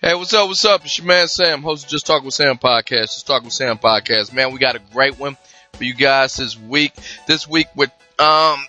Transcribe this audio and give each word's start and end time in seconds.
Hey, 0.00 0.14
what's 0.14 0.32
up? 0.32 0.46
What's 0.46 0.64
up? 0.64 0.84
It's 0.84 0.96
your 0.96 1.08
man 1.08 1.26
Sam, 1.26 1.60
host 1.60 1.86
of 1.86 1.90
Just 1.90 2.06
Talk 2.06 2.22
with 2.22 2.32
Sam 2.32 2.56
podcast. 2.56 3.14
Just 3.14 3.26
Talk 3.26 3.42
with 3.42 3.52
Sam 3.52 3.78
podcast. 3.78 4.32
Man, 4.32 4.52
we 4.52 4.60
got 4.60 4.76
a 4.76 4.80
great 4.92 5.18
one 5.18 5.36
for 5.72 5.82
you 5.82 5.92
guys 5.92 6.36
this 6.36 6.56
week. 6.56 6.92
This 7.26 7.48
week 7.48 7.66
with 7.74 7.90
um, 8.20 8.64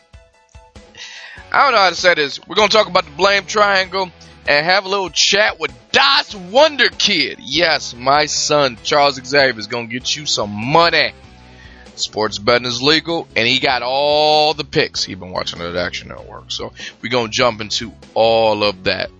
I 1.52 1.63
don't 1.63 1.71
know 1.73 1.78
how 1.78 1.89
to 1.89 1.96
say 1.96 2.15
this. 2.15 2.39
We're 2.47 2.55
gonna 2.55 2.70
talk 2.70 2.88
about 2.88 3.05
the 3.05 3.12
blame 3.12 3.46
triangle 3.46 4.10
and 4.47 4.65
have 4.65 4.86
a 4.86 4.89
little 4.89 5.11
chat 5.11 5.60
with 5.60 5.71
Das 5.92 6.34
Wonder 6.34 6.89
Kid. 6.89 7.38
Yes, 7.39 7.93
my 7.93 8.25
son 8.25 8.80
Charles 8.82 9.23
Xavier 9.23 9.59
is 9.59 9.68
gonna 9.68 9.86
get 9.86 10.16
you 10.16 10.25
some 10.25 10.50
money. 10.50 11.14
Sports 11.93 12.39
betting 12.39 12.66
is 12.66 12.82
legal, 12.82 13.27
and 13.36 13.48
he 13.48 13.59
got 13.59 13.84
all 13.84 14.55
the 14.55 14.64
picks. 14.64 15.04
He's 15.04 15.18
been 15.18 15.30
watching 15.30 15.61
it 15.61 15.66
at 15.66 15.75
Action 15.75 16.07
Network, 16.07 16.50
so 16.50 16.73
we're 17.04 17.11
gonna 17.11 17.30
jump 17.30 17.61
into 17.61 17.93
all 18.16 18.64
of 18.64 18.86
that. 18.86 19.11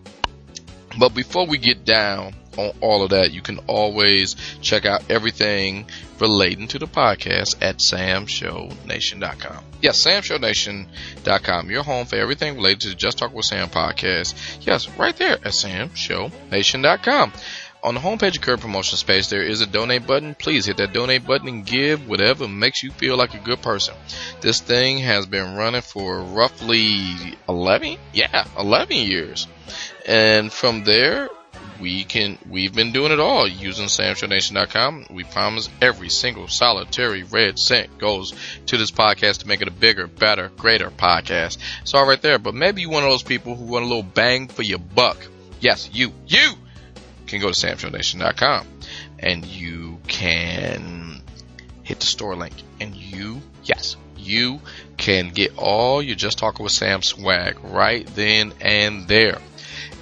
But 0.98 1.14
before 1.14 1.46
we 1.46 1.58
get 1.58 1.86
down 1.86 2.34
on 2.58 2.72
all 2.82 3.04
of 3.04 3.12
that, 3.12 3.32
you 3.32 3.42
can 3.42 3.60
always 3.68 4.36
check 4.62 4.86
out 4.86 5.10
everything 5.10 5.86
relating 6.20 6.68
to 6.70 6.80
the 6.80 6.88
podcast 6.88 7.56
at 7.62 7.78
samshownation.com. 7.78 9.64
Yes, 9.82 10.04
samshownation.com. 10.06 11.70
Your 11.70 11.84
home 11.84 12.06
for 12.06 12.16
everything 12.16 12.56
related 12.56 12.82
to 12.82 12.90
the 12.90 12.96
Just 12.96 13.18
Talk 13.20 13.34
with 13.34 13.46
Sam 13.46 13.70
podcast. 13.70 14.66
Yes, 14.66 14.90
right 14.98 15.16
there 15.16 15.34
at 15.34 15.54
samshownation.com. 15.54 17.34
On 17.82 17.94
the 17.94 18.02
homepage 18.02 18.36
of 18.36 18.42
Current 18.42 18.60
Promotions 18.60 19.04
page, 19.04 19.30
there 19.30 19.42
is 19.42 19.62
a 19.62 19.66
donate 19.66 20.06
button. 20.06 20.36
Please 20.36 20.66
hit 20.66 20.76
that 20.78 20.92
donate 20.92 21.26
button 21.26 21.48
and 21.48 21.66
give 21.66 22.10
whatever 22.10 22.46
makes 22.46 22.84
you 22.84 22.92
feel 22.92 23.16
like 23.16 23.34
a 23.36 23.40
good 23.40 23.62
person. 23.62 23.96
This 24.42 24.60
thing 24.60 24.98
has 24.98 25.26
been 25.28 25.56
running 25.56 25.82
for 25.82 26.20
roughly 26.20 27.38
11, 27.48 27.98
yeah, 28.12 28.44
11 28.58 28.98
years. 28.98 29.48
And 30.10 30.52
from 30.52 30.86
there, 30.86 31.30
we 31.80 32.04
can 32.04 32.40
we've 32.50 32.74
been 32.74 32.92
doing 32.92 33.12
it 33.12 33.20
all 33.20 33.48
using 33.48 33.86
samshownation.com. 33.86 35.06
We 35.12 35.24
promise 35.24 35.70
every 35.84 36.10
single 36.10 36.48
solitary 36.48 37.22
red 37.22 37.60
cent 37.60 38.00
goes 38.00 38.34
to 38.66 38.78
this 38.78 38.90
podcast 38.90 39.42
to 39.42 39.48
make 39.48 39.62
it 39.62 39.68
a 39.68 39.72
bigger, 39.72 40.08
better, 40.08 40.50
greater 40.58 40.90
podcast. 40.90 41.60
It's 41.84 41.94
all 41.94 42.08
right 42.08 42.20
there. 42.24 42.40
But 42.40 42.56
maybe 42.56 42.82
you're 42.82 42.90
one 42.90 43.04
of 43.04 43.12
those 43.12 43.22
people 43.22 43.56
who 43.56 43.66
want 43.66 43.86
a 43.86 43.88
little 43.88 44.02
bang 44.02 44.48
for 44.48 44.64
your 44.64 44.80
buck. 44.80 45.18
Yes, 45.60 45.88
you, 45.94 46.12
you 46.26 46.54
can 47.28 47.40
go 47.40 47.52
to 47.52 47.68
samshownation.com 47.68 48.66
and 49.20 49.46
you 49.46 50.00
can 50.08 51.22
hit 51.84 52.00
the 52.00 52.08
store 52.08 52.36
link 52.36 52.56
and 52.80 52.96
you, 52.96 53.44
yes, 53.64 53.96
you 54.18 54.60
can 54.98 55.30
get 55.30 55.56
all 55.56 56.02
your 56.02 56.16
Just 56.16 56.40
Talking 56.40 56.64
with 56.64 56.74
Sam 56.74 57.04
swag 57.04 57.60
right 57.64 58.08
then 58.16 58.54
and 58.60 59.08
there 59.08 59.38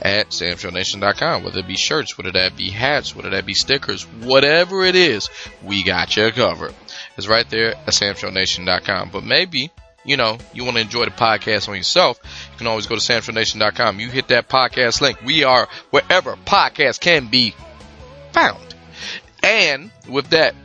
at 0.01 0.29
samshownation.com. 0.29 1.43
Whether 1.43 1.59
it 1.59 1.67
be 1.67 1.77
shirts, 1.77 2.17
whether 2.17 2.31
that 2.31 2.55
be 2.55 2.69
hats, 2.69 3.15
whether 3.15 3.29
that 3.31 3.45
be 3.45 3.53
stickers, 3.53 4.03
whatever 4.03 4.83
it 4.83 4.95
is, 4.95 5.29
we 5.63 5.83
got 5.83 6.15
you 6.15 6.31
covered. 6.31 6.73
It's 7.17 7.27
right 7.27 7.49
there 7.49 7.75
at 7.75 7.87
samshownation.com. 7.87 9.09
But 9.11 9.23
maybe, 9.23 9.71
you 10.05 10.17
know, 10.17 10.37
you 10.53 10.63
want 10.63 10.77
to 10.77 10.81
enjoy 10.81 11.05
the 11.05 11.11
podcast 11.11 11.67
on 11.69 11.75
yourself, 11.75 12.19
you 12.51 12.57
can 12.57 12.67
always 12.67 12.87
go 12.87 12.95
to 12.95 13.01
samshownation.com. 13.01 13.99
You 13.99 14.09
hit 14.09 14.29
that 14.29 14.49
podcast 14.49 15.01
link. 15.01 15.21
We 15.23 15.43
are 15.43 15.67
wherever 15.89 16.35
podcasts 16.35 16.99
can 16.99 17.27
be 17.27 17.55
found. 18.31 18.63
And 19.43 19.91
with 20.07 20.29
that, 20.29 20.55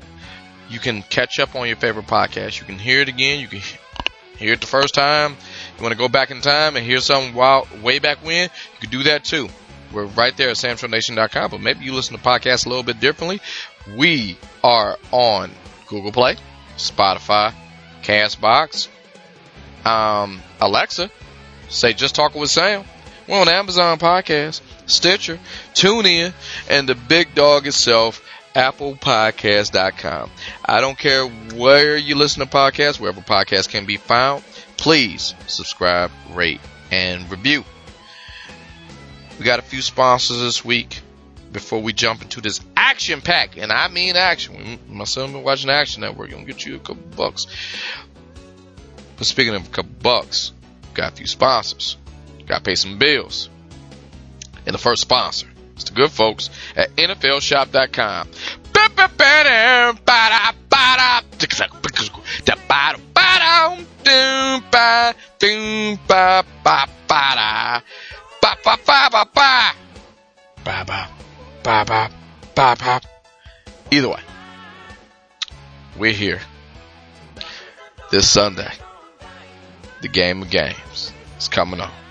you 0.69 0.79
can 0.79 1.03
catch 1.03 1.39
up 1.39 1.55
on 1.55 1.67
your 1.67 1.77
favorite 1.77 2.07
podcast. 2.07 2.59
You 2.59 2.67
can 2.67 2.79
hear 2.79 3.01
it 3.01 3.09
again. 3.09 3.41
You 3.41 3.49
can 3.49 3.61
hear 4.39 4.55
it 4.55 4.61
the 4.61 4.67
first 4.67 4.95
time. 4.95 5.37
You 5.77 5.83
want 5.83 5.93
to 5.93 5.99
go 5.99 6.09
back 6.09 6.31
in 6.31 6.41
time 6.41 6.77
and 6.77 6.85
hear 6.85 7.01
something 7.01 7.35
wild, 7.35 7.83
way 7.83 7.99
back 7.99 8.19
when? 8.25 8.45
You 8.45 8.81
can 8.81 8.91
do 8.91 9.03
that 9.05 9.25
too. 9.25 9.49
We're 9.93 10.07
right 10.07 10.37
there 10.37 10.49
at 10.49 10.57
samshownation.com, 10.57 11.51
but 11.51 11.61
maybe 11.61 11.85
you 11.85 11.93
listen 11.93 12.17
to 12.17 12.23
podcasts 12.23 12.65
a 12.65 12.69
little 12.69 12.85
bit 12.85 13.01
differently. 13.01 13.41
We 13.97 14.39
are 14.65 14.99
on 15.11 15.51
Google 15.87 16.13
Play, 16.13 16.37
Spotify, 16.77 17.53
Castbox, 18.03 18.89
um, 19.85 20.41
Alexa, 20.61 21.11
say 21.69 21.93
just 21.93 22.15
talking 22.15 22.41
with 22.41 22.51
Sam. 22.51 22.85
We're 23.29 23.41
on 23.41 23.49
Amazon 23.49 23.99
Podcast, 23.99 24.61
Stitcher, 24.87 25.39
TuneIn, 25.75 26.33
and 26.69 26.89
the 26.89 26.95
big 26.95 27.35
dog 27.35 27.67
itself, 27.67 28.23
ApplePodcast.com. 28.55 30.31
I 30.65 30.81
don't 30.81 30.99
care 30.99 31.27
where 31.27 31.97
you 31.97 32.17
listen 32.17 32.41
to 32.41 32.51
podcasts, 32.51 32.99
wherever 32.99 33.21
podcasts 33.21 33.69
can 33.69 33.87
be 33.87 33.97
found. 33.97 34.43
Please 34.83 35.33
subscribe, 35.47 36.11
rate, 36.33 36.61
and 36.91 37.31
review. 37.31 37.65
We 39.39 39.45
got 39.45 39.61
a 39.61 39.63
few 39.63 39.81
sponsors 39.81 40.41
this 40.41 40.65
week 40.65 41.03
before 41.53 41.81
we 41.81 41.93
jump 41.93 42.21
into 42.21 42.41
this 42.41 42.59
action 42.77 43.21
pack, 43.21 43.57
and 43.57 43.71
I 43.71 43.87
mean 43.87 44.17
action. 44.17 44.81
My 44.89 45.05
son 45.05 45.35
been 45.35 45.45
watching 45.45 45.71
Action 45.71 46.01
Network. 46.01 46.31
Gonna 46.31 46.43
get 46.43 46.67
you 46.67 46.75
a 46.75 46.79
couple 46.81 47.03
bucks. 47.17 47.47
But 49.17 49.29
speaking 49.29 49.55
of 49.55 49.69
a 49.69 49.71
couple 49.71 49.93
bucks, 50.03 50.51
got 50.95 51.13
a 51.13 51.15
few 51.15 51.29
sponsors. 51.29 51.97
Got 52.47 52.57
to 52.59 52.63
pay 52.65 52.75
some 52.75 52.99
bills. 52.99 53.51
And 54.67 54.75
the 54.75 54.79
first 54.79 55.03
sponsor 55.03 55.47
is 55.77 55.85
the 55.85 55.93
good 55.93 56.11
folks 56.11 56.51
at 56.75 56.91
NFLShop.com. 56.97 58.29
Either 73.91 74.09
way, 74.09 74.21
we're 75.97 76.13
here 76.13 76.41
this 78.11 78.29
Sunday. 78.29 78.73
The 80.01 80.09
game 80.09 80.43
of 80.43 80.51
games 80.51 81.13
is 81.39 81.49
coming 81.49 81.81
on. 81.81 82.02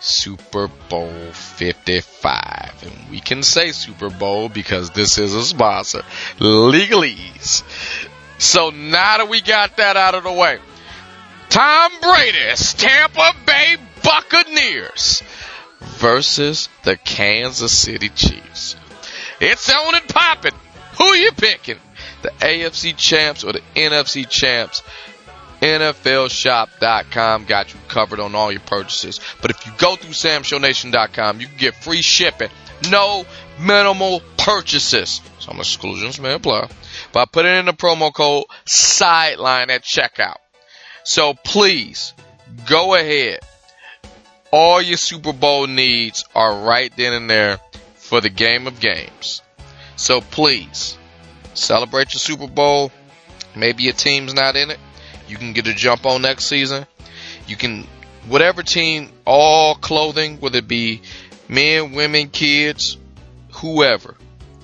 Super 0.00 0.68
Bowl 0.88 1.32
55. 1.32 2.82
And 2.82 3.10
we 3.10 3.20
can 3.20 3.42
say 3.42 3.72
Super 3.72 4.10
Bowl 4.10 4.48
because 4.48 4.90
this 4.90 5.18
is 5.18 5.34
a 5.34 5.44
sponsor. 5.44 6.02
Legalese. 6.38 7.62
So 8.38 8.70
now 8.70 9.18
that 9.18 9.28
we 9.28 9.40
got 9.40 9.76
that 9.78 9.96
out 9.96 10.14
of 10.14 10.22
the 10.22 10.32
way, 10.32 10.58
Tom 11.48 11.92
Brady's 12.00 12.74
Tampa 12.74 13.32
Bay 13.44 13.76
Buccaneers 14.02 15.22
versus 15.80 16.68
the 16.84 16.96
Kansas 16.96 17.76
City 17.76 18.08
Chiefs. 18.10 18.76
It's 19.40 19.72
on 19.72 19.94
and 19.94 20.08
popping. 20.08 20.52
Who 20.98 21.14
you 21.14 21.32
picking? 21.32 21.78
The 22.22 22.30
AFC 22.30 22.96
champs 22.96 23.44
or 23.44 23.52
the 23.52 23.62
NFC 23.74 24.28
champs? 24.28 24.82
NFLshop.com 25.60 27.44
got 27.44 27.74
you 27.74 27.80
covered 27.88 28.20
on 28.20 28.34
all 28.34 28.52
your 28.52 28.60
purchases. 28.60 29.20
But 29.42 29.50
if 29.50 29.66
you 29.66 29.72
go 29.78 29.96
through 29.96 30.12
samshownation.com, 30.12 31.40
you 31.40 31.46
can 31.48 31.56
get 31.56 31.74
free 31.74 32.02
shipping. 32.02 32.50
No 32.90 33.24
minimal 33.60 34.22
purchases. 34.36 35.20
Some 35.40 35.58
exclusions 35.58 36.20
may 36.20 36.34
apply. 36.34 36.68
But 37.12 37.32
put 37.32 37.46
in 37.46 37.66
the 37.66 37.72
promo 37.72 38.12
code 38.12 38.44
sideline 38.66 39.70
at 39.70 39.82
checkout. 39.82 40.36
So 41.04 41.34
please 41.34 42.12
go 42.68 42.94
ahead. 42.94 43.40
All 44.50 44.80
your 44.80 44.96
Super 44.96 45.32
Bowl 45.32 45.66
needs 45.66 46.24
are 46.34 46.64
right 46.64 46.92
then 46.96 47.12
and 47.12 47.28
there 47.28 47.58
for 47.94 48.20
the 48.20 48.30
game 48.30 48.66
of 48.66 48.80
games. 48.80 49.42
So 49.96 50.20
please 50.20 50.96
celebrate 51.54 52.14
your 52.14 52.20
Super 52.20 52.46
Bowl. 52.46 52.92
Maybe 53.56 53.82
your 53.82 53.92
team's 53.92 54.34
not 54.34 54.56
in 54.56 54.70
it. 54.70 54.78
You 55.28 55.36
can 55.36 55.52
get 55.52 55.66
a 55.66 55.74
jump 55.74 56.06
on 56.06 56.22
next 56.22 56.46
season. 56.46 56.86
You 57.46 57.56
can, 57.56 57.86
whatever 58.26 58.62
team, 58.62 59.10
all 59.26 59.74
clothing, 59.74 60.40
whether 60.40 60.58
it 60.58 60.68
be 60.68 61.02
men, 61.48 61.92
women, 61.92 62.28
kids, 62.28 62.96
whoever, 63.52 64.16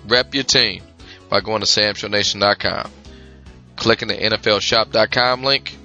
rep 0.08 0.34
your 0.34 0.44
team 0.44 0.82
by 1.28 1.40
going 1.40 1.60
to 1.60 1.66
samshownation.com, 1.66 2.90
clicking 3.76 4.08
the 4.08 4.14
NFLshop.com 4.14 5.44
link, 5.44 5.76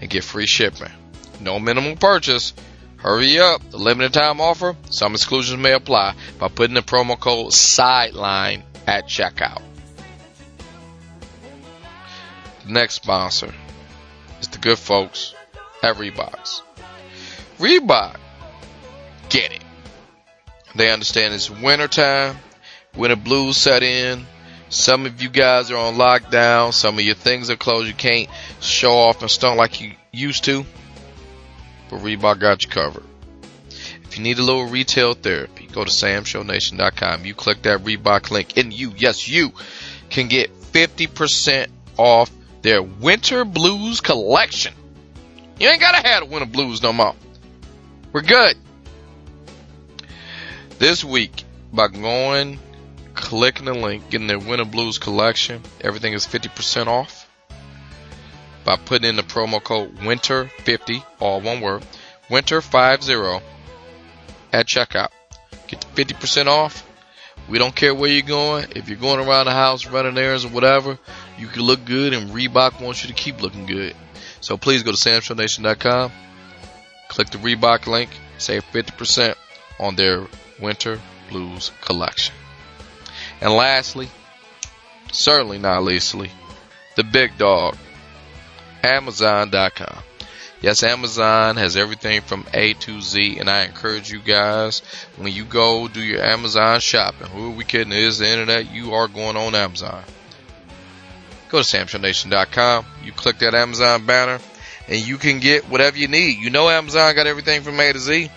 and 0.00 0.10
get 0.10 0.22
free 0.22 0.46
shipping. 0.46 0.92
No 1.40 1.58
minimum 1.58 1.96
purchase. 1.96 2.52
Hurry 2.96 3.40
up. 3.40 3.62
The 3.70 3.78
limited 3.78 4.12
time 4.12 4.42
offer. 4.42 4.76
Some 4.90 5.14
exclusions 5.14 5.58
may 5.58 5.72
apply 5.72 6.14
by 6.38 6.48
putting 6.48 6.74
the 6.74 6.82
promo 6.82 7.18
code 7.18 7.54
sideline 7.54 8.62
at 8.86 9.06
checkout. 9.06 9.62
Next 12.66 12.94
sponsor 12.94 13.54
is 14.40 14.48
the 14.48 14.58
good 14.58 14.78
folks 14.78 15.34
at 15.82 15.96
Reeboks. 15.96 16.62
Reebok, 17.58 18.16
get 19.28 19.52
it. 19.52 19.62
They 20.74 20.90
understand 20.90 21.34
it's 21.34 21.50
winter 21.50 21.88
time, 21.88 22.36
winter 22.94 23.16
blues 23.16 23.56
set 23.56 23.82
in. 23.82 24.26
Some 24.68 25.04
of 25.04 25.20
you 25.20 25.28
guys 25.28 25.70
are 25.72 25.76
on 25.76 25.94
lockdown. 25.94 26.72
Some 26.72 26.96
of 26.96 27.04
your 27.04 27.16
things 27.16 27.50
are 27.50 27.56
closed. 27.56 27.88
You 27.88 27.94
can't 27.94 28.30
show 28.60 28.92
off 28.92 29.20
and 29.20 29.30
stunt 29.30 29.56
like 29.56 29.80
you 29.80 29.94
used 30.12 30.44
to. 30.44 30.64
But 31.90 32.00
Reebok 32.00 32.38
got 32.38 32.62
you 32.62 32.68
covered. 32.68 33.02
If 34.04 34.16
you 34.16 34.22
need 34.22 34.38
a 34.38 34.42
little 34.42 34.66
retail 34.66 35.14
therapy, 35.14 35.68
go 35.70 35.84
to 35.84 35.90
samshownation.com. 35.90 37.24
You 37.24 37.34
click 37.34 37.62
that 37.62 37.80
Reebok 37.80 38.30
link, 38.30 38.56
and 38.56 38.72
you, 38.72 38.92
yes, 38.96 39.28
you 39.28 39.52
can 40.08 40.28
get 40.28 40.52
50% 40.72 41.66
off 41.96 42.30
their 42.62 42.82
Winter 42.82 43.44
Blues 43.44 44.00
collection. 44.00 44.74
You 45.58 45.68
ain't 45.68 45.80
gotta 45.80 46.06
have 46.06 46.28
Winter 46.28 46.46
Blues 46.46 46.82
no 46.82 46.92
more. 46.92 47.14
We're 48.12 48.22
good. 48.22 48.56
This 50.78 51.04
week, 51.04 51.44
by 51.72 51.88
going, 51.88 52.58
clicking 53.14 53.66
the 53.66 53.74
link, 53.74 54.10
getting 54.10 54.26
their 54.26 54.38
Winter 54.38 54.64
Blues 54.64 54.98
collection, 54.98 55.62
everything 55.80 56.14
is 56.14 56.26
50% 56.26 56.86
off. 56.86 57.28
By 58.64 58.76
putting 58.76 59.08
in 59.08 59.16
the 59.16 59.22
promo 59.22 59.62
code 59.62 59.96
WINTER50, 59.96 61.04
all 61.18 61.40
one 61.40 61.60
word, 61.60 61.84
WINTER50 62.28 63.42
at 64.52 64.66
checkout. 64.66 65.08
Get 65.66 65.80
50% 65.94 66.46
off. 66.46 66.86
We 67.48 67.58
don't 67.58 67.74
care 67.74 67.94
where 67.94 68.10
you're 68.10 68.22
going. 68.22 68.66
If 68.76 68.88
you're 68.88 68.98
going 68.98 69.26
around 69.26 69.46
the 69.46 69.52
house, 69.52 69.86
running 69.86 70.16
errands 70.16 70.44
or 70.44 70.48
whatever, 70.48 70.98
you 71.40 71.48
can 71.48 71.62
look 71.62 71.84
good 71.84 72.12
and 72.12 72.30
Reebok 72.30 72.80
wants 72.80 73.02
you 73.02 73.08
to 73.08 73.14
keep 73.14 73.40
looking 73.40 73.66
good. 73.66 73.96
So 74.40 74.56
please 74.56 74.82
go 74.82 74.92
to 74.92 74.96
samshownation.com, 74.96 76.12
click 77.08 77.30
the 77.30 77.38
Reebok 77.38 77.86
link, 77.86 78.10
save 78.38 78.64
50% 78.72 79.34
on 79.78 79.96
their 79.96 80.26
winter 80.60 81.00
blues 81.30 81.72
collection. 81.80 82.34
And 83.40 83.52
lastly, 83.52 84.10
certainly 85.12 85.58
not 85.58 85.82
leastly, 85.82 86.30
the 86.96 87.04
big 87.04 87.38
dog, 87.38 87.76
Amazon.com. 88.82 90.02
Yes, 90.62 90.82
Amazon 90.82 91.56
has 91.56 91.74
everything 91.74 92.20
from 92.20 92.44
A 92.52 92.74
to 92.74 93.00
Z, 93.00 93.38
and 93.38 93.48
I 93.48 93.64
encourage 93.64 94.12
you 94.12 94.20
guys 94.20 94.80
when 95.16 95.32
you 95.32 95.46
go 95.46 95.88
do 95.88 96.02
your 96.02 96.22
Amazon 96.22 96.80
shopping. 96.80 97.28
Who 97.28 97.46
are 97.46 97.56
we 97.56 97.64
kidding? 97.64 97.94
It 97.94 97.98
is 98.00 98.18
the 98.18 98.28
internet. 98.28 98.70
You 98.70 98.92
are 98.92 99.08
going 99.08 99.38
on 99.38 99.54
Amazon. 99.54 100.04
Go 101.50 101.62
to 101.62 101.64
SamShowNation.com. 101.64 102.86
You 103.04 103.12
click 103.12 103.38
that 103.38 103.54
Amazon 103.54 104.06
banner, 104.06 104.38
and 104.88 105.06
you 105.06 105.18
can 105.18 105.40
get 105.40 105.68
whatever 105.68 105.98
you 105.98 106.08
need. 106.08 106.38
You 106.38 106.50
know, 106.50 106.68
Amazon 106.68 107.14
got 107.14 107.26
everything 107.26 107.62
from 107.62 107.80
A 107.80 107.92
to 107.92 107.98
Z. 107.98 108.30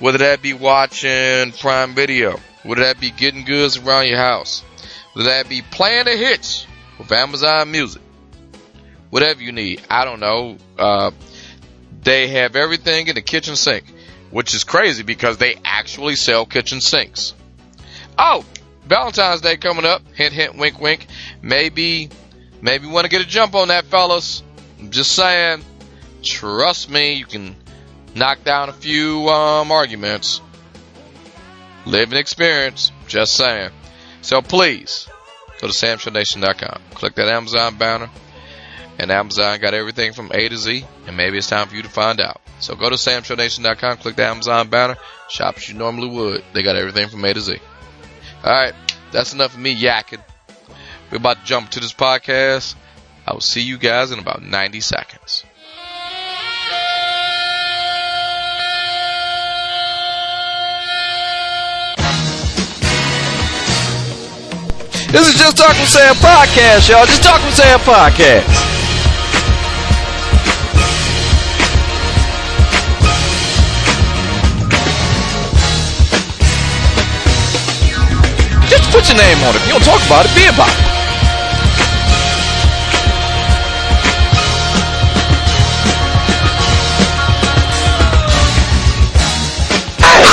Whether 0.00 0.18
that 0.18 0.42
be 0.42 0.52
watching 0.52 1.52
Prime 1.52 1.94
Video, 1.94 2.38
whether 2.64 2.82
that 2.82 3.00
be 3.00 3.10
getting 3.10 3.44
goods 3.44 3.78
around 3.78 4.08
your 4.08 4.18
house, 4.18 4.62
whether 5.12 5.30
that 5.30 5.48
be 5.48 5.62
playing 5.62 6.04
the 6.04 6.16
hits 6.16 6.66
with 6.98 7.10
Amazon 7.12 7.70
Music, 7.70 8.02
whatever 9.10 9.42
you 9.42 9.52
need. 9.52 9.80
I 9.88 10.04
don't 10.04 10.20
know. 10.20 10.58
Uh, 10.78 11.12
they 12.02 12.28
have 12.28 12.56
everything 12.56 13.08
in 13.08 13.14
the 13.14 13.22
kitchen 13.22 13.56
sink, 13.56 13.84
which 14.30 14.54
is 14.54 14.64
crazy 14.64 15.02
because 15.02 15.38
they 15.38 15.56
actually 15.64 16.16
sell 16.16 16.44
kitchen 16.44 16.80
sinks. 16.80 17.34
Oh, 18.18 18.44
Valentine's 18.84 19.40
Day 19.40 19.56
coming 19.56 19.84
up. 19.84 20.02
Hint, 20.14 20.32
hint, 20.32 20.56
wink, 20.56 20.80
wink. 20.80 21.06
Maybe, 21.42 22.08
maybe 22.60 22.86
want 22.86 23.04
to 23.04 23.10
get 23.10 23.20
a 23.20 23.26
jump 23.26 23.54
on 23.54 23.68
that, 23.68 23.86
fellas. 23.86 24.42
I'm 24.78 24.90
just 24.90 25.12
saying. 25.12 25.64
Trust 26.22 26.90
me, 26.90 27.14
you 27.14 27.26
can 27.26 27.54
knock 28.14 28.42
down 28.42 28.68
a 28.68 28.72
few 28.72 29.28
um, 29.28 29.70
arguments. 29.70 30.40
Living 31.86 32.18
experience. 32.18 32.90
Just 33.06 33.34
saying. 33.34 33.70
So 34.22 34.42
please 34.42 35.08
go 35.60 35.68
to 35.68 35.72
samshownation.com. 35.72 36.82
Click 36.94 37.14
that 37.14 37.28
Amazon 37.28 37.76
banner 37.76 38.10
and 38.98 39.12
Amazon 39.12 39.60
got 39.60 39.74
everything 39.74 40.12
from 40.12 40.30
A 40.34 40.48
to 40.48 40.56
Z, 40.56 40.84
and 41.06 41.16
maybe 41.16 41.38
it's 41.38 41.46
time 41.46 41.68
for 41.68 41.76
you 41.76 41.82
to 41.82 41.88
find 41.88 42.20
out. 42.20 42.40
So 42.58 42.74
go 42.74 42.90
to 42.90 42.96
samshownation.com, 42.96 43.98
click 43.98 44.16
the 44.16 44.24
Amazon 44.24 44.68
banner, 44.68 44.96
shop 45.28 45.56
as 45.56 45.68
you 45.68 45.76
normally 45.76 46.08
would. 46.08 46.44
They 46.52 46.64
got 46.64 46.76
everything 46.76 47.08
from 47.08 47.24
A 47.24 47.32
to 47.32 47.40
Z. 47.40 47.58
Alright, 48.44 48.74
that's 49.12 49.32
enough 49.32 49.54
of 49.54 49.60
me 49.60 49.80
yakking. 49.80 50.22
We're 51.10 51.16
about 51.16 51.38
to 51.38 51.44
jump 51.44 51.70
to 51.70 51.80
this 51.80 51.94
podcast. 51.94 52.74
I 53.26 53.32
will 53.32 53.40
see 53.40 53.62
you 53.62 53.78
guys 53.78 54.10
in 54.10 54.18
about 54.18 54.42
90 54.42 54.80
seconds. 54.80 55.44
This 65.10 65.26
is 65.26 65.40
Just 65.40 65.56
Talk 65.56 65.70
with 65.80 65.88
Sam 65.88 66.14
podcast, 66.16 66.90
y'all. 66.90 67.06
Just 67.06 67.22
Talk 67.22 67.42
with 67.42 67.54
Sam 67.54 67.80
podcast. 67.80 68.44
Just 78.68 78.90
put 78.90 79.08
your 79.08 79.16
name 79.16 79.38
on 79.44 79.54
it. 79.54 79.62
If 79.62 79.66
you 79.66 79.72
don't 79.72 79.82
talk 79.82 80.04
about 80.04 80.26
it, 80.26 80.34
be 80.34 80.46
about 80.46 80.68
it. 80.68 80.87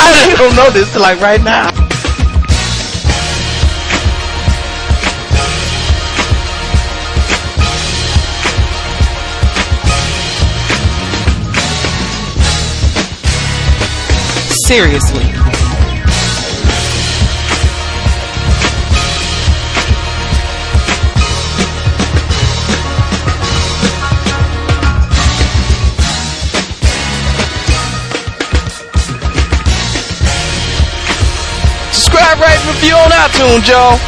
I 0.08 0.36
don't 0.38 0.56
know 0.56 0.70
this 0.70 0.92
till 0.92 1.02
like 1.02 1.20
right 1.20 1.42
now. 1.42 1.72
Seriously. 14.68 15.55
Review 32.68 32.96
on 32.96 33.12
iTunes, 33.12 33.68
y'all. 33.68 34.00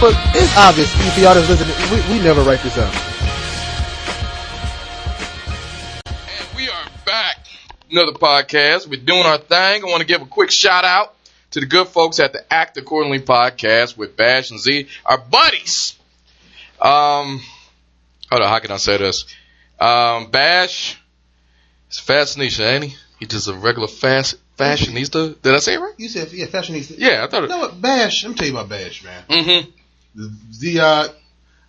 But 0.00 0.16
it's 0.34 0.56
obvious 0.56 0.92
if 1.06 1.18
y'all 1.18 1.34
that's 1.34 1.48
listening, 1.48 1.76
we, 1.90 2.18
we 2.18 2.24
never 2.24 2.42
write 2.42 2.60
this 2.62 2.76
out. 2.76 3.11
Another 7.92 8.12
podcast. 8.12 8.88
We're 8.88 8.98
doing 9.02 9.26
our 9.26 9.36
thing. 9.36 9.82
I 9.82 9.84
want 9.84 10.00
to 10.00 10.06
give 10.06 10.22
a 10.22 10.26
quick 10.26 10.50
shout 10.50 10.82
out 10.84 11.14
to 11.50 11.60
the 11.60 11.66
good 11.66 11.88
folks 11.88 12.20
at 12.20 12.32
the 12.32 12.42
Act 12.50 12.78
Accordingly 12.78 13.18
podcast 13.20 13.98
with 13.98 14.16
Bash 14.16 14.50
and 14.50 14.58
Z, 14.58 14.88
our 15.04 15.18
buddies. 15.18 15.94
Um, 16.80 17.42
hold 18.30 18.40
on, 18.40 18.48
how 18.48 18.58
can 18.60 18.70
I 18.70 18.78
say 18.78 18.96
this? 18.96 19.26
Um, 19.78 20.30
Bash 20.30 20.98
is 21.90 21.98
fashionista, 21.98 22.60
ain't 22.72 22.84
he? 22.84 22.96
He 23.20 23.26
just 23.26 23.46
a 23.48 23.52
regular 23.52 23.88
fast 23.88 24.36
fashionista. 24.56 25.42
Did 25.42 25.54
I 25.54 25.58
say 25.58 25.74
it 25.74 25.80
right? 25.80 25.92
You 25.98 26.08
said, 26.08 26.32
yeah, 26.32 26.46
fashionista. 26.46 26.94
Yeah, 26.96 27.22
I 27.24 27.26
thought 27.26 27.40
You 27.40 27.44
it. 27.44 27.48
know 27.50 27.58
what? 27.58 27.78
Bash, 27.78 28.24
I'm 28.24 28.34
tell 28.34 28.46
you 28.48 28.54
about 28.56 28.70
Bash, 28.70 29.04
man. 29.04 29.22
Mm-hmm. 29.28 30.24
Ziad 30.50 31.12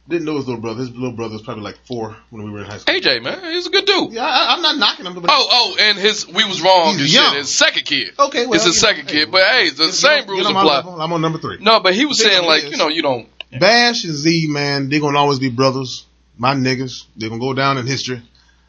didn't 0.07 0.25
know 0.25 0.35
his 0.35 0.45
little 0.47 0.61
brother. 0.61 0.79
His 0.81 0.91
little 0.91 1.13
brother 1.13 1.33
was 1.33 1.41
probably 1.43 1.63
like 1.63 1.77
four 1.87 2.15
when 2.29 2.43
we 2.43 2.51
were 2.51 2.59
in 2.59 2.65
high 2.65 2.77
school. 2.77 2.93
AJ, 2.93 3.23
man, 3.23 3.41
he's 3.53 3.67
a 3.67 3.69
good 3.69 3.85
dude. 3.85 4.11
Yeah, 4.13 4.25
I, 4.25 4.53
I'm 4.53 4.61
not 4.61 4.77
knocking 4.77 5.05
him, 5.05 5.13
but 5.13 5.25
Oh, 5.29 5.47
oh, 5.49 5.75
and 5.79 5.97
his 5.97 6.27
we 6.27 6.43
was 6.43 6.61
wrong. 6.61 6.97
He's 6.97 7.09
shit. 7.09 7.21
young. 7.21 7.35
His 7.35 7.57
second 7.57 7.85
kid. 7.85 8.13
okay, 8.19 8.45
well, 8.45 8.55
it's 8.55 8.65
his 8.65 8.75
you 8.75 8.81
know, 8.81 8.87
second 8.89 9.07
kid, 9.07 9.31
but 9.31 9.41
hey, 9.43 9.69
the 9.69 9.91
same 9.93 10.27
rules 10.27 10.45
apply. 10.47 10.63
level. 10.63 11.01
I'm 11.01 11.13
on 11.13 11.21
number 11.21 11.39
three. 11.39 11.57
No, 11.59 11.79
but 11.79 11.93
he 11.95 12.05
was 12.05 12.21
saying 12.21 12.45
like, 12.45 12.63
is. 12.63 12.71
you 12.71 12.77
know, 12.77 12.89
you 12.89 13.01
don't. 13.01 13.27
Bash 13.59 14.03
and 14.03 14.13
Z, 14.13 14.47
man, 14.49 14.89
they're 14.89 14.99
gonna 14.99 15.17
always 15.19 15.39
be 15.39 15.49
brothers. 15.49 16.05
My 16.37 16.53
niggas. 16.55 17.05
They're 17.15 17.29
gonna 17.29 17.39
go 17.39 17.53
down 17.53 17.77
in 17.77 17.85
history 17.85 18.21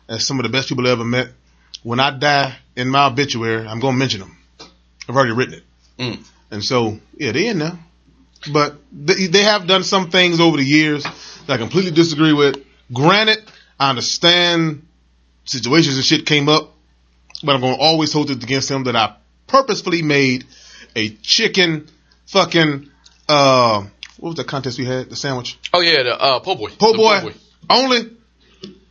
as 0.08 0.26
some 0.26 0.38
of 0.38 0.44
the 0.44 0.50
best 0.50 0.68
people 0.68 0.86
I 0.86 0.90
ever 0.90 1.04
met. 1.04 1.28
When 1.82 1.98
I 2.00 2.10
die 2.16 2.54
in 2.76 2.88
my 2.90 3.06
obituary, 3.06 3.66
I'm 3.66 3.80
gonna 3.80 3.96
mention 3.96 4.20
them. 4.20 4.36
I've 5.08 5.16
already 5.16 5.32
written 5.32 5.54
it. 5.54 5.62
Mm. 5.98 6.24
And 6.50 6.64
so, 6.64 6.98
yeah, 7.16 7.32
they 7.32 7.46
in 7.48 7.58
there. 7.58 7.78
But 8.52 8.76
they, 8.92 9.26
they 9.26 9.42
have 9.42 9.66
done 9.66 9.84
some 9.84 10.10
things 10.10 10.40
over 10.40 10.56
the 10.56 10.64
years 10.64 11.02
that 11.02 11.50
I 11.50 11.56
completely 11.56 11.90
disagree 11.90 12.32
with. 12.32 12.56
Granted, 12.92 13.38
I 13.78 13.90
understand 13.90 14.86
situations 15.44 15.96
and 15.96 16.04
shit 16.04 16.26
came 16.26 16.48
up, 16.48 16.72
but 17.42 17.54
I'm 17.54 17.60
gonna 17.60 17.76
always 17.76 18.12
hold 18.12 18.30
it 18.30 18.42
against 18.42 18.68
them 18.68 18.84
that 18.84 18.96
I 18.96 19.16
purposefully 19.46 20.02
made 20.02 20.44
a 20.96 21.10
chicken 21.10 21.88
fucking 22.26 22.90
uh 23.28 23.84
what 24.18 24.30
was 24.30 24.36
the 24.36 24.44
contest 24.44 24.78
we 24.78 24.84
had? 24.84 25.10
The 25.10 25.16
sandwich? 25.16 25.58
Oh 25.72 25.80
yeah, 25.80 26.02
the 26.02 26.18
uh, 26.18 26.40
po' 26.40 26.54
boy. 26.54 26.70
Po' 26.78 26.92
The 26.92 26.98
boy. 26.98 27.34
Only 27.68 28.10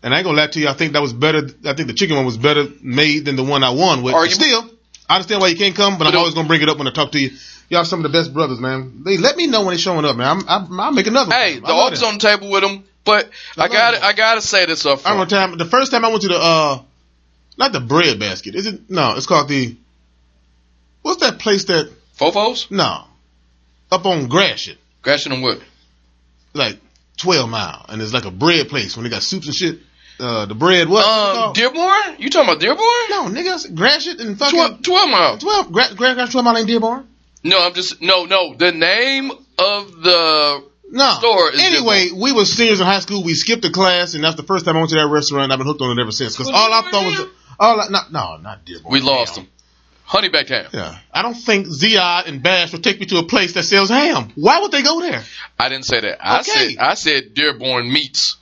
And 0.03 0.13
I 0.13 0.17
ain't 0.17 0.25
gonna 0.25 0.37
lie 0.37 0.47
to 0.47 0.59
you, 0.59 0.67
I 0.67 0.73
think 0.73 0.93
that 0.93 1.01
was 1.01 1.13
better. 1.13 1.49
I 1.65 1.73
think 1.73 1.87
the 1.87 1.93
chicken 1.93 2.15
one 2.15 2.25
was 2.25 2.37
better 2.37 2.67
made 2.81 3.25
than 3.25 3.35
the 3.35 3.43
one 3.43 3.63
I 3.63 3.69
won 3.71 4.03
with. 4.03 4.13
Still, 4.31 4.69
I 5.09 5.15
understand 5.15 5.41
why 5.41 5.47
you 5.47 5.57
can't 5.57 5.75
come, 5.75 5.93
but, 5.93 6.05
But 6.05 6.13
I'm 6.13 6.19
always 6.19 6.33
gonna 6.33 6.47
bring 6.47 6.61
it 6.61 6.69
up 6.69 6.77
when 6.77 6.87
I 6.87 6.91
talk 6.91 7.13
to 7.13 7.19
you. 7.19 7.31
Y'all 7.73 7.85
some 7.85 8.05
of 8.05 8.11
the 8.11 8.15
best 8.17 8.33
brothers, 8.33 8.59
man. 8.59 9.01
They 9.03 9.17
let 9.17 9.35
me 9.35 9.47
know 9.47 9.61
when 9.61 9.69
they're 9.69 9.77
showing 9.79 10.05
up, 10.05 10.15
man. 10.15 10.27
I'm, 10.47 10.47
I'm, 10.47 10.79
I'll 10.79 10.91
make 10.91 11.07
another. 11.07 11.33
Hey, 11.33 11.57
the 11.57 11.65
I 11.65 11.89
that. 11.89 12.03
on 12.03 12.13
the 12.13 12.19
table 12.19 12.51
with 12.51 12.61
them, 12.61 12.83
but 13.03 13.29
I 13.57 13.67
gotta 13.67 14.05
I 14.05 14.13
got 14.13 14.35
to 14.35 14.41
say 14.41 14.65
this 14.67 14.85
up 14.85 14.99
I 14.99 15.01
front. 15.01 15.13
remember 15.15 15.29
time 15.29 15.57
the 15.57 15.65
first 15.65 15.91
time 15.91 16.05
I 16.05 16.09
went 16.09 16.21
to 16.21 16.27
the 16.27 16.37
uh, 16.37 16.81
not 17.57 17.71
the 17.73 17.79
bread 17.79 18.19
basket. 18.19 18.53
Is 18.55 18.67
it? 18.67 18.89
No, 18.89 19.15
it's 19.17 19.25
called 19.25 19.47
the. 19.49 19.75
What's 21.01 21.21
that 21.21 21.39
place 21.39 21.65
that? 21.65 21.91
Fofos, 22.17 22.69
No, 22.69 23.05
up 23.91 24.05
on 24.05 24.27
Gratiot, 24.27 24.77
Gratiot 25.01 25.33
and 25.33 25.41
Wood. 25.43 25.61
like 26.53 26.77
twelve 27.17 27.49
mile, 27.49 27.85
and 27.89 27.99
it's 28.03 28.13
like 28.13 28.25
a 28.25 28.31
bread 28.31 28.69
place 28.69 28.95
when 28.95 29.03
they 29.03 29.09
got 29.09 29.23
soups 29.23 29.47
and 29.47 29.55
shit. 29.55 29.79
Uh, 30.19 30.45
the 30.45 30.53
bread 30.53 30.87
what? 30.87 31.03
Um, 31.03 31.53
Dearborn? 31.53 32.17
You 32.19 32.29
talking 32.29 32.47
about 32.49 32.61
Dearborn? 32.61 33.09
no, 33.09 33.23
niggas, 33.29 33.73
Gratiot 33.73 34.19
and 34.21 34.37
fucking 34.37 34.57
Twelve, 34.59 34.81
12 34.83 35.09
mile. 35.09 35.37
12, 35.39 35.71
Gra- 35.71 35.95
Gra- 35.95 36.13
Gra- 36.13 36.27
12 36.27 36.45
mile 36.45 36.57
ain't 36.59 36.67
Dearborn? 36.67 37.07
No, 37.43 37.59
I'm 37.65 37.73
just 37.73 38.01
no, 38.01 38.25
no. 38.25 38.53
The 38.55 38.71
name 38.71 39.31
of 39.31 39.91
the 40.01 40.63
No. 40.89 41.11
Store 41.19 41.51
is 41.53 41.59
anyway, 41.61 42.09
we 42.15 42.31
were 42.31 42.45
seniors 42.45 42.79
in 42.79 42.85
high 42.85 42.99
school. 42.99 43.23
We 43.23 43.33
skipped 43.33 43.65
a 43.65 43.69
class, 43.71 44.13
and 44.13 44.23
that's 44.23 44.35
the 44.35 44.43
first 44.43 44.65
time 44.65 44.75
I 44.75 44.79
went 44.79 44.91
to 44.91 44.95
that 44.97 45.07
restaurant. 45.07 45.51
I've 45.51 45.57
been 45.57 45.67
hooked 45.67 45.81
on 45.81 45.97
it 45.97 46.01
ever 46.01 46.11
since. 46.11 46.35
Because 46.37 46.51
all 46.53 46.73
I 46.73 46.81
thought 46.89 47.05
was, 47.05 47.27
all 47.59 47.81
I, 47.81 47.87
not, 47.89 48.11
no, 48.11 48.37
not 48.37 48.65
Dearborn. 48.65 48.91
we 48.91 49.01
lost 49.01 49.35
them. 49.35 49.45
him. 49.45 49.49
HoneyBaked 50.07 50.49
Ham. 50.49 50.69
Yeah. 50.73 50.97
I 51.13 51.21
don't 51.21 51.33
think 51.33 51.65
Ziad 51.67 52.27
and 52.27 52.43
Bash 52.43 52.71
would 52.73 52.83
take 52.83 52.99
me 52.99 53.05
to 53.07 53.17
a 53.17 53.23
place 53.23 53.53
that 53.53 53.63
sells 53.63 53.89
ham. 53.89 54.31
Why 54.35 54.59
would 54.59 54.71
they 54.71 54.83
go 54.83 54.99
there? 55.01 55.23
I 55.57 55.69
didn't 55.69 55.85
say 55.85 56.01
that. 56.01 56.17
I 56.21 56.41
Okay. 56.41 56.51
said 56.51 56.77
I 56.77 56.93
said 56.93 57.33
Dearborn 57.33 57.91
meats. 57.91 58.37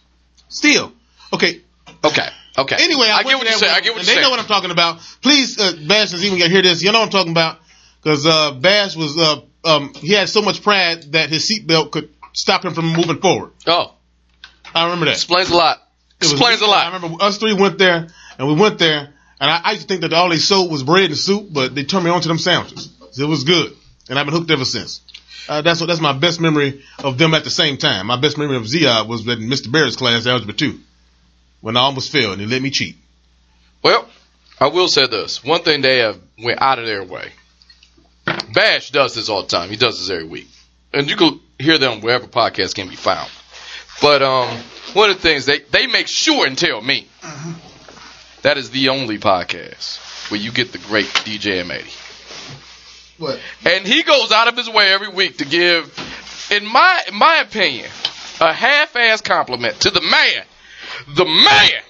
Still. 0.50 0.92
Okay. 1.32 1.62
Okay. 2.04 2.28
Okay. 2.58 2.76
Anyway, 2.80 3.08
I, 3.08 3.20
I 3.20 3.24
get 3.24 3.38
what 3.38 3.48
you 3.48 3.54
say. 3.54 3.70
I 3.70 3.80
get 3.80 3.94
what 3.94 4.06
you 4.06 4.14
They 4.14 4.22
know 4.22 4.32
what 4.32 4.40
I'm 4.40 4.46
talking 4.48 4.72
about. 4.72 5.00
Please, 5.22 5.58
uh, 5.60 5.72
Bash 5.88 6.12
when 6.14 6.22
you 6.38 6.50
hear 6.50 6.62
this, 6.62 6.84
you 6.84 6.92
know 6.92 7.00
what 7.00 7.06
I'm 7.06 7.12
talking 7.12 7.32
about. 7.32 7.60
Because 8.02 8.26
uh, 8.26 8.52
Bash 8.54 8.96
was, 8.96 9.18
uh, 9.18 9.42
um, 9.64 9.94
he 9.94 10.14
had 10.14 10.28
so 10.30 10.42
much 10.42 10.64
pride 10.64 11.12
that 11.14 11.30
his 11.30 11.50
seatbelt 11.52 11.92
could 11.92 12.10
stop 12.34 12.66
him 12.66 12.74
from 12.74 12.88
moving 12.94 13.20
forward. 13.20 13.52
Oh, 13.68 13.94
I 14.74 14.86
remember 14.86 15.06
that. 15.06 15.12
explains 15.16 15.50
a 15.52 15.56
lot. 15.56 15.78
It 16.20 16.26
was- 16.26 16.32
Explains 16.34 16.62
a 16.62 16.66
I 16.66 16.68
lot. 16.70 16.86
I 16.88 16.96
remember 16.96 17.24
us 17.24 17.38
three 17.38 17.54
went 17.54 17.78
there, 17.78 18.08
and 18.40 18.48
we 18.48 18.56
went 18.56 18.80
there, 18.80 19.00
and 19.40 19.50
I, 19.52 19.62
I 19.64 19.72
used 19.72 19.84
to 19.84 19.88
think 19.88 20.02
that 20.02 20.14
all 20.14 20.30
they 20.30 20.38
sold 20.38 20.72
was 20.72 20.84
bread 20.84 21.06
and 21.06 21.18
soup, 21.18 21.48
but 21.52 21.76
they 21.76 21.84
turned 21.84 22.06
me 22.06 22.10
on 22.12 22.22
to 22.22 22.28
them 22.28 22.38
sandwiches. 22.40 22.90
It 23.20 23.26
was 23.26 23.44
good, 23.44 23.74
and 24.10 24.18
I've 24.18 24.26
been 24.26 24.34
hooked 24.36 24.50
ever 24.52 24.66
since. 24.66 25.02
Uh, 25.50 25.62
that's 25.62 25.80
what 25.82 25.88
that's 25.88 26.00
my 26.00 26.14
best 26.14 26.40
memory 26.40 26.82
of 27.04 27.18
them 27.18 27.34
at 27.34 27.44
the 27.44 27.50
same 27.50 27.78
time. 27.78 28.08
My 28.08 28.16
best 28.20 28.38
memory 28.38 28.58
of 28.58 28.68
Zia 28.68 29.04
was 29.04 29.22
in 29.28 29.40
Mr. 29.50 29.72
Barrett's 29.72 29.96
class, 29.96 30.26
algebra 30.26 30.54
two, 30.54 30.80
when 31.62 31.76
I 31.76 31.82
almost 31.82 32.12
failed 32.12 32.34
and 32.34 32.42
he 32.42 32.48
let 32.48 32.62
me 32.62 32.70
cheat. 32.70 32.96
Well, 33.84 34.08
I 34.60 34.68
will 34.68 34.88
say 34.88 35.08
this. 35.08 35.44
One 35.44 35.64
thing 35.64 35.82
they 35.82 35.98
have 35.98 36.20
went 36.42 36.62
out 36.62 36.78
of 36.80 36.86
their 36.86 37.04
way. 37.04 37.32
Bash 38.26 38.92
does 38.92 39.16
this 39.16 39.30
all 39.30 39.44
the 39.44 39.48
time. 39.48 39.70
He 39.70 39.78
does 39.78 40.00
this 40.00 40.10
every 40.10 40.26
week. 40.26 40.48
And 40.94 41.10
you 41.10 41.16
can 41.16 41.40
hear 41.58 41.78
them 41.78 42.02
wherever 42.02 42.28
podcasts 42.28 42.76
can 42.76 42.90
be 42.90 42.96
found. 42.96 43.30
But 44.02 44.22
um, 44.22 44.58
one 44.94 45.10
of 45.10 45.18
the 45.18 45.22
things 45.22 45.46
they, 45.46 45.60
they 45.60 45.88
make 45.88 46.08
sure 46.08 46.46
and 46.46 46.58
tell 46.58 46.82
me 46.82 47.08
that 48.42 48.58
is 48.58 48.72
the 48.72 48.90
only 48.90 49.20
podcast 49.20 50.32
where 50.32 50.40
you 50.40 50.52
get 50.52 50.72
the 50.72 50.80
great 50.80 51.06
DJ 51.06 51.64
M80. 51.64 53.20
What? 53.20 53.40
And 53.66 53.86
he 53.86 54.02
goes 54.04 54.32
out 54.32 54.48
of 54.48 54.58
his 54.58 54.70
way 54.70 54.92
every 54.92 55.10
week 55.10 55.38
to 55.38 55.46
give, 55.46 56.50
in 56.52 56.66
my 56.66 57.04
in 57.08 57.16
my 57.16 57.38
opinion, 57.38 57.86
a 58.40 58.52
half-ass 58.52 59.22
compliment 59.22 59.82
to 59.82 59.92
the 59.92 60.02
man, 60.02 60.44
the 61.16 61.26
man, 61.26 61.82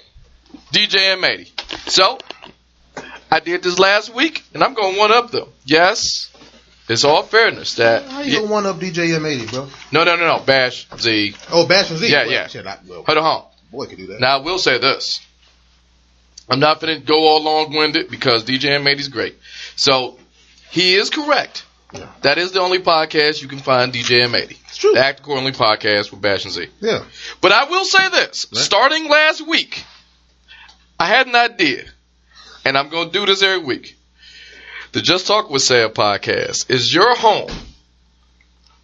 DJ 0.72 1.16
M80. 1.16 1.90
So, 1.90 2.18
I 3.32 3.40
did 3.40 3.62
this 3.62 3.78
last 3.78 4.14
week, 4.14 4.44
and 4.52 4.62
I'm 4.62 4.74
going 4.74 4.92
to 4.92 4.98
one 4.98 5.10
up 5.10 5.30
them. 5.30 5.48
Yes, 5.64 6.30
it's 6.86 7.02
all 7.02 7.22
fairness 7.22 7.76
that. 7.76 8.04
How 8.04 8.20
you 8.20 8.40
gonna 8.40 8.52
one 8.52 8.66
up 8.66 8.76
DJ 8.76 9.08
M80, 9.18 9.50
bro? 9.50 9.68
no, 9.90 10.04
no, 10.04 10.16
no, 10.16 10.36
no. 10.36 10.44
Bash 10.44 10.86
Z. 10.98 11.34
Oh, 11.50 11.66
Bash 11.66 11.88
Z. 11.88 12.10
Yeah, 12.12 12.24
well, 12.24 12.30
yeah. 12.30 12.46
Shit, 12.48 12.66
I, 12.66 12.78
well, 12.86 13.04
Hold 13.04 13.18
on. 13.18 13.44
boy 13.70 13.86
can 13.86 13.96
do 13.96 14.06
that. 14.08 14.20
Now 14.20 14.38
I 14.38 14.42
will 14.42 14.58
say 14.58 14.76
this. 14.76 15.20
I'm 16.50 16.60
not 16.60 16.80
going 16.80 17.00
to 17.00 17.06
go 17.06 17.26
all 17.26 17.42
long 17.42 17.74
winded 17.74 18.10
because 18.10 18.44
DJ 18.44 18.78
M80 18.78 18.98
is 19.00 19.08
great. 19.08 19.36
So 19.76 20.18
he 20.70 20.94
is 20.96 21.08
correct. 21.08 21.64
Yeah. 21.94 22.08
That 22.20 22.36
is 22.36 22.52
the 22.52 22.60
only 22.60 22.80
podcast 22.80 23.40
you 23.40 23.48
can 23.48 23.60
find 23.60 23.94
DJ 23.94 24.20
M80. 24.26 24.50
It's 24.50 24.76
true. 24.76 24.92
The 24.92 25.00
Act 25.00 25.20
Accordingly 25.20 25.52
podcast 25.52 26.10
with 26.10 26.20
Bash 26.20 26.44
and 26.44 26.52
Z. 26.52 26.66
Yeah. 26.80 27.04
But 27.40 27.52
I 27.52 27.64
will 27.64 27.86
say 27.86 28.10
this. 28.10 28.46
Right. 28.52 28.60
Starting 28.60 29.08
last 29.08 29.46
week, 29.46 29.82
I 30.98 31.06
had 31.06 31.26
an 31.28 31.34
idea. 31.34 31.84
And 32.64 32.78
I'm 32.78 32.88
going 32.88 33.10
to 33.10 33.12
do 33.12 33.26
this 33.26 33.42
every 33.42 33.64
week. 33.64 33.96
The 34.92 35.00
Just 35.00 35.26
Talk 35.26 35.50
with 35.50 35.62
Sam 35.62 35.90
podcast 35.90 36.70
is 36.70 36.94
your 36.94 37.16
home 37.16 37.50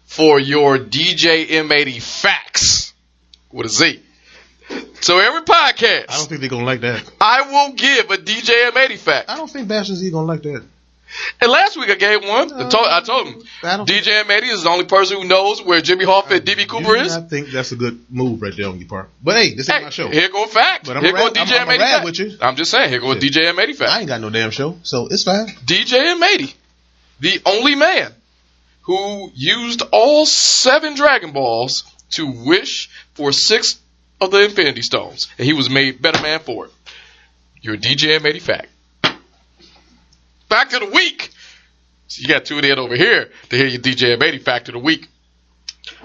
for 0.05 0.39
your 0.39 0.79
DJ 0.79 1.47
M80 1.47 2.01
facts 2.01 2.93
with 3.51 3.67
a 3.67 3.69
Z. 3.69 4.01
So 5.01 5.19
every 5.19 5.41
podcast, 5.41 6.05
I 6.09 6.17
don't 6.17 6.27
think 6.27 6.41
they're 6.41 6.49
gonna 6.49 6.65
like 6.65 6.81
that. 6.81 7.09
I 7.21 7.49
will 7.49 7.73
give 7.73 8.11
a 8.11 8.17
DJ 8.17 8.69
M80 8.71 8.97
fact. 8.97 9.29
I 9.29 9.37
don't 9.37 9.49
think 9.49 9.67
Bash 9.67 9.89
and 9.89 9.97
Z 9.97 10.11
gonna 10.11 10.27
like 10.27 10.41
that. 10.43 10.63
And 11.41 11.51
last 11.51 11.77
week 11.77 11.89
I 11.89 11.95
gave 11.95 12.21
one. 12.23 12.53
I 12.53 12.65
oh, 12.65 12.69
told, 12.69 12.85
I 12.87 13.01
told 13.01 13.27
him 13.27 13.41
DJ 13.63 14.23
M80 14.23 14.43
is 14.51 14.63
the 14.63 14.69
only 14.69 14.85
person 14.85 15.17
who 15.21 15.27
knows 15.27 15.61
where 15.61 15.81
Jimmy 15.81 16.05
Hoffa 16.05 16.31
and 16.37 16.45
DB 16.45 16.67
Cooper 16.67 16.95
is. 16.97 17.15
I 17.15 17.21
think 17.21 17.49
that's 17.49 17.71
a 17.71 17.75
good 17.75 18.05
move 18.09 18.41
right 18.41 18.55
there 18.55 18.67
on 18.67 18.79
your 18.79 18.87
part. 18.87 19.09
But 19.23 19.35
hey, 19.37 19.55
this 19.55 19.69
ain't 19.69 19.79
Hey, 19.79 19.83
my 19.85 19.89
show. 19.89 20.09
here 20.09 20.29
go 20.29 20.45
fact. 20.45 20.85
But 20.85 20.97
I'm 20.97 21.03
here 21.03 21.13
go 21.13 21.25
rap- 21.25 21.33
DJ 21.33 21.51
I'm- 21.53 21.69
I'm 21.69 21.69
a 21.69 21.71
M80 21.73 21.79
fact. 21.79 22.05
with 22.05 22.19
you. 22.19 22.37
I'm 22.41 22.55
just 22.55 22.71
saying, 22.71 22.89
here 22.89 22.99
go 22.99 23.11
a 23.11 23.15
Yeah. 23.15 23.21
DJ 23.21 23.45
M80 23.53 23.81
I 23.87 23.99
ain't 23.99 24.07
got 24.07 24.21
no 24.21 24.29
damn 24.29 24.51
show, 24.51 24.77
so 24.83 25.07
it's 25.07 25.23
fine. 25.23 25.47
DJ 25.65 26.13
M80, 26.15 26.53
the 27.19 27.41
only 27.45 27.75
man 27.75 28.13
who 28.81 29.31
used 29.35 29.81
all 29.91 30.25
seven 30.25 30.95
Dragon 30.95 31.31
Balls 31.31 31.83
to 32.11 32.27
wish 32.27 32.89
for 33.13 33.31
six 33.31 33.79
of 34.21 34.31
the 34.31 34.43
Infinity 34.43 34.81
Stones, 34.81 35.27
and 35.37 35.45
he 35.45 35.53
was 35.53 35.69
made 35.69 36.01
better 36.01 36.21
man 36.21 36.39
for 36.39 36.65
it. 36.65 36.71
Your 37.61 37.77
DJ 37.77 38.19
M80 38.19 38.41
fact. 38.41 38.67
Fact 40.49 40.73
of 40.73 40.81
the 40.81 40.87
week. 40.87 41.29
So 42.07 42.21
you 42.21 42.27
got 42.27 42.45
to 42.45 42.55
tune 42.55 42.65
in 42.65 42.79
over 42.79 42.95
here 42.95 43.29
to 43.49 43.55
hear 43.55 43.67
your 43.67 43.79
DJ 43.81 44.17
M80 44.17 44.41
fact 44.41 44.67
of 44.69 44.73
the 44.73 44.79
week. 44.79 45.07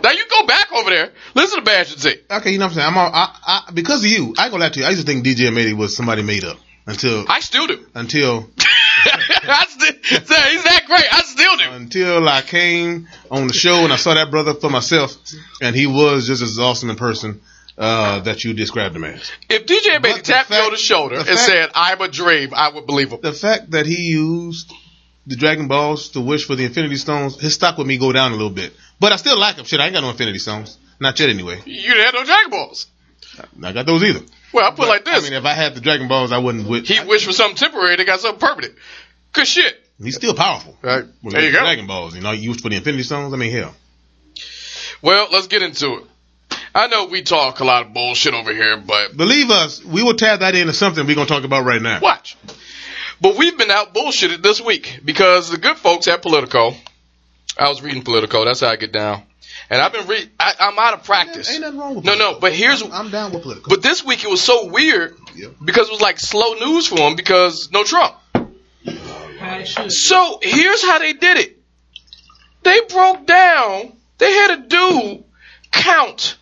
Now 0.03 0.11
you 0.13 0.27
go 0.29 0.47
back 0.47 0.73
over 0.73 0.91
there, 0.91 1.13
listen 1.35 1.59
to 1.59 1.65
Bash 1.65 1.93
and 1.93 2.01
Z. 2.01 2.17
Okay, 2.31 2.53
you 2.53 2.59
know 2.59 2.67
what 2.67 2.73
I'm 2.73 2.75
saying? 2.77 2.89
I'm 2.89 2.99
all, 2.99 3.11
I, 3.13 3.39
I, 3.47 3.71
because 3.73 4.05
of 4.05 4.11
you, 4.11 4.35
I 4.39 4.45
ain't 4.45 4.53
gonna 4.53 4.65
lie 4.65 4.69
to 4.71 4.81
you. 4.81 4.87
I 4.87 4.91
used 4.91 5.07
to 5.07 5.07
think 5.07 5.25
DJ 5.25 5.49
M80 5.51 5.77
was 5.77 5.97
somebody 5.97 6.23
made 6.23 6.45
up 6.45 6.59
until 6.87 7.25
I 7.29 7.41
still 7.41 7.67
do. 7.67 7.87
until 7.95 8.49
I 9.07 9.67
still, 9.69 10.21
say, 10.25 10.51
he's 10.53 10.65
that 10.65 10.85
great. 10.87 11.05
I 11.13 11.23
still 11.23 11.57
do. 11.57 11.71
until 11.77 12.29
I 12.29 12.43
came 12.43 13.09
on 13.31 13.47
the 13.47 13.55
show 13.55 13.85
and 13.85 13.93
I 13.93 13.97
saw 13.97 14.15
that 14.15 14.31
brother 14.31 14.55
for 14.55 14.71
myself, 14.71 15.17
and 15.61 15.75
he 15.75 15.87
was 15.87 16.27
just 16.27 16.43
as 16.43 16.59
awesome 16.59 16.91
in 16.91 16.97
person 16.97 17.41
uh, 17.77 18.21
that 18.21 18.45
you 18.45 18.55
described 18.55 18.95
him 18.97 19.05
as. 19.05 19.31
If 19.49 19.67
DJ 19.67 19.95
But 19.95 20.03
Baby 20.03 20.23
tapped 20.23 20.51
me 20.51 20.57
on 20.59 20.71
the 20.71 20.77
shoulder 20.77 21.17
the 21.17 21.21
and 21.21 21.29
fact- 21.31 21.41
said, 21.41 21.71
I'm 21.75 22.01
a 22.01 22.09
dream, 22.09 22.51
I 22.55 22.71
would 22.71 22.87
believe 22.87 23.13
him. 23.13 23.21
The 23.21 23.33
fact 23.33 23.73
that 23.73 23.87
he 23.87 24.11
used 24.11 24.73
the 25.27 25.37
Dragon 25.37 25.69
Balls 25.69 26.11
to 26.11 26.21
wish 26.21 26.47
for 26.47 26.55
the 26.55 26.65
Infinity 26.65 26.97
Stones, 26.97 27.41
his 27.41 27.55
stock 27.55 27.79
with 27.79 27.87
me 27.87 27.99
go 27.99 28.13
down 28.13 28.33
a 28.33 28.35
little 28.35 28.51
bit. 28.51 28.73
But 29.01 29.13
I 29.13 29.17
still 29.17 29.39
like 29.39 29.57
him. 29.57 29.65
Shit, 29.65 29.81
I 29.81 29.87
ain't 29.87 29.95
got 29.95 30.03
no 30.03 30.11
Infinity 30.11 30.39
Stones. 30.39 30.79
Not 31.01 31.19
yet, 31.19 31.29
anyway. 31.29 31.61
You 31.65 31.95
didn't 31.95 32.05
have 32.05 32.15
no 32.15 32.25
Dragon 32.25 32.51
Balls. 32.51 32.87
I 33.63 33.73
got 33.73 33.87
those 33.87 34.03
either. 34.05 34.21
Well, 34.53 34.65
I 34.65 34.71
put 34.75 34.85
it 34.85 34.89
like 34.89 35.05
this. 35.05 35.27
I 35.27 35.29
mean, 35.29 35.33
if 35.33 35.45
I 35.45 35.53
had 35.55 35.75
the 35.75 35.81
Dragon 35.81 36.07
Balls, 36.07 36.31
I 36.31 36.39
wouldn't. 36.39 36.69
Wish. 36.69 36.87
he 36.89 37.01
wished 37.05 37.27
for 37.27 37.33
something 37.33 37.57
temporary, 37.57 37.97
they 37.97 38.05
got 38.05 38.21
something 38.21 38.39
permanent. 38.39 38.75
Good 39.33 39.49
shit. 39.49 39.81
He's 40.01 40.15
still 40.15 40.35
powerful. 40.35 40.77
Right. 40.83 41.05
There 41.23 41.41
you 41.43 41.53
go. 41.53 41.59
Dragon 41.61 41.87
Balls, 41.89 42.15
you 42.15 42.21
know, 42.21 42.31
you 42.31 42.43
used 42.51 42.61
for 42.61 42.69
the 42.69 42.77
Infinity 42.77 43.03
Stones. 43.03 43.33
I 43.35 43.37
mean, 43.37 43.51
hell. 43.51 43.75
Well, 45.03 45.29
let's 45.33 45.49
get 45.49 45.63
into 45.63 45.95
it. 45.97 46.05
I 46.75 46.89
know 46.89 47.07
we 47.07 47.23
talk 47.23 47.61
a 47.61 47.65
lot 47.65 47.87
of 47.87 47.95
bullshit 47.95 48.35
over 48.35 48.53
here, 48.53 48.77
but 48.77 49.17
Believe 49.17 49.51
us, 49.51 49.85
we 49.85 50.03
will 50.03 50.15
tab 50.15 50.41
that 50.41 50.55
into 50.55 50.73
something 50.73 51.07
we're 51.07 51.15
gonna 51.15 51.27
talk 51.29 51.45
about 51.45 51.65
right 51.65 51.81
now. 51.81 52.01
watch. 52.01 52.37
But 53.21 53.37
we've 53.37 53.57
been 53.57 53.71
out 53.71 53.95
bullshitted 53.95 54.43
this 54.43 54.61
week 54.61 55.01
because 55.05 55.51
the 55.51 55.57
good 55.59 55.77
folks 55.77 56.09
at 56.09 56.21
Politico, 56.21 56.75
I 57.57 57.69
was 57.69 57.81
reading 57.81 58.03
Politico, 58.03 58.45
that's 58.45 58.61
how 58.61 58.69
I 58.69 58.77
get 58.77 58.93
down. 58.93 59.23
And 59.71 59.81
I've 59.81 59.93
been 59.93 60.07
reading, 60.09 60.31
I'm 60.41 60.79
out 60.79 60.95
of 60.95 61.05
practice. 61.05 61.51
Ain't 61.51 61.61
nothing 61.61 61.79
wrong 61.79 61.95
with 61.95 62.05
No, 62.05 62.17
no, 62.17 62.39
but 62.41 62.53
here's, 62.53 62.83
I'm, 62.83 62.93
I'm 62.93 63.11
down 63.11 63.33
with 63.33 63.43
Politico. 63.43 63.69
but 63.71 63.83
this 63.83 64.05
week 64.05 64.25
it 64.25 64.29
was 64.29 64.43
so 64.43 64.67
weird 64.69 65.17
because 65.65 65.89
it 65.89 65.93
was 65.93 66.01
like 66.01 66.19
slow 66.19 66.55
news 66.55 66.89
for 66.89 66.99
him 66.99 67.15
because 67.15 67.71
no 67.71 67.85
Trump. 67.85 68.17
So 69.89 70.39
here's 70.43 70.83
how 70.83 70.99
they 70.99 71.13
did 71.13 71.39
it. 71.39 71.59
They 72.63 72.81
broke 72.89 73.27
down. 73.27 73.93
They 74.19 74.31
had 74.33 74.59
a 74.59 74.63
dude 74.67 75.25
count 75.71 76.37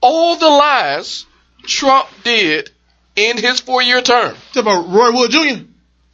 all 0.00 0.36
the 0.36 0.48
lies 0.48 1.26
Trump 1.64 2.08
did 2.24 2.70
in 3.16 3.36
his 3.36 3.60
four-year 3.60 4.02
term. 4.02 4.34
Talk 4.52 4.62
about 4.62 4.88
Roy 4.88 5.12
Wood 5.12 5.30
Jr. 5.30 5.64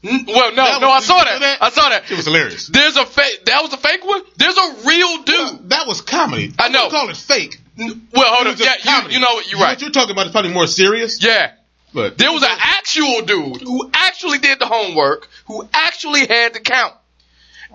Well, 0.05 0.51
no, 0.53 0.57
That 0.57 0.81
no, 0.81 0.91
I 0.91 1.01
saw 1.01 1.25
that. 1.25 1.41
that? 1.41 1.59
I 1.63 1.71
saw 1.71 1.89
that. 1.89 2.11
It 2.11 2.17
was 2.17 2.27
hilarious. 2.27 2.69
There's 2.69 2.97
a 2.97 3.07
fake. 3.07 3.45
That 3.47 3.63
was 3.63 3.73
a 3.73 3.77
fake 3.77 4.05
one. 4.05 4.23
There's 4.37 4.57
a 4.57 4.75
real 4.87 5.23
dude. 5.23 5.71
That 5.71 5.87
was 5.87 6.01
comedy. 6.01 6.53
I 6.59 6.69
know. 6.69 6.85
wouldn't 6.85 6.93
call 6.93 7.09
it 7.11 7.17
fake. 7.17 7.61
Well, 7.77 8.35
hold 8.35 8.47
on. 8.47 8.57
Yeah, 8.57 8.75
you, 8.75 8.83
comedy. 8.85 9.15
you 9.15 9.21
know 9.21 9.35
what? 9.35 9.51
You're 9.51 9.61
right. 9.61 9.71
What 9.71 9.81
you're 9.83 9.91
talking 9.91 10.13
about 10.13 10.27
is 10.27 10.33
probably 10.33 10.53
more 10.53 10.67
serious. 10.67 11.23
Yeah. 11.23 11.53
But 11.93 12.19
There 12.19 12.31
was 12.31 12.43
an 12.43 12.51
actual 12.53 13.23
dude 13.23 13.63
who 13.63 13.91
actually 13.93 14.39
did 14.39 14.59
the 14.59 14.67
homework, 14.67 15.29
who 15.47 15.67
actually 15.73 16.27
had 16.27 16.55
to 16.55 16.61
count. 16.61 16.95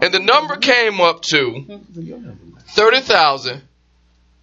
And 0.01 0.13
the 0.13 0.19
number 0.19 0.57
came 0.57 1.01
up 1.01 1.21
to 1.23 1.37
mm-hmm. 1.37 2.57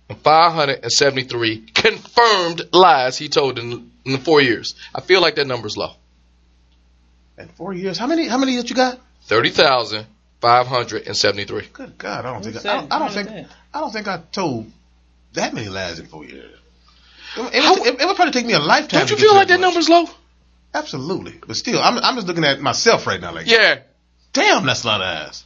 30,573 0.08 1.66
confirmed 1.74 2.62
lies 2.72 3.18
he 3.18 3.28
told 3.28 3.58
in, 3.58 3.90
in 4.04 4.12
the 4.12 4.18
four 4.18 4.40
years. 4.40 4.74
I 4.94 5.00
feel 5.00 5.20
like 5.20 5.34
that 5.36 5.46
number's 5.46 5.76
low. 5.76 5.92
in 7.38 7.48
four 7.48 7.72
years, 7.74 7.98
how 7.98 8.06
many? 8.06 8.26
How 8.28 8.38
many 8.38 8.56
that 8.56 8.70
you 8.70 8.76
got? 8.76 8.98
30,573. 9.26 11.68
Good 11.72 11.98
God, 11.98 12.24
I 12.24 12.32
don't 12.32 12.42
think 12.44 12.56
I, 12.64 12.70
I, 12.70 12.74
don't, 12.80 12.92
I 12.92 12.98
don't 12.98 13.12
think? 13.12 13.28
I 13.74 13.80
don't 13.80 13.92
think 13.92 14.08
I 14.08 14.20
told 14.32 14.70
that 15.34 15.52
many 15.54 15.68
lies 15.68 15.98
in 15.98 16.06
four 16.06 16.24
years. 16.24 16.54
It, 17.36 17.54
it, 17.54 17.78
would, 17.78 17.86
it, 17.86 18.00
it 18.00 18.06
would 18.06 18.16
probably 18.16 18.32
take 18.32 18.46
me 18.46 18.54
a 18.54 18.58
lifetime. 18.58 19.00
Don't 19.00 19.10
you 19.10 19.16
to 19.16 19.22
feel 19.22 19.32
to 19.32 19.36
like 19.36 19.48
that 19.48 19.60
much. 19.60 19.68
number's 19.68 19.88
low? 19.90 20.06
Absolutely, 20.74 21.34
but 21.46 21.56
still, 21.56 21.80
I'm 21.80 21.98
I'm 21.98 22.14
just 22.16 22.26
looking 22.26 22.44
at 22.44 22.60
myself 22.60 23.06
right 23.06 23.20
now. 23.20 23.32
Like, 23.34 23.46
Yeah. 23.46 23.80
damn, 24.32 24.64
that's 24.66 24.84
a 24.84 24.86
lot 24.86 25.00
of 25.02 25.26
lies. 25.26 25.44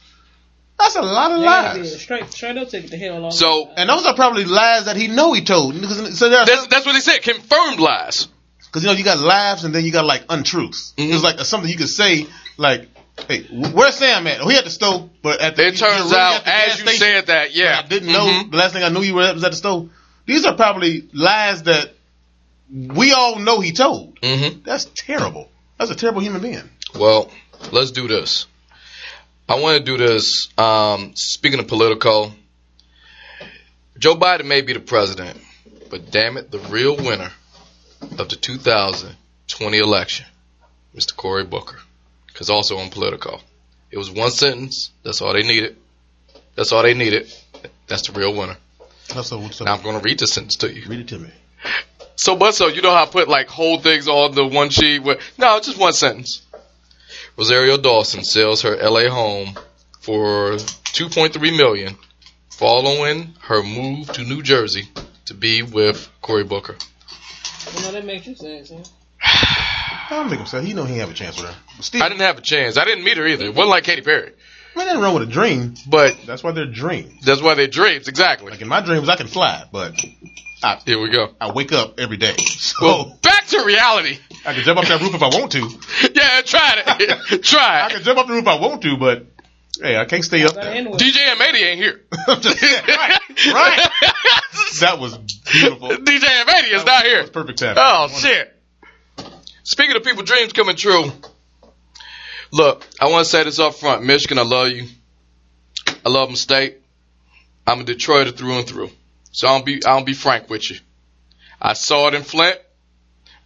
That's 0.79 0.95
a 0.95 1.01
lot 1.01 1.31
of 1.31 1.39
They 1.39 1.45
gotta 1.45 1.79
lies. 1.79 2.01
straight, 2.01 2.31
straight 2.31 2.57
up 2.57 2.69
take 2.69 2.85
it 2.85 2.91
to 2.91 2.97
hell. 2.97 3.19
Long 3.19 3.31
So- 3.31 3.69
And 3.77 3.89
those 3.89 4.05
are 4.05 4.15
probably 4.15 4.43
lies 4.45 4.85
that 4.85 4.97
he 4.97 5.07
know 5.07 5.33
he 5.33 5.41
told. 5.43 5.79
Because- 5.79 6.17
So 6.19 6.29
there's 6.29 6.47
That's, 6.47 6.67
that's 6.67 6.85
what 6.85 6.93
they 6.93 6.99
said. 6.99 7.21
Confirmed 7.21 7.79
lies. 7.79 8.27
Because 8.65 8.83
you 8.83 8.89
know 8.89 8.95
you 8.95 9.03
got 9.03 9.19
laughs 9.19 9.63
and 9.63 9.73
then 9.73 9.85
you 9.85 9.91
got 9.91 10.05
like 10.05 10.23
untruths. 10.29 10.93
Mhm. 10.97 11.13
It's 11.13 11.23
like 11.23 11.39
something 11.41 11.69
you 11.69 11.77
could 11.77 11.89
say 11.89 12.25
like, 12.57 12.89
"Hey, 13.27 13.43
where's 13.51 13.95
Sam 13.95 14.25
at? 14.25 14.41
Oh, 14.41 14.47
he 14.47 14.57
at 14.57 14.63
the 14.63 14.71
stove, 14.71 15.09
but 15.21 15.39
at 15.41 15.55
the 15.55 15.67
It 15.67 15.77
turns 15.77 16.05
really 16.05 16.15
out, 16.15 16.33
at 16.37 16.43
the 16.45 16.49
gas 16.49 16.71
as 16.73 16.79
you 16.79 16.85
station, 16.87 16.97
said 16.99 17.25
that, 17.27 17.53
yeah. 17.55 17.81
I 17.83 17.87
didn't 17.87 18.11
know. 18.11 18.25
Mhm. 18.25 18.51
The 18.51 18.57
last 18.57 18.73
thing 18.73 18.83
I 18.83 18.89
knew 18.89 19.01
you 19.01 19.13
were 19.13 19.23
at 19.23 19.35
was 19.35 19.43
at 19.43 19.51
the 19.51 19.57
stove. 19.57 19.89
These 20.25 20.45
are 20.45 20.55
probably 20.55 21.03
lies 21.13 21.63
that 21.63 21.93
we 22.71 23.13
all 23.13 23.37
know 23.37 23.59
he 23.59 23.71
told. 23.73 24.19
Mm-hmm. 24.21 24.61
That's 24.65 24.85
terrible. 24.95 25.49
That's 25.77 25.91
a 25.91 25.95
terrible 25.95 26.21
human 26.21 26.41
being. 26.41 26.67
Well, 26.95 27.29
let's 27.71 27.91
do 27.91 28.07
this. 28.07 28.47
I 29.47 29.59
want 29.59 29.77
to 29.77 29.83
do 29.83 29.97
this. 29.97 30.47
Um, 30.57 31.13
speaking 31.15 31.59
of 31.59 31.67
Politico, 31.67 32.31
Joe 33.97 34.15
Biden 34.15 34.45
may 34.45 34.61
be 34.61 34.73
the 34.73 34.79
president, 34.79 35.37
but 35.89 36.11
damn 36.11 36.37
it, 36.37 36.49
the 36.51 36.59
real 36.59 36.95
winner 36.95 37.31
of 38.17 38.29
the 38.29 38.35
2020 38.35 39.77
election, 39.77 40.25
Mr. 40.95 41.15
Cory 41.15 41.43
Booker, 41.43 41.79
because 42.27 42.49
also 42.49 42.77
on 42.77 42.89
Politico, 42.89 43.39
it 43.91 43.97
was 43.97 44.09
one 44.09 44.31
sentence. 44.31 44.91
That's 45.03 45.21
all 45.21 45.33
they 45.33 45.43
needed. 45.43 45.75
That's 46.55 46.71
all 46.71 46.83
they 46.83 46.93
needed. 46.93 47.31
That's 47.87 48.07
the 48.07 48.13
real 48.13 48.33
winner. 48.33 48.57
That's 49.13 49.29
so 49.29 49.39
Now 49.63 49.75
I'm 49.75 49.83
going 49.83 49.99
to 49.99 50.03
read 50.03 50.19
the 50.19 50.27
sentence 50.27 50.55
to 50.57 50.73
you. 50.73 50.87
read 50.87 51.01
it 51.01 51.07
to 51.09 51.19
me. 51.19 51.29
So 52.15 52.35
but 52.35 52.53
so, 52.53 52.67
you 52.67 52.81
know 52.81 52.91
how 52.91 53.03
I 53.03 53.07
put 53.07 53.27
like 53.27 53.47
whole 53.47 53.79
things 53.79 54.07
on 54.07 54.33
the 54.35 54.45
one 54.45 54.69
sheet? 54.69 54.99
With, 54.99 55.19
no, 55.37 55.59
just 55.59 55.77
one 55.77 55.93
sentence. 55.93 56.42
Rosario 57.37 57.77
Dawson 57.77 58.23
sells 58.23 58.61
her 58.61 58.75
LA 58.77 59.09
home 59.09 59.55
for 59.99 60.53
2.3 60.53 61.39
million 61.57 61.95
following 62.51 63.33
her 63.41 63.63
move 63.63 64.11
to 64.13 64.23
New 64.23 64.41
Jersey 64.43 64.87
to 65.25 65.33
be 65.33 65.63
with 65.63 66.09
Cory 66.21 66.43
Booker. 66.43 66.75
You 67.75 67.81
know 67.81 67.91
that 67.93 68.05
makes 68.05 68.27
you 68.27 68.35
sad, 68.35 68.67
son. 68.67 68.83
I 69.23 70.07
don't 70.11 70.29
make 70.29 70.39
him 70.39 70.45
say 70.45 70.63
he 70.63 70.73
know 70.73 70.83
he 70.83 70.97
have 70.97 71.09
a 71.09 71.13
chance 71.13 71.37
with 71.37 71.49
her. 71.49 71.55
But 71.77 71.85
still, 71.85 72.03
I 72.03 72.09
didn't 72.09 72.21
have 72.21 72.37
a 72.37 72.41
chance. 72.41 72.77
I 72.77 72.85
didn't 72.85 73.03
meet 73.03 73.17
her 73.17 73.25
either. 73.25 73.45
It 73.45 73.55
wasn't 73.55 73.69
like 73.69 73.83
Katy 73.85 74.01
Perry. 74.01 74.31
I 74.75 74.79
mean, 74.79 74.87
nothing 74.87 75.01
wrong 75.01 75.13
with 75.13 75.23
a 75.23 75.31
dream. 75.31 75.75
But 75.87 76.17
That's 76.25 76.43
why 76.43 76.51
they're 76.51 76.65
dreams. 76.65 77.23
that's 77.23 77.41
why 77.41 77.53
they're 77.55 77.67
dreams. 77.67 78.07
Exactly. 78.07 78.51
Like 78.51 78.61
in 78.61 78.67
my 78.67 78.81
dreams, 78.81 79.07
I 79.09 79.15
can 79.15 79.27
fly, 79.27 79.63
but 79.71 79.95
I, 80.63 80.79
Here 80.85 80.99
we 80.99 81.09
go. 81.09 81.35
I 81.41 81.51
wake 81.51 81.71
up 81.73 81.99
every 81.99 82.17
day. 82.17 82.35
So 82.63 82.85
Well, 82.85 83.19
back 83.21 83.45
to 83.47 83.63
reality. 83.65 84.17
I 84.45 84.53
can 84.53 84.63
jump 84.63 84.79
off 84.79 84.87
that 84.87 85.01
roof 85.01 85.13
if 85.13 85.21
I 85.21 85.27
want 85.27 85.51
to. 85.51 85.59
Yeah, 86.15 86.41
try 86.41 86.81
it. 86.85 87.43
try 87.43 87.83
I 87.85 87.89
can 87.89 88.01
jump 88.03 88.19
off 88.19 88.27
the 88.27 88.33
roof 88.33 88.43
if 88.43 88.47
I 88.47 88.59
want 88.59 88.81
to, 88.83 88.97
but 88.97 89.25
hey, 89.81 89.97
I 89.97 90.05
can't 90.05 90.23
stay 90.23 90.43
up 90.45 90.53
there. 90.53 90.73
DJ 90.73 91.17
M80 91.35 91.55
ain't 91.61 91.79
here. 91.79 92.01
I'm 92.27 92.39
just 92.41 92.57
saying, 92.59 92.83
right, 92.87 93.19
right. 93.53 93.89
That 94.79 94.97
was 94.99 95.17
beautiful. 95.17 95.89
DJ 95.89 96.19
M80 96.23 96.71
is 96.73 96.73
not 96.73 96.85
That 96.85 97.03
here. 97.05 97.21
was 97.21 97.29
perfect 97.31 97.59
timing. 97.59 97.75
Oh 97.79 98.07
shit! 98.07 98.55
Speaking 99.63 99.95
of 99.95 100.03
people 100.03 100.23
dreams 100.23 100.53
coming 100.53 100.75
true, 100.75 101.11
look, 102.51 102.85
I 102.99 103.09
want 103.09 103.25
to 103.25 103.29
say 103.29 103.43
this 103.43 103.59
up 103.59 103.75
front, 103.75 104.03
Michigan. 104.03 104.39
I 104.39 104.43
love 104.43 104.69
you. 104.69 104.87
I 106.05 106.09
love 106.09 106.29
my 106.29 106.35
state. 106.35 106.77
I'm 107.67 107.81
a 107.81 107.83
Detroiter 107.83 108.35
through 108.35 108.59
and 108.59 108.67
through. 108.67 108.89
So 109.33 109.47
I'll 109.49 109.61
be 109.63 109.83
I'll 109.85 110.03
be 110.05 110.13
frank 110.13 110.49
with 110.49 110.69
you. 110.71 110.77
I 111.61 111.73
saw 111.73 112.07
it 112.07 112.13
in 112.13 112.23
Flint 112.23 112.57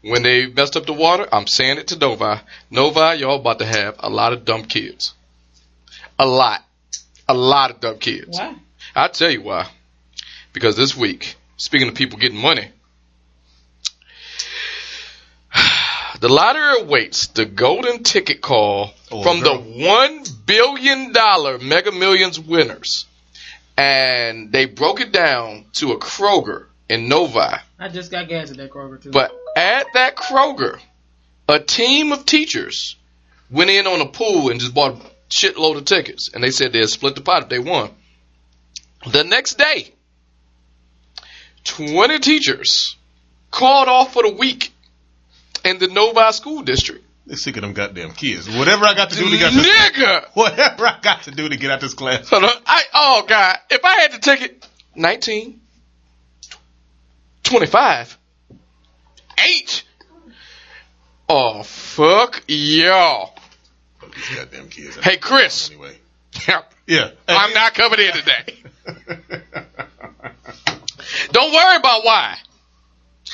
when 0.01 0.21
they 0.21 0.45
messed 0.47 0.77
up 0.77 0.85
the 0.85 0.93
water. 0.93 1.27
I'm 1.31 1.47
saying 1.47 1.79
it 1.79 1.87
to 1.87 1.97
Novi. 1.97 2.39
Novi, 2.69 3.19
y'all 3.19 3.39
about 3.39 3.57
to 3.59 3.65
have 3.65 3.95
a 3.99 4.09
lot 4.09 4.33
of 4.33 4.45
dumb 4.45 4.63
kids. 4.65 5.13
A 6.19 6.25
lot, 6.27 6.63
a 7.27 7.33
lot 7.33 7.71
of 7.71 7.79
dumb 7.79 7.97
kids. 7.97 8.37
Why? 8.37 8.55
I'll 8.95 9.09
tell 9.09 9.31
you 9.31 9.41
why. 9.41 9.67
Because 10.53 10.75
this 10.77 10.95
week, 10.95 11.35
speaking 11.57 11.87
of 11.87 11.95
people 11.95 12.17
getting 12.19 12.39
money, 12.39 12.69
the 16.19 16.29
lottery 16.29 16.81
awaits 16.81 17.27
the 17.27 17.45
golden 17.45 18.03
ticket 18.03 18.41
call 18.41 18.91
Oh, 19.09 19.23
from 19.23 19.39
girl. 19.39 19.59
the 19.61 19.85
one 19.85 20.23
billion 20.45 21.13
dollar 21.13 21.59
Mega 21.59 21.91
Millions 21.91 22.37
winners, 22.39 23.05
and 23.77 24.51
they 24.51 24.65
broke 24.65 24.99
it 24.99 25.11
down 25.11 25.65
to 25.73 25.91
a 25.91 25.99
Kroger 25.99 26.65
in 26.89 27.07
Novi. 27.07 27.39
I 27.79 27.89
just 27.89 28.11
got 28.11 28.27
gas 28.27 28.49
at 28.49 28.57
that 28.57 28.71
Kroger 28.71 29.01
too. 29.01 29.11
But 29.11 29.31
at 29.55 29.87
that 29.93 30.15
Kroger, 30.15 30.79
a 31.47 31.59
team 31.59 32.11
of 32.11 32.25
teachers 32.25 32.95
went 33.49 33.69
in 33.69 33.87
on 33.87 34.01
a 34.01 34.07
pool 34.07 34.49
and 34.49 34.59
just 34.59 34.73
bought 34.73 34.99
a 34.99 35.05
shitload 35.29 35.77
of 35.77 35.85
tickets, 35.85 36.29
and 36.33 36.43
they 36.43 36.51
said 36.51 36.73
they'd 36.73 36.87
split 36.87 37.15
the 37.15 37.21
pot 37.21 37.43
if 37.43 37.49
they 37.49 37.59
won. 37.59 37.91
The 39.11 39.23
next 39.23 39.57
day, 39.57 39.93
20 41.63 42.19
teachers 42.19 42.95
called 43.51 43.87
off 43.87 44.13
for 44.13 44.23
the 44.23 44.33
week 44.33 44.73
in 45.63 45.77
the 45.77 45.87
Novi 45.87 46.31
school 46.31 46.63
district. 46.63 47.05
They're 47.27 47.35
sick 47.35 47.57
of 47.57 47.61
them 47.61 47.73
goddamn 47.73 48.13
kids. 48.13 48.49
Whatever 48.49 48.85
I 48.85 48.93
got 48.93 49.09
to 49.09 49.17
do 49.17 49.29
to 49.29 49.37
get 49.37 49.53
this, 49.53 49.67
Nigga! 49.67 50.27
whatever 50.33 50.87
I 50.87 50.97
got 51.01 51.23
to 51.23 51.31
do 51.31 51.49
to 51.49 51.57
get 51.57 51.69
out 51.69 51.81
this 51.81 51.93
class. 51.93 52.29
Hold 52.29 52.45
on. 52.45 52.51
I, 52.65 52.83
oh, 52.93 53.25
God. 53.27 53.57
If 53.69 53.83
I 53.83 53.99
had 53.99 54.13
the 54.13 54.19
ticket, 54.19 54.65
19, 54.95 55.59
25, 57.43 58.17
8. 59.45 59.83
Oh, 61.27 61.63
fuck 61.63 62.45
y'all. 62.47 63.35
These 64.15 64.29
goddamn 64.33 64.69
kids. 64.69 64.95
Hey, 64.95 65.17
Chris. 65.17 65.69
Anyway. 65.69 65.97
Yep. 66.47 66.73
Yeah. 66.87 67.09
I'm 67.27 67.53
not 67.53 67.73
coming 67.73 67.99
in 67.99 68.13
today. 68.13 68.55
Don't 71.33 71.53
worry 71.53 71.75
about 71.75 72.05
why. 72.05 72.37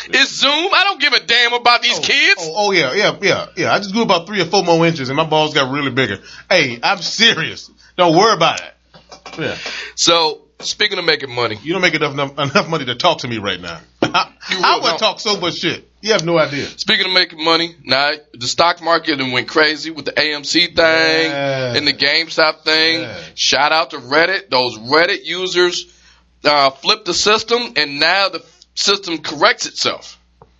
It's 0.09 0.39
Zoom. 0.39 0.51
I 0.73 0.83
don't 0.85 0.99
give 1.01 1.13
a 1.13 1.19
damn 1.19 1.53
about 1.53 1.81
these 1.81 1.99
kids. 1.99 2.41
Oh, 2.41 2.67
oh 2.67 2.71
yeah, 2.71 2.93
yeah, 2.93 3.17
yeah, 3.21 3.45
yeah. 3.55 3.73
I 3.73 3.77
just 3.79 3.93
grew 3.93 4.03
about 4.03 4.27
three 4.27 4.41
or 4.41 4.45
four 4.45 4.63
more 4.63 4.85
inches, 4.85 5.09
and 5.09 5.17
my 5.17 5.25
balls 5.25 5.53
got 5.53 5.71
really 5.71 5.91
bigger. 5.91 6.17
Hey, 6.49 6.79
I'm 6.81 6.99
serious. 6.99 7.69
Don't 7.97 8.15
worry 8.15 8.33
about 8.33 8.61
it. 8.61 8.73
Yeah, 9.39 9.57
So, 9.95 10.41
speaking 10.59 10.97
of 10.99 11.05
making 11.05 11.33
money, 11.33 11.57
you 11.63 11.73
don't 11.73 11.81
make 11.81 11.93
enough 11.95 12.13
enough 12.13 12.69
money 12.69 12.85
to 12.85 12.95
talk 12.95 13.19
to 13.19 13.27
me 13.27 13.37
right 13.37 13.59
now. 13.59 13.79
I, 14.01 14.31
I 14.49 14.79
would 14.83 14.99
talk 14.99 15.19
so 15.19 15.39
much 15.39 15.55
shit. 15.55 15.87
You 16.01 16.11
have 16.11 16.25
no 16.25 16.37
idea. 16.37 16.65
speaking 16.65 17.05
of 17.05 17.13
making 17.13 17.43
money, 17.43 17.75
now 17.83 18.11
the 18.33 18.45
stock 18.47 18.81
market 18.81 19.17
went 19.19 19.47
crazy 19.47 19.89
with 19.89 20.03
the 20.05 20.11
AMC 20.11 20.75
thing 20.75 20.75
Yeah. 20.75 21.75
and 21.75 21.87
the 21.87 21.93
GameStop 21.93 22.63
thing. 22.63 23.01
Yeah. 23.01 23.17
Shout 23.35 23.71
out 23.71 23.91
to 23.91 23.97
Reddit. 23.97 24.49
Those 24.49 24.77
Reddit 24.77 25.23
users 25.23 25.85
uh, 26.43 26.71
flipped 26.71 27.05
the 27.05 27.13
system, 27.13 27.73
and 27.77 27.99
now 28.01 28.27
the 28.29 28.39
system 28.75 29.17
corrects 29.19 29.65
itself. 29.65 30.19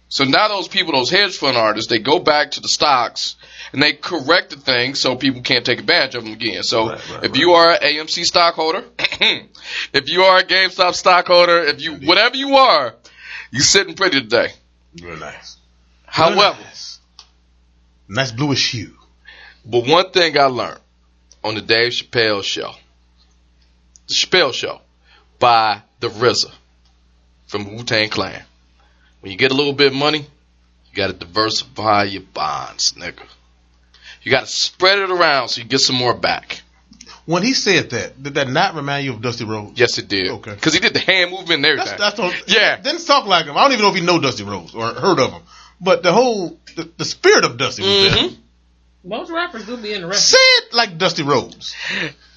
So 0.09 0.25
now 0.25 0.47
those 0.47 0.67
people, 0.67 0.93
those 0.93 1.09
hedge 1.09 1.37
fund 1.37 1.57
artists, 1.57 1.89
they 1.89 1.97
go 1.97 2.19
back 2.19 2.51
to 2.51 2.61
the 2.61 2.67
stocks 2.67 3.35
and 3.71 3.81
they 3.81 3.93
correct 3.93 4.51
the 4.51 4.57
thing 4.57 4.93
so 4.93 5.15
people 5.15 5.41
can't 5.41 5.65
take 5.65 5.79
advantage 5.79 6.13
of 6.13 6.23
them 6.23 6.33
again. 6.33 6.61
So 6.61 6.89
Right, 6.89 7.09
right, 7.09 7.23
if 7.23 7.31
right. 7.31 7.35
you 7.39 7.51
are 7.53 7.71
an 7.71 7.79
AMC 7.81 8.23
stockholder, 8.25 8.83
if 8.99 10.09
you 10.09 10.21
are 10.21 10.37
a 10.39 10.43
GameStop 10.43 10.93
stockholder, 10.93 11.59
if 11.63 11.81
you 11.81 11.95
whatever 11.95 12.35
you 12.35 12.57
are, 12.57 12.93
you're 13.49 13.63
sitting 13.63 13.95
pretty 13.95 14.21
today. 14.21 14.49
Real 15.01 15.17
nice. 15.17 15.57
Real 15.57 16.29
However, 16.29 16.61
nice. 16.61 16.99
nice 18.07 18.31
bluish 18.31 18.71
hue. 18.71 18.95
but 19.65 19.87
one 19.87 20.11
thing 20.11 20.37
I 20.37 20.45
learned 20.45 20.79
on 21.43 21.55
the 21.55 21.61
Dave 21.61 21.91
Chappelle 21.91 22.43
show, 22.43 22.71
the 24.07 24.13
Chappelle 24.13 24.53
show 24.53 24.79
by 25.39 25.81
the 25.99 26.09
RZA 26.09 26.51
from 27.53 27.75
Wu 27.75 27.83
Tang 27.83 28.09
Clan. 28.09 28.41
When 29.21 29.31
you 29.31 29.37
get 29.37 29.51
a 29.51 29.53
little 29.53 29.73
bit 29.73 29.87
of 29.87 29.93
money, 29.93 30.19
you 30.21 30.95
got 30.95 31.07
to 31.07 31.13
diversify 31.13 32.05
your 32.05 32.23
bonds, 32.33 32.93
nigga. 32.93 33.21
You 34.23 34.31
got 34.31 34.41
to 34.41 34.47
spread 34.47 34.97
it 34.97 35.11
around 35.11 35.49
so 35.49 35.61
you 35.61 35.67
get 35.67 35.79
some 35.79 35.95
more 35.95 36.15
back. 36.15 36.61
When 37.25 37.43
he 37.43 37.53
said 37.53 37.91
that, 37.91 38.21
did 38.21 38.33
that 38.33 38.49
not 38.49 38.73
remind 38.73 39.05
you 39.05 39.13
of 39.13 39.21
Dusty 39.21 39.45
Rhodes? 39.45 39.79
Yes, 39.79 39.99
it 39.99 40.07
did. 40.07 40.31
Okay. 40.31 40.55
Because 40.55 40.73
he 40.73 40.79
did 40.79 40.93
the 40.95 40.99
hand 40.99 41.29
movement 41.29 41.57
and 41.57 41.65
everything. 41.67 41.95
That's, 41.95 42.17
that's 42.17 42.19
what, 42.19 42.49
Yeah. 42.49 42.81
Didn't 42.81 43.05
talk 43.05 43.27
like 43.27 43.45
him. 43.45 43.55
I 43.55 43.61
don't 43.63 43.73
even 43.73 43.83
know 43.83 43.89
if 43.91 43.95
he 43.95 44.01
know 44.01 44.19
Dusty 44.19 44.43
Rhodes 44.43 44.73
or 44.73 44.87
heard 44.91 45.19
of 45.19 45.31
him. 45.31 45.43
But 45.79 46.01
the 46.01 46.11
whole 46.11 46.57
the, 46.75 46.89
the 46.97 47.05
spirit 47.05 47.45
of 47.45 47.57
Dusty 47.57 47.83
was 47.83 48.13
there. 48.13 48.23
Mhm. 48.29 48.35
Most 49.05 49.29
rappers 49.31 49.65
do 49.67 49.77
be 49.77 49.93
in 49.93 50.01
the 50.01 50.07
rap. 50.07 50.15
Say 50.17 50.37
it 50.39 50.73
like 50.73 50.97
Dusty 50.97 51.21
Rhodes. 51.23 51.75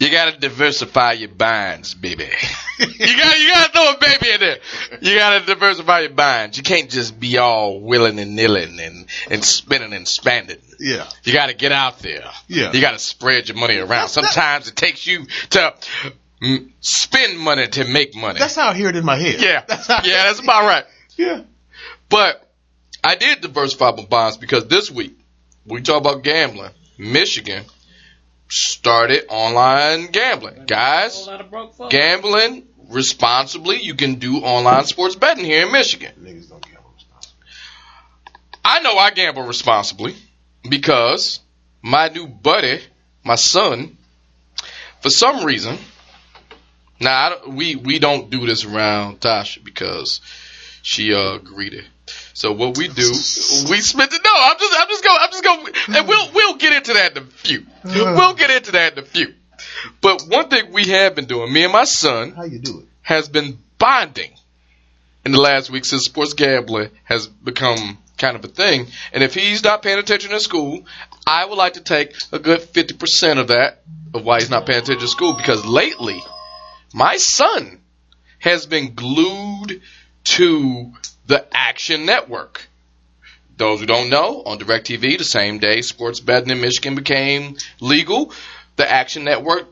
You 0.00 0.10
gotta 0.10 0.38
diversify 0.38 1.12
your 1.12 1.28
binds, 1.28 1.92
baby. 1.92 2.24
you 2.78 2.86
gotta, 2.86 3.38
you 3.38 3.50
gotta 3.52 3.70
throw 3.70 3.92
a 3.92 3.98
baby 4.00 4.32
in 4.32 4.40
there. 4.40 4.58
You 5.02 5.14
gotta 5.14 5.44
diversify 5.44 6.00
your 6.00 6.10
binds. 6.10 6.56
You 6.56 6.62
can't 6.62 6.88
just 6.88 7.20
be 7.20 7.36
all 7.36 7.80
willing 7.80 8.18
and 8.18 8.34
nilling 8.34 8.80
and, 8.80 9.06
and 9.30 9.44
spinning 9.44 9.92
and 9.92 10.08
spending. 10.08 10.56
Yeah. 10.78 11.06
You 11.24 11.34
gotta 11.34 11.52
get 11.52 11.72
out 11.72 11.98
there. 11.98 12.24
Yeah. 12.48 12.72
You 12.72 12.80
gotta 12.80 12.98
spread 12.98 13.50
your 13.50 13.58
money 13.58 13.76
around. 13.76 14.08
Sometimes 14.08 14.68
it 14.68 14.76
takes 14.76 15.06
you 15.06 15.26
to 15.50 15.74
mm, 16.40 16.70
spend 16.80 17.38
money 17.38 17.66
to 17.66 17.84
make 17.84 18.16
money. 18.16 18.38
That's 18.38 18.56
how 18.56 18.68
I 18.68 18.74
hear 18.74 18.88
it 18.88 18.96
in 18.96 19.04
my 19.04 19.16
head. 19.16 19.42
yeah. 19.42 19.64
That's 19.68 19.88
yeah, 20.06 20.24
that's 20.24 20.40
about 20.40 20.64
right. 20.64 20.84
yeah. 21.16 21.42
But 22.08 22.50
I 23.04 23.16
did 23.16 23.42
diversify 23.42 23.92
my 23.92 24.06
bonds 24.06 24.38
because 24.38 24.66
this 24.66 24.90
week 24.90 25.18
we 25.66 25.82
talk 25.82 26.00
about 26.00 26.22
gambling. 26.22 26.70
Michigan 26.96 27.64
started 28.50 29.24
online 29.28 30.08
gambling. 30.10 30.66
Guys, 30.66 31.16
whole 31.16 31.26
lot 31.26 31.40
of 31.40 31.50
broke 31.50 31.74
folks. 31.74 31.92
gambling 31.92 32.66
responsibly. 32.88 33.80
You 33.80 33.94
can 33.94 34.16
do 34.16 34.38
online 34.38 34.84
sports 34.86 35.14
betting 35.16 35.44
here 35.44 35.66
in 35.66 35.72
Michigan. 35.72 36.12
Niggas 36.20 36.48
don't 36.50 36.64
gamble 36.64 36.90
responsibly. 36.94 37.46
I 38.64 38.80
know 38.80 38.96
I 38.98 39.10
gamble 39.10 39.46
responsibly 39.46 40.14
because 40.68 41.40
my 41.82 42.08
new 42.08 42.26
buddy, 42.26 42.80
my 43.24 43.36
son, 43.36 43.96
for 45.00 45.10
some 45.10 45.44
reason, 45.44 45.78
now 47.00 47.26
I 47.26 47.28
don't- 47.30 47.48
we 47.54 47.76
we 47.76 47.98
don't 47.98 48.28
do 48.30 48.46
this 48.46 48.64
around 48.64 49.20
Tasha 49.20 49.62
because 49.64 50.20
she 50.82 51.14
uh 51.14 51.38
greedy. 51.38 51.84
So 52.40 52.52
what 52.52 52.78
we 52.78 52.88
do, 52.88 53.06
we 53.68 53.82
spend 53.82 54.10
it. 54.14 54.20
No, 54.24 54.30
I'm 54.34 54.58
just 54.58 54.80
I'm 54.80 54.88
just 54.88 55.04
going 55.04 55.18
I'm 55.20 55.30
just 55.30 55.44
going, 55.44 55.74
and 55.94 56.08
we'll 56.08 56.32
we'll 56.32 56.56
get 56.56 56.72
into 56.72 56.94
that 56.94 57.14
in 57.14 57.22
a 57.22 57.26
few. 57.26 57.66
We'll 57.84 58.32
get 58.32 58.48
into 58.48 58.72
that 58.72 58.94
in 58.94 58.98
a 59.00 59.06
few. 59.06 59.34
But 60.00 60.22
one 60.22 60.48
thing 60.48 60.72
we 60.72 60.84
have 60.86 61.14
been 61.14 61.26
doing, 61.26 61.52
me 61.52 61.64
and 61.64 61.72
my 61.74 61.84
son, 61.84 62.30
How 62.30 62.44
you 62.44 62.58
do 62.58 62.78
it? 62.78 62.86
has 63.02 63.28
been 63.28 63.58
bonding 63.76 64.30
in 65.26 65.32
the 65.32 65.38
last 65.38 65.68
week 65.68 65.84
since 65.84 66.06
sports 66.06 66.32
gambling 66.32 66.88
has 67.04 67.26
become 67.26 67.98
kind 68.16 68.36
of 68.36 68.44
a 68.46 68.48
thing. 68.48 68.86
And 69.12 69.22
if 69.22 69.34
he's 69.34 69.62
not 69.62 69.82
paying 69.82 69.98
attention 69.98 70.32
in 70.32 70.40
school, 70.40 70.86
I 71.26 71.44
would 71.44 71.58
like 71.58 71.74
to 71.74 71.82
take 71.82 72.14
a 72.32 72.38
good 72.38 72.60
50% 72.60 73.38
of 73.38 73.48
that 73.48 73.82
of 74.14 74.24
why 74.24 74.40
he's 74.40 74.48
not 74.48 74.64
paying 74.64 74.78
attention 74.78 75.02
to 75.02 75.08
school 75.08 75.34
because 75.34 75.66
lately 75.66 76.22
my 76.94 77.18
son 77.18 77.82
has 78.38 78.64
been 78.64 78.94
glued 78.94 79.82
to 80.24 80.92
the 81.30 81.46
Action 81.52 82.06
Network. 82.06 82.68
Those 83.56 83.78
who 83.78 83.86
don't 83.86 84.10
know, 84.10 84.42
on 84.44 84.58
DirecTV, 84.58 85.16
the 85.16 85.24
same 85.24 85.60
day 85.60 85.80
sports 85.82 86.18
betting 86.18 86.50
in 86.50 86.60
Michigan 86.60 86.96
became 86.96 87.56
legal, 87.78 88.32
the 88.74 88.90
Action 88.90 89.22
Network 89.22 89.68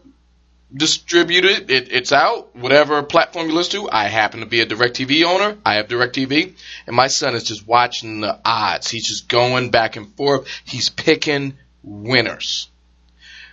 distributed 0.73 1.69
it. 1.73 1.91
It's 1.91 2.13
out. 2.13 2.55
Whatever 2.55 3.03
platform 3.03 3.49
you 3.49 3.55
listen 3.55 3.81
to. 3.81 3.91
I 3.91 4.05
happen 4.05 4.39
to 4.41 4.47
be 4.47 4.61
a 4.61 4.67
DirecTV 4.67 5.25
owner. 5.25 5.59
I 5.67 5.75
have 5.75 5.89
DirecTV, 5.89 6.55
and 6.87 6.95
my 6.95 7.09
son 7.09 7.35
is 7.35 7.43
just 7.43 7.67
watching 7.67 8.21
the 8.21 8.39
odds. 8.45 8.89
He's 8.89 9.09
just 9.09 9.29
going 9.29 9.71
back 9.71 9.97
and 9.97 10.15
forth. 10.15 10.47
He's 10.65 10.89
picking 10.91 11.59
winners. 11.83 12.69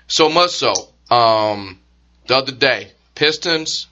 So 0.07 0.29
much 0.29 0.51
so, 0.51 0.73
um, 1.09 1.79
the 2.27 2.35
other 2.35 2.51
day, 2.51 2.91
Pistons 3.15 3.87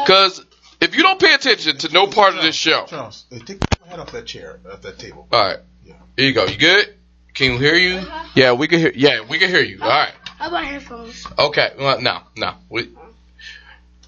Cause 0.06 0.44
if 0.80 0.94
you 0.96 1.02
don't 1.02 1.18
pay 1.18 1.32
attention 1.34 1.78
to 1.78 1.92
no 1.92 2.06
part 2.06 2.34
of 2.34 2.42
this 2.42 2.54
show, 2.54 2.84
Charles, 2.86 3.24
take 3.30 3.48
your 3.48 3.88
head 3.88 3.98
off 3.98 4.12
that 4.12 4.26
chair, 4.26 4.60
off 4.70 4.82
that 4.82 4.98
table. 4.98 5.26
all 5.32 5.46
right, 5.46 5.58
Yeah. 5.84 5.94
here 6.16 6.26
you 6.26 6.34
go. 6.34 6.44
You 6.44 6.58
good? 6.58 6.94
Can 7.34 7.52
you 7.52 7.58
hear 7.58 7.74
you? 7.74 7.96
Uh-huh. 7.98 8.28
Yeah, 8.34 8.52
we 8.52 8.68
can 8.68 8.78
hear. 8.78 8.92
Yeah, 8.94 9.20
we 9.28 9.38
can 9.38 9.50
hear 9.50 9.62
you. 9.62 9.78
All 9.82 9.88
right. 9.88 10.12
How 10.38 10.48
about 10.48 10.64
headphones? 10.64 11.26
Okay. 11.38 11.72
Well, 11.78 12.00
no, 12.00 12.20
no. 12.36 12.54
We, 12.68 12.90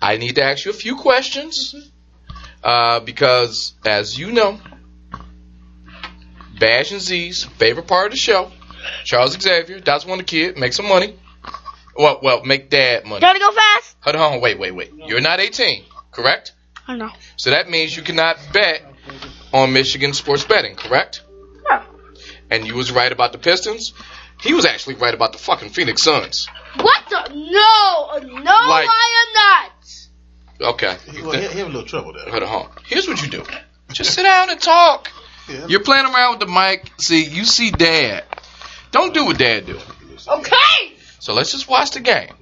I 0.01 0.17
need 0.17 0.37
to 0.37 0.43
ask 0.45 0.65
you 0.65 0.71
a 0.71 0.75
few 0.75 0.97
questions. 0.97 1.75
Uh, 2.63 3.01
because 3.01 3.75
as 3.85 4.19
you 4.19 4.33
know, 4.33 4.59
Bash 6.59 6.91
and 6.91 7.01
Z's 7.01 7.45
favorite 7.45 7.87
part 7.87 8.07
of 8.07 8.13
the 8.13 8.19
show, 8.19 8.51
Charles 9.05 9.41
Xavier, 9.41 9.81
that's 9.81 10.05
one 10.07 10.19
the 10.19 10.25
kid, 10.25 10.57
make 10.57 10.73
some 10.73 10.89
money. 10.89 11.15
Well, 11.97 12.19
well, 12.23 12.45
make 12.45 12.71
dad 12.71 13.05
money. 13.05 13.21
Gotta 13.21 13.39
go 13.39 13.51
fast? 13.53 13.97
Hold 14.01 14.17
on, 14.17 14.41
wait, 14.41 14.59
wait, 14.59 14.73
wait. 14.73 14.93
You're 15.07 15.21
not 15.21 15.41
18, 15.41 15.85
correct? 16.11 16.53
I 16.87 16.97
know. 16.97 17.11
So 17.37 17.51
that 17.51 17.71
means 17.71 17.97
you 17.97 18.03
cannot 18.03 18.37
bet 18.53 18.83
on 19.53 19.73
Michigan 19.73 20.13
sports 20.13 20.45
betting, 20.45 20.77
correct? 20.77 21.23
Yeah. 22.51 22.57
And 22.57 22.67
you 22.67 22.75
was 22.75 22.91
right 22.93 23.11
about 23.11 23.33
the 23.33 23.39
Pistons. 23.39 23.93
He 24.41 24.53
was 24.55 24.65
actually 24.67 24.97
right 24.97 25.15
about 25.15 25.33
the 25.33 25.39
fucking 25.39 25.71
Phoenix 25.71 26.03
Suns. 26.03 26.47
What 26.81 27.05
the? 27.09 27.35
No! 27.35 28.29
No, 28.43 28.53
Like- 28.69 28.89
I 28.89 29.25
am 29.27 29.33
not! 29.35 29.73
Okay. 30.75 30.97
He, 31.11 31.23
well, 31.23 31.33
he, 31.33 31.47
he 31.49 31.59
have 31.59 31.67
a 31.67 31.71
little 31.71 31.85
trouble 31.85 32.13
there. 32.15 32.31
Hold 32.31 32.43
on. 32.43 32.71
Here's 32.87 33.07
what 33.07 33.21
you 33.23 33.29
do. 33.29 33.45
Just 33.93 34.15
sit 34.15 34.23
down 34.23 34.51
and 34.51 34.61
talk. 34.61 35.11
Yeah. 35.49 35.67
You're 35.67 35.83
playing 35.83 36.07
around 36.07 36.39
with 36.39 36.49
the 36.49 36.53
mic. 36.53 36.91
See, 36.99 37.25
you 37.25 37.45
see 37.45 37.71
dad. 37.71 38.25
Don't 38.91 39.13
do 39.13 39.27
what 39.27 39.39
dad 39.39 39.67
do. 39.67 39.79
Okay! 40.29 40.95
So 41.21 41.35
let's 41.35 41.53
just 41.53 41.69
watch 41.69 41.91
the 41.93 42.01
game. 42.01 42.33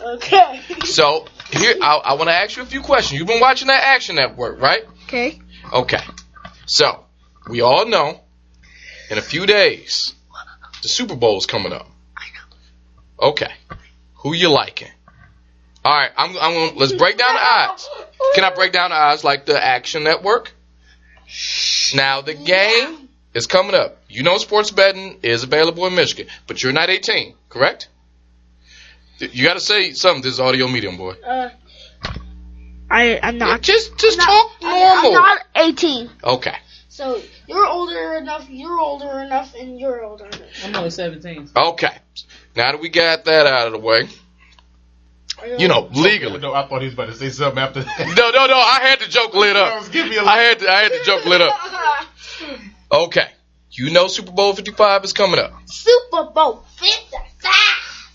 Okay. 0.00 0.60
So 0.84 1.26
here, 1.50 1.74
I, 1.80 1.96
I 1.96 2.12
want 2.14 2.28
to 2.28 2.34
ask 2.34 2.56
you 2.56 2.62
a 2.62 2.66
few 2.66 2.82
questions. 2.82 3.18
You've 3.18 3.28
been 3.28 3.40
watching 3.40 3.68
that 3.68 3.82
Action 3.82 4.16
Network, 4.16 4.60
right? 4.60 4.82
Okay. 5.04 5.40
Okay. 5.72 6.00
So 6.66 7.04
we 7.48 7.60
all 7.62 7.86
know 7.86 8.20
in 9.12 9.18
a 9.18 9.22
few 9.22 9.46
days 9.46 10.14
the 10.82 10.88
Super 10.88 11.14
Bowl's 11.14 11.46
coming 11.46 11.72
up. 11.72 11.86
Okay. 13.20 13.52
Who 14.14 14.34
you 14.34 14.48
liking? 14.48 14.90
All 15.84 15.96
right. 15.96 16.10
I'm. 16.16 16.30
I'm. 16.30 16.54
Gonna, 16.54 16.78
let's 16.78 16.92
break 16.92 17.18
down 17.18 17.34
the 17.34 17.40
odds. 17.40 17.88
Can 18.34 18.42
I 18.42 18.54
break 18.54 18.72
down 18.72 18.90
the 18.90 18.96
odds 18.96 19.22
like 19.22 19.46
the 19.46 19.62
Action 19.62 20.02
Network? 20.02 20.52
Now 21.94 22.22
the 22.22 22.34
game 22.34 23.08
is 23.34 23.46
coming 23.46 23.74
up. 23.74 23.98
You 24.08 24.22
know 24.22 24.38
sports 24.38 24.70
betting 24.70 25.18
is 25.22 25.44
available 25.44 25.86
in 25.86 25.94
Michigan, 25.94 26.26
but 26.46 26.62
you're 26.62 26.72
not 26.72 26.90
18, 26.90 27.34
correct? 27.48 27.88
You 29.18 29.44
got 29.44 29.54
to 29.54 29.60
say 29.60 29.92
something. 29.92 30.22
This 30.22 30.34
is 30.34 30.40
audio 30.40 30.68
medium, 30.68 30.96
boy. 30.96 31.14
Uh, 31.24 31.50
I, 32.90 33.20
I'm 33.22 33.38
not. 33.38 33.62
Just, 33.62 33.96
just 33.98 34.20
I'm 34.20 34.26
talk 34.26 34.50
not, 34.62 35.02
normal. 35.02 35.06
I'm 35.06 35.12
not 35.12 35.46
18. 35.54 36.10
Okay. 36.24 36.56
So 36.92 37.22
you're 37.46 37.66
older 37.66 38.16
enough, 38.16 38.50
you're 38.50 38.78
older 38.78 39.20
enough, 39.20 39.54
and 39.54 39.80
you're 39.80 40.04
older 40.04 40.26
enough. 40.26 40.42
I'm 40.62 40.76
only 40.76 40.90
17. 40.90 41.48
Okay. 41.56 41.96
Now 42.54 42.72
that 42.72 42.82
we 42.82 42.90
got 42.90 43.24
that 43.24 43.46
out 43.46 43.66
of 43.68 43.72
the 43.72 43.78
way, 43.78 44.10
you 45.56 45.68
know, 45.68 45.88
legally. 45.90 46.38
No, 46.38 46.52
I 46.52 46.68
thought 46.68 46.80
he 46.82 46.88
was 46.88 46.92
about 46.92 47.06
to 47.06 47.14
say 47.14 47.30
something 47.30 47.58
after 47.58 47.82
that. 47.82 47.98
No, 48.14 48.30
no, 48.30 48.46
no. 48.46 48.58
I 48.58 48.80
had 48.82 49.00
the 49.00 49.06
joke 49.06 49.32
lit 49.32 49.56
up. 49.56 49.70
Charles, 49.70 49.88
give 49.88 50.06
me 50.06 50.18
a 50.18 50.22
I 50.22 50.42
had 50.42 50.58
to, 50.58 50.70
I 50.70 50.82
had 50.82 50.92
the 50.92 51.00
joke 51.02 51.24
lit 51.24 51.40
up. 51.40 51.58
Okay. 52.92 53.28
You 53.70 53.90
know 53.90 54.08
Super 54.08 54.32
Bowl 54.32 54.52
55 54.52 55.04
is 55.04 55.14
coming 55.14 55.40
up. 55.40 55.54
Super 55.64 56.24
Bowl 56.24 56.62
55. 56.76 57.52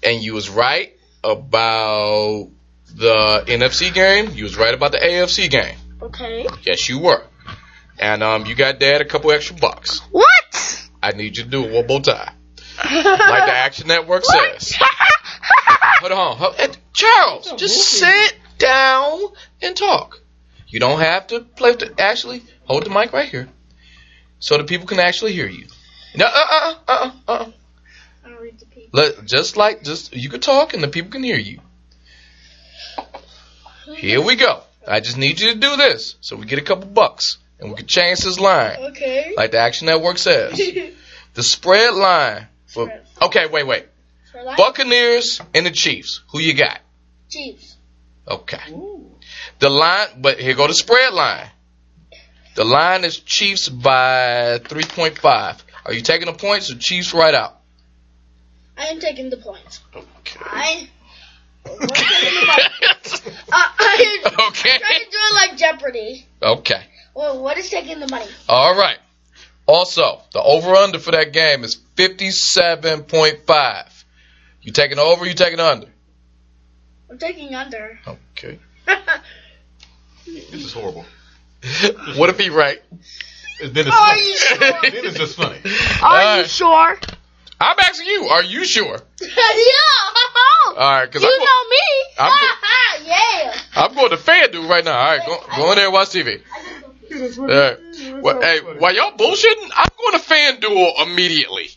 And 0.03 0.21
you 0.21 0.35
was 0.35 0.49
right 0.49 0.95
about 1.23 2.51
the 2.93 3.43
NFC 3.47 3.91
game. 3.91 4.33
You 4.33 4.43
was 4.43 4.55
right 4.55 4.75
about 4.75 4.91
the 4.91 4.99
AFC 4.99 5.49
game. 5.49 5.77
Okay. 5.99 6.45
Yes, 6.63 6.87
you 6.87 6.99
were. 6.99 7.23
And 7.99 8.21
um, 8.23 8.45
you 8.45 8.55
got 8.55 8.79
dad 8.79 9.01
a 9.01 9.05
couple 9.05 9.31
extra 9.31 9.55
bucks. 9.55 9.99
What? 10.11 10.89
I 11.01 11.11
need 11.11 11.37
you 11.37 11.43
to 11.43 11.49
do 11.49 11.65
it 11.65 11.71
one 11.71 11.87
more 11.87 12.01
time, 12.01 12.33
like 12.77 13.45
the 13.45 13.53
Action 13.53 13.87
Network 13.87 14.25
says. 14.25 14.75
Hold 15.99 16.11
on, 16.11 16.37
hold, 16.37 16.55
eh, 16.59 16.71
Charles, 16.93 17.51
just 17.53 17.89
sit 17.89 18.35
down 18.59 19.19
and 19.63 19.75
talk. 19.75 20.21
You 20.67 20.79
don't 20.79 20.99
have 20.99 21.27
to 21.27 21.39
play 21.39 21.71
with 21.71 21.79
the. 21.79 21.99
Actually, 21.99 22.43
hold 22.65 22.85
the 22.85 22.91
mic 22.91 23.13
right 23.13 23.27
here, 23.27 23.49
so 24.39 24.57
the 24.57 24.63
people 24.63 24.85
can 24.85 24.99
actually 24.99 25.33
hear 25.33 25.47
you. 25.47 25.65
No, 26.15 26.25
uh, 26.25 26.29
uh, 26.31 26.75
uh, 26.87 26.91
uh, 26.91 27.11
uh. 27.27 27.51
I'll 28.25 28.41
read 28.41 28.59
the 28.59 28.65
paper. 28.67 28.89
Let 28.93 29.25
just 29.25 29.57
like 29.57 29.83
just 29.83 30.15
you 30.15 30.29
can 30.29 30.39
talk 30.39 30.73
and 30.75 30.83
the 30.83 30.87
people 30.87 31.09
can 31.09 31.23
hear 31.23 31.37
you. 31.37 31.61
Here 33.95 34.21
we 34.21 34.35
go. 34.35 34.61
I 34.87 34.99
just 34.99 35.17
need 35.17 35.39
you 35.39 35.53
to 35.53 35.59
do 35.59 35.77
this 35.77 36.15
so 36.21 36.35
we 36.35 36.45
get 36.45 36.59
a 36.59 36.63
couple 36.63 36.87
bucks 36.87 37.37
and 37.59 37.69
we 37.69 37.75
can 37.75 37.87
change 37.87 38.19
this 38.19 38.39
line 38.39 38.77
Okay. 38.91 39.33
like 39.35 39.51
the 39.51 39.59
Action 39.59 39.85
Network 39.87 40.17
says. 40.17 40.59
The 41.33 41.43
spread 41.43 41.93
line 41.93 42.47
for 42.65 42.91
okay, 43.21 43.45
wait, 43.45 43.67
wait. 43.67 43.85
Buccaneers 44.57 45.39
and 45.53 45.67
the 45.67 45.71
Chiefs. 45.71 46.21
Who 46.31 46.39
you 46.39 46.55
got? 46.55 46.79
Chiefs. 47.29 47.75
Okay. 48.27 48.71
Ooh. 48.71 49.11
The 49.59 49.69
line, 49.69 50.07
but 50.17 50.39
here 50.39 50.55
go 50.55 50.65
the 50.65 50.73
spread 50.73 51.13
line. 51.13 51.47
The 52.55 52.63
line 52.65 53.03
is 53.03 53.19
Chiefs 53.19 53.69
by 53.69 54.57
3.5. 54.63 55.57
Are 55.85 55.93
you 55.93 56.01
taking 56.01 56.25
the 56.25 56.33
points 56.33 56.71
or 56.71 56.75
Chiefs 56.79 57.13
right 57.13 57.35
out? 57.35 57.59
I 58.75 58.87
am 58.87 58.99
taking 58.99 59.29
the 59.29 59.37
points. 59.37 59.79
Okay. 59.95 60.39
I. 60.41 60.89
Taking. 61.65 61.77
Uh, 63.49 63.53
I 63.79 64.17
okay. 64.49 64.77
trying 64.77 64.99
to 64.99 65.05
do 65.09 65.17
it 65.17 65.33
like 65.35 65.57
Jeopardy. 65.57 66.25
Okay. 66.41 66.81
Well, 67.17 67.41
what 67.41 67.57
is 67.57 67.67
taking 67.71 67.99
the 67.99 68.07
money? 68.07 68.27
All 68.47 68.77
right. 68.77 68.99
Also, 69.65 70.21
the 70.33 70.41
over 70.41 70.75
under 70.75 70.99
for 70.99 71.09
that 71.13 71.33
game 71.33 71.63
is 71.63 71.75
57.5. 71.95 74.03
You 74.61 74.71
taking 74.71 74.99
over, 74.99 75.25
you 75.25 75.33
taking 75.33 75.59
under? 75.59 75.87
I'm 77.09 77.17
taking 77.17 77.55
under. 77.55 77.99
Okay. 78.07 78.59
This 80.27 80.53
is 80.65 80.73
horrible. 80.73 81.05
what 82.17 82.29
if 82.29 82.39
he 82.39 82.51
right? 82.51 82.83
Then 83.61 83.71
it's 83.75 83.87
Are 83.87 83.91
funny. 83.93 84.21
you 84.27 84.37
sure? 84.47 84.57
then 84.59 84.73
it's 84.83 85.17
just 85.17 85.35
funny. 85.37 85.57
Are 86.03 86.11
Alright. 86.11 86.41
you 86.43 86.49
sure? 86.49 86.99
I'm 87.59 87.79
asking 87.79 88.05
you, 88.09 88.27
are 88.27 88.43
you 88.43 88.63
sure? 88.63 88.99
yeah. 89.21 89.37
All 90.67 90.75
right, 90.77 91.11
cuz 91.11 91.23
you 91.23 91.27
I'm, 91.27 91.39
go- 91.39 91.45
know 91.45 91.63
me. 91.67 91.83
I'm 92.19 92.31
yeah. 93.07 93.59
I'm 93.75 93.95
going 93.95 94.11
to 94.11 94.17
FanDuel 94.17 94.69
right 94.69 94.85
now. 94.85 94.99
All 94.99 95.17
right, 95.17 95.25
go, 95.25 95.43
go 95.55 95.71
in 95.71 95.77
there 95.77 95.85
and 95.85 95.93
watch 95.93 96.09
TV. 96.09 96.41
All 97.11 97.47
right. 97.47 97.77
Well, 98.21 98.41
hey, 98.41 98.59
while 98.59 98.93
y'all 98.95 99.11
bullshitting, 99.11 99.69
I'm 99.75 99.89
going 99.97 100.19
to 100.19 100.65
FanDuel 100.67 101.07
immediately. 101.07 101.69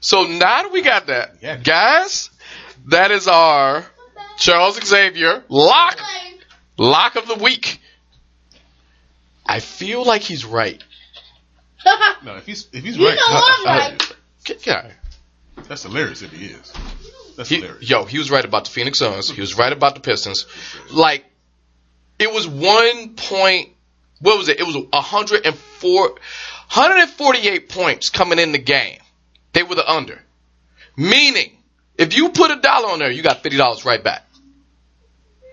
So 0.00 0.24
now 0.24 0.62
that 0.62 0.72
we 0.72 0.82
got 0.82 1.06
that, 1.06 1.36
Yeah. 1.40 1.56
guys, 1.56 2.30
that 2.86 3.10
is 3.10 3.26
our 3.26 3.84
Charles 4.36 4.78
Xavier 4.84 5.42
lock 5.48 5.98
lock 6.76 7.16
of 7.16 7.26
the 7.26 7.36
week. 7.36 7.80
I 9.46 9.60
feel 9.60 10.04
like 10.04 10.22
he's 10.22 10.44
right. 10.44 10.82
No, 12.22 12.36
if 12.36 12.46
he's 12.46 12.68
if 12.72 12.82
he's 12.84 12.96
You 12.96 13.08
right, 13.08 13.16
know 13.16 13.24
I'm 13.28 13.66
uh, 13.66 13.90
right. 13.90 14.12
Yeah. 14.66 14.90
that's 15.68 15.82
hilarious 15.82 16.22
if 16.22 16.32
he 16.32 16.46
is. 16.46 16.72
That's 17.36 17.48
He, 17.48 17.56
hilarious. 17.56 17.88
yo, 17.88 18.04
he 18.04 18.18
was 18.18 18.30
right 18.30 18.44
about 18.44 18.64
the 18.64 18.70
Phoenix 18.70 18.98
Suns. 18.98 19.28
He 19.30 19.40
was 19.40 19.56
right 19.56 19.72
about 19.72 19.94
the 19.94 20.00
Pistons. 20.00 20.46
Like, 20.90 21.24
it 22.18 22.32
was 22.32 22.46
one 22.46 23.14
point. 23.14 23.70
What 24.20 24.38
was 24.38 24.48
it? 24.48 24.60
It 24.60 24.64
was 24.64 24.76
104, 24.76 26.08
148 26.08 27.68
points 27.68 28.10
coming 28.10 28.38
in 28.38 28.52
the 28.52 28.58
game. 28.58 28.98
They 29.52 29.62
were 29.62 29.74
the 29.74 29.90
under. 29.90 30.20
Meaning, 30.96 31.56
if 31.98 32.16
you 32.16 32.30
put 32.30 32.50
a 32.50 32.56
dollar 32.56 32.90
on 32.90 32.98
there, 32.98 33.10
you 33.10 33.22
got 33.22 33.42
fifty 33.42 33.58
dollars 33.58 33.84
right 33.84 34.02
back. 34.02 34.24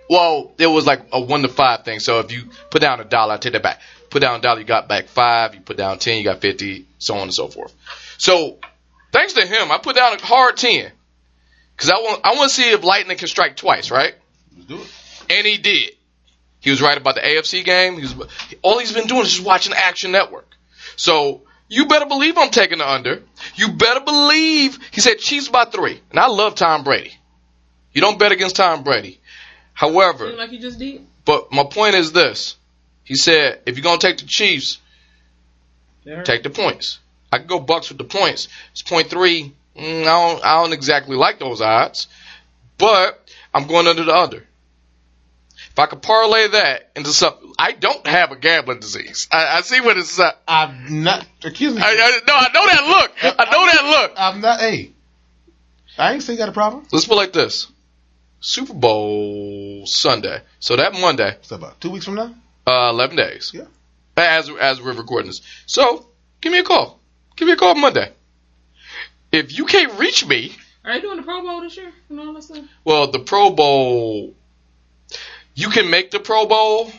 Well, 0.09 0.53
it 0.57 0.67
was 0.67 0.85
like 0.85 1.07
a 1.11 1.21
one 1.21 1.41
to 1.43 1.47
five 1.47 1.85
thing. 1.85 1.99
So 1.99 2.19
if 2.19 2.31
you 2.31 2.49
put 2.69 2.81
down 2.81 2.99
a 2.99 3.05
dollar, 3.05 3.35
I 3.35 3.37
take 3.37 3.53
that 3.53 3.63
back. 3.63 3.79
Put 4.09 4.21
down 4.21 4.39
a 4.39 4.41
dollar, 4.41 4.59
you 4.59 4.65
got 4.65 4.89
back 4.89 5.07
five. 5.07 5.55
You 5.55 5.61
put 5.61 5.77
down 5.77 5.99
ten, 5.99 6.17
you 6.17 6.23
got 6.23 6.41
fifty, 6.41 6.85
so 6.97 7.15
on 7.15 7.23
and 7.23 7.33
so 7.33 7.47
forth. 7.47 7.73
So, 8.17 8.59
thanks 9.11 9.33
to 9.33 9.45
him, 9.45 9.71
I 9.71 9.77
put 9.77 9.95
down 9.95 10.13
a 10.13 10.21
hard 10.21 10.57
ten. 10.57 10.91
Cause 11.77 11.89
I 11.89 11.95
want 11.95 12.21
I 12.23 12.35
want 12.35 12.49
to 12.49 12.55
see 12.55 12.69
if 12.69 12.83
lightning 12.83 13.17
can 13.17 13.27
strike 13.27 13.55
twice, 13.55 13.89
right? 13.89 14.13
Let's 14.55 14.67
do 14.67 14.81
it. 14.81 14.91
And 15.31 15.47
he 15.47 15.57
did. 15.57 15.93
He 16.61 16.69
was 16.69 16.81
right 16.81 16.97
about 16.97 17.15
the 17.15 17.21
AFC 17.21 17.65
game. 17.65 17.95
He 17.95 18.01
was 18.01 18.15
all 18.61 18.79
he's 18.79 18.93
been 18.93 19.07
doing 19.07 19.23
is 19.23 19.33
just 19.33 19.45
watching 19.45 19.73
Action 19.75 20.11
Network. 20.11 20.47
So 20.95 21.41
you 21.67 21.87
better 21.87 22.05
believe 22.05 22.37
I'm 22.37 22.51
taking 22.51 22.77
the 22.77 22.89
under. 22.89 23.23
You 23.55 23.69
better 23.73 23.99
believe 24.01 24.77
he 24.91 25.01
said 25.01 25.17
Chiefs 25.17 25.49
by 25.49 25.65
three, 25.65 25.99
and 26.11 26.19
I 26.19 26.27
love 26.27 26.55
Tom 26.55 26.83
Brady. 26.83 27.13
You 27.93 28.01
don't 28.01 28.19
bet 28.19 28.31
against 28.31 28.55
Tom 28.55 28.83
Brady. 28.83 29.19
However, 29.73 30.31
like 30.33 30.51
you 30.51 30.59
just 30.59 30.79
did. 30.79 31.05
but 31.25 31.51
my 31.51 31.63
point 31.63 31.95
is 31.95 32.11
this: 32.11 32.55
he 33.03 33.15
said 33.15 33.61
if 33.65 33.75
you're 33.77 33.83
gonna 33.83 33.97
take 33.97 34.19
the 34.19 34.25
Chiefs, 34.25 34.77
take 36.23 36.43
the 36.43 36.49
points. 36.49 36.99
I 37.31 37.39
can 37.39 37.47
go 37.47 37.59
Bucks 37.59 37.89
with 37.89 37.97
the 37.97 38.03
points. 38.03 38.47
It's 38.71 38.81
point 38.81 39.09
three. 39.09 39.53
Mm, 39.75 40.01
I 40.01 40.03
don't, 40.03 40.45
I 40.45 40.61
don't 40.61 40.73
exactly 40.73 41.15
like 41.15 41.39
those 41.39 41.61
odds, 41.61 42.07
but 42.77 43.17
I'm 43.53 43.67
going 43.67 43.87
under 43.87 44.03
the 44.03 44.13
under. 44.13 44.45
If 45.71 45.79
I 45.79 45.85
could 45.85 46.01
parlay 46.01 46.47
that 46.49 46.91
into 46.95 47.11
something, 47.13 47.53
I 47.57 47.71
don't 47.71 48.05
have 48.05 48.31
a 48.31 48.35
gambling 48.35 48.79
disease. 48.81 49.27
I, 49.31 49.57
I 49.57 49.61
see 49.61 49.79
what 49.79 49.97
it's. 49.97 50.19
Uh, 50.19 50.31
I'm 50.47 51.03
not. 51.03 51.25
Excuse 51.43 51.73
me. 51.75 51.81
I, 51.81 51.87
I, 51.87 52.19
no, 52.27 52.33
I 52.35 52.47
know 52.53 52.67
that 52.67 52.87
look. 52.87 53.11
I 53.39 53.45
know 53.51 53.65
that 53.65 53.83
look. 54.01 54.11
I'm 54.17 54.41
not. 54.41 54.59
Hey, 54.59 54.91
I 55.97 56.13
ain't 56.13 56.23
say 56.23 56.33
you 56.33 56.39
got 56.39 56.49
a 56.49 56.53
problem. 56.53 56.85
Let's 56.91 57.05
put 57.05 57.13
it 57.13 57.17
like 57.17 57.33
this: 57.33 57.67
Super 58.41 58.73
Bowl 58.73 59.83
Sunday. 59.85 60.41
So 60.59 60.75
that 60.75 60.93
Monday, 60.93 61.35
What's 61.35 61.49
that 61.49 61.55
about? 61.55 61.79
Two 61.79 61.91
weeks 61.91 62.05
from 62.05 62.15
now? 62.15 62.35
uh, 62.67 62.89
11 62.91 63.15
days. 63.15 63.51
Yeah. 63.53 63.63
As 64.17 64.49
as 64.49 64.81
we're 64.81 64.91
recording 64.93 65.27
this. 65.27 65.41
So 65.67 66.05
give 66.41 66.51
me 66.51 66.59
a 66.59 66.63
call. 66.63 66.99
Give 67.37 67.47
me 67.47 67.53
a 67.53 67.57
call 67.57 67.75
Monday. 67.75 68.11
If 69.31 69.57
you 69.57 69.65
can't 69.65 69.97
reach 69.97 70.27
me, 70.27 70.53
Are 70.83 70.93
you 70.95 71.01
doing 71.01 71.15
the 71.17 71.23
Pro 71.23 71.41
Bowl 71.41 71.61
this 71.61 71.77
year 71.77 71.93
and 72.09 72.19
all 72.19 72.33
that 72.33 72.41
stuff? 72.43 72.65
well, 72.83 73.09
the 73.09 73.19
Pro 73.19 73.51
Bowl, 73.51 74.35
you 75.61 75.69
can 75.69 75.89
make 75.89 76.11
the 76.11 76.19
Pro 76.19 76.45
Bowl, 76.45 76.91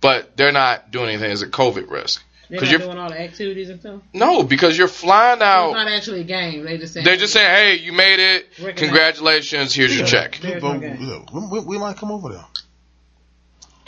but 0.00 0.36
they're 0.36 0.52
not 0.52 0.90
doing 0.90 1.08
anything 1.08 1.30
as 1.30 1.42
a 1.42 1.46
COVID 1.48 1.90
risk. 1.90 2.22
They're 2.48 2.58
'Cause 2.58 2.68
not 2.68 2.72
you're- 2.72 2.84
doing 2.86 2.98
all 2.98 3.08
the 3.10 3.20
activities 3.20 3.68
and 3.70 3.78
stuff. 3.80 4.00
No, 4.12 4.42
because 4.42 4.76
you're 4.76 4.88
flying 4.88 5.38
So 5.38 5.44
out. 5.44 5.68
it's 5.68 5.74
not 5.74 5.88
actually 5.88 6.20
a 6.22 6.24
game. 6.24 6.64
They 6.64 6.78
just 6.78 6.94
saying 6.94 7.04
They're 7.04 7.16
just 7.16 7.32
saying, 7.32 7.48
"Hey, 7.48 7.74
you 7.84 7.92
made 7.92 8.18
it. 8.18 8.48
Recognize- 8.58 8.78
Congratulations. 8.78 9.72
Here's 9.74 9.96
your 9.96 10.06
check." 10.06 10.40
But, 10.42 10.60
no 10.62 11.24
we, 11.32 11.46
we, 11.46 11.60
we 11.60 11.78
might 11.78 11.96
come 11.96 12.10
over 12.10 12.28
there. 12.30 12.44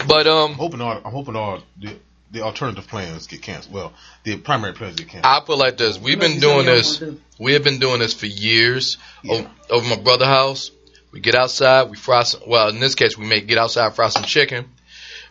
But 0.06 0.26
I'm 0.26 0.32
um, 0.36 0.52
hoping 0.54 0.80
all. 0.80 1.00
I'm 1.04 1.12
hoping 1.12 1.36
all 1.36 1.60
the, 1.78 1.96
the 2.30 2.42
alternative 2.42 2.86
plans 2.88 3.26
get 3.26 3.42
canceled. 3.42 3.74
Well, 3.74 3.92
the 4.24 4.36
primary 4.36 4.72
plans 4.74 4.96
get 4.96 5.08
canceled. 5.08 5.26
I 5.26 5.40
put 5.44 5.54
it 5.54 5.56
like 5.58 5.76
this: 5.76 5.98
We've 5.98 6.18
been 6.20 6.40
doing 6.40 6.66
this. 6.66 7.02
We 7.38 7.54
have 7.54 7.64
been 7.64 7.78
doing 7.78 7.98
this 8.00 8.14
for 8.14 8.26
years 8.26 8.96
Yeah. 9.22 9.46
o- 9.70 9.76
over 9.76 9.88
my 9.88 9.96
brother's 10.00 10.26
house. 10.28 10.70
We 11.12 11.20
get 11.20 11.34
outside, 11.34 11.90
we 11.90 11.96
fry 11.96 12.22
some. 12.22 12.42
Well, 12.46 12.68
in 12.68 12.80
this 12.80 12.94
case, 12.94 13.18
we 13.18 13.26
may 13.26 13.42
get 13.42 13.58
outside, 13.58 13.94
fry 13.94 14.08
some 14.08 14.24
chicken. 14.24 14.64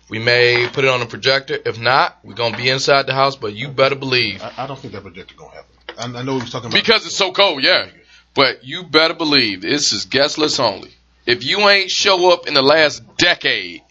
We 0.10 0.20
may 0.20 0.68
put 0.68 0.84
it 0.84 0.90
on 0.90 1.02
a 1.02 1.06
projector. 1.06 1.58
If 1.66 1.80
not, 1.80 2.20
we're 2.24 2.36
gonna 2.36 2.56
be 2.56 2.70
inside 2.70 3.08
the 3.08 3.14
house. 3.14 3.36
But 3.36 3.54
you 3.54 3.70
better 3.70 3.96
believe, 3.96 4.44
I, 4.44 4.54
I 4.60 4.68
don't 4.68 4.80
think 4.80 4.94
that 4.94 5.02
projector 5.02 5.36
gonna 5.36 5.52
happen. 5.52 5.76
I, 5.98 6.20
I 6.20 6.24
know 6.24 6.36
he 6.36 6.42
was 6.42 6.52
talking 6.52 6.70
about 6.70 6.80
because 6.80 7.06
it's 7.06 7.16
so 7.16 7.32
cold, 7.32 7.64
yeah. 7.64 7.88
But 8.34 8.64
you 8.64 8.84
better 8.84 9.16
believe 9.16 9.62
this 9.62 9.92
is 9.92 10.06
guest 10.06 10.38
list 10.38 10.60
only. 10.60 10.92
If 11.26 11.44
you 11.44 11.68
ain't 11.68 11.90
show 11.90 12.32
up 12.32 12.48
in 12.48 12.54
the 12.54 12.62
last 12.62 13.04
decade, 13.18 13.82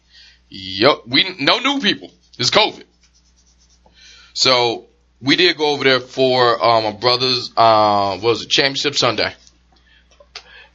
yo, 0.48 1.02
we 1.06 1.36
no 1.40 1.58
new 1.58 1.80
people. 1.80 2.10
It's 2.38 2.50
COVID. 2.50 2.84
So 4.32 4.86
we 5.20 5.36
did 5.36 5.56
go 5.56 5.70
over 5.72 5.84
there 5.84 6.00
for 6.00 6.64
um, 6.64 6.84
my 6.84 6.92
brother's 6.92 7.50
uh, 7.56 8.18
what 8.18 8.22
was 8.22 8.42
it 8.42 8.48
championship 8.50 8.94
Sunday, 8.94 9.34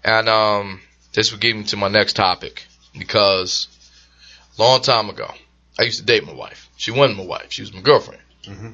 and 0.03 0.29
um, 0.29 0.81
this 1.15 1.31
would 1.31 1.41
get 1.41 1.55
me 1.55 1.63
to 1.63 1.77
my 1.77 1.87
next 1.87 2.13
topic 2.13 2.65
because 2.97 3.67
long 4.57 4.81
time 4.81 5.09
ago 5.09 5.31
I 5.79 5.83
used 5.83 5.99
to 5.99 6.05
date 6.05 6.25
my 6.25 6.33
wife. 6.33 6.69
She 6.77 6.91
wasn't 6.91 7.17
my 7.17 7.25
wife. 7.25 7.47
She 7.49 7.61
was 7.61 7.73
my 7.73 7.81
girlfriend. 7.81 8.21
Mm-hmm. 8.43 8.71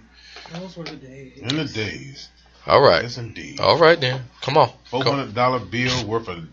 Those 0.59 0.75
were 0.77 0.83
the 0.83 0.95
days. 0.97 1.37
in 1.37 1.55
the 1.55 1.65
days. 1.65 2.27
All 2.67 2.81
right. 2.81 3.03
Yes, 3.03 3.17
indeed. 3.17 3.59
All 3.59 3.77
right 3.79 3.99
then. 3.99 4.23
Come 4.41 4.57
on. 4.57 4.71
Four 4.89 5.03
Come. 5.03 5.15
hundred 5.15 5.33
dollar 5.33 5.59
bill 5.59 6.05
worth 6.05 6.27
of 6.27 6.43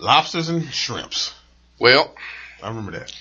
lobsters 0.00 0.48
and 0.48 0.64
shrimps. 0.72 1.32
Well, 1.78 2.14
I 2.62 2.68
remember 2.68 2.92
that. 2.92 3.12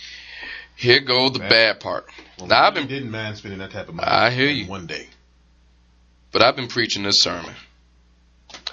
here 0.76 1.00
go 1.02 1.30
the 1.30 1.40
Bad. 1.40 1.50
bad 1.50 1.80
part. 1.80 2.08
Well, 2.40 2.48
Now, 2.48 2.68
I've 2.68 2.74
been- 2.74 2.88
didn't 2.88 3.12
mind 3.12 3.38
spending 3.38 3.60
that 3.60 3.72
type 3.72 3.88
of 3.88 3.96
money. 3.96 4.08
I 4.10 4.32
hear 4.32 4.50
you. 4.50 4.66
One 4.66 4.88
day. 4.88 5.08
But 6.32 6.42
I've 6.42 6.56
been 6.58 6.68
preaching 6.68 7.04
this 7.04 7.22
sermon. 7.22 7.54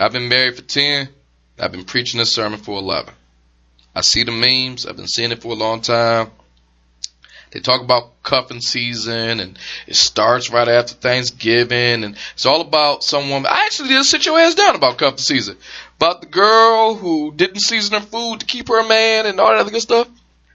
I've 0.00 0.12
been 0.12 0.28
married 0.28 0.56
for 0.56 0.62
10. 0.62 1.08
I've 1.60 1.70
been 1.72 1.84
preaching 1.84 2.18
this 2.18 2.32
sermon 2.34 2.58
for 2.58 2.78
11. 2.78 3.14
I 3.94 4.00
see 4.00 4.24
the 4.24 4.32
memes. 4.32 4.86
I've 4.86 4.96
been 4.96 5.08
seeing 5.08 5.32
it 5.32 5.42
for 5.42 5.52
a 5.52 5.56
long 5.56 5.80
time. 5.80 6.30
They 7.52 7.60
talk 7.60 7.82
about 7.82 8.22
cuffing 8.22 8.62
season 8.62 9.38
and 9.38 9.58
it 9.86 9.94
starts 9.94 10.48
right 10.48 10.68
after 10.68 10.94
Thanksgiving 10.94 12.02
and 12.02 12.16
it's 12.32 12.46
all 12.46 12.62
about 12.62 13.04
someone. 13.04 13.44
I 13.44 13.64
actually 13.66 13.90
did 13.90 14.04
sit 14.04 14.24
your 14.24 14.38
ass 14.38 14.54
down 14.54 14.74
about 14.74 14.96
cuffing 14.96 15.18
season. 15.18 15.58
About 15.96 16.22
the 16.22 16.28
girl 16.28 16.94
who 16.94 17.32
didn't 17.34 17.60
season 17.60 18.00
her 18.00 18.06
food 18.06 18.40
to 18.40 18.46
keep 18.46 18.68
her 18.68 18.88
man 18.88 19.26
and 19.26 19.38
all 19.38 19.50
that 19.50 19.60
other 19.60 19.70
good 19.70 19.82
stuff. 19.82 20.08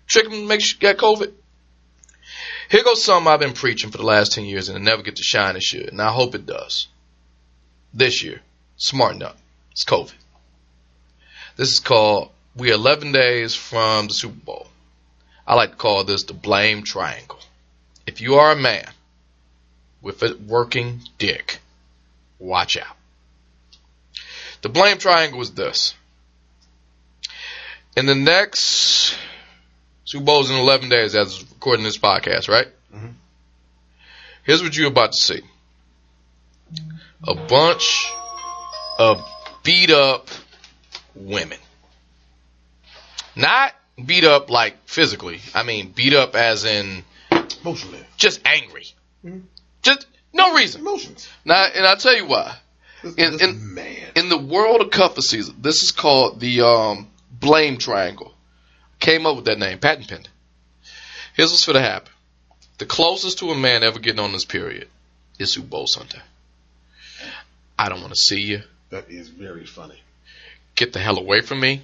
Trick 0.08 0.26
him 0.26 0.32
to 0.32 0.47
make 0.47 0.62
sure 0.62 0.76
she 0.76 0.80
got 0.80 0.97
COVID. 0.97 1.32
Here 2.69 2.84
goes 2.84 3.04
something 3.04 3.32
I've 3.32 3.39
been 3.39 3.54
preaching 3.54 3.91
for 3.91 3.97
the 3.97 4.04
last 4.04 4.34
10 4.34 4.45
years 4.45 4.67
and 4.67 4.78
it 4.78 4.82
never 4.82 5.04
get 5.04 5.17
to 5.17 5.23
shine 5.23 5.56
it 5.56 5.62
should. 5.62 5.89
And 5.89 6.02
I 6.02 6.12
hope 6.12 6.34
it 6.34 6.47
does. 6.47 6.88
This 7.93 8.23
year. 8.23 8.41
Smarten 8.78 9.21
up. 9.21 9.38
It's 9.71 9.86
COVID. 9.86 10.13
This 11.56 11.71
is 11.71 11.80
called, 11.80 12.32
we're 12.58 12.74
11 12.74 13.12
days 13.12 13.54
from 13.54 14.08
the 14.08 14.13
Super 14.13 14.39
Bowl. 14.46 14.67
I 15.46 15.56
like 15.56 15.72
to 15.72 15.78
call 15.78 16.04
this 16.04 16.24
the 16.24 16.34
blame 16.34 16.84
triangle. 16.84 17.39
If 18.06 18.20
you 18.20 18.36
are 18.36 18.52
a 18.52 18.56
man 18.56 18.89
with 20.02 20.24
a 20.24 20.36
working 20.48 21.02
dick, 21.17 21.60
watch 22.39 22.78
out. 22.78 22.96
The 24.62 24.70
blame 24.70 24.98
triangle 24.98 25.41
is 25.41 25.52
this. 25.52 25.93
In 27.96 28.06
the 28.06 28.15
next 28.15 29.15
Super 30.06 30.26
Bowl's 30.26 30.50
in 30.50 30.58
11 30.58 30.89
days 30.89 31.15
as 31.15 31.41
recording 31.52 31.84
this 31.84 31.98
podcast, 31.98 32.48
right? 32.50 32.67
Mhm. 32.93 33.13
Here's 34.43 34.63
what 34.63 34.76
you're 34.76 34.88
about 34.88 35.12
to 35.12 35.17
see. 35.17 35.41
A 37.24 37.36
bunch 37.36 38.12
of 38.98 39.24
beat 39.63 39.91
up 39.91 40.30
women. 41.15 41.60
Not 43.38 43.73
beat 44.04 44.23
up 44.23 44.50
like 44.50 44.76
physically. 44.88 45.39
I 45.54 45.63
mean 45.63 45.91
beat 45.91 46.13
up 46.13 46.36
as 46.36 46.65
in 46.65 47.04
Emotionally. 47.62 48.00
just 48.17 48.41
angry. 48.45 48.86
Mhm. 49.26 49.43
Just 49.82 50.06
no 50.34 50.54
reason. 50.56 50.82
Emotions. 50.82 51.28
Now, 51.45 51.65
and 51.73 51.86
I'll 51.86 51.97
tell 51.97 52.15
you 52.15 52.26
why. 52.26 52.56
This, 53.04 53.15
In- 53.15 53.32
this 53.34 53.41
in- 53.41 53.73
man. 53.73 54.12
In 54.15 54.30
the 54.30 54.38
world 54.38 54.82
of 54.82 54.91
cuffing 54.91 55.21
season, 55.21 55.56
this 55.62 55.84
is 55.84 55.91
called 55.91 56.39
the 56.39 56.62
um, 56.62 57.08
blame 57.32 57.78
triangle. 57.78 58.34
Came 59.00 59.26
up 59.28 59.36
with 59.36 59.45
that 59.45 59.60
name, 59.60 59.78
patent 59.80 60.08
pending. 60.08 60.32
Here's 61.36 61.52
what's 61.52 61.65
going 61.65 61.76
to 61.76 61.82
happen. 61.82 62.12
The 62.80 62.86
closest 62.88 63.39
to 63.39 63.52
a 63.52 63.56
man 63.56 63.84
ever 63.84 64.00
getting 64.00 64.19
on 64.19 64.32
this 64.32 64.45
period 64.45 64.88
is 65.38 65.54
Super 65.54 65.67
Bowl 65.67 65.86
Sunday. 65.88 66.21
I 67.78 67.89
don't 67.89 68.02
want 68.02 68.13
to 68.13 68.19
see 68.19 68.41
you. 68.41 68.63
That 68.89 69.10
is 69.10 69.30
very 69.30 69.65
funny. 69.65 70.02
Get 70.76 70.93
the 70.93 71.00
hell 71.00 71.17
away 71.19 71.41
from 71.41 71.60
me. 71.60 71.84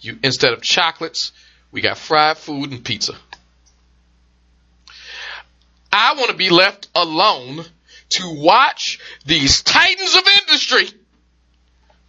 You 0.00 0.18
instead 0.22 0.52
of 0.52 0.62
chocolates, 0.62 1.32
we 1.70 1.80
got 1.80 1.98
fried 1.98 2.38
food 2.38 2.70
and 2.70 2.84
pizza. 2.84 3.14
I 5.92 6.14
want 6.14 6.30
to 6.30 6.36
be 6.36 6.50
left 6.50 6.88
alone 6.94 7.64
to 8.10 8.34
watch 8.36 8.98
these 9.24 9.62
titans 9.62 10.14
of 10.14 10.22
industry 10.42 10.88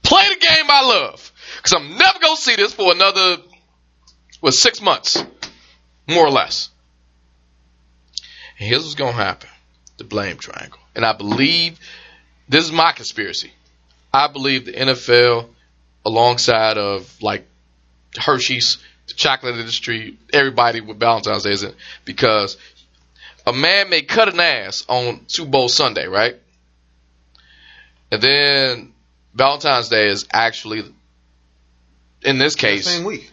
play 0.04 0.27
the 0.30 0.39
game 0.39 0.65
I 0.67 0.82
love. 0.82 1.32
Cause 1.63 1.73
I'm 1.73 1.97
never 1.97 2.19
gonna 2.19 2.38
see 2.38 2.56
this 2.56 2.73
for 2.73 2.91
another, 2.91 3.38
well, 4.41 4.51
six 4.51 4.82
months, 4.82 5.23
more 6.08 6.25
or 6.25 6.32
less. 6.32 6.69
And 8.60 8.67
here's 8.67 8.84
what's 8.84 8.95
gonna 8.95 9.12
happen. 9.13 9.49
The 9.97 10.04
blame 10.04 10.38
triangle. 10.38 10.80
And 10.95 11.06
I 11.06 11.13
believe, 11.13 11.80
this 12.49 12.65
is 12.65 12.71
my 12.71 12.91
conspiracy. 12.91 13.51
I 14.13 14.27
believe 14.27 14.65
the 14.65 14.73
NFL, 14.73 15.47
alongside 16.06 16.77
of 16.77 17.21
like 17.21 17.47
Hershey's, 18.17 18.78
the 19.08 19.13
chocolate 19.13 19.56
industry, 19.56 20.17
everybody 20.34 20.82
with 20.82 21.00
Valentine's 21.00 21.43
Day 21.43 21.52
isn't 21.52 21.76
because 22.06 22.58
a 23.45 23.54
man 23.54 23.89
may 23.89 24.02
cut 24.02 24.32
an 24.34 24.39
ass 24.39 24.86
on 24.88 25.21
Super 25.28 25.50
Bowl 25.50 25.69
Sunday, 25.69 26.08
right? 26.08 26.36
And 28.12 28.21
then 28.21 28.93
Valentine's 29.34 29.89
Day 29.89 30.08
is 30.08 30.28
actually, 30.32 30.84
in 32.24 32.38
this 32.38 32.56
case, 32.56 32.86
Same 32.86 33.06
week. 33.06 33.30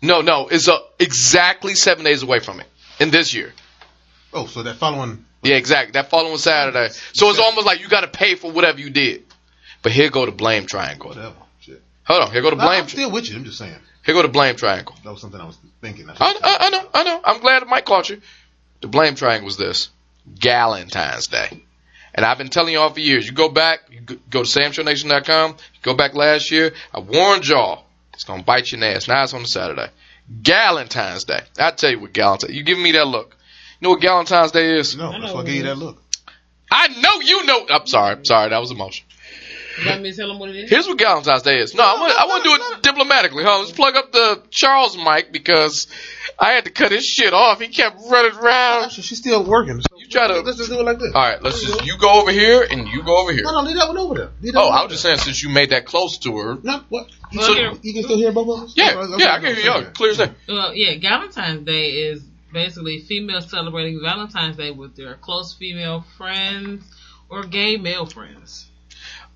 no, 0.00 0.20
no, 0.22 0.48
it's 0.48 0.68
uh, 0.68 0.78
exactly 0.98 1.74
seven 1.74 2.04
days 2.04 2.22
away 2.22 2.40
from 2.40 2.60
it 2.60 2.66
in 2.98 3.10
this 3.10 3.34
year. 3.34 3.52
Oh, 4.32 4.46
so 4.46 4.62
that 4.62 4.76
following. 4.76 5.24
Yeah, 5.42 5.56
exactly. 5.56 5.92
That 5.92 6.08
following 6.08 6.38
Saturday. 6.38 6.88
So 7.12 7.28
it's 7.28 7.38
almost 7.38 7.66
like 7.66 7.80
you 7.80 7.88
got 7.88 8.02
to 8.02 8.08
pay 8.08 8.34
for 8.36 8.50
whatever 8.50 8.80
you 8.80 8.90
did. 8.90 9.24
But 9.82 9.92
here 9.92 10.08
go 10.08 10.24
the 10.24 10.32
blame 10.32 10.66
triangle. 10.66 11.10
Whatever. 11.10 11.34
Shit. 11.60 11.82
Hold 12.04 12.22
on, 12.22 12.32
here 12.32 12.40
go 12.40 12.50
the 12.50 12.56
blame. 12.56 12.82
I'm 12.82 12.88
still 12.88 13.10
with 13.10 13.28
you. 13.28 13.36
I'm 13.36 13.44
just 13.44 13.58
saying. 13.58 13.76
Here 14.04 14.14
go 14.14 14.22
the 14.22 14.28
blame 14.28 14.56
triangle. 14.56 14.94
That 15.04 15.10
was 15.12 15.20
something 15.20 15.40
I 15.40 15.44
was 15.46 15.58
thinking. 15.80 16.08
I, 16.10 16.14
I, 16.18 16.38
I, 16.42 16.56
I 16.66 16.70
know, 16.70 16.88
I 16.94 17.04
know. 17.04 17.20
I'm 17.24 17.40
glad 17.40 17.66
Mike 17.68 17.84
caught 17.84 18.10
you. 18.10 18.20
The 18.80 18.88
blame 18.88 19.14
triangle 19.14 19.44
was 19.46 19.56
this: 19.56 19.90
Galentine's 20.34 21.28
Day. 21.28 21.62
And 22.14 22.26
I've 22.26 22.36
been 22.36 22.48
telling 22.50 22.74
y'all 22.74 22.90
for 22.90 23.00
years. 23.00 23.26
You 23.26 23.32
go 23.32 23.48
back, 23.48 23.80
you 23.90 24.00
go 24.00 24.16
go 24.28 24.42
to 24.44 24.48
SamShowNation.com. 24.48 25.50
You 25.52 25.56
go 25.82 25.94
back 25.94 26.14
last 26.14 26.50
year. 26.50 26.72
I 26.92 27.00
warned 27.00 27.46
y'all 27.48 27.84
it's 28.12 28.24
gonna 28.24 28.42
bite 28.42 28.70
you 28.72 28.76
in 28.76 28.80
the 28.80 28.88
ass. 28.88 29.08
Now 29.08 29.22
it's 29.24 29.34
on 29.34 29.42
a 29.42 29.46
Saturday. 29.46 29.88
Galentine's 30.42 31.24
Day. 31.24 31.40
I 31.58 31.70
tell 31.70 31.90
you 31.90 32.00
what 32.00 32.12
Galentine's. 32.12 32.54
You 32.54 32.62
giving 32.62 32.82
me 32.82 32.92
that 32.92 33.06
look? 33.06 33.36
You 33.80 33.86
know 33.88 33.90
what 33.90 34.00
Galentine's 34.00 34.52
Day 34.52 34.78
is? 34.78 34.96
no, 34.96 35.08
I 35.08 35.12
that's 35.12 35.24
know 35.24 35.30
I 35.30 35.34
what 35.34 35.46
gave 35.46 35.54
you 35.56 35.60
it 35.62 35.64
that 35.64 35.72
is. 35.72 35.78
look. 35.78 36.02
I 36.70 36.88
know 36.88 37.20
you 37.20 37.44
know. 37.46 37.66
I'm 37.70 37.86
sorry. 37.86 38.24
Sorry. 38.24 38.50
That 38.50 38.58
was 38.58 38.70
emotion. 38.70 39.06
You 39.80 39.88
want 39.88 40.02
me 40.02 40.10
to 40.10 40.16
tell 40.16 40.28
them 40.28 40.38
what 40.38 40.50
it 40.50 40.56
is? 40.56 40.70
Here's 40.70 40.86
what 40.86 40.98
Galentine's 40.98 41.42
Day 41.42 41.58
is. 41.60 41.74
No, 41.74 41.82
I 41.82 42.00
want 42.00 42.20
I 42.20 42.26
want 42.26 42.44
to 42.44 42.48
do 42.48 42.54
it 42.76 42.82
diplomatically. 42.82 43.44
Huh? 43.44 43.60
Let's 43.60 43.72
plug 43.72 43.96
up 43.96 44.12
the 44.12 44.42
Charles 44.50 44.96
mic 44.96 45.32
because 45.32 45.86
I 46.38 46.52
had 46.52 46.64
to 46.64 46.70
cut 46.70 46.92
his 46.92 47.04
shit 47.06 47.32
off. 47.32 47.60
He 47.60 47.68
kept 47.68 47.96
running 48.10 48.36
around. 48.38 48.84
Actually, 48.84 49.04
she's 49.04 49.18
still 49.18 49.44
working. 49.44 49.80
So 49.80 49.96
You 49.96 50.06
try 50.08 50.28
to- 50.28 50.40
Let's 50.40 50.58
just 50.58 50.70
do 50.70 50.80
it 50.80 50.84
like 50.84 50.98
this. 50.98 51.14
All 51.14 51.22
right, 51.22 51.42
let's 51.42 51.62
just 51.62 51.84
you 51.86 51.96
go 51.98 52.20
over 52.20 52.30
here 52.30 52.66
and 52.70 52.86
you 52.88 53.02
go 53.02 53.16
over 53.22 53.32
here. 53.32 53.44
No, 53.44 53.52
no, 53.52 53.60
leave 53.66 53.76
that 53.76 53.88
one 53.88 53.98
over 53.98 54.14
there. 54.14 54.30
Leave 54.40 54.52
that 54.54 54.60
Oh, 54.60 54.66
one 54.68 54.72
I 54.74 54.78
over 54.80 54.84
was 54.88 54.92
just 54.92 55.02
saying 55.04 55.18
since 55.18 55.42
you 55.42 55.48
made 55.48 55.70
that 55.70 55.86
close 55.86 56.18
to 56.18 56.36
her. 56.38 56.58
No, 56.62 56.82
what? 56.88 57.08
You, 57.30 57.38
Well, 57.38 57.48
so, 57.48 57.54
here- 57.54 57.72
you 57.82 57.94
can 57.94 58.02
still 58.04 58.16
hear 58.18 58.32
both 58.32 58.48
of 58.48 58.64
us? 58.64 58.72
Yeah, 58.76 58.88
That's- 58.88 59.10
that's 59.10 59.22
yeah, 59.22 59.32
I 59.32 59.38
can 59.38 59.46
hear 59.54 59.56
you. 59.56 59.62
saying. 59.72 59.86
Clear 59.94 60.10
as 60.10 60.18
day. 60.18 60.30
Well, 60.48 60.74
yeah, 60.74 60.98
Valentine's 61.00 61.64
Day 61.64 61.90
is 62.08 62.22
basically 62.52 62.98
females 63.00 63.48
celebrating 63.50 64.00
Valentine's 64.02 64.56
Day 64.56 64.70
with 64.70 64.96
their 64.96 65.14
close 65.14 65.54
female 65.54 66.04
friends 66.18 66.84
or 67.30 67.44
gay 67.44 67.78
male 67.78 68.04
friends. 68.04 68.66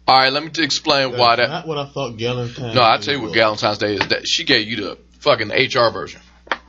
All 0.08 0.16
right, 0.16 0.32
let 0.32 0.44
me 0.44 0.50
t- 0.50 0.62
explain 0.62 1.10
That's 1.10 1.20
why 1.20 1.36
that. 1.36 1.48
Not 1.48 1.66
what 1.66 1.78
I 1.78 1.86
thought 1.86 2.16
Galentine's 2.16 2.74
No, 2.74 2.82
I'll 2.82 3.00
tell 3.00 3.14
you 3.14 3.20
what 3.20 3.30
was. 3.30 3.36
Galentine's 3.36 3.78
Day 3.78 3.94
is. 3.94 4.08
That 4.08 4.28
she 4.28 4.44
gave 4.44 4.68
you 4.68 4.76
the 4.76 4.98
fucking 5.18 5.48
HR 5.48 5.90
version. 5.90 6.20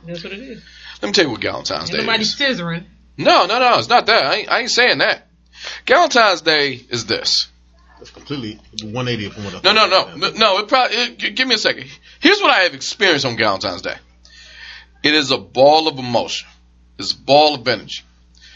That's 0.04 0.24
what 0.24 0.32
it 0.32 0.40
is. 0.40 0.64
Let 1.00 1.08
me 1.08 1.12
tell 1.12 1.24
you 1.26 1.30
what 1.30 1.40
Galentine's 1.40 1.90
Ain't 1.90 1.92
Day 1.92 1.98
nobody 1.98 2.22
is. 2.22 2.34
scissoring. 2.34 2.84
No, 3.16 3.46
no, 3.46 3.60
no, 3.60 3.78
it's 3.78 3.88
not 3.88 4.06
that. 4.06 4.24
I 4.24 4.34
ain't, 4.36 4.50
I 4.50 4.60
ain't 4.60 4.70
saying 4.70 4.98
that. 4.98 5.28
Galentine's 5.86 6.40
Day 6.40 6.80
is 6.88 7.06
this. 7.06 7.48
That's 7.98 8.10
completely 8.10 8.60
180 8.82 9.30
from 9.30 9.44
what 9.44 9.54
I 9.54 9.60
No, 9.62 9.72
no, 9.72 9.88
no, 9.88 10.16
no, 10.16 10.30
no. 10.30 10.58
It 10.58 10.68
probably. 10.68 10.96
It, 10.96 11.34
give 11.36 11.46
me 11.46 11.54
a 11.54 11.58
second. 11.58 11.86
Here's 12.20 12.40
what 12.40 12.50
I 12.50 12.60
have 12.60 12.74
experienced 12.74 13.24
on 13.24 13.36
Valentine's 13.36 13.82
Day. 13.82 13.96
It 15.04 15.14
is 15.14 15.30
a 15.30 15.38
ball 15.38 15.86
of 15.86 15.98
emotion. 15.98 16.48
It's 16.98 17.12
a 17.12 17.18
ball 17.18 17.54
of 17.54 17.66
energy. 17.68 18.02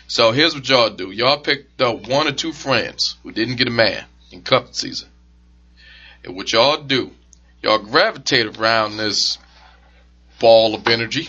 So 0.08 0.32
here's 0.32 0.54
what 0.54 0.68
y'all 0.68 0.90
do. 0.90 1.10
Y'all 1.12 1.38
pick 1.38 1.66
up 1.80 2.08
one 2.08 2.26
or 2.26 2.32
two 2.32 2.52
friends 2.52 3.16
who 3.22 3.30
didn't 3.30 3.56
get 3.56 3.68
a 3.68 3.70
man 3.70 4.04
in 4.32 4.42
cuffing 4.42 4.72
season. 4.72 5.08
And 6.24 6.36
what 6.36 6.52
y'all 6.52 6.82
do, 6.82 7.10
y'all 7.62 7.78
gravitate 7.78 8.58
around 8.58 8.96
this 8.96 9.38
ball 10.38 10.74
of 10.74 10.86
energy. 10.86 11.28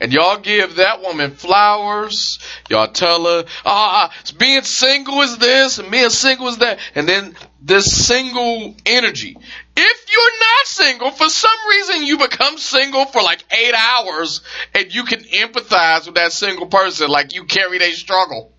And 0.00 0.14
y'all 0.14 0.38
give 0.38 0.76
that 0.76 1.02
woman 1.02 1.32
flowers. 1.32 2.38
Y'all 2.70 2.88
tell 2.88 3.24
her, 3.26 3.44
ah, 3.66 4.10
it's 4.20 4.32
being 4.32 4.62
single 4.62 5.20
is 5.20 5.36
this 5.36 5.78
and 5.78 5.90
being 5.90 6.08
single 6.08 6.48
is 6.48 6.56
that. 6.58 6.78
And 6.94 7.06
then 7.06 7.36
this 7.60 8.06
single 8.06 8.74
energy. 8.86 9.36
If 9.76 10.12
you're 10.12 10.38
not 10.40 10.66
single, 10.66 11.10
for 11.10 11.28
some 11.28 11.68
reason 11.68 12.04
you 12.04 12.16
become 12.16 12.56
single 12.56 13.04
for 13.04 13.20
like 13.20 13.44
eight 13.52 13.74
hours 13.74 14.40
and 14.74 14.92
you 14.92 15.04
can 15.04 15.20
empathize 15.20 16.06
with 16.06 16.14
that 16.14 16.32
single 16.32 16.66
person 16.66 17.10
like 17.10 17.34
you 17.34 17.44
carry 17.44 17.76
their 17.78 17.92
struggle. 17.92 18.54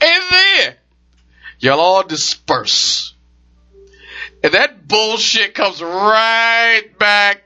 And 0.00 0.22
then 0.30 0.76
y'all 1.64 1.80
all 1.80 2.02
disperse. 2.02 3.14
And 4.42 4.52
that 4.52 4.86
bullshit 4.86 5.54
comes 5.54 5.82
right 5.82 6.90
back 6.98 7.42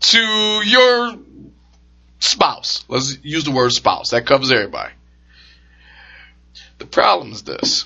to 0.00 0.18
your 0.18 1.16
spouse. 2.18 2.84
Let's 2.88 3.16
use 3.22 3.44
the 3.44 3.52
word 3.52 3.70
spouse. 3.70 4.10
That 4.10 4.26
covers 4.26 4.50
everybody. 4.50 4.92
The 6.78 6.86
problem 6.86 7.30
is 7.32 7.42
this, 7.44 7.84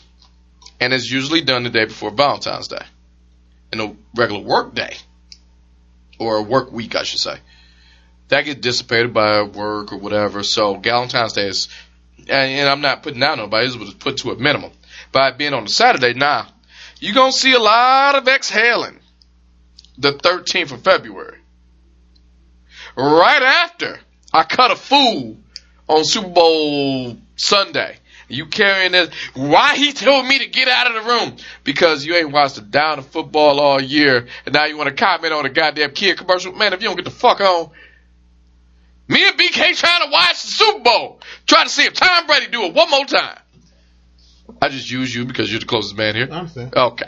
and 0.81 0.95
it's 0.95 1.11
usually 1.11 1.43
done 1.43 1.65
the 1.65 1.71
day 1.71 1.85
before 1.85 2.11
Valentine's 2.11 2.69
Day, 2.69 2.85
in 3.71 3.81
a 3.81 3.95
regular 4.17 4.43
work 4.43 4.75
day, 4.75 4.97
or 6.19 6.39
a 6.39 6.43
work 6.43 6.73
week, 6.73 6.97
I 6.97 7.03
should 7.03 7.21
say. 7.21 7.37
That 8.29 8.47
gets 8.47 8.61
dissipated 8.61 9.13
by 9.13 9.43
work 9.43 9.93
or 9.93 9.99
whatever. 9.99 10.43
So 10.43 10.77
Valentine's 10.77 11.35
Day 11.35 11.49
is, 11.49 11.69
and, 12.29 12.69
I'm 12.69 12.81
not 12.81 13.03
putting 13.03 13.21
down 13.21 13.37
nobody, 13.37 13.69
it 13.69 13.79
was 13.79 13.93
put 13.93 14.17
to 14.19 14.31
a 14.31 14.37
minimum. 14.37 14.73
By 15.13 15.31
being 15.31 15.55
on 15.55 15.65
a 15.65 15.69
Saturday, 15.69 16.15
now 16.15 16.43
nah, 16.43 16.49
you're 17.01 17.15
gonna 17.15 17.33
see 17.33 17.55
a 17.55 17.61
lot 17.61 18.17
of 18.17 18.29
exhaling 18.29 18.99
the 19.97 20.13
13th 20.13 20.73
of 20.73 20.83
February. 20.83 21.39
Right 22.97 23.43
after 23.43 23.99
I 24.33 24.45
cut 24.45 24.71
a 24.71 24.77
fool 24.77 25.37
on 25.89 26.05
Super 26.05 26.29
Bowl 26.29 27.17
Sunday. 27.37 27.97
You 28.29 28.47
carrying 28.47 28.93
this. 28.93 29.11
Why 29.35 29.75
he 29.77 29.93
told 29.93 30.27
me 30.27 30.39
to 30.41 30.47
get 30.47 30.69
out 30.69 30.95
of 30.95 31.03
the 31.03 31.11
room? 31.11 31.37
Because 31.65 32.05
you 32.05 32.15
ain't 32.15 32.31
watched 32.31 32.59
a 32.59 32.61
down 32.61 32.99
of 32.99 33.07
football 33.07 33.59
all 33.59 33.81
year, 33.81 34.27
and 34.45 34.55
now 34.55 34.67
you 34.67 34.77
want 34.77 34.91
to 34.91 34.95
comment 34.95 35.33
on 35.33 35.47
a 35.47 35.49
goddamn 35.49 35.93
kid 35.93 36.19
commercial. 36.19 36.53
Man, 36.53 36.75
if 36.75 36.83
you 36.83 36.89
don't 36.89 36.97
get 36.97 37.07
the 37.07 37.11
fuck 37.11 37.41
on. 37.41 37.71
Me 39.09 39.27
and 39.27 39.39
BK 39.39 39.75
trying 39.75 40.05
to 40.05 40.11
watch 40.13 40.43
the 40.43 40.49
Super 40.49 40.81
Bowl. 40.81 41.21
Trying 41.47 41.65
to 41.65 41.71
see 41.71 41.85
if 41.85 41.95
Tom 41.95 42.27
Brady 42.27 42.49
do 42.49 42.65
it 42.65 42.75
one 42.75 42.91
more 42.91 43.07
time. 43.07 43.39
I 44.61 44.69
just 44.69 44.91
use 44.91 45.15
you 45.15 45.25
because 45.25 45.51
you're 45.51 45.61
the 45.61 45.67
closest 45.67 45.97
man 45.97 46.15
here. 46.15 46.29
I 46.31 46.39
understand. 46.39 46.75
Okay. 46.75 47.07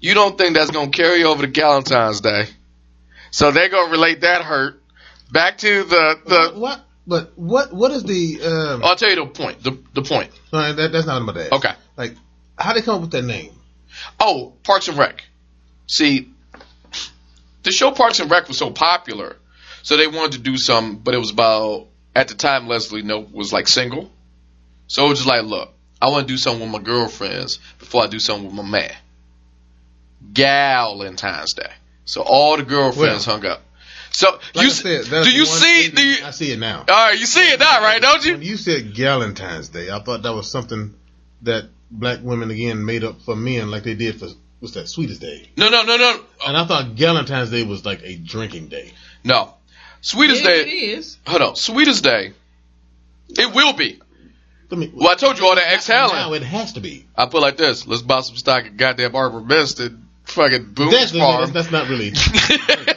You 0.00 0.14
don't 0.14 0.36
think 0.36 0.54
that's 0.54 0.70
gonna 0.70 0.90
carry 0.90 1.24
over 1.24 1.46
to 1.46 1.48
Galentine's 1.50 2.20
Day? 2.20 2.44
So 3.30 3.50
they're 3.50 3.68
gonna 3.68 3.90
relate 3.90 4.20
that 4.20 4.42
hurt 4.42 4.82
back 5.32 5.58
to 5.58 5.84
the 5.84 6.20
the. 6.26 6.58
what? 6.58 6.80
But 7.06 7.32
what? 7.36 7.72
What 7.72 7.90
is 7.90 8.02
the? 8.04 8.40
Um, 8.42 8.84
I'll 8.84 8.96
tell 8.96 9.10
you 9.10 9.16
the 9.16 9.26
point. 9.26 9.62
The 9.62 9.78
the 9.92 10.02
point. 10.02 10.30
no, 10.52 10.72
that, 10.72 10.92
that's 10.92 11.06
not 11.06 11.14
what 11.14 11.22
I'm 11.22 11.28
about 11.28 11.34
to 11.34 11.44
ask. 11.44 11.52
Okay. 11.52 11.74
Like, 11.96 12.16
how 12.56 12.72
they 12.72 12.80
come 12.80 12.96
up 12.96 13.00
with 13.02 13.10
that 13.12 13.24
name? 13.24 13.52
Oh, 14.18 14.54
Parks 14.62 14.88
and 14.88 14.96
Rec. 14.96 15.22
See, 15.86 16.30
the 17.62 17.72
show 17.72 17.90
Parks 17.90 18.20
and 18.20 18.30
Rec 18.30 18.48
was 18.48 18.56
so 18.56 18.70
popular, 18.70 19.36
so 19.82 19.96
they 19.96 20.06
wanted 20.06 20.32
to 20.32 20.38
do 20.38 20.56
something, 20.56 20.98
but 20.98 21.14
it 21.14 21.18
was 21.18 21.30
about 21.30 21.88
at 22.14 22.28
the 22.28 22.34
time 22.34 22.68
Leslie 22.68 23.02
Knope 23.02 23.32
was 23.32 23.52
like 23.52 23.68
single, 23.68 24.10
so 24.86 25.06
it 25.06 25.08
was 25.10 25.18
just 25.18 25.28
like, 25.28 25.42
look, 25.42 25.73
I 26.04 26.08
want 26.08 26.28
to 26.28 26.32
do 26.34 26.36
something 26.36 26.60
with 26.70 26.70
my 26.82 26.84
girlfriends 26.84 27.58
before 27.78 28.02
I 28.04 28.06
do 28.08 28.18
something 28.18 28.44
with 28.44 28.54
my 28.54 28.62
man. 28.62 28.92
Galentine's 30.32 31.54
Day. 31.54 31.70
So 32.04 32.22
all 32.22 32.56
the 32.58 32.62
girlfriends 32.62 33.26
Well, 33.26 33.36
hung 33.38 33.46
up. 33.46 33.62
So 34.10 34.30
Like 34.30 34.40
you 34.56 34.62
I 34.62 34.68
said, 34.68 35.04
that's 35.06 35.26
do 35.26 35.32
you 35.32 35.44
one 35.44 35.46
see? 35.58 35.88
Do 35.88 36.02
you? 36.06 36.24
I 36.24 36.30
see 36.30 36.52
it 36.52 36.58
now. 36.58 36.80
All 36.80 37.06
right, 37.08 37.18
you 37.18 37.26
see 37.26 37.40
it 37.40 37.58
now, 37.58 37.80
right? 37.80 38.00
Don't 38.02 38.24
you? 38.24 38.32
When 38.34 38.42
you 38.42 38.56
said 38.56 38.92
Galentine's 38.94 39.70
Day, 39.70 39.90
I 39.90 40.00
thought 40.00 40.22
that 40.22 40.34
was 40.34 40.50
something 40.50 40.94
that 41.42 41.64
black 41.90 42.20
women 42.22 42.50
again 42.50 42.84
made 42.84 43.02
up 43.02 43.22
for 43.22 43.34
men, 43.34 43.70
like 43.70 43.82
they 43.84 43.94
did 43.94 44.20
for 44.20 44.28
what's 44.60 44.74
that 44.74 44.88
Sweetest 44.88 45.20
Day. 45.20 45.48
No, 45.56 45.68
no, 45.68 45.82
no, 45.84 45.96
no, 45.96 46.20
And 46.46 46.56
I 46.56 46.64
thought 46.66 46.94
Galentine's 46.96 47.50
Day 47.50 47.64
was 47.64 47.84
like 47.84 48.02
a 48.04 48.16
drinking 48.16 48.68
day. 48.68 48.92
no. 49.24 49.54
Sweetest 50.02 50.42
Yeah, 50.42 50.48
Day. 50.50 50.68
is. 50.70 51.16
Hold 51.26 51.40
on. 51.40 51.56
Sweetest 51.56 52.04
Day. 52.04 52.34
It 53.30 53.54
will 53.54 53.72
be. 53.72 54.02
I 54.70 54.76
mean, 54.76 54.92
Well, 54.94 55.08
I 55.08 55.14
told 55.14 55.38
you 55.38 55.46
all 55.46 55.54
that 55.54 55.72
exhaling. 55.72 56.14
Now 56.14 56.32
it 56.32 56.42
has 56.42 56.72
to 56.74 56.80
be. 56.80 57.06
I 57.16 57.26
put 57.26 57.42
like 57.42 57.56
this: 57.56 57.86
Let's 57.86 58.02
buy 58.02 58.20
some 58.22 58.36
stock 58.36 58.64
at 58.64 58.76
goddamn 58.76 59.14
Arbor 59.14 59.40
Mist 59.40 59.80
and 59.80 60.06
fucking 60.24 60.72
Boom 60.72 60.90
That's, 60.90 61.12
that's, 61.12 61.18
Farm. 61.24 61.52
that's 61.52 61.70
not 61.70 61.88
really. 61.88 62.12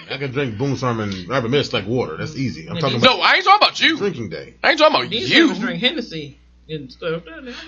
I 0.09 0.17
can 0.17 0.31
drink 0.31 0.57
Boom 0.57 0.75
Farm 0.75 0.99
and 0.99 1.27
Rapid 1.27 1.51
Mist 1.51 1.73
like 1.73 1.85
water. 1.85 2.17
That's 2.17 2.35
easy. 2.35 2.67
I'm 2.69 2.77
talking 2.77 2.97
about 2.97 3.17
no, 3.17 3.21
I 3.21 3.33
ain't 3.35 3.43
talking 3.45 3.67
about 3.67 3.79
you. 3.81 3.97
drinking 3.97 4.29
day. 4.29 4.55
I 4.63 4.71
ain't 4.71 4.79
talking 4.79 4.95
about 4.95 5.09
These 5.09 5.29
you. 5.29 5.49
niggas 5.51 5.59
drink 5.59 5.81
Hennessy 5.81 6.39
and 6.69 6.91
stuff. 6.91 7.23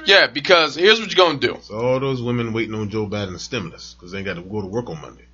Yeah, 0.06 0.28
because 0.28 0.76
here's 0.76 1.00
what 1.00 1.16
you're 1.16 1.26
gonna 1.26 1.39
do. 1.39 1.58
So 1.62 1.76
all 1.76 2.00
those 2.00 2.22
women 2.22 2.54
waiting 2.54 2.74
on 2.76 2.89
Joe 2.89 3.08
Biden's 3.08 3.43
stimulus 3.43 3.93
because 3.93 4.12
they 4.12 4.20
ain't 4.20 4.26
got 4.26 4.36
to 4.36 4.41
go 4.41 4.62
to 4.62 4.68
work 4.68 4.89
on 4.89 5.02
Monday. 5.02 5.26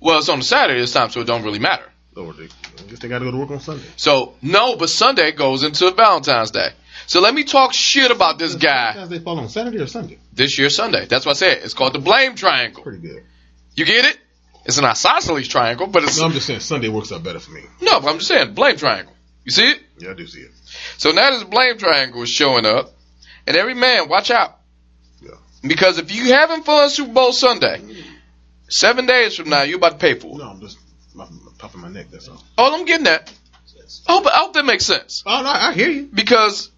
Well, 0.00 0.18
it's 0.18 0.28
on 0.28 0.40
a 0.40 0.42
Saturday 0.42 0.80
this 0.80 0.92
time, 0.92 1.10
so 1.10 1.20
it 1.20 1.26
don't 1.26 1.42
really 1.42 1.58
matter. 1.58 1.84
Or 2.16 2.32
they, 2.32 2.44
I 2.44 2.82
guess 2.88 2.98
they 3.00 3.08
got 3.08 3.18
to 3.18 3.26
go 3.26 3.30
to 3.30 3.36
work 3.36 3.50
on 3.50 3.60
Sunday. 3.60 3.84
So 3.96 4.34
no, 4.42 4.76
but 4.76 4.88
Sunday 4.88 5.32
goes 5.32 5.62
into 5.62 5.90
Valentine's 5.90 6.50
Day. 6.50 6.70
So 7.06 7.20
let 7.20 7.34
me 7.34 7.44
talk 7.44 7.72
shit 7.72 8.10
about 8.10 8.38
this 8.38 8.54
guy 8.56 8.92
Sometimes 8.92 9.10
they 9.10 9.18
fall 9.20 9.38
on 9.38 9.48
Saturday 9.48 9.78
or 9.78 9.86
Sunday. 9.86 10.18
this 10.32 10.58
year 10.58 10.68
Sunday. 10.70 11.06
That's 11.06 11.24
what 11.24 11.32
I 11.32 11.38
said. 11.38 11.58
It's 11.62 11.74
called 11.74 11.92
the 11.94 11.98
blame 12.00 12.34
triangle. 12.34 12.82
Pretty 12.82 12.98
good. 12.98 13.22
You 13.74 13.84
get 13.84 14.04
it? 14.06 14.18
It's 14.64 14.78
an 14.78 14.84
isosceles 14.84 15.46
triangle, 15.46 15.86
but 15.86 16.02
it's 16.02 16.18
No, 16.18 16.24
I'm 16.26 16.32
just 16.32 16.46
saying 16.46 16.60
Sunday 16.60 16.88
works 16.88 17.12
out 17.12 17.22
better 17.22 17.38
for 17.38 17.52
me. 17.52 17.62
no. 17.80 18.00
But 18.00 18.08
I'm 18.10 18.16
just 18.18 18.28
saying 18.28 18.54
blame 18.54 18.76
triangle. 18.76 19.12
You 19.44 19.52
see 19.52 19.70
it? 19.70 19.80
Yeah, 19.98 20.10
I 20.10 20.14
do 20.14 20.26
see 20.26 20.40
it. 20.40 20.50
So 20.98 21.12
now 21.12 21.30
this 21.30 21.44
blame 21.44 21.78
triangle 21.78 22.20
is 22.22 22.28
showing 22.30 22.66
up, 22.66 22.92
and 23.46 23.56
every 23.56 23.74
man, 23.74 24.08
watch 24.08 24.32
out. 24.32 24.58
Yeah. 25.22 25.30
Because 25.62 25.98
if 25.98 26.12
you 26.12 26.32
haven't 26.32 26.64
fun 26.66 26.90
Super 26.90 27.12
Bowl 27.12 27.32
Sunday, 27.32 27.80
seven 28.68 29.06
days 29.06 29.36
from 29.36 29.48
now, 29.50 29.62
you're 29.62 29.76
about 29.78 29.92
to 29.92 29.98
pay 29.98 30.14
for 30.14 30.34
it. 30.34 30.38
No, 30.38 30.50
I'm 30.50 30.60
just 30.60 30.78
puffing 31.58 31.80
my 31.80 31.88
neck. 31.88 32.06
That's 32.10 32.26
all. 32.28 32.42
Oh, 32.58 32.74
I'm 32.76 32.84
getting 32.86 33.04
that. 33.04 33.32
I 34.08 34.12
hope, 34.12 34.24
oh, 34.26 34.30
I 34.34 34.38
hope 34.38 34.54
that 34.54 34.64
makes 34.64 34.84
sense. 34.84 35.22
Oh 35.24 35.42
no, 35.42 35.48
I 35.48 35.72
hear 35.72 35.88
you. 35.90 36.08
Because 36.12 36.70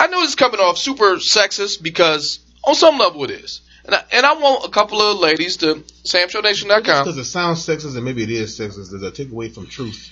I 0.00 0.06
know 0.06 0.20
this 0.20 0.30
is 0.30 0.34
coming 0.34 0.60
off 0.60 0.78
super 0.78 1.16
sexist 1.16 1.82
because 1.82 2.40
on 2.64 2.74
some 2.74 2.96
level 2.98 3.22
it 3.24 3.30
is. 3.30 3.60
And 3.84 3.94
I, 3.94 4.02
and 4.12 4.24
I 4.26 4.34
want 4.34 4.64
a 4.64 4.70
couple 4.70 5.00
of 5.00 5.18
ladies 5.18 5.58
to 5.58 5.74
samshownation.com. 6.04 7.04
Because 7.04 7.18
it 7.18 7.24
sounds 7.24 7.64
sexist 7.66 7.96
and 7.96 8.04
maybe 8.04 8.22
it 8.22 8.30
is 8.30 8.58
sexist. 8.58 8.90
Does 8.90 9.00
that 9.02 9.14
take 9.14 9.30
away 9.30 9.48
from 9.50 9.66
truth? 9.66 10.10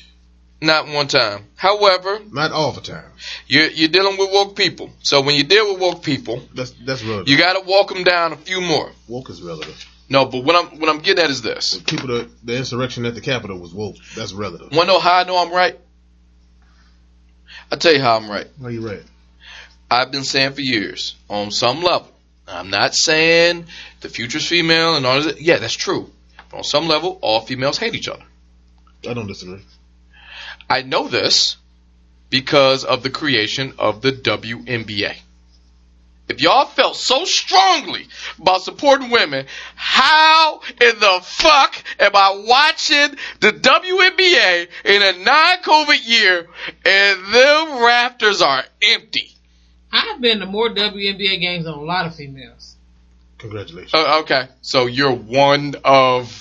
Not 0.60 0.88
one 0.88 1.06
time. 1.06 1.44
However, 1.54 2.18
Not 2.32 2.50
all 2.52 2.72
the 2.72 2.80
time. 2.80 3.10
you're, 3.46 3.68
you're 3.68 3.88
dealing 3.88 4.18
with 4.18 4.30
woke 4.32 4.56
people. 4.56 4.90
So 5.02 5.20
when 5.22 5.36
you 5.36 5.44
deal 5.44 5.72
with 5.72 5.80
woke 5.80 6.02
people, 6.02 6.42
That's 6.54 6.72
that's 6.84 7.02
relative. 7.04 7.28
you 7.28 7.38
got 7.38 7.54
to 7.54 7.60
walk 7.66 7.88
them 7.88 8.02
down 8.04 8.32
a 8.32 8.36
few 8.36 8.60
more. 8.60 8.90
woke 9.06 9.30
is 9.30 9.40
relative. 9.40 9.86
No, 10.10 10.24
but 10.24 10.42
what 10.42 10.56
I'm 10.56 10.80
what 10.80 10.88
I'm 10.88 10.98
getting 10.98 11.22
at 11.22 11.30
is 11.30 11.42
this. 11.42 11.72
The 11.76 11.84
people 11.84 12.08
that 12.08 12.28
the 12.44 12.56
insurrection 12.56 13.04
at 13.06 13.14
the 13.14 13.20
Capitol 13.20 13.58
was 13.58 13.72
woke. 13.72 13.96
That's 14.16 14.32
relative. 14.32 14.72
Want 14.72 14.88
to 14.88 14.94
know 14.94 14.98
how 15.00 15.18
I 15.20 15.24
know 15.24 15.36
I'm 15.36 15.52
right? 15.52 15.78
I'll 17.70 17.78
tell 17.78 17.92
you 17.92 18.00
how 18.00 18.16
I'm 18.16 18.28
right. 18.28 18.46
Are 18.64 18.70
you 18.70 18.84
right? 18.86 19.02
I've 19.90 20.10
been 20.10 20.24
saying 20.24 20.52
for 20.52 20.60
years, 20.60 21.14
on 21.28 21.50
some 21.50 21.82
level. 21.82 22.08
I'm 22.46 22.70
not 22.70 22.94
saying 22.94 23.66
the 24.00 24.08
future's 24.08 24.46
female 24.46 24.96
and 24.96 25.06
all 25.06 25.22
that. 25.22 25.40
Yeah, 25.40 25.58
that's 25.58 25.74
true. 25.74 26.10
But 26.50 26.58
on 26.58 26.64
some 26.64 26.88
level, 26.88 27.18
all 27.20 27.40
females 27.40 27.78
hate 27.78 27.94
each 27.94 28.08
other. 28.08 28.24
I 29.08 29.14
don't 29.14 29.26
disagree. 29.26 29.60
I 30.68 30.82
know 30.82 31.08
this 31.08 31.56
because 32.30 32.84
of 32.84 33.02
the 33.02 33.10
creation 33.10 33.74
of 33.78 34.02
the 34.02 34.12
WNBA. 34.12 35.16
If 36.28 36.42
y'all 36.42 36.66
felt 36.66 36.96
so 36.96 37.24
strongly 37.24 38.06
about 38.38 38.62
supporting 38.62 39.08
women, 39.08 39.46
how 39.76 40.60
in 40.78 40.98
the 41.00 41.20
fuck 41.22 41.82
am 41.98 42.10
I 42.14 42.44
watching 42.46 43.16
the 43.40 43.52
WNBA 43.52 44.68
in 44.84 45.02
a 45.02 45.24
non-COVID 45.24 46.06
year 46.06 46.46
and 46.84 47.34
them 47.34 47.82
rafters 47.82 48.42
are 48.42 48.62
empty? 48.82 49.32
I've 49.92 50.20
been 50.20 50.40
to 50.40 50.46
more 50.46 50.68
WNBA 50.68 51.40
games 51.40 51.64
than 51.64 51.74
a 51.74 51.80
lot 51.80 52.06
of 52.06 52.14
females. 52.14 52.76
Congratulations. 53.38 53.94
Uh, 53.94 54.20
okay, 54.22 54.48
so 54.62 54.86
you're 54.86 55.14
one 55.14 55.74
of 55.84 56.32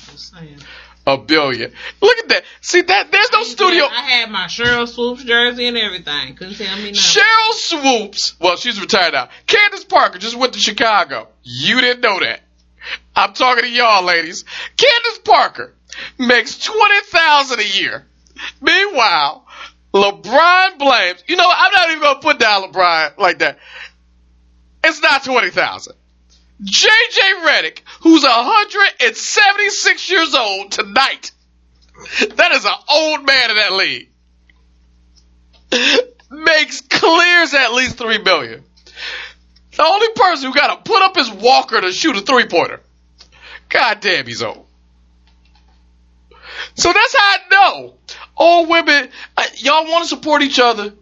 a 1.06 1.18
billion. 1.18 1.72
Look 2.02 2.18
at 2.18 2.30
that. 2.30 2.44
See 2.62 2.82
that? 2.82 3.12
There's 3.12 3.32
no 3.32 3.44
studio. 3.44 3.86
I 3.86 4.02
had 4.02 4.30
my 4.30 4.46
Sheryl 4.48 4.88
Swoopes 4.88 5.24
jersey 5.24 5.68
and 5.68 5.78
everything. 5.78 6.36
Couldn't 6.36 6.56
tell 6.56 6.76
me 6.76 6.92
nothing. 6.92 6.94
Sheryl 6.94 7.54
Swoopes. 7.54 8.36
Well, 8.40 8.58
she's 8.58 8.82
retired 8.82 9.14
now. 9.14 9.30
Candace 9.46 9.86
Parker 9.86 10.20
just 10.20 10.36
went 10.36 10.54
to 10.54 10.60
Chicago. 10.60 11.30
You 11.44 11.80
didn't 11.80 12.02
know 12.02 12.20
that. 12.20 12.42
I'm 13.16 13.34
talking 13.34 13.64
to 13.64 13.70
y'all, 13.70 14.04
ladies. 14.04 14.44
Candace 14.76 15.20
Parker 15.24 15.74
makes 16.20 16.60
twenty 16.60 17.02
thousand 17.06 17.60
a 17.60 17.68
year. 17.68 18.06
Meanwhile, 18.62 19.47
LeBron 19.94 20.78
blames. 20.78 21.24
You 21.28 21.36
know, 21.36 21.50
I'm 21.50 21.72
not 21.72 21.90
even 21.90 22.04
gonna 22.04 22.20
put 22.20 22.40
down 22.40 22.72
LeBron 22.72 23.18
like 23.18 23.40
that. 23.40 23.60
It's 24.84 25.02
not 25.02 25.24
twenty 25.24 25.50
thousand. 25.50 25.96
JJ 26.64 27.46
Redick, 27.46 27.82
who's 28.02 28.24
176 28.24 30.10
years 30.10 30.34
old 30.34 30.72
tonight. 30.72 31.32
That 32.36 32.52
is 32.52 32.66
an 32.66 32.74
old 32.92 33.26
man 33.26 33.52
in 33.52 33.56
that 33.58 33.74
league. 33.74 34.10
Makes 36.32 36.82
clears 36.82 37.54
at 37.54 37.74
least 37.74 37.98
three 37.98 38.18
million. 38.18 38.64
The 39.76 39.84
only 39.84 40.08
person 40.16 40.48
who 40.48 40.56
got 40.56 40.76
to 40.84 40.92
put 40.92 41.04
up 41.04 41.16
his 41.16 41.32
walker 41.32 41.80
to 41.80 41.92
shoot 41.92 42.18
a 42.18 42.22
three 42.22 42.48
pointer. 42.48 42.82
God 43.70 44.00
damn, 44.00 44.26
he's 44.26 44.42
old. 44.42 44.66
So 46.76 46.92
that's 46.92 47.16
how 47.16 47.24
I 47.24 47.38
know 47.52 47.98
all 48.38 48.66
women, 48.68 49.10
y'all 49.58 49.86
want 49.86 50.04
to 50.04 50.10
support 50.10 50.42
each 50.42 50.60
other, 50.60 50.94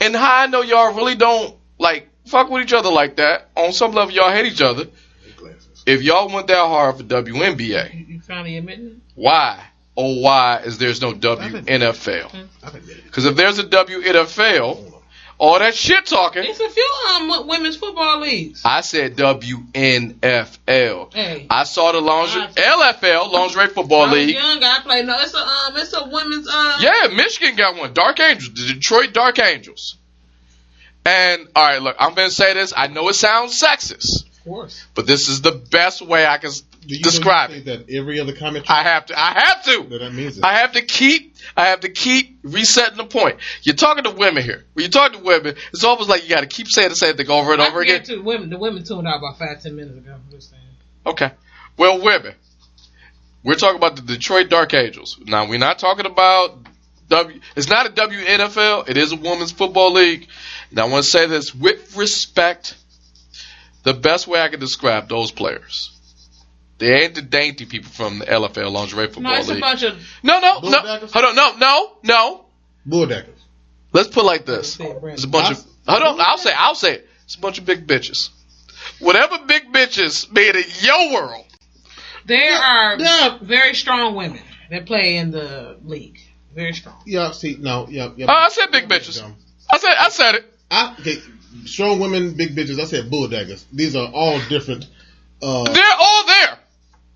and 0.00 0.14
how 0.16 0.36
I 0.42 0.46
know 0.46 0.62
y'all 0.62 0.94
really 0.94 1.14
don't 1.16 1.56
like 1.78 2.08
fuck 2.26 2.50
with 2.50 2.62
each 2.62 2.72
other 2.72 2.90
like 2.90 3.16
that. 3.16 3.48
On 3.56 3.72
some 3.72 3.92
level, 3.92 4.14
y'all 4.14 4.30
hate 4.32 4.46
each 4.46 4.62
other. 4.62 4.86
If 5.84 6.02
y'all 6.02 6.32
went 6.32 6.46
that 6.46 6.56
hard 6.58 6.96
for 6.98 7.02
WNBA, 7.02 7.92
You, 7.94 8.14
you 8.14 8.20
finally 8.20 8.56
admitting 8.56 8.86
it? 8.86 8.92
why? 9.14 9.64
Oh, 9.96 10.20
why 10.20 10.58
is 10.64 10.78
there's 10.78 11.02
no 11.02 11.12
WNFL? 11.12 12.46
I've 12.62 12.74
admitted 12.74 12.98
it. 12.98 13.04
Because 13.04 13.24
if 13.26 13.36
there's 13.36 13.58
a 13.58 13.64
WNFL, 13.64 14.58
Hold 14.60 14.86
on. 14.91 14.91
All 15.42 15.58
that 15.58 15.74
shit 15.74 16.06
talking, 16.06 16.44
It's 16.46 16.60
a 16.60 16.70
few 16.70 16.88
um 17.16 17.48
women's 17.48 17.76
football 17.76 18.20
leagues. 18.20 18.62
I 18.64 18.80
said 18.82 19.16
WNFL. 19.16 21.12
Hey. 21.12 21.46
I 21.50 21.64
saw 21.64 21.90
the 21.90 22.00
lingerie, 22.00 22.42
LFL, 22.54 23.32
Lingerie 23.32 23.66
Football 23.68 24.02
I 24.04 24.12
League. 24.12 24.34
young. 24.36 24.62
I 24.62 24.78
played. 24.84 25.04
No, 25.06 25.16
it's 25.20 25.34
a 25.34 25.38
um, 25.38 25.76
it's 25.76 25.92
a 25.94 26.08
women's 26.08 26.46
um. 26.48 26.74
Yeah, 26.80 27.08
Michigan 27.14 27.56
got 27.56 27.76
one. 27.76 27.92
Dark 27.92 28.20
Angels, 28.20 28.54
the 28.54 28.74
Detroit 28.74 29.12
Dark 29.12 29.40
Angels. 29.40 29.96
And 31.04 31.48
all 31.56 31.64
right, 31.66 31.82
look, 31.82 31.96
I'm 31.98 32.14
gonna 32.14 32.30
say 32.30 32.54
this. 32.54 32.72
I 32.76 32.86
know 32.86 33.08
it 33.08 33.14
sounds 33.14 33.60
sexist, 33.60 34.24
Of 34.24 34.44
course. 34.44 34.86
but 34.94 35.08
this 35.08 35.28
is 35.28 35.42
the 35.42 35.50
best 35.50 36.02
way 36.02 36.24
I 36.24 36.38
can 36.38 36.52
Do 36.86 36.96
you 36.96 37.02
Describe 37.02 37.50
know 37.50 37.56
it. 37.56 37.64
say 37.64 37.76
that 37.76 37.90
every 37.90 38.18
other 38.20 38.34
comment. 38.34 38.66
I 38.68 38.82
have 38.82 39.06
to. 39.06 39.18
I 39.18 39.32
have 39.40 39.64
to. 39.64 39.84
No, 39.88 39.98
that 39.98 40.12
means 40.12 40.38
it. 40.38 40.44
I 40.44 40.54
have 40.58 40.72
to 40.72 40.82
keep. 40.82 41.36
I 41.56 41.66
have 41.66 41.80
to 41.80 41.88
keep 41.88 42.40
resetting 42.42 42.96
the 42.96 43.04
point. 43.04 43.38
You're 43.62 43.76
talking 43.76 44.04
to 44.04 44.10
women 44.10 44.42
here. 44.42 44.64
When 44.74 44.84
you 44.84 44.90
talk 44.90 45.12
to 45.12 45.18
women, 45.20 45.54
it's 45.72 45.84
almost 45.84 46.08
like 46.08 46.24
you 46.24 46.28
got 46.28 46.40
to 46.40 46.46
keep 46.46 46.66
saying 46.68 46.88
the 46.88 46.96
same 46.96 47.16
thing 47.16 47.30
over 47.30 47.52
and 47.52 47.62
I 47.62 47.68
over 47.68 47.84
can 47.84 47.94
again. 47.94 47.98
get 47.98 48.06
to 48.06 48.22
women. 48.22 48.50
The 48.50 48.58
women 48.58 48.82
tuned 48.84 49.06
out 49.06 49.18
about 49.18 49.38
five 49.38 49.62
ten 49.62 49.76
minutes 49.76 49.96
ago. 49.96 50.16
Saying. 50.38 50.62
Okay. 51.06 51.30
Well, 51.76 52.02
women. 52.02 52.34
We're 53.44 53.54
talking 53.54 53.76
about 53.76 53.96
the 53.96 54.02
Detroit 54.02 54.48
Dark 54.50 54.72
Angels. 54.74 55.18
Now, 55.24 55.48
we're 55.48 55.58
not 55.58 55.78
talking 55.80 56.06
about 56.06 56.58
W. 57.08 57.40
It's 57.56 57.68
not 57.68 57.86
a 57.86 57.90
WNFL. 57.90 58.88
It 58.88 58.96
is 58.96 59.12
a 59.12 59.16
women's 59.16 59.50
football 59.52 59.92
league. 59.92 60.28
And 60.70 60.78
I 60.78 60.84
want 60.84 61.04
to 61.04 61.10
say 61.10 61.26
this 61.26 61.54
with 61.54 61.96
respect. 61.96 62.76
The 63.82 63.94
best 63.94 64.28
way 64.28 64.40
I 64.40 64.48
can 64.48 64.60
describe 64.60 65.08
those 65.08 65.32
players. 65.32 65.90
They 66.82 67.04
ain't 67.04 67.14
the 67.14 67.22
dainty 67.22 67.64
people 67.64 67.92
from 67.92 68.18
the 68.18 68.24
LFL 68.24 68.72
Lingerie 68.72 69.06
No, 69.06 69.12
Football 69.12 69.34
it's 69.34 69.48
a 69.48 69.52
League. 69.52 69.60
bunch 69.60 69.84
of. 69.84 69.96
No, 70.24 70.40
no, 70.40 70.58
no. 70.58 70.80
Hold 70.80 71.24
on. 71.24 71.36
No, 71.36 71.56
no, 71.56 71.92
no. 72.02 72.44
Bulldaggers. 72.84 73.38
Let's 73.92 74.08
put 74.08 74.24
it 74.24 74.26
like 74.26 74.46
this. 74.46 74.74
Say 74.74 74.86
it, 74.86 75.00
Brandon. 75.00 75.12
It's 75.12 75.22
a 75.22 75.28
bunch 75.28 75.52
of. 75.56 75.64
Hold 75.86 76.02
on. 76.02 76.20
I'll 76.20 76.38
say. 76.38 76.52
I'll 76.52 76.74
say 76.74 76.94
it. 76.94 77.08
It's 77.22 77.36
a 77.36 77.40
bunch 77.40 77.60
of 77.60 77.66
big 77.66 77.86
bitches. 77.86 78.30
Whatever 78.98 79.38
big 79.46 79.72
bitches 79.72 80.32
made 80.32 80.56
in 80.56 80.64
your 80.80 81.12
world. 81.12 81.44
There 82.26 82.52
are 82.52 82.98
yeah. 82.98 83.38
very 83.40 83.74
strong 83.74 84.16
women 84.16 84.42
that 84.68 84.84
play 84.86 85.18
in 85.18 85.30
the 85.30 85.76
league. 85.84 86.18
Very 86.52 86.72
strong. 86.72 87.00
Yeah, 87.06 87.30
see, 87.30 87.58
no, 87.60 87.86
yeah, 87.88 88.10
yeah. 88.16 88.26
Oh, 88.28 88.32
I 88.34 88.48
said 88.48 88.72
big 88.72 88.88
bitches. 88.88 89.22
I 89.70 89.78
said. 89.78 89.94
I 90.00 90.08
said 90.08 90.34
it. 90.34 90.44
I, 90.68 90.96
okay, 90.98 91.18
strong 91.64 92.00
women, 92.00 92.34
big 92.34 92.56
bitches. 92.56 92.80
I 92.80 92.86
said 92.86 93.08
bulldaggers. 93.08 93.64
These 93.72 93.94
are 93.94 94.10
all 94.12 94.40
different. 94.48 94.88
Uh, 95.40 95.64
They're 95.72 95.96
all 96.00 96.26
there. 96.26 96.58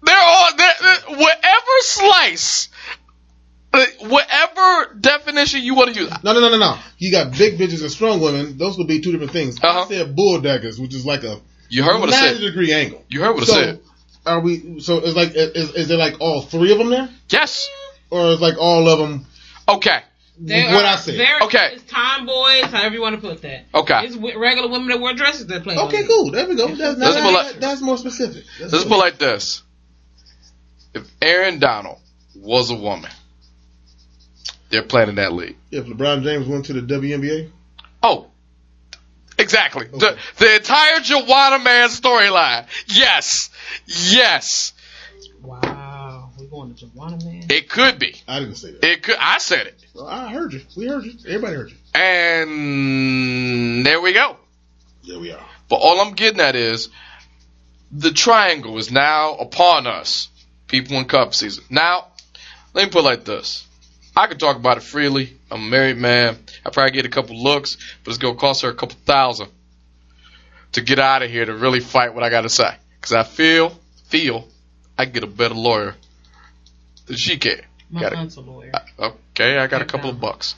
They're 0.02 0.16
all 0.18 0.56
there. 0.56 0.74
there- 0.82 0.95
Whatever 1.08 1.72
slice, 1.80 2.68
uh, 3.72 3.84
whatever 4.00 4.94
definition 5.00 5.62
you 5.62 5.74
want 5.74 5.94
to 5.94 6.00
use. 6.00 6.10
no, 6.24 6.32
no, 6.32 6.40
no, 6.40 6.50
no, 6.50 6.58
no. 6.58 6.78
You 6.98 7.12
got 7.12 7.36
big 7.36 7.58
bitches 7.58 7.82
and 7.82 7.90
strong 7.90 8.20
women. 8.20 8.56
Those 8.58 8.78
would 8.78 8.88
be 8.88 9.00
two 9.00 9.12
different 9.12 9.32
things. 9.32 9.58
Uh-huh. 9.62 9.82
I 9.82 9.88
said 9.88 10.16
bulldaggers, 10.16 10.78
which 10.80 10.94
is 10.94 11.04
like 11.06 11.24
a 11.24 11.40
You 11.68 11.82
heard 11.82 12.00
what 12.00 12.12
I 12.12 12.20
90 12.20 12.34
said. 12.38 12.40
degree 12.46 12.72
angle. 12.72 13.04
You 13.08 13.22
heard 13.22 13.34
what 13.34 13.42
I 13.44 13.46
said. 13.52 13.80
are 14.24 14.40
we? 14.40 14.80
So 14.80 14.98
it's 14.98 15.14
like, 15.16 15.32
is, 15.34 15.74
is 15.74 15.88
there 15.88 15.98
like 15.98 16.20
all 16.20 16.42
three 16.42 16.72
of 16.72 16.78
them 16.78 16.90
there, 16.90 17.08
Yes. 17.28 17.68
or 18.10 18.26
is 18.30 18.40
like 18.40 18.56
all 18.58 18.88
of 18.88 18.98
them? 18.98 19.26
Okay. 19.68 20.00
There 20.38 20.66
what 20.74 20.84
are 20.84 20.92
I 20.92 20.96
said. 20.96 21.18
Okay. 21.44 21.70
It's 21.72 21.84
tomboys, 21.90 22.64
however 22.64 22.94
you 22.94 23.00
want 23.00 23.14
to 23.14 23.22
put 23.26 23.40
that. 23.42 23.64
Okay. 23.74 24.00
It's 24.04 24.16
regular 24.16 24.68
women 24.68 24.88
that 24.88 25.00
wear 25.00 25.14
dresses 25.14 25.46
that 25.46 25.62
play. 25.62 25.76
Okay, 25.78 26.04
cool. 26.06 26.30
There 26.30 26.46
we 26.46 26.56
go. 26.56 26.68
That's, 26.68 26.98
Let's 26.98 27.14
that- 27.16 27.52
pull 27.52 27.60
that's 27.60 27.80
more 27.80 27.96
specific. 27.96 28.44
That's 28.60 28.70
Let's 28.72 28.84
cool. 28.84 28.92
put 28.92 28.98
like 28.98 29.16
this. 29.18 29.62
If 30.96 31.10
Aaron 31.20 31.58
Donald 31.58 31.98
was 32.34 32.70
a 32.70 32.74
woman, 32.74 33.10
they're 34.70 34.82
playing 34.82 35.10
in 35.10 35.14
that 35.16 35.32
league. 35.32 35.56
If 35.70 35.84
LeBron 35.86 36.22
James 36.22 36.46
went 36.48 36.64
to 36.66 36.72
the 36.72 36.80
WNBA, 36.80 37.50
Oh, 38.02 38.28
exactly. 39.38 39.86
The 39.88 39.96
Okay. 40.12 40.20
the 40.38 40.54
entire 40.56 41.00
Juwanna 41.00 41.62
Mann 41.62 41.88
storyline. 41.90 42.66
Yes, 42.86 43.50
yes, 43.86 44.72
Wow, 45.42 46.30
we're 46.38 46.46
going 46.46 46.74
to 46.74 46.86
Juwanna 46.86 47.22
Mann. 47.24 47.44
it 47.50 47.68
could 47.68 47.98
be. 47.98 48.14
I 48.26 48.40
didn't 48.40 48.56
say 48.56 48.72
that. 48.72 48.84
It 48.84 49.02
could. 49.02 49.16
I 49.20 49.38
said 49.38 49.66
it, 49.66 49.78
Well, 49.94 50.06
I 50.06 50.32
heard 50.32 50.52
you. 50.54 50.62
We 50.76 50.86
heard 50.86 51.04
you. 51.04 51.12
Everybody 51.26 51.54
heard 51.56 51.70
you. 51.70 51.76
and 51.94 53.84
there 53.86 54.00
we 54.00 54.12
go. 54.12 54.36
There 55.06 55.18
we 55.20 55.30
are. 55.32 55.44
But 55.68 55.76
all 55.76 56.00
I'm 56.00 56.14
getting 56.14 56.40
at 56.40 56.56
is 56.56 56.88
the 57.92 58.10
triangle 58.12 58.78
is 58.78 58.90
now 58.90 59.34
upon 59.36 59.86
us. 59.86 60.28
People 60.68 60.96
in 60.96 61.04
cup 61.06 61.34
season. 61.34 61.64
Now, 61.70 62.06
let 62.74 62.84
me 62.84 62.90
put 62.90 63.00
it 63.00 63.02
like 63.04 63.24
this. 63.24 63.66
I 64.16 64.26
could 64.26 64.40
talk 64.40 64.56
about 64.56 64.78
it 64.78 64.82
freely. 64.82 65.36
I'm 65.50 65.62
a 65.66 65.70
married 65.70 65.98
man. 65.98 66.38
I 66.64 66.70
probably 66.70 66.92
get 66.92 67.04
a 67.06 67.10
couple 67.10 67.40
looks, 67.42 67.76
but 68.02 68.10
it's 68.10 68.18
gonna 68.18 68.34
cost 68.36 68.62
her 68.62 68.70
a 68.70 68.74
couple 68.74 68.96
thousand 69.04 69.48
to 70.72 70.80
get 70.80 70.98
out 70.98 71.22
of 71.22 71.30
here 71.30 71.44
to 71.44 71.54
really 71.54 71.80
fight 71.80 72.14
what 72.14 72.24
I 72.24 72.30
gotta 72.30 72.48
say. 72.48 72.74
Cause 73.00 73.12
I 73.12 73.22
feel, 73.22 73.78
feel, 74.06 74.48
I 74.98 75.04
get 75.04 75.22
a 75.22 75.26
better 75.28 75.54
lawyer 75.54 75.94
than 77.06 77.16
she 77.16 77.36
can. 77.38 77.60
My 77.90 78.00
Got 78.00 78.14
aunt's 78.14 78.36
a 78.36 78.40
lawyer. 78.40 78.72
I- 78.74 79.12
Okay, 79.38 79.58
I 79.58 79.66
got 79.66 79.82
a 79.82 79.84
couple 79.84 80.08
of 80.08 80.18
bucks. 80.18 80.54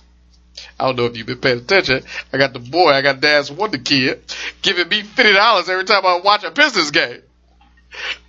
I 0.78 0.86
don't 0.86 0.94
know 0.96 1.06
if 1.06 1.16
you've 1.16 1.26
been 1.26 1.38
paying 1.40 1.58
attention. 1.58 2.04
I 2.32 2.38
got 2.38 2.52
the 2.52 2.60
boy, 2.60 2.90
I 2.90 3.02
got 3.02 3.20
Dad's 3.20 3.50
Wonder 3.50 3.78
Kid, 3.78 4.22
giving 4.62 4.88
me 4.88 5.02
fifty 5.02 5.32
dollars 5.32 5.68
every 5.68 5.84
time 5.84 6.06
I 6.06 6.20
watch 6.20 6.44
a 6.44 6.52
Pistons 6.52 6.92
game. 6.92 7.22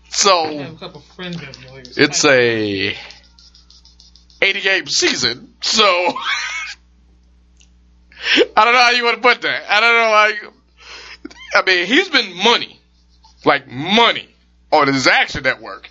So 0.09 0.59
a 0.59 0.75
couple 0.75 1.01
friends 1.01 1.39
that 1.39 1.57
lawyers. 1.69 1.97
it's 1.97 2.25
a 2.25 2.95
eighty 4.41 4.61
game 4.61 4.87
season. 4.87 5.53
So 5.61 5.83
I 8.55 8.65
don't 8.65 8.73
know 8.73 8.81
how 8.81 8.91
you 8.91 9.03
want 9.03 9.17
to 9.17 9.21
put 9.21 9.41
that. 9.41 9.63
I 9.69 9.79
don't 9.79 9.93
know 9.93 10.09
how. 10.09 10.27
You, 10.27 10.53
I 11.55 11.63
mean, 11.63 11.85
he's 11.87 12.09
been 12.09 12.35
money, 12.43 12.79
like 13.45 13.67
money, 13.67 14.29
on 14.71 14.87
his 14.87 15.07
action 15.07 15.43
network. 15.43 15.89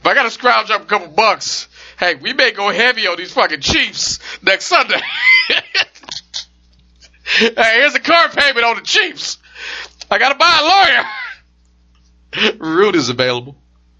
If 0.00 0.06
I 0.06 0.14
got 0.14 0.24
to 0.24 0.30
scrounge 0.30 0.70
up 0.70 0.82
a 0.82 0.86
couple 0.86 1.08
bucks, 1.08 1.68
hey, 1.98 2.14
we 2.14 2.32
may 2.32 2.52
go 2.52 2.70
heavy 2.70 3.06
on 3.06 3.16
these 3.16 3.32
fucking 3.32 3.60
Chiefs 3.60 4.20
next 4.42 4.66
Sunday. 4.66 5.00
hey, 7.24 7.52
here's 7.56 7.94
a 7.94 8.00
car 8.00 8.28
payment 8.28 8.64
on 8.64 8.76
the 8.76 8.82
Chiefs. 8.82 9.38
I 10.10 10.18
got 10.18 10.30
to 10.30 10.36
buy 10.36 10.58
a 10.60 10.64
lawyer. 10.64 11.04
Rudy's 12.58 13.08
available. 13.08 13.56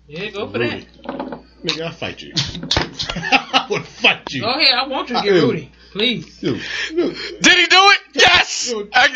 Yeah, 0.07 0.31
go 0.31 0.49
for 0.51 0.59
Rudy. 0.59 0.87
that. 1.05 1.41
Nigga, 1.65 1.83
I'll 1.87 1.93
fight 1.93 2.23
you. 2.23 2.33
I 2.37 3.67
would 3.69 3.85
fight 3.85 4.33
you. 4.33 4.43
Go 4.43 4.49
ahead. 4.51 4.75
I 4.75 4.87
want 4.87 5.09
you 5.11 5.17
to 5.17 5.23
get 5.23 5.33
Dude. 5.33 5.43
Rudy, 5.43 5.73
please. 5.93 6.39
Dude, 6.39 6.63
dude, 6.91 7.17
Did 7.43 7.59
he 7.59 7.67
do 7.67 7.77
it? 7.77 7.99
Yes. 8.15 8.69
Dude. 8.71 8.91
I, 8.95 9.07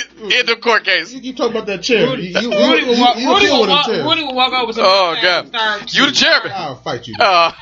in 0.40 0.46
the 0.46 0.56
court 0.60 0.84
case. 0.84 1.12
you 1.12 1.20
keep 1.20 1.36
talking 1.36 1.54
about 1.54 1.66
that 1.68 1.82
chair. 1.84 2.08
Rudy, 2.08 2.24
You, 2.28 2.40
you, 2.40 2.50
Rudy 2.50 2.84
will 2.84 3.00
walk. 3.00 3.16
you, 3.16 3.22
you 3.22 3.28
Rudy 3.32 3.46
deal 3.46 3.54
will 3.54 3.60
with 3.60 3.68
them 3.68 3.76
walk. 3.76 3.86
chairs. 3.86 4.04
Rudy 4.04 4.24
will 4.24 4.34
walk 4.34 4.52
over 4.54 4.72
to 4.72 4.80
Oh, 4.82 5.14
my 5.14 5.22
God. 5.52 5.94
You 5.94 6.06
the 6.06 6.12
chairman. 6.12 6.52
I'll 6.52 6.76
fight 6.82 7.06
you. 7.06 7.14
Uh, 7.18 7.52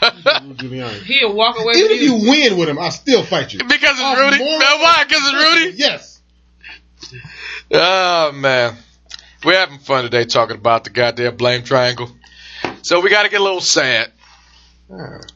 He'll 1.04 1.34
walk 1.34 1.56
away 1.60 1.72
Even 1.76 1.88
from 1.88 1.96
if 1.96 2.02
you 2.02 2.14
win 2.30 2.56
with 2.58 2.68
him, 2.70 2.78
I'll 2.78 2.90
still 2.90 3.22
fight 3.22 3.52
you. 3.52 3.58
because 3.60 3.96
it's 4.00 4.18
Rudy. 4.20 4.42
why? 4.42 5.04
Because 5.06 5.22
it's 5.24 5.34
Rudy. 5.34 5.76
Yes. 5.76 6.22
Oh 7.72 8.32
man, 8.32 8.76
we're 9.44 9.58
having 9.58 9.78
fun 9.78 10.04
today 10.04 10.24
talking 10.24 10.56
about 10.56 10.84
the 10.84 10.90
goddamn 10.90 11.36
blame 11.36 11.62
triangle. 11.62 12.10
So 12.82 13.00
we 13.00 13.10
got 13.10 13.24
to 13.24 13.28
get 13.28 13.40
a 13.40 13.44
little 13.44 13.60
sad. 13.60 14.12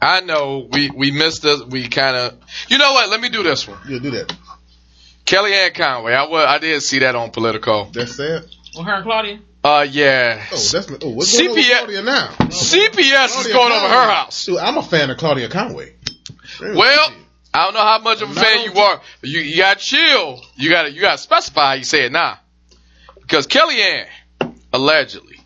I 0.01 0.21
know 0.21 0.67
we 0.71 0.89
we 0.89 1.11
missed 1.11 1.43
this. 1.43 1.61
We 1.63 1.87
kind 1.87 2.15
of, 2.15 2.37
you 2.67 2.77
know 2.77 2.91
what? 2.93 3.09
Let 3.09 3.21
me 3.21 3.29
do 3.29 3.41
this 3.41 3.67
one. 3.67 3.79
You'll 3.87 4.01
do 4.01 4.11
that. 4.11 4.35
Kellyanne 5.25 5.73
Conway. 5.73 6.13
I 6.13 6.27
wa- 6.27 6.45
I 6.45 6.59
did 6.59 6.81
see 6.83 6.99
that 6.99 7.15
on 7.15 7.31
Politico. 7.31 7.85
That's 7.91 8.15
sad. 8.15 8.45
With 8.77 8.85
her 8.85 8.95
and 8.95 9.03
Claudia. 9.03 9.39
Uh, 9.63 9.87
yeah. 9.89 10.45
Oh, 10.51 10.55
that's 10.55 10.75
oh, 11.01 11.09
what's 11.09 11.35
going 11.37 11.49
on 11.49 11.55
with 11.55 11.65
Claudia 11.65 12.01
now? 12.03 12.27
CPS 12.49 13.25
is 13.25 13.31
Claudia 13.31 13.53
going 13.53 13.71
over 13.71 13.87
her 13.87 14.11
house. 14.11 14.45
Dude, 14.45 14.57
I'm 14.57 14.77
a 14.77 14.83
fan 14.83 15.09
of 15.09 15.17
Claudia 15.17 15.49
Conway. 15.49 15.93
Well, 16.61 17.11
I 17.53 17.63
don't 17.65 17.73
know 17.73 17.79
how 17.79 17.99
much 17.99 18.21
of 18.21 18.29
a 18.29 18.33
fan 18.35 18.65
you 18.65 18.79
are. 18.79 19.01
You 19.23 19.39
you 19.39 19.57
got 19.57 19.79
chill. 19.79 20.41
You 20.57 20.69
got 20.69 20.83
to 20.83 20.91
you 20.91 21.01
got 21.01 21.13
to 21.13 21.17
specify 21.17 21.67
how 21.67 21.73
you 21.73 21.83
say 21.85 22.05
it 22.05 22.11
now, 22.11 22.37
because 23.27 23.47
Kellyanne 23.47 24.07
allegedly, 24.73 25.39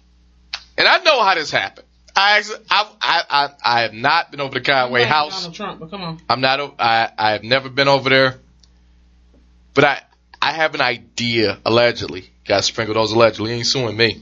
and 0.77 0.87
I 0.87 0.99
know 1.03 1.23
how 1.23 1.35
this 1.35 1.51
happened. 1.51 1.87
I 2.15 2.37
actually, 2.37 2.59
I, 2.69 2.89
I 3.01 3.23
I 3.29 3.49
I 3.63 3.81
have 3.81 3.93
not 3.93 4.31
been 4.31 4.41
over 4.41 4.55
to 4.55 4.61
Conway 4.61 5.01
Like 5.01 5.09
house. 5.09 5.35
Donald 5.37 5.55
Trump, 5.55 5.79
but 5.79 5.89
come 5.89 6.01
on. 6.01 6.21
I'm 6.27 6.41
not. 6.41 6.59
o- 6.59 6.75
I 6.77 7.09
I 7.17 7.31
have 7.31 7.43
never 7.43 7.69
been 7.69 7.87
over 7.87 8.09
there, 8.09 8.35
but 9.73 9.83
I 9.85 10.01
I 10.41 10.51
have 10.53 10.75
an 10.75 10.81
idea. 10.81 11.57
Allegedly, 11.65 12.29
got 12.45 12.63
sprinkled 12.63 12.97
those 12.97 13.11
allegedly. 13.13 13.51
Ain't 13.53 13.67
suing 13.67 13.95
me. 13.95 14.21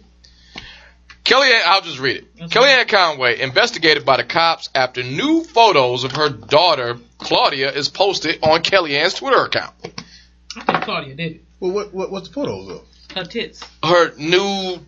Kellyanne, 1.23 1.61
I'll 1.65 1.81
just 1.81 1.99
read 1.99 2.17
it. 2.17 2.37
That's 2.37 2.53
Kellyanne 2.53 2.87
Conway 2.87 3.41
investigated 3.41 4.05
by 4.05 4.17
the 4.17 4.23
cops 4.23 4.69
after 4.73 5.03
new 5.03 5.43
photos 5.43 6.05
of 6.05 6.13
her 6.13 6.29
daughter 6.29 6.97
Claudia 7.17 7.71
is 7.73 7.89
posted 7.89 8.39
on 8.43 8.61
Kellyanne's 8.61 9.15
Twitter 9.15 9.43
account. 9.43 9.73
I 10.55 10.61
think 10.61 10.83
Claudia 10.83 11.15
did 11.15 11.31
it. 11.33 11.43
Well, 11.59 11.71
what, 11.71 11.93
what 11.93 12.11
what's 12.11 12.27
the 12.29 12.33
photos 12.33 12.69
of? 12.69 12.81
Her 13.15 13.23
tits. 13.23 13.61
Her 13.83 14.13
new 14.17 14.79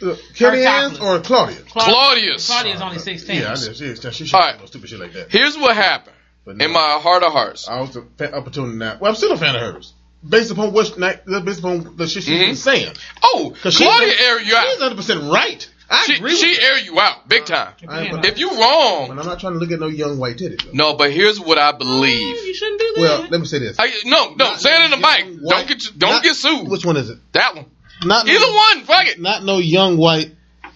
Uh, 0.00 0.14
Kellyanne's 0.34 0.98
topless. 0.98 0.98
or 1.00 1.20
Claudia? 1.20 1.56
Claudia's. 1.68 2.46
Claudia's 2.46 2.80
only 2.80 2.98
16. 2.98 3.34
Yeah, 3.36 3.50
I 3.50 3.54
did. 3.56 3.76
She, 3.76 3.94
she, 3.96 4.10
she 4.12 4.26
should 4.26 4.34
All 4.34 4.40
right. 4.42 4.58
no 4.60 4.66
stupid 4.66 4.88
shit 4.90 5.00
like 5.00 5.12
that. 5.14 5.30
Here's 5.30 5.56
what 5.58 5.74
happened. 5.76 6.14
But 6.44 6.56
no, 6.56 6.64
In 6.64 6.72
my 6.72 6.98
heart 7.02 7.22
of 7.24 7.32
hearts, 7.32 7.68
I 7.68 7.80
was 7.80 7.96
a 7.96 8.02
fan, 8.16 8.32
up 8.32 8.46
until 8.46 8.66
now. 8.66 8.96
Well, 9.00 9.10
I'm 9.10 9.16
still 9.16 9.32
a 9.32 9.36
fan 9.36 9.54
of 9.56 9.60
hers, 9.60 9.92
based 10.26 10.50
upon 10.52 10.72
what 10.72 10.96
based 11.44 11.58
upon 11.58 11.96
the 11.96 12.06
shit 12.06 12.22
she's 12.22 12.38
Mhm. 12.40 12.46
been 12.46 12.56
saying. 12.56 12.92
oh, 13.22 13.54
'Cause 13.62 13.74
she's 13.74 13.86
Claudia 13.86 14.08
like- 14.08 14.20
air 14.20 14.38
you 14.38 14.44
She's 14.46 14.54
out. 14.54 14.66
100 14.78 14.96
percent 14.96 15.32
right. 15.32 15.68
I 15.90 16.04
She, 16.04 16.16
agree. 16.16 16.34
she 16.36 16.60
air 16.60 16.78
you 16.78 17.00
out 17.00 17.26
big 17.28 17.46
time. 17.46 17.72
I 17.88 18.02
ain't- 18.02 18.24
If 18.24 18.38
you 18.38 18.50
wrong, 18.50 19.10
And 19.10 19.18
I'm 19.18 19.24
not 19.26 19.40
trying 19.40 19.54
to 19.54 19.58
look 19.58 19.70
at 19.70 19.80
no 19.80 19.86
young 19.86 20.18
white 20.18 20.36
titties. 20.36 20.62
though. 20.64 20.70
no. 20.74 20.94
But 20.94 21.12
here's 21.12 21.40
what 21.40 21.56
I 21.58 21.70
Oh, 21.70 21.78
believe. 21.78 22.44
you 22.44 22.54
shouldn't 22.54 22.78
do 22.80 22.92
that. 22.96 23.00
Well, 23.00 23.26
let 23.30 23.40
me 23.40 23.46
say 23.46 23.58
this. 23.58 23.76
I, 23.78 23.90
no, 24.04 24.30
no, 24.30 24.34
Not 24.36 24.60
say 24.60 24.70
it 24.82 24.84
in 24.84 24.90
the 24.90 24.96
no 24.98 25.08
mic. 25.08 25.24
young 25.24 25.38
Don't 25.48 25.66
get 25.68 25.82
don't 25.96 26.10
not- 26.10 26.22
get 26.22 26.34
sued. 26.36 26.68
Which 26.68 26.84
one 26.84 26.96
is 26.98 27.08
it? 27.08 27.18
That 27.32 27.54
one. 27.56 27.64
Not 28.04 28.26
no- 28.26 28.32
Either 28.32 28.52
one. 28.52 28.84
Fuck 28.84 29.06
it. 29.06 29.18
Not 29.20 29.44
no 29.44 29.56
young 29.58 29.96
white 29.96 30.30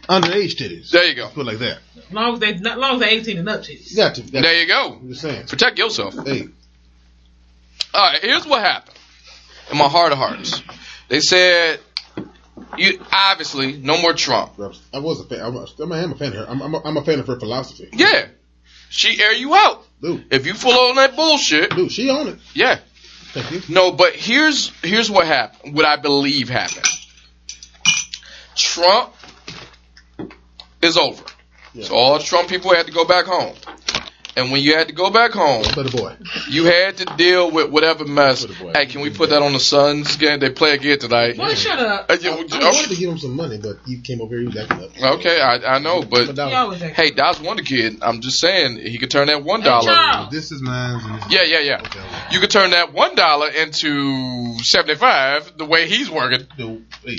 underage 0.08 0.56
titties. 0.56 0.90
There 0.90 1.04
you 1.04 1.14
go. 1.14 1.28
Put 1.28 1.42
it 1.42 1.44
like 1.46 1.58
that. 1.58 1.78
As 2.08 2.12
long 2.12 2.34
as 2.34 2.40
they, 2.40 2.54
as 2.54 2.60
long 2.62 2.94
as 2.94 3.00
they're 3.00 3.08
18 3.10 3.38
and 3.38 3.48
up, 3.50 3.60
titties. 3.62 3.90
You 3.90 3.96
got 3.96 4.14
to. 4.14 4.22
There 4.22 4.60
you 4.60 4.66
go. 4.66 4.98
I'm 5.00 5.08
just 5.10 5.20
saying. 5.20 5.46
Protect 5.46 5.78
yourself. 5.78 6.14
Hey, 6.26 6.48
All 7.94 8.02
right, 8.12 8.20
here's 8.22 8.46
what 8.46 8.62
happened. 8.62 8.96
In 9.70 9.76
my 9.78 9.88
heart 9.88 10.12
of 10.12 10.18
hearts, 10.18 10.62
they 11.08 11.20
said, 11.20 11.80
"You 12.76 13.00
obviously 13.12 13.72
no 13.78 14.00
more 14.00 14.12
Trump." 14.14 14.53
I 14.92 14.98
was 14.98 15.20
a 15.20 15.24
fan. 15.24 15.40
I'm 15.40 15.57
a, 15.57 15.66
I'm 15.80 15.92
a, 15.92 15.94
I'm 16.03 16.12
a 16.12 16.16
fan 16.16 16.28
of 16.32 16.34
her. 16.38 16.46
I'm, 16.48 16.62
I'm, 16.62 16.74
a, 16.74 16.82
I'm 16.84 16.96
a 16.96 17.05
fan 17.05 17.18
of 17.20 17.26
her 17.26 17.38
philosophy. 17.38 17.88
Yeah, 17.92 18.26
she 18.90 19.20
air 19.22 19.32
you 19.34 19.55
out. 19.55 19.84
Dude, 20.00 20.26
If 20.30 20.46
you 20.46 20.55
full 20.55 20.72
on 20.72 20.96
that 20.96 21.14
bullshit, 21.16 21.70
dude, 21.74 21.92
she 21.92 22.11
on 22.11 22.28
it. 22.28 22.38
yeah. 22.55 22.78
Thank 23.32 23.68
you. 23.68 23.74
No, 23.74 23.92
but 23.92 24.14
here's 24.14 24.68
here's 24.82 25.11
what 25.11 25.26
happened. 25.26 25.74
What 25.74 25.84
I 25.86 25.96
believe 25.96 26.48
happened. 26.50 26.86
Trump 28.55 29.14
is 30.82 30.96
over. 30.98 31.22
Yeah. 31.72 31.84
So 31.86 31.94
all 31.94 32.18
Trump 32.18 32.48
people 32.48 32.74
had 32.74 32.86
to 32.86 32.92
go 32.92 33.07
back 33.07 33.24
home. 33.24 33.55
And 34.34 34.50
when 34.50 34.62
you 34.62 34.74
had 34.74 34.88
to 34.88 34.94
go 34.94 35.10
back 35.10 35.32
home, 35.32 35.62
But 35.74 35.92
boy. 35.92 36.16
you 36.48 36.64
had 36.64 36.96
to 36.98 37.04
deal 37.16 37.50
with 37.50 37.70
whatever 37.70 38.06
mess. 38.06 38.46
Put 38.46 38.68
it. 38.68 38.76
Hey, 38.76 38.86
can 38.86 39.02
we 39.02 39.10
put 39.10 39.28
that 39.28 39.42
on 39.42 39.52
the 39.52 39.60
Suns 39.60 40.16
game? 40.16 40.40
They 40.40 40.48
play 40.48 40.72
again 40.72 40.98
tonight. 40.98 41.36
Boy, 41.36 41.54
shut 41.54 41.78
up. 41.78 42.06
Yeah, 42.08 42.30
I, 42.30 42.36
we- 42.36 42.50
I 42.50 42.58
wanted 42.64 42.88
to 42.90 42.96
give 42.96 43.10
him 43.10 43.18
some 43.18 43.36
money, 43.36 43.58
but 43.58 43.76
you 43.86 44.00
came 44.00 44.22
over 44.22 44.30
here. 44.34 44.40
He 44.40 44.46
was 44.46 44.56
acting 44.56 44.84
up. 45.04 45.16
Okay, 45.18 45.38
I, 45.38 45.76
I 45.76 45.78
know, 45.80 46.00
But 46.00 46.28
but 46.28 46.36
that 46.36 46.48
He 46.48 46.68
was- 46.68 46.80
hey, 46.80 47.10
Dodge 47.10 47.40
Wonder 47.40 47.62
Kid. 47.62 47.98
I'm 48.02 48.22
just 48.22 48.40
saying 48.40 48.78
he 48.78 48.96
could 48.98 49.10
turn 49.10 49.26
that 49.26 49.44
one 49.44 49.60
Hey, 49.60 49.68
this 50.30 50.50
is 50.50 50.62
mine. 50.62 51.00
and 51.04 51.16
this 51.18 51.26
is- 51.26 51.32
Yeah, 51.32 51.42
yeah, 51.42 51.58
yeah. 51.60 51.80
Okay, 51.80 51.98
okay. 52.00 52.18
You 52.30 52.40
could 52.40 52.50
turn 52.50 52.70
that 52.70 52.94
one 52.94 53.14
dollar 53.14 53.48
into 53.50 54.58
seventy 54.62 54.94
five 54.94 55.58
the 55.58 55.66
way 55.66 55.88
he's 55.88 56.10
working. 56.10 56.46
Dude, 56.56 56.86
hey, 57.04 57.18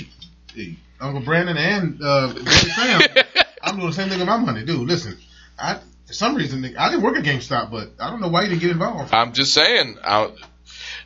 hey, 0.52 0.76
Uncle 1.00 1.22
Brandon 1.22 1.56
and 1.56 2.00
uh, 2.02 2.34
Sam, 2.44 3.02
I'm 3.62 3.76
doing 3.76 3.86
the 3.90 3.92
same 3.94 4.08
thing 4.08 4.18
with 4.18 4.26
my 4.28 4.36
money, 4.38 4.64
dude. 4.64 4.88
Listen, 4.88 5.16
I 5.58 5.78
for 6.06 6.12
some 6.12 6.34
reason 6.34 6.64
I 6.78 6.90
didn't 6.90 7.02
work 7.02 7.16
at 7.16 7.24
GameStop, 7.24 7.70
but 7.70 7.90
I 8.00 8.10
don't 8.10 8.20
know 8.20 8.28
why 8.28 8.42
you 8.42 8.48
didn't 8.50 8.60
get 8.62 8.70
involved. 8.70 9.12
I'm 9.12 9.32
just 9.32 9.52
saying. 9.54 9.98
I, 10.04 10.30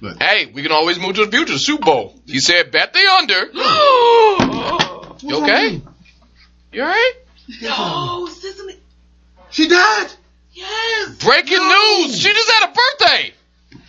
But 0.01 0.23
hey, 0.23 0.47
we 0.47 0.63
can 0.63 0.73
always 0.73 0.99
move 0.99 1.17
to 1.17 1.27
the 1.27 1.31
future. 1.33 1.59
Super 1.59 1.85
Bowl. 1.85 2.15
He 2.27 2.41
said, 2.41 2.71
bet 2.71 2.93
the 2.93 3.01
under. 3.19 3.47
you 5.23 5.43
okay? 5.43 5.83
You 6.73 6.83
alright? 6.83 7.13
No, 7.63 8.27
Sesame. 8.31 8.77
She 9.51 9.69
died. 9.69 10.09
Yes. 10.53 11.25
Breaking 11.25 11.59
No. 11.59 11.97
news. 12.03 12.19
She 12.19 12.33
just 12.33 12.51
had 12.51 12.69
a 12.69 12.73
birthday. 12.73 13.33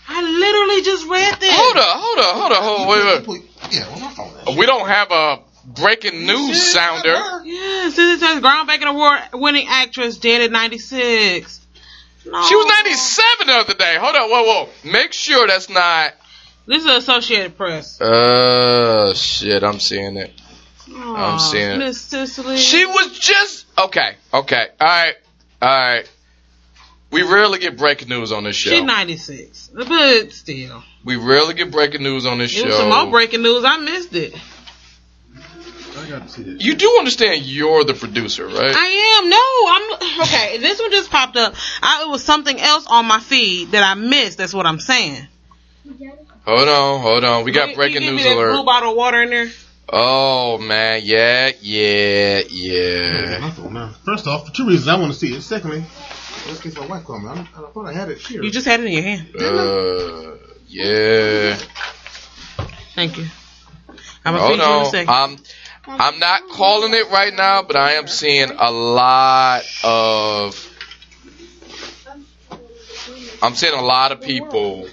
I 0.07 0.21
literally 0.23 0.81
just 0.83 1.05
read 1.07 1.39
this. 1.39 1.51
Hold 1.53 1.77
up, 1.77 1.99
hold 1.99 2.19
up, 2.19 2.35
hold 2.35 2.51
up, 2.51 2.63
hold 2.63 2.81
up. 2.81 3.27
Wait, 3.27 3.41
wait. 3.41 3.49
Yeah, 3.71 3.87
well, 3.89 3.99
my 3.99 4.11
phone. 4.11 4.57
We 4.57 4.65
don't 4.65 4.87
have 4.87 5.11
a 5.11 5.39
breaking 5.73 6.25
news 6.25 6.71
sounder. 6.71 7.41
Yes, 7.45 7.95
this 7.95 8.21
is 8.21 8.23
a 8.23 8.41
groundbreaking 8.41 8.87
award 8.87 9.21
winning 9.33 9.67
actress 9.69 10.17
dead 10.17 10.41
at 10.41 10.51
96. 10.51 11.59
No. 12.25 12.43
She 12.43 12.55
was 12.55 12.65
97 12.65 13.47
the 13.47 13.53
other 13.53 13.73
day. 13.75 13.97
Hold 13.99 14.15
up, 14.15 14.29
whoa, 14.29 14.43
whoa. 14.43 14.69
Make 14.91 15.13
sure 15.13 15.47
that's 15.47 15.69
not. 15.69 16.13
This 16.65 16.83
is 16.83 16.89
Associated 16.89 17.57
Press. 17.57 17.99
Uh, 17.99 19.13
shit, 19.15 19.63
I'm 19.63 19.79
seeing 19.79 20.17
it. 20.17 20.31
I'm 20.95 21.39
seeing 21.39 21.71
it. 21.71 21.77
Miss 21.77 22.01
Cicely. 22.01 22.57
She 22.57 22.85
was 22.85 23.17
just 23.17 23.65
okay. 23.77 24.15
Okay. 24.33 24.67
All 24.79 24.87
right. 24.87 25.15
All 25.61 25.69
right. 25.69 26.11
We 27.11 27.23
rarely 27.23 27.57
get 27.59 27.77
breaking 27.77 28.09
news 28.09 28.31
on 28.31 28.43
this 28.43 28.55
show. 28.55 28.69
She's 28.69 28.83
96. 28.83 29.71
But 29.73 30.31
still. 30.31 30.83
we 31.03 31.15
rarely 31.15 31.55
get 31.55 31.71
breaking 31.71 32.03
news 32.03 32.25
on 32.25 32.37
this 32.37 32.55
It 32.55 32.65
was 32.65 32.75
some 32.75 32.91
show. 32.91 33.03
more 33.03 33.11
breaking 33.11 33.41
news. 33.41 33.63
I 33.65 33.77
missed 33.77 34.13
it. 34.15 34.35
I 35.35 35.39
got 35.39 35.43
to 35.43 35.59
see 35.59 35.95
this. 35.95 35.98
You 36.59 36.75
do 36.75 36.95
understand 36.99 37.43
you're 37.43 37.83
the 37.83 37.93
producer, 37.93 38.45
right? 38.47 38.75
I 38.75 39.19
am. 39.21 39.29
No, 39.29 39.39
I'm. 39.67 40.21
Okay, 40.21 40.57
this 40.57 40.79
one 40.79 40.91
just 40.91 41.09
popped 41.09 41.37
up. 41.37 41.53
I, 41.81 42.03
it 42.03 42.09
was 42.09 42.23
something 42.23 42.59
else 42.59 42.85
on 42.87 43.05
my 43.05 43.19
feed 43.19 43.71
that 43.71 43.83
I 43.83 43.93
missed. 43.93 44.37
That's 44.37 44.53
what 44.53 44.65
I'm 44.65 44.79
saying. 44.79 45.27
hold 46.45 46.67
on, 46.67 47.01
hold 47.01 47.23
on. 47.23 47.45
We 47.45 47.51
got 47.51 47.61
Can 47.61 47.69
you 47.69 47.75
breaking 47.75 48.01
give 48.01 48.13
news 48.13 48.23
me 48.23 48.29
that 48.29 48.51
Blue 48.51 48.65
bottle 48.65 48.91
of 48.91 48.97
water 48.97 49.21
in 49.21 49.29
there. 49.29 49.49
Oh 49.91 50.59
man, 50.59 51.01
yeah, 51.03 51.51
yeah, 51.61 52.41
yeah. 52.49 53.53
My. 53.69 53.91
First 54.05 54.27
off, 54.27 54.47
for 54.47 54.53
two 54.53 54.67
reasons, 54.67 54.87
I 54.87 54.99
want 54.99 55.13
to 55.13 55.17
see 55.17 55.33
it. 55.33 55.41
Secondly, 55.41 55.83
let's 56.47 56.59
get 56.59 56.77
my 56.77 56.85
wife 56.85 57.05
called 57.05 57.23
me. 57.23 57.29
I, 57.29 57.33
I 57.33 57.71
thought 57.71 57.87
I 57.87 57.93
had 57.93 58.09
it 58.09 58.19
here. 58.19 58.43
You 58.43 58.51
just 58.51 58.67
had 58.67 58.81
it 58.81 58.85
in 58.85 58.91
your 58.91 59.01
hand. 59.01 59.35
Uh, 59.35 60.35
yeah. 60.67 61.57
Thank 62.93 63.17
you. 63.17 63.25
I'm 64.25 64.33
gonna 64.35 64.39
Hold 64.39 64.59
feed 64.59 64.65
you 64.65 64.75
in 64.75 64.81
a 64.81 64.85
second. 64.85 65.09
I'm 65.09 65.37
I'm 65.87 66.19
not 66.19 66.49
calling 66.49 66.93
it 66.93 67.09
right 67.09 67.33
now, 67.33 67.63
but 67.63 67.75
I 67.75 67.93
am 67.93 68.07
seeing 68.07 68.51
a 68.51 68.71
lot 68.71 69.63
of 69.83 70.69
I'm 73.41 73.55
seeing 73.55 73.73
a 73.73 73.81
lot 73.81 74.11
of 74.11 74.21
people. 74.21 74.87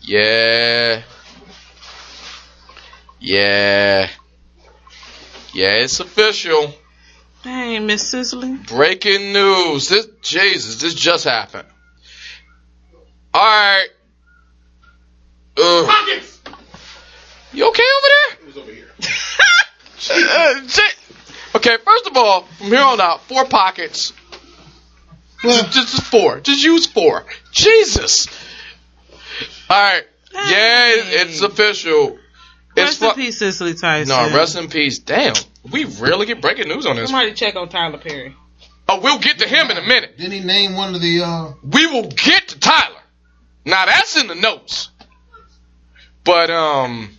Yeah. 0.00 1.02
Yeah. 3.18 4.08
Yeah, 5.52 5.72
it's 5.72 6.00
official. 6.00 6.74
Dang, 7.42 7.86
Miss 7.86 8.08
Cicely. 8.08 8.54
Breaking 8.68 9.32
news. 9.32 9.88
This 9.88 10.06
Jesus, 10.22 10.80
this 10.80 10.94
just 10.94 11.24
happened. 11.24 11.68
All 13.34 13.42
right. 13.42 13.88
Ugh. 15.56 16.22
You 17.52 17.68
okay 17.68 17.82
over 17.82 18.08
there? 18.08 18.35
It 18.56 18.60
over 18.60 18.72
here. 18.72 18.88
Uh, 20.08 20.60
okay, 21.56 21.78
first 21.84 22.06
of 22.06 22.16
all, 22.16 22.42
from 22.42 22.66
here 22.68 22.80
on 22.80 23.00
out, 23.00 23.22
four 23.22 23.44
pockets. 23.46 24.12
Just, 25.42 25.72
just 25.72 26.02
four. 26.04 26.38
Just 26.40 26.62
use 26.62 26.86
four. 26.86 27.24
Jesus. 27.50 28.28
All 29.68 29.76
right. 29.76 30.04
Yeah, 30.32 30.88
it- 30.90 31.28
it's 31.28 31.40
official. 31.40 32.18
It's 32.76 33.00
Rest 33.00 33.02
in 33.02 33.14
peace, 33.14 33.38
Cicely 33.38 33.74
Tyson. 33.74 34.08
No, 34.14 34.36
rest 34.36 34.54
in 34.56 34.68
peace. 34.68 34.98
Damn, 34.98 35.34
we 35.72 35.84
rarely 35.86 36.26
get 36.26 36.40
breaking 36.42 36.68
news 36.68 36.84
on 36.86 36.94
this. 36.96 37.10
Somebody 37.10 37.32
check 37.32 37.56
on 37.56 37.68
Tyler 37.70 37.98
Perry. 37.98 38.36
Oh, 38.88 39.00
we'll 39.00 39.18
get 39.18 39.38
to 39.38 39.48
him 39.48 39.70
in 39.70 39.78
a 39.78 39.82
minute. 39.82 40.18
Didn't 40.18 40.32
he 40.32 40.40
name 40.40 40.74
one 40.76 40.94
of 40.94 41.00
the? 41.00 41.22
uh 41.22 41.52
We 41.64 41.86
will 41.86 42.08
get 42.10 42.48
to 42.48 42.60
Tyler. 42.60 43.00
Now 43.64 43.86
that's 43.86 44.16
in 44.20 44.26
the 44.28 44.34
notes. 44.36 44.90
But 46.22 46.50
um, 46.50 47.15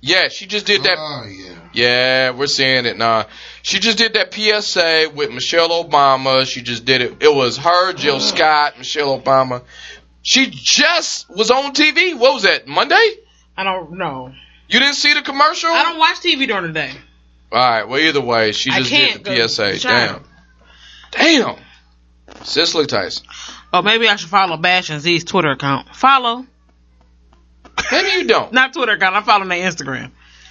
yeah, 0.00 0.28
she 0.28 0.46
just 0.46 0.66
did 0.66 0.82
that. 0.84 0.96
Oh 0.98 1.24
yeah. 1.26 1.54
Yeah, 1.72 2.30
we're 2.30 2.46
seeing 2.46 2.86
it 2.86 2.96
now. 2.96 3.26
She 3.62 3.78
just 3.78 3.98
did 3.98 4.14
that 4.14 4.32
PSA 4.32 5.10
with 5.14 5.30
Michelle 5.30 5.84
Obama. 5.84 6.46
She 6.46 6.62
just 6.62 6.84
did 6.84 7.02
it. 7.02 7.22
It 7.22 7.34
was 7.34 7.56
her, 7.58 7.92
Jill 7.92 8.16
oh. 8.16 8.20
Scott, 8.20 8.78
Michelle 8.78 9.20
Obama. 9.20 9.62
She 10.22 10.50
just 10.50 11.28
was 11.30 11.50
on 11.50 11.74
TV. 11.74 12.18
What 12.18 12.34
was 12.34 12.42
that? 12.42 12.66
Monday? 12.66 13.14
I 13.56 13.64
don't 13.64 13.92
know. 13.92 14.32
You 14.68 14.78
didn't 14.78 14.96
see 14.96 15.14
the 15.14 15.22
commercial? 15.22 15.70
I 15.70 15.82
don't 15.84 15.98
watch 15.98 16.18
TV 16.18 16.46
during 16.46 16.66
the 16.66 16.72
day. 16.72 16.92
All 17.50 17.58
right. 17.58 17.88
Well, 17.88 17.98
either 17.98 18.20
way, 18.20 18.52
she 18.52 18.70
just 18.70 18.90
did 18.90 19.24
the 19.24 19.48
PSA. 19.48 19.78
Damn. 19.80 20.24
Damn. 21.10 21.56
Cicely 22.42 22.86
Tyson. 22.86 23.26
Oh, 23.72 23.82
maybe 23.82 24.08
I 24.08 24.16
should 24.16 24.28
follow 24.28 24.56
Bash 24.56 24.90
and 24.90 25.00
Z's 25.00 25.24
Twitter 25.24 25.50
account. 25.50 25.94
Follow. 25.94 26.46
Maybe 27.90 28.08
you 28.10 28.26
don't. 28.26 28.52
Not 28.52 28.72
Twitter 28.72 28.92
account. 28.92 29.16
I'm 29.16 29.24
following 29.24 29.48
their 29.48 29.70
Instagram. 29.70 30.10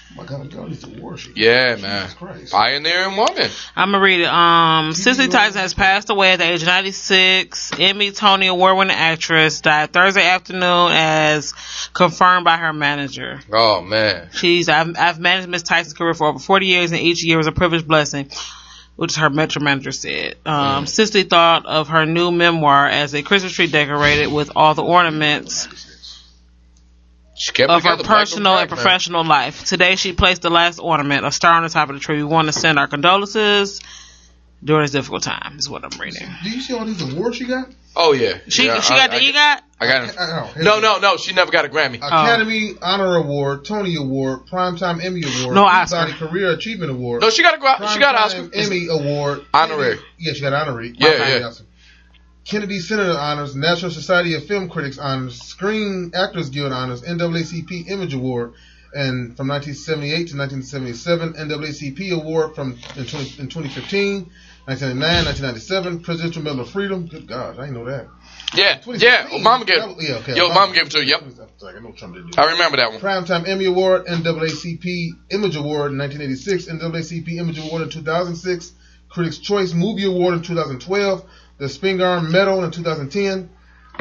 Oh 0.09 0.21
my 0.21 0.25
God, 0.25 0.49
God, 0.49 0.69
he's 0.69 0.83
a 0.85 1.01
worship. 1.01 1.33
Yeah, 1.35 1.75
man. 1.75 2.03
Jesus 2.03 2.13
Christ. 2.13 2.51
Pioneering 2.51 3.17
woman. 3.17 3.49
I'm 3.75 3.91
gonna 3.91 4.03
read 4.03 4.21
it. 4.21 4.27
Um, 4.27 4.93
Cicely 4.93 5.27
Tyson 5.27 5.59
has 5.59 5.73
passed 5.73 6.09
away 6.09 6.31
at 6.31 6.39
the 6.39 6.45
age 6.45 6.61
of 6.61 6.67
96. 6.67 7.73
Emmy, 7.77 8.11
Tony 8.11 8.47
Award-winning 8.47 8.95
actress 8.95 9.59
died 9.59 9.91
Thursday 9.91 10.25
afternoon, 10.25 10.91
as 10.93 11.53
confirmed 11.93 12.45
by 12.45 12.55
her 12.57 12.71
manager. 12.71 13.41
Oh 13.51 13.81
man. 13.81 14.29
She's 14.33 14.69
I've, 14.69 14.97
I've 14.97 15.19
managed 15.19 15.49
Miss 15.49 15.63
Tyson's 15.63 15.93
career 15.93 16.13
for 16.13 16.27
over 16.27 16.39
40 16.39 16.65
years, 16.65 16.91
and 16.91 17.01
each 17.01 17.23
year 17.23 17.37
was 17.37 17.47
a 17.47 17.51
privileged 17.51 17.87
blessing. 17.87 18.31
Which 18.95 19.15
her 19.17 19.29
metro 19.29 19.61
manager 19.61 19.91
said. 19.91 20.37
Um, 20.43 20.87
Cicely 20.87 21.21
thought 21.21 21.67
of 21.67 21.89
her 21.89 22.07
new 22.07 22.31
memoir 22.31 22.87
as 22.87 23.13
a 23.13 23.21
Christmas 23.21 23.53
tree 23.53 23.67
decorated 23.67 24.33
with 24.33 24.49
all 24.55 24.73
the 24.73 24.81
ornaments 24.81 25.65
She 25.65 25.69
kept 25.69 25.96
of 27.69 27.83
her 27.83 27.97
personal 28.03 28.53
on 28.53 28.59
and 28.61 28.69
black, 28.69 28.69
man. 28.69 28.83
professional 28.83 29.23
life. 29.25 29.63
Today, 29.65 29.95
she 29.95 30.13
placed 30.13 30.41
the 30.41 30.49
last 30.49 30.79
ornament, 30.79 31.25
a 31.25 31.31
star 31.31 31.53
on 31.53 31.63
the 31.63 31.69
top 31.69 31.89
of 31.89 31.95
the 31.95 31.99
tree. 32.01 32.17
We 32.17 32.23
want 32.23 32.47
to 32.47 32.53
send 32.53 32.77
our 32.79 32.87
condolences 32.87 33.79
during 34.63 34.83
this 34.83 34.91
difficult 34.91 35.23
time. 35.23 35.57
Is 35.57 35.69
what 35.69 35.83
I'm 35.83 35.99
reading. 35.99 36.27
Do 36.43 36.49
you 36.49 36.61
see 36.61 36.73
all 36.73 36.85
these 36.85 37.01
awards 37.13 37.37
she 37.37 37.45
got? 37.45 37.69
Oh 37.95 38.13
yeah. 38.13 38.37
She 38.47 38.65
Yeah, 38.65 38.79
she 38.81 38.93
I- 38.93 38.97
got 38.97 39.09
the 39.11 39.17
I, 39.17 39.19
EGOT. 39.21 39.61
I 39.79 39.85
got 39.87 40.09
it. 40.09 40.15
Oh, 40.19 40.53
No, 40.57 40.79
no, 40.79 40.97
no. 40.99 41.17
She 41.17 41.33
never 41.33 41.51
got 41.51 41.65
a 41.65 41.69
Grammy. 41.69 41.97
Academy 41.97 42.73
Honor 42.81 43.15
Award, 43.17 43.65
Tony 43.65 43.95
Award, 43.95 44.47
Primetime 44.47 45.03
Emmy 45.03 45.21
Award, 45.23 45.55
No 45.55 45.65
Peabody 45.67 46.11
Oscar. 46.13 46.27
Career 46.27 46.51
Achievement 46.51 46.91
Award, 46.91 47.21
No, 47.21 47.29
she 47.29 47.43
got 47.43 47.53
a 47.55 47.57
gra- 47.59 47.87
she 47.93 47.99
got 47.99 48.15
an 48.15 48.21
Oscar. 48.23 48.49
Emmy 48.53 48.87
Award, 48.87 49.45
Honorary. 49.53 49.99
Yeah, 50.17 50.33
she 50.33 50.41
got 50.41 50.53
honorary. 50.53 50.93
Yeah, 50.97 51.09
Okay, 51.09 51.39
yeah. 51.39 51.51
Kennedy 52.47 52.79
Center 52.79 53.11
Honors, 53.11 53.55
National 53.55 53.91
Society 53.91 54.33
of 54.33 54.45
Film 54.45 54.69
Critics 54.69 54.97
Honors, 54.97 55.41
Screen 55.41 56.11
Actors 56.15 56.49
Guild 56.49 56.71
Honors, 56.71 57.01
NAACP 57.01 57.89
Image 57.89 58.13
Award, 58.13 58.53
and 58.93 59.35
from 59.35 59.49
1978 59.49 60.29
to 60.29 60.37
1977 60.37 61.33
NAACP 61.33 62.11
award 62.13 62.55
from 62.55 62.79
in, 62.95 63.05
20, 63.05 63.41
in 63.41 63.47
2015, 63.49 64.31
1999, 64.63 65.25
1997 65.25 65.99
Presidential 65.99 66.41
Medal 66.41 66.61
of 66.61 66.69
Freedom. 66.69 67.05
Good 67.07 67.27
God, 67.27 67.59
I 67.59 67.65
didn't 67.65 67.73
know 67.73 67.85
that. 67.85 68.07
Yeah, 68.55 68.79
yeah. 68.95 69.27
Obama 69.27 69.65
gave. 69.65 69.83
Was- 69.83 70.07
yeah, 70.07 70.15
okay. 70.15 70.37
Yo, 70.37 70.49
Obama 70.49 70.73
gave 70.73 70.85
it 70.87 70.91
to 70.91 70.99
you. 70.99 71.09
Yep. 71.09 71.21
I 71.21 71.25
was 71.25 71.39
like, 71.61 71.75
I 71.75 71.79
know 71.79 71.91
Trump 71.91 72.15
didn't 72.15 72.31
do. 72.31 72.41
I 72.41 72.51
remember 72.51 72.77
that 72.77 72.91
one. 72.91 73.01
Primetime 73.01 73.45
Emmy 73.45 73.65
Award, 73.65 74.05
NAACP 74.05 75.09
Image 75.31 75.57
Award 75.57 75.91
in 75.91 75.97
1986, 75.97 76.67
NAACP 76.67 77.37
Image 77.39 77.59
Award 77.59 77.81
in 77.81 77.89
2006, 77.89 78.71
Critics' 79.09 79.37
Choice 79.39 79.73
Movie 79.73 80.05
Award 80.05 80.35
in 80.35 80.43
2012, 80.43 81.25
the 81.57 81.65
Spingarn 81.65 82.29
Medal 82.31 82.63
in 82.63 82.71
2010, 82.71 83.49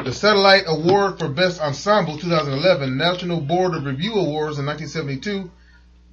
the 0.04 0.12
Satellite 0.12 0.64
Award 0.66 1.18
for 1.18 1.28
Best 1.28 1.60
Ensemble 1.60 2.18
2011, 2.18 2.96
National 2.96 3.40
Board 3.40 3.74
of 3.74 3.84
Review 3.84 4.14
Awards 4.14 4.58
in 4.58 4.66
1972, 4.66 5.50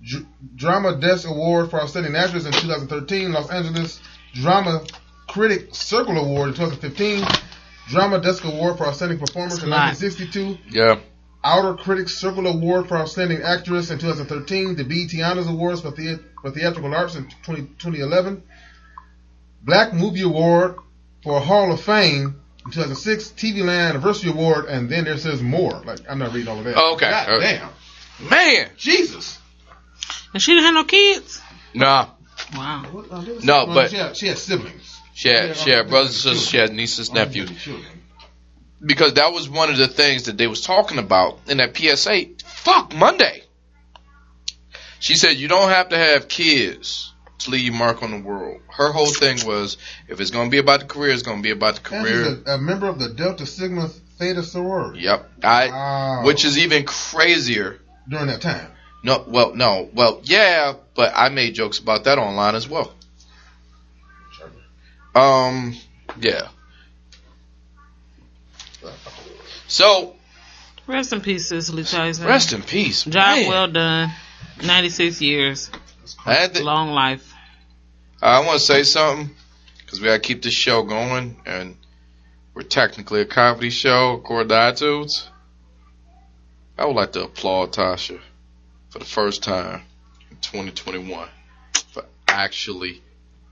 Dr- 0.05 0.25
Drama 0.55 0.95
Desk 0.99 1.27
Award 1.27 1.69
for 1.69 1.81
Outstanding 1.81 2.15
Actress 2.15 2.45
in 2.45 2.53
2013, 2.53 3.31
Los 3.33 3.49
Angeles 3.51 3.99
Drama 4.33 4.83
Critic 5.27 5.73
Circle 5.75 6.17
Award 6.17 6.49
in 6.49 6.53
2015, 6.55 7.25
Drama 7.89 8.19
Desk 8.21 8.43
Award 8.45 8.77
for 8.77 8.87
Outstanding 8.87 9.19
Performance 9.19 9.61
in 9.63 9.69
That's 9.69 10.01
1962, 10.01 10.77
Yeah. 10.77 10.99
Outer 11.45 11.75
Critics 11.75 12.15
Circle 12.15 12.47
Award 12.47 12.87
for 12.87 12.97
Outstanding 12.97 13.41
Actress 13.41 13.91
in 13.91 13.99
2013, 13.99 14.77
the 14.77 14.85
BET 14.85 15.21
Honors 15.21 15.47
Awards 15.47 15.81
for, 15.81 15.91
thea- 15.91 16.19
for 16.41 16.51
Theatrical 16.51 16.93
Arts 16.95 17.15
in 17.15 17.27
20, 17.43 17.63
2011, 17.79 18.43
Black 19.61 19.93
Movie 19.93 20.21
Award 20.23 20.75
for 21.23 21.37
a 21.37 21.39
Hall 21.39 21.71
of 21.71 21.81
Fame 21.81 22.39
2006, 22.65 23.29
TV 23.31 23.63
Land 23.65 23.95
Anniversary 23.95 24.31
Award, 24.31 24.65
and 24.65 24.89
then 24.89 25.05
there 25.05 25.17
says 25.17 25.41
more. 25.41 25.81
Like, 25.85 25.99
I'm 26.09 26.19
not 26.19 26.33
reading 26.33 26.49
all 26.49 26.59
of 26.59 26.65
that. 26.65 26.75
Oh, 26.77 26.93
okay. 26.93 27.09
God 27.09 27.29
Okay. 27.29 27.59
damn. 28.19 28.29
Man. 28.29 28.69
Jesus. 28.77 29.39
And 30.33 30.41
she 30.41 30.51
didn't 30.53 30.65
have 30.65 30.73
no 30.73 30.83
kids. 30.83 31.41
Nah. 31.73 32.09
Wow. 32.55 32.85
No, 33.43 33.65
but- 33.67 33.89
She 33.91 33.97
had, 33.97 34.17
she 34.17 34.27
had 34.27 34.37
siblings. 34.37 34.99
She 35.13 35.29
had, 35.29 35.55
she 35.55 35.69
had 35.69 35.89
brothers, 35.89 36.15
sisters, 36.21 36.47
she 36.47 36.57
had 36.57 36.73
nieces, 36.73 37.13
nephews. 37.13 37.51
Because 38.83 39.13
that 39.13 39.31
was 39.31 39.47
one 39.47 39.69
of 39.69 39.77
the 39.77 39.87
things 39.87 40.23
that 40.23 40.37
they 40.37 40.47
was 40.47 40.61
talking 40.61 40.97
about 40.97 41.39
in 41.47 41.57
that 41.57 41.77
PSA. 41.77 42.25
Fuck 42.45 42.95
Monday. 42.95 43.43
She 44.99 45.15
said 45.15 45.33
you 45.33 45.47
don't 45.47 45.69
have 45.69 45.89
to 45.89 45.97
have 45.97 46.27
kids 46.27 47.09
to 47.09 47.12
leave 47.47 47.65
your 47.65 47.73
mark 47.73 48.01
on 48.03 48.11
the 48.11 48.19
world. 48.19 48.61
Her 48.69 48.91
whole 48.91 49.11
thing 49.13 49.45
was 49.45 49.77
if 50.07 50.19
it's 50.21 50.31
going 50.31 50.47
to 50.47 50.51
be 50.51 50.59
about 50.59 50.79
the 50.81 50.85
career, 50.85 51.11
it's 51.11 51.23
going 51.23 51.37
to 51.39 51.43
be 51.43 51.51
about 51.51 51.75
the 51.83 51.95
And 51.95 52.05
career. 52.05 52.37
a, 52.47 52.51
a 52.55 52.57
member 52.57 52.87
of 52.87 52.99
the 52.99 53.09
Delta 53.09 53.45
Sigma 53.45 53.89
Theta 54.17 54.43
sorority. 54.43 55.01
Yep. 55.01 55.29
I, 55.43 55.67
Wow. 55.69 56.23
which 56.25 56.45
is 56.45 56.57
even 56.57 56.85
crazier. 56.85 57.79
during 58.07 58.27
that 58.27 58.41
time. 58.41 58.67
No, 59.03 59.23
well, 59.27 59.53
no, 59.55 59.89
well, 59.93 60.21
yeah, 60.23 60.73
but 60.95 61.11
I 61.15 61.27
made 61.29 61.55
jokes 61.55 61.79
about 61.79 62.05
that 62.05 62.17
online 62.17 62.55
as 62.55 62.69
well. 62.69 62.93
Um, 65.15 65.75
yeah. 66.21 66.47
So 69.67 70.15
Rest 70.87 71.13
in 71.13 71.21
peace, 71.21 71.47
Cicely 71.49 71.83
Tyson. 71.83 72.25
rest 72.25 72.51
in 72.53 72.61
peace. 72.61 73.03
Job 73.03 73.13
man. 73.37 73.47
well 73.49 73.67
done. 73.67 74.11
96 74.63 75.21
years. 75.21 75.69
I 76.25 76.33
had 76.33 76.55
to- 76.55 76.63
Long 76.63 76.91
life. 76.91 77.33
I 78.21 78.39
want 78.45 78.59
to 78.59 78.65
say 78.65 78.83
something 78.83 79.35
because 79.79 79.99
we 79.99 80.07
got 80.07 80.13
to 80.13 80.19
keep 80.19 80.41
this 80.41 80.53
show 80.53 80.83
going, 80.83 81.35
and 81.45 81.75
we're 82.53 82.61
technically 82.63 83.21
a 83.21 83.25
comedy 83.25 83.69
show 83.69 84.13
according 84.13 84.49
to 84.49 84.55
iTunes. 84.55 85.27
I 86.77 86.85
would 86.85 86.95
like 86.95 87.11
to 87.13 87.25
applaud 87.25 87.73
Tasha 87.73 88.19
for 88.89 88.99
the 88.99 89.05
first 89.05 89.43
time 89.43 89.83
in 90.31 90.37
2021 90.37 91.27
for 91.91 92.05
actually 92.27 93.01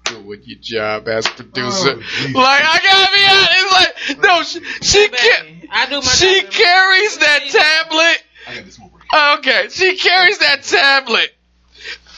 doing 0.05 0.41
your 0.43 0.59
job 0.59 1.07
as 1.07 1.27
producer. 1.27 1.95
Oh, 1.97 2.31
like 2.33 2.63
I 2.63 2.79
gotta 2.83 3.11
be 3.13 4.17
honest, 4.17 4.19
like 4.19 4.23
no, 4.23 4.43
she 4.43 4.59
she, 4.83 5.07
ca- 5.09 5.67
I 5.71 5.85
do 5.87 5.95
my 5.95 6.01
she 6.01 6.41
carries 6.43 7.17
that 7.19 7.39
tablet. 7.49 8.23
I 8.47 8.55
got 8.55 8.65
this 8.65 8.75
smoke 8.75 8.91
break. 8.93 9.37
Okay, 9.39 9.67
she 9.69 9.97
carries 9.97 10.39
that 10.39 10.63
tablet, 10.63 11.31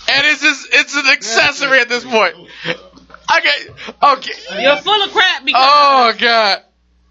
and 0.10 0.26
it's 0.28 0.42
just 0.42 0.68
it's 0.72 0.96
an 0.96 1.06
accessory 1.08 1.80
at 1.80 1.90
this 1.90 2.04
point. 2.04 2.36
Okay, 3.38 3.74
okay. 4.04 4.62
You're 4.62 4.78
full 4.78 5.02
of 5.04 5.12
crap 5.12 5.46
because, 5.46 5.62
Oh 5.64 6.14
God, 6.20 6.62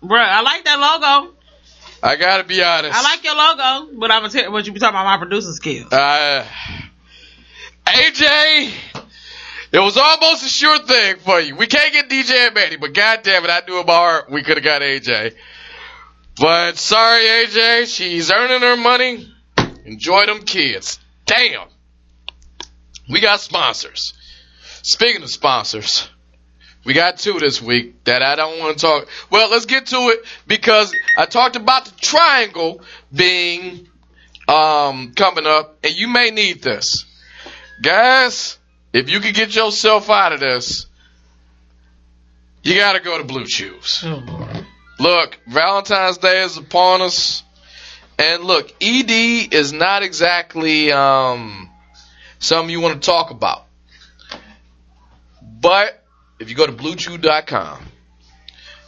bruh, 0.02 0.18
I 0.18 0.40
like 0.42 0.64
that 0.64 0.78
logo. 0.78 1.34
I 2.02 2.16
gotta 2.16 2.44
be 2.44 2.62
honest. 2.62 2.94
I 2.94 3.02
like 3.02 3.24
your 3.24 3.36
logo, 3.36 3.98
but 3.98 4.10
I'm 4.10 4.22
gonna 4.22 4.28
tell 4.32 4.44
you 4.44 4.52
what 4.52 4.66
you 4.66 4.72
be 4.72 4.80
talking 4.80 4.94
about 4.94 5.04
my 5.04 5.18
producer 5.18 5.52
skills. 5.52 5.92
Uh, 5.92 6.44
AJ, 7.86 8.72
it 9.72 9.78
was 9.78 9.96
almost 9.96 10.44
a 10.44 10.48
sure 10.48 10.78
thing 10.78 11.16
for 11.18 11.40
you. 11.40 11.56
We 11.56 11.66
can't 11.66 11.92
get 11.92 12.08
DJ 12.08 12.46
and 12.46 12.54
Manny, 12.54 12.76
but 12.76 12.92
God 12.92 13.20
damn 13.22 13.44
it, 13.44 13.50
I 13.50 13.62
knew 13.66 13.80
in 13.80 13.86
my 13.86 13.92
heart 13.94 14.30
we 14.30 14.42
could 14.42 14.56
have 14.56 14.64
got 14.64 14.82
AJ. 14.82 15.34
But 16.38 16.78
sorry, 16.78 17.24
AJ, 17.24 17.94
she's 17.94 18.30
earning 18.30 18.60
her 18.62 18.76
money. 18.76 19.32
Enjoy 19.84 20.26
them 20.26 20.42
kids. 20.42 20.98
Damn. 21.26 21.68
We 23.12 23.20
got 23.20 23.40
sponsors. 23.40 24.14
Speaking 24.80 25.22
of 25.22 25.30
sponsors, 25.30 26.08
we 26.82 26.94
got 26.94 27.18
two 27.18 27.38
this 27.38 27.60
week 27.60 28.04
that 28.04 28.22
I 28.22 28.36
don't 28.36 28.58
want 28.58 28.78
to 28.78 28.86
talk. 28.86 29.06
Well, 29.30 29.50
let's 29.50 29.66
get 29.66 29.84
to 29.88 29.96
it 29.96 30.24
because 30.46 30.94
I 31.18 31.26
talked 31.26 31.56
about 31.56 31.84
the 31.84 32.00
triangle 32.00 32.80
being 33.14 33.86
um, 34.48 35.12
coming 35.14 35.46
up, 35.46 35.76
and 35.84 35.94
you 35.94 36.08
may 36.08 36.30
need 36.30 36.62
this. 36.62 37.04
Guys, 37.82 38.58
if 38.94 39.10
you 39.10 39.20
can 39.20 39.34
get 39.34 39.54
yourself 39.54 40.08
out 40.08 40.32
of 40.32 40.40
this, 40.40 40.86
you 42.62 42.76
gotta 42.76 43.00
go 43.00 43.18
to 43.18 43.24
Blue 43.24 43.44
Chews. 43.44 44.04
Oh, 44.06 44.64
Look, 44.98 45.38
Valentine's 45.46 46.16
Day 46.16 46.44
is 46.44 46.56
upon 46.56 47.02
us, 47.02 47.42
and 48.18 48.44
look, 48.44 48.72
ED 48.80 49.52
is 49.52 49.72
not 49.74 50.02
exactly 50.02 50.92
um, 50.92 51.68
something 52.42 52.70
you 52.70 52.80
want 52.80 53.00
to 53.00 53.06
talk 53.06 53.30
about. 53.30 53.64
But 55.42 56.02
if 56.38 56.50
you 56.50 56.56
go 56.56 56.66
to 56.66 56.72
BlueChew.com, 56.72 57.84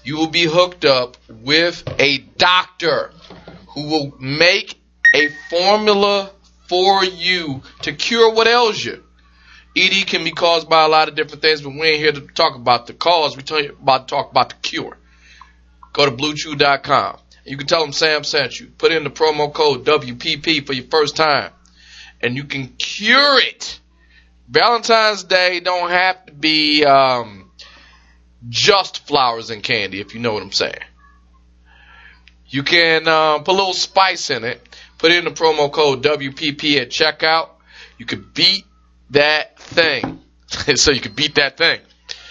you 0.03 0.17
will 0.17 0.29
be 0.29 0.45
hooked 0.45 0.85
up 0.85 1.17
with 1.29 1.83
a 1.99 2.19
doctor 2.19 3.13
who 3.69 3.89
will 3.89 4.15
make 4.21 4.79
a 5.15 5.29
formula 5.49 6.31
for 6.69 7.05
you 7.05 7.63
to 7.83 7.93
cure 7.93 8.33
what 8.33 8.47
ails 8.47 8.85
you. 8.85 9.03
ED 9.77 10.07
can 10.07 10.23
be 10.25 10.31
caused 10.31 10.69
by 10.69 10.85
a 10.85 10.89
lot 10.89 11.09
of 11.09 11.15
different 11.15 11.43
things, 11.43 11.63
but 11.63 11.71
we 11.71 11.83
ain't 11.83 11.99
here 11.99 12.13
to 12.13 12.21
talk 12.21 12.55
about 12.55 12.87
the 12.87 12.93
cause. 12.93 13.37
We 13.37 13.43
tell 13.43 13.63
you 13.63 13.77
about 13.81 14.09
talk 14.09 14.31
about 14.31 14.51
the 14.51 14.57
cure. 14.57 14.97
Go 15.93 16.07
to 16.07 16.13
BlueChew.com. 16.13 17.19
You 17.45 17.57
can 17.57 17.67
tell 17.67 17.81
them 17.81 17.93
Sam 17.93 18.25
sent 18.25 18.59
you. 18.59 18.69
Put 18.79 18.93
in 18.93 19.05
the 19.05 19.11
promo 19.11 19.53
code 19.53 19.85
WPP 19.85 20.67
for 20.67 20.73
your 20.73 20.87
first 20.87 21.17
time, 21.17 21.53
and 22.25 22.37
you 22.37 22.45
can 22.45 22.69
cure 22.69 23.39
it. 23.39 23.79
Valentine's 24.49 25.25
Day 25.25 25.61
don't 25.61 25.91
have 25.91 26.25
to 26.27 26.33
be 26.33 26.85
um, 26.85 27.51
just 28.49 29.07
flowers 29.07 29.51
and 29.51 29.63
candy, 29.63 30.01
if 30.01 30.15
you 30.15 30.21
know 30.21 30.33
what 30.33 30.43
I'm 30.43 30.53
saying. 30.53 30.75
You 32.49 32.63
can 32.63 33.07
uh, 33.07 33.41
put 33.41 33.49
a 33.49 33.53
little 33.53 33.75
spice 33.75 34.31
in 34.31 34.45
it. 34.45 34.61
Put 34.97 35.13
in 35.13 35.25
the 35.25 35.33
promo 35.33 35.71
code 35.71 36.03
WPP 36.03 36.81
at 36.81 36.89
checkout. 36.89 37.51
You 37.99 38.07
could 38.07 38.33
beat 38.33 38.65
that 39.11 39.59
thing. 39.59 40.21
so 40.77 40.93
you 40.93 41.01
could 41.01 41.17
beat 41.17 41.35
that 41.35 41.59
thing. 41.59 41.81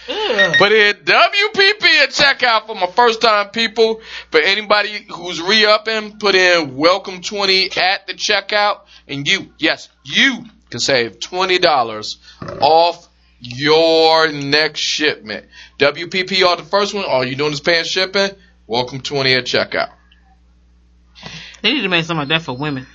Put 0.05 0.71
in 0.71 0.95
WPP 0.95 1.83
at 2.03 2.09
checkout 2.09 2.65
for 2.65 2.75
my 2.75 2.87
first 2.87 3.21
time 3.21 3.49
people. 3.49 4.01
For 4.31 4.39
anybody 4.39 5.05
who's 5.09 5.41
re 5.41 5.65
upping, 5.65 6.17
put 6.17 6.35
in 6.35 6.75
welcome 6.75 7.21
20 7.21 7.77
at 7.77 8.07
the 8.07 8.13
checkout. 8.13 8.81
And 9.07 9.27
you, 9.27 9.53
yes, 9.57 9.89
you 10.03 10.45
can 10.69 10.79
save 10.79 11.19
$20 11.19 12.15
off 12.61 13.07
your 13.39 14.31
next 14.31 14.79
shipment. 14.79 15.47
WPP 15.79 16.45
are 16.45 16.55
the 16.57 16.63
first 16.63 16.93
one. 16.93 17.05
All 17.05 17.25
you 17.25 17.35
doing 17.35 17.53
is 17.53 17.59
paying 17.59 17.85
shipping. 17.85 18.31
Welcome 18.67 19.01
20 19.01 19.33
at 19.33 19.45
checkout. 19.45 19.91
They 21.61 21.73
need 21.73 21.81
to 21.81 21.89
make 21.89 22.05
something 22.05 22.19
like 22.19 22.29
that 22.29 22.41
for 22.43 22.57
women. 22.57 22.87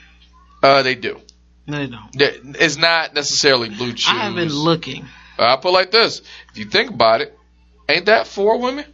Uh, 0.63 0.83
they 0.83 0.95
do. 0.95 1.21
No, 1.67 1.79
they 1.79 1.87
don't. 1.87 2.57
It's 2.59 2.77
not 2.77 3.15
necessarily 3.15 3.69
blue 3.69 3.93
chews. 3.93 4.09
I 4.09 4.25
have 4.25 4.35
been 4.35 4.49
looking. 4.49 5.07
I'll 5.39 5.59
put 5.59 5.69
it 5.69 5.73
like 5.73 5.91
this. 5.91 6.21
If 6.51 6.59
you 6.59 6.65
think 6.65 6.91
about 6.91 7.21
it, 7.21 7.39
ain't 7.89 8.07
that 8.07 8.27
for 8.27 8.59
women? 8.59 8.85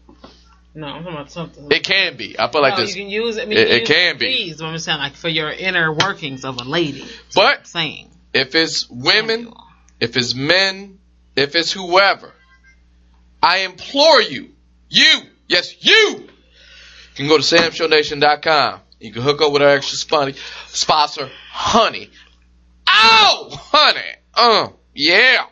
No, 0.75 0.89
I'm 0.89 1.03
talking 1.05 1.16
about 1.16 1.31
something. 1.31 1.70
It 1.70 1.85
can 1.85 2.16
be. 2.16 2.39
I 2.39 2.51
feel 2.51 2.61
like 2.61 2.77
no, 2.77 2.81
this. 2.81 2.97
you 2.97 3.03
can 3.03 3.11
use 3.11 3.37
it. 3.37 3.43
I 3.43 3.47
mean, 3.47 3.59
It- 3.59 3.70
it 3.70 3.87
can 3.87 4.18
be. 4.18 4.53
What 4.53 4.62
I'm 4.66 4.79
saying, 4.79 4.99
like 4.99 5.14
for 5.14 5.29
your 5.29 5.51
inner 5.51 5.93
workings 5.93 6.45
of 6.45 6.61
a 6.61 6.64
lady. 6.64 7.05
But- 7.35 7.61
I'm 7.61 7.64
saying. 7.64 8.11
If 8.33 8.57
it's 8.57 8.89
women, 8.91 9.53
if 10.01 10.16
it's 10.16 10.35
men, 10.35 10.99
if 11.37 11.55
it's 11.55 11.70
whoever, 11.70 12.33
I 13.41 13.59
implore 13.59 14.20
you, 14.20 14.51
you, 14.89 15.22
yes, 15.47 15.75
you, 15.85 16.29
can 17.14 17.29
go 17.29 17.37
to 17.39 17.43
samshownation.com. 17.45 18.81
You 18.99 19.12
can 19.12 19.22
hook 19.22 19.41
up 19.43 19.53
with 19.53 19.62
our 19.62 19.68
extra 19.68 19.97
sponsor, 19.99 20.41
sponsor, 20.66 21.31
honey. 21.51 22.11
Oh, 22.89 23.49
honey. 23.53 24.01
Uh, 24.35 24.68
yeah. 24.95 25.47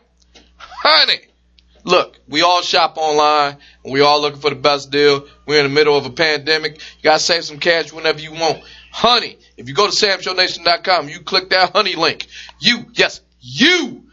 Honey. 0.57 1.19
Look, 1.83 2.19
we 2.27 2.41
all 2.41 2.61
shop 2.61 2.97
online 2.97 3.57
and 3.83 3.93
we 3.93 4.01
all 4.01 4.21
looking 4.21 4.39
for 4.39 4.49
the 4.49 4.55
best 4.55 4.89
deal. 4.91 5.27
We're 5.45 5.59
in 5.59 5.65
the 5.65 5.73
middle 5.73 5.97
of 5.97 6.05
a 6.05 6.09
pandemic. 6.09 6.75
You 6.75 7.03
gotta 7.03 7.19
save 7.19 7.43
some 7.43 7.59
cash 7.59 7.91
whenever 7.91 8.19
you 8.19 8.31
want. 8.31 8.63
Honey, 8.91 9.37
if 9.57 9.67
you 9.67 9.75
go 9.75 9.89
to 9.89 9.95
samshownation.com, 9.95 11.09
you 11.09 11.19
click 11.21 11.49
that 11.49 11.73
honey 11.73 11.95
link. 11.95 12.27
You, 12.59 12.85
yes, 12.93 13.21
you 13.41 14.03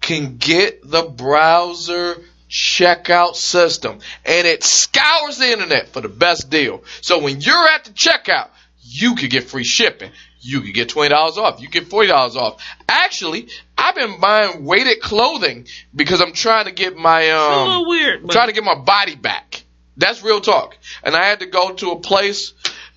can 0.00 0.36
get 0.36 0.88
the 0.88 1.02
browser 1.02 2.16
checkout 2.50 3.34
system 3.34 3.98
and 4.24 4.46
it 4.46 4.62
scours 4.62 5.38
the 5.38 5.50
internet 5.50 5.88
for 5.88 6.00
the 6.00 6.08
best 6.08 6.50
deal. 6.50 6.84
So 7.00 7.20
when 7.20 7.40
you're 7.40 7.68
at 7.68 7.84
the 7.84 7.90
checkout, 7.90 8.48
you 8.82 9.14
could 9.14 9.30
get 9.30 9.44
free 9.44 9.64
shipping. 9.64 10.10
You 10.44 10.60
could 10.60 10.74
get 10.74 10.90
$20 10.90 11.10
off. 11.38 11.62
You 11.62 11.68
get 11.68 11.88
$40 11.88 12.36
off. 12.36 12.62
Actually, 12.86 13.48
I've 13.78 13.94
been 13.94 14.20
buying 14.20 14.64
weighted 14.64 15.00
clothing 15.00 15.66
because 15.94 16.20
I'm 16.20 16.32
trying 16.32 16.66
to 16.66 16.72
get 16.72 16.96
my, 16.96 17.30
um, 17.30 17.68
little 17.68 17.88
weird. 17.88 18.22
But 18.22 18.32
trying 18.32 18.48
to 18.48 18.52
get 18.52 18.62
my 18.62 18.74
body 18.74 19.14
back. 19.16 19.64
That's 19.96 20.22
real 20.22 20.40
talk. 20.40 20.76
And 21.02 21.16
I 21.16 21.24
had 21.24 21.40
to 21.40 21.46
go 21.46 21.72
to 21.74 21.92
a 21.92 22.00
place 22.00 22.52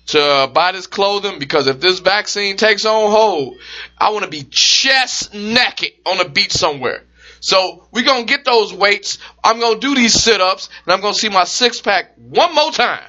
to 0.08 0.50
buy 0.52 0.72
this 0.72 0.86
clothing 0.86 1.38
because 1.38 1.66
if 1.68 1.80
this 1.80 2.00
vaccine 2.00 2.56
takes 2.58 2.84
on 2.84 3.10
hold, 3.10 3.56
I 3.96 4.10
want 4.10 4.24
to 4.24 4.30
be 4.30 4.46
chest 4.50 5.32
naked 5.32 5.92
on 6.04 6.20
a 6.20 6.28
beach 6.28 6.52
somewhere. 6.52 7.04
So 7.40 7.86
we're 7.92 8.04
going 8.04 8.26
to 8.26 8.30
get 8.30 8.44
those 8.44 8.74
weights. 8.74 9.18
I'm 9.42 9.58
going 9.60 9.80
to 9.80 9.86
do 9.86 9.94
these 9.94 10.12
sit 10.12 10.40
ups 10.40 10.68
and 10.84 10.92
I'm 10.92 11.00
going 11.00 11.14
to 11.14 11.18
see 11.18 11.28
my 11.28 11.44
six 11.44 11.80
pack 11.80 12.14
one 12.16 12.54
more 12.54 12.72
time. 12.72 13.04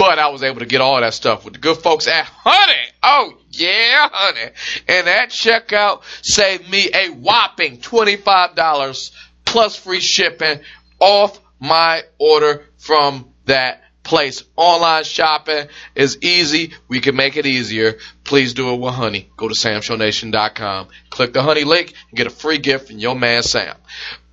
But 0.00 0.18
I 0.18 0.28
was 0.28 0.42
able 0.42 0.60
to 0.60 0.66
get 0.66 0.80
all 0.80 0.98
that 0.98 1.12
stuff 1.12 1.44
with 1.44 1.52
the 1.52 1.60
good 1.60 1.76
folks 1.76 2.08
at 2.08 2.24
Honey. 2.24 2.88
Oh, 3.02 3.34
yeah, 3.50 4.08
honey. 4.10 4.50
And 4.88 5.06
that 5.06 5.28
checkout 5.28 6.04
saved 6.22 6.70
me 6.70 6.88
a 6.90 7.10
whopping 7.10 7.80
$25 7.80 9.10
plus 9.44 9.76
free 9.76 10.00
shipping 10.00 10.60
off 11.00 11.38
my 11.60 12.02
order 12.18 12.64
from 12.78 13.28
that 13.44 13.82
place. 14.02 14.42
Online 14.56 15.04
shopping 15.04 15.66
is 15.94 16.16
easy. 16.22 16.72
We 16.88 17.00
can 17.00 17.14
make 17.14 17.36
it 17.36 17.44
easier. 17.44 17.98
Please 18.24 18.54
do 18.54 18.72
it 18.72 18.80
with 18.80 18.94
Honey. 18.94 19.28
Go 19.36 19.48
to 19.48 19.54
samshownation.com. 19.54 20.88
Click 21.10 21.34
the 21.34 21.42
Honey 21.42 21.64
link 21.64 21.92
and 22.08 22.16
get 22.16 22.26
a 22.26 22.30
free 22.30 22.56
gift 22.56 22.88
from 22.88 22.98
your 22.98 23.16
man 23.16 23.42
Sam. 23.42 23.76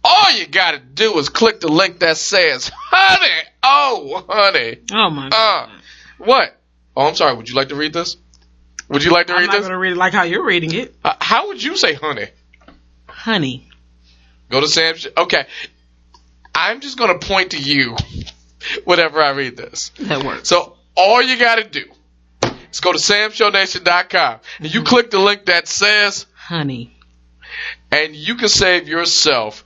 All 0.10 0.32
you 0.38 0.47
gotta 0.47 0.80
do 0.80 1.18
is 1.20 1.30
click 1.30 1.60
the 1.60 1.68
link 1.68 1.99
that 1.99 2.18
says 2.18 2.72
Honey. 2.74 3.49
Oh, 3.64 4.26
honey. 4.30 4.78
oh 4.93 5.10
my 5.10 5.28
Uh, 5.28 5.30
god. 5.32 5.70
what? 6.20 6.58
Oh, 6.95 7.08
I'm 7.08 7.16
sorry. 7.16 7.36
Would 7.36 7.49
you 7.49 7.55
like 7.55 7.70
to 7.70 7.76
read 7.76 7.93
this? 7.93 8.16
Would 8.89 9.03
you 9.03 9.12
like 9.12 9.28
to 9.28 9.34
I'm 9.34 9.39
read 9.41 9.47
not 9.47 9.58
this? 9.58 9.62
gonna 9.66 9.78
read 9.78 9.91
it 9.91 9.97
like 9.97 10.14
how 10.14 10.24
you're 10.24 10.45
reading 10.45 10.74
it, 10.74 10.95
Uh, 11.03 11.16
how 11.20 11.47
would 11.47 11.62
you 11.62 11.76
say 11.78 11.93
honey? 11.93 12.28
honey. 13.08 13.68
Go 14.49 14.62
to 14.62 14.68
Sam's. 14.68 15.05
Okay. 15.18 15.45
I'm 16.55 16.80
just 16.80 16.97
going 16.97 17.20
to 17.20 17.28
point 17.28 17.51
to 17.51 17.60
you 17.62 17.95
whenever 18.86 19.22
I 19.22 19.32
read 19.32 19.58
this. 19.58 19.91
That 19.99 20.24
works. 20.24 20.47
So 20.49 20.78
all 20.95 21.22
you 21.22 21.38
got 21.38 21.55
to 21.55 21.64
do 21.66 21.86
is 22.72 22.80
go 22.80 22.93
to 22.93 22.97
samshownation.com 22.97 24.39
and 24.60 24.74
you 24.74 24.84
click 24.84 25.12
the 25.12 25.20
link 25.20 25.45
that 25.45 25.68
says, 25.68 26.26
Honey. 26.36 26.97
and 27.91 28.16
you 28.16 28.36
can 28.36 28.47
save 28.47 28.88
yourself 28.88 29.64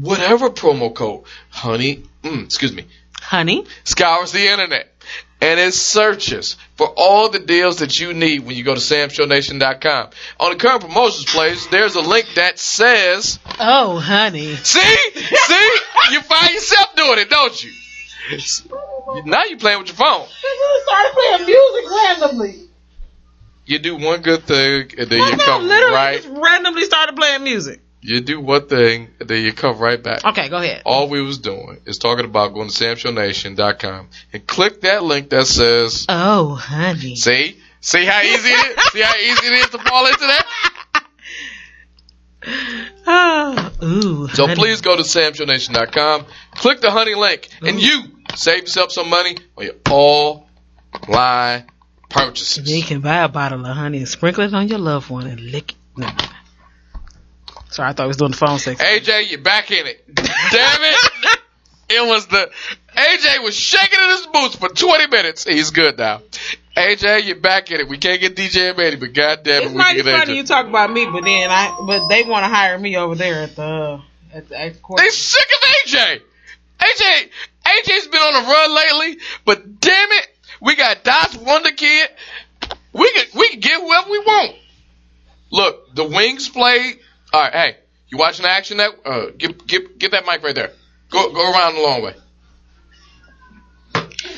whatever 0.00 0.50
promo 0.50 0.94
code, 0.94 1.24
honey, 1.50 2.02
mm, 2.22 2.44
excuse 2.44 2.72
me, 2.72 2.86
Honey. 3.20 3.66
scours 3.84 4.32
the 4.32 4.46
internet 4.48 4.92
and 5.40 5.60
it 5.60 5.74
searches 5.74 6.56
for 6.76 6.86
all 6.96 7.28
the 7.28 7.38
deals 7.38 7.78
that 7.78 8.00
you 8.00 8.14
need 8.14 8.40
when 8.40 8.56
you 8.56 8.64
go 8.64 8.74
to 8.74 8.80
samshownation.com. 8.80 10.10
On 10.40 10.50
the 10.50 10.56
current 10.56 10.80
promotions 10.80 11.26
page, 11.32 11.68
there's 11.70 11.94
a 11.94 12.00
link 12.00 12.26
that 12.36 12.58
says, 12.58 13.38
Oh, 13.60 13.98
honey. 13.98 14.54
see, 14.56 14.80
see, 14.80 15.70
you 16.12 16.20
find 16.22 16.54
yourself 16.54 16.94
doing 16.96 17.18
it, 17.18 17.28
don't 17.30 17.62
you? 17.62 17.70
Now 19.24 19.44
you're 19.44 19.58
playing 19.58 19.78
with 19.78 19.88
your 19.88 19.96
phone. 19.96 20.26
started 20.26 21.12
playing 21.14 21.46
music 21.46 21.90
randomly. 21.90 22.60
You 23.66 23.78
do 23.78 23.96
one 23.96 24.22
good 24.22 24.44
thing 24.44 24.90
and 24.98 25.08
then 25.10 25.18
you 25.18 25.36
come 25.38 25.64
literally 25.66 25.94
right. 25.94 26.22
just 26.22 26.28
randomly 26.36 26.84
started 26.84 27.14
playing 27.16 27.44
music. 27.44 27.80
You 28.02 28.20
do 28.20 28.40
one 28.40 28.68
thing 28.68 29.08
then 29.18 29.42
you 29.44 29.52
come 29.52 29.78
right 29.78 30.00
back. 30.00 30.24
Okay, 30.24 30.48
go 30.48 30.58
ahead. 30.58 30.82
All 30.84 31.08
we 31.08 31.22
was 31.22 31.38
doing 31.38 31.80
is 31.86 31.98
talking 31.98 32.24
about 32.24 32.54
going 32.54 32.68
to 32.68 32.74
samshownation.com 32.84 34.08
and 34.32 34.46
click 34.46 34.82
that 34.82 35.02
link 35.02 35.30
that 35.30 35.46
says, 35.46 36.06
Oh, 36.08 36.54
honey. 36.54 37.16
see, 37.16 37.56
see 37.80 38.04
how 38.04 38.20
easy 38.22 38.48
it 38.48 38.78
is? 38.78 38.84
See 38.92 39.00
how 39.00 39.16
easy 39.16 39.46
it 39.46 39.52
is 39.54 39.70
to 39.70 39.78
fall 39.78 40.06
into 40.06 40.18
that? 40.20 41.02
Oh, 43.08 43.72
ooh. 43.82 44.28
So 44.28 44.46
honey. 44.46 44.54
please 44.56 44.80
go 44.80 44.96
to 44.96 45.02
samshownation.com, 45.02 46.26
click 46.52 46.80
the 46.80 46.92
honey 46.92 47.16
link, 47.16 47.48
and 47.60 47.80
you 47.80 48.02
save 48.36 48.62
yourself 48.62 48.92
some 48.92 49.10
money 49.10 49.36
on 49.56 49.64
your 49.64 49.74
online 49.86 51.66
purchases. 52.08 52.70
You 52.70 52.84
can 52.84 53.00
buy 53.00 53.24
a 53.24 53.28
bottle 53.28 53.66
of 53.66 53.76
honey 53.76 53.98
and 53.98 54.08
sprinkle 54.08 54.44
it 54.44 54.54
on 54.54 54.68
your 54.68 54.78
loved 54.78 55.10
one 55.10 55.26
and 55.26 55.40
lick 55.40 55.72
it. 55.98 56.22
No. 57.76 57.82
Sorry, 57.82 57.90
I 57.90 57.92
thought 57.92 58.04
I 58.04 58.06
was 58.06 58.16
doing 58.16 58.30
the 58.30 58.36
phone 58.36 58.58
sex. 58.58 58.82
AJ, 58.82 59.30
you're 59.30 59.40
back 59.40 59.70
in 59.70 59.86
it. 59.86 60.14
Damn 60.14 60.82
it. 60.82 61.38
It 61.88 62.04
was 62.04 62.26
the 62.26 62.50
AJ 62.96 63.44
was 63.44 63.54
shaking 63.54 64.00
in 64.00 64.10
his 64.10 64.26
boots 64.26 64.56
for 64.56 64.68
20 64.68 65.06
minutes. 65.06 65.44
He's 65.44 65.70
good 65.70 65.96
now. 65.96 66.20
AJ, 66.76 67.26
you're 67.26 67.36
back 67.38 67.70
in 67.70 67.78
it. 67.78 67.88
We 67.88 67.98
can't 67.98 68.20
get 68.20 68.34
DJ 68.34 68.70
and 68.70 68.76
Manny, 68.76 68.96
but 68.96 69.12
goddamn 69.12 69.62
it, 69.62 69.64
It's 69.66 69.72
we 69.72 69.78
mighty 69.78 70.02
can 70.02 70.06
get 70.06 70.18
funny 70.18 70.36
you 70.36 70.42
talk 70.42 70.66
about 70.66 70.90
me, 70.90 71.04
but 71.06 71.22
then 71.22 71.48
I, 71.48 71.80
but 71.86 72.08
they 72.08 72.24
want 72.24 72.44
to 72.44 72.48
hire 72.48 72.76
me 72.76 72.96
over 72.96 73.14
there 73.14 73.44
at 73.44 73.54
the, 73.54 74.00
at 74.32 74.48
the 74.48 74.60
at 74.60 74.82
court. 74.82 75.00
They 75.00 75.10
sick 75.10 75.46
of 75.62 75.68
AJ. 75.68 76.22
AJ, 76.80 77.30
AJ's 77.66 78.08
been 78.08 78.20
on 78.20 78.44
a 78.44 78.48
run 78.48 78.74
lately, 78.74 79.22
but 79.44 79.80
damn 79.80 80.10
it, 80.10 80.28
we 80.60 80.74
got 80.74 81.04
Dots 81.04 81.36
Wonder 81.36 81.70
Kid. 81.70 82.08
We 82.92 83.12
can 83.12 83.26
we 83.38 83.48
can 83.48 83.60
get 83.60 83.80
whoever 83.80 84.10
we 84.10 84.18
want. 84.18 84.56
Look, 85.52 85.94
the 85.94 86.04
Wings 86.04 86.48
played. 86.48 86.98
All 87.32 87.42
right, 87.42 87.52
hey, 87.52 87.76
you 88.08 88.18
watching 88.18 88.44
the 88.44 88.50
action? 88.50 88.78
That 88.78 88.90
uh, 89.04 89.26
get 89.36 89.66
get 89.66 89.98
get 89.98 90.10
that 90.12 90.24
mic 90.26 90.42
right 90.42 90.54
there. 90.54 90.70
Go 91.10 91.32
go 91.32 91.52
around 91.52 91.74
the 91.74 91.80
long 91.82 92.02
way. 92.02 92.14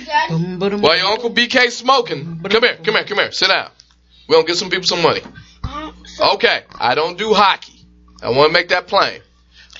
Dad, 0.06 0.28
Boom, 0.30 0.58
boom, 0.58 0.80
While 0.80 0.96
your 0.96 1.06
Uncle 1.06 1.30
BK 1.30 1.70
smoking, 1.70 2.40
come 2.42 2.62
here, 2.62 2.76
come 2.82 2.94
here, 2.94 3.04
come 3.04 3.18
here, 3.18 3.30
sit 3.32 3.48
down. 3.48 3.70
We're 4.28 4.36
gonna 4.36 4.46
get 4.46 4.56
some 4.56 4.70
people 4.70 4.86
some 4.86 5.02
money. 5.02 5.20
Okay, 6.20 6.64
I 6.78 6.94
don't 6.94 7.16
do 7.18 7.32
hockey. 7.34 7.80
I 8.22 8.30
want 8.30 8.48
to 8.48 8.52
make 8.52 8.68
that 8.70 8.86
plain. 8.88 9.20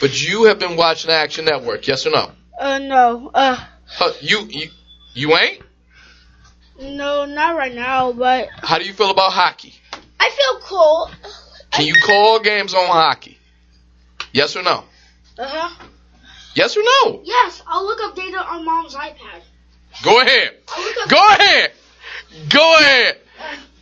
But 0.01 0.21
you 0.23 0.45
have 0.45 0.59
been 0.59 0.77
watching 0.77 1.11
Action 1.11 1.45
Network, 1.47 1.87
yes 1.89 2.07
or 2.07 2.11
no? 2.11 2.31
uh, 2.59 2.79
no, 2.79 3.31
uh, 3.35 3.57
Huh, 3.87 4.13
you 4.21 4.47
you 4.51 4.69
you 5.15 5.37
ain't? 5.37 5.63
no, 6.81 7.25
not 7.25 7.57
right 7.57 7.75
now, 7.75 8.13
but 8.13 8.49
How 8.63 8.79
do 8.79 8.85
you 8.85 8.93
feel 8.93 9.11
about 9.11 9.33
hockey? 9.33 9.75
I 10.21 10.31
feel 10.31 10.61
cold. 10.61 11.11
Can 11.71 11.87
you 11.87 11.95
call 12.05 12.41
games 12.41 12.75
on 12.75 12.87
hockey? 12.87 13.39
Yes 14.33 14.57
or 14.57 14.63
no? 14.63 14.85
Uh 15.39 15.47
huh. 15.47 15.85
Yes 16.55 16.77
or 16.77 16.83
no? 16.83 17.21
Yes, 17.25 17.63
I'll 17.67 17.85
look 17.85 18.01
up 18.03 18.17
data 18.17 18.39
on 18.39 18.65
mom's 18.65 18.95
iPad. 18.95 19.43
Go 20.03 20.21
ahead. 20.21 20.55
I'll 20.69 20.85
look. 20.85 21.09
Go 21.09 21.17
ahead. 21.17 21.73
Go 22.49 22.75
ahead. 22.79 23.19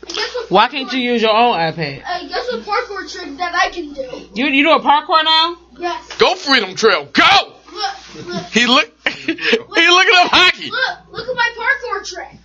Guess 0.06 0.34
what? 0.34 0.50
Why 0.50 0.68
can't 0.68 0.92
you 0.92 1.00
use 1.00 1.22
your 1.22 1.34
own 1.34 1.56
iPad? 1.56 2.02
Uh, 2.06 2.28
guess 2.28 2.52
what 2.52 2.62
parkour 2.62 3.10
trick 3.12 3.36
that 3.38 3.54
I 3.54 3.70
can 3.70 3.92
do? 3.92 4.28
You 4.34 4.46
you 4.46 4.64
do 4.64 4.72
a 4.72 4.80
parkour 4.80 5.24
now? 5.24 5.56
Yes. 5.78 6.16
Go 6.18 6.34
Freedom 6.34 6.74
Trail. 6.74 7.08
Go. 7.12 7.52
Look, 7.72 8.26
look, 8.26 8.44
He 8.46 8.66
look. 8.66 8.92
he 9.08 9.32
looking 9.32 10.14
up 10.16 10.28
hockey. 10.30 10.70
look, 10.70 10.98
look 11.12 11.28
at 11.28 11.34
my 11.34 11.50
parkour 11.58 12.06
trick. 12.06 12.40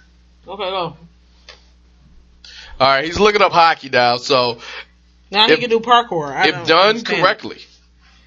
Okay, 0.47 0.69
go. 0.69 0.97
All 2.79 2.87
right, 2.87 3.05
he's 3.05 3.19
looking 3.19 3.41
up 3.41 3.51
hockey 3.51 3.89
now. 3.89 4.17
So 4.17 4.57
Now 5.31 5.45
If- 5.45 5.51
he 5.51 5.57
can 5.57 5.69
do 5.69 5.79
parkour. 5.79 6.35
I 6.35 6.47
if 6.49 6.67
done 6.67 6.89
understand. 6.89 7.21
correctly, 7.23 7.59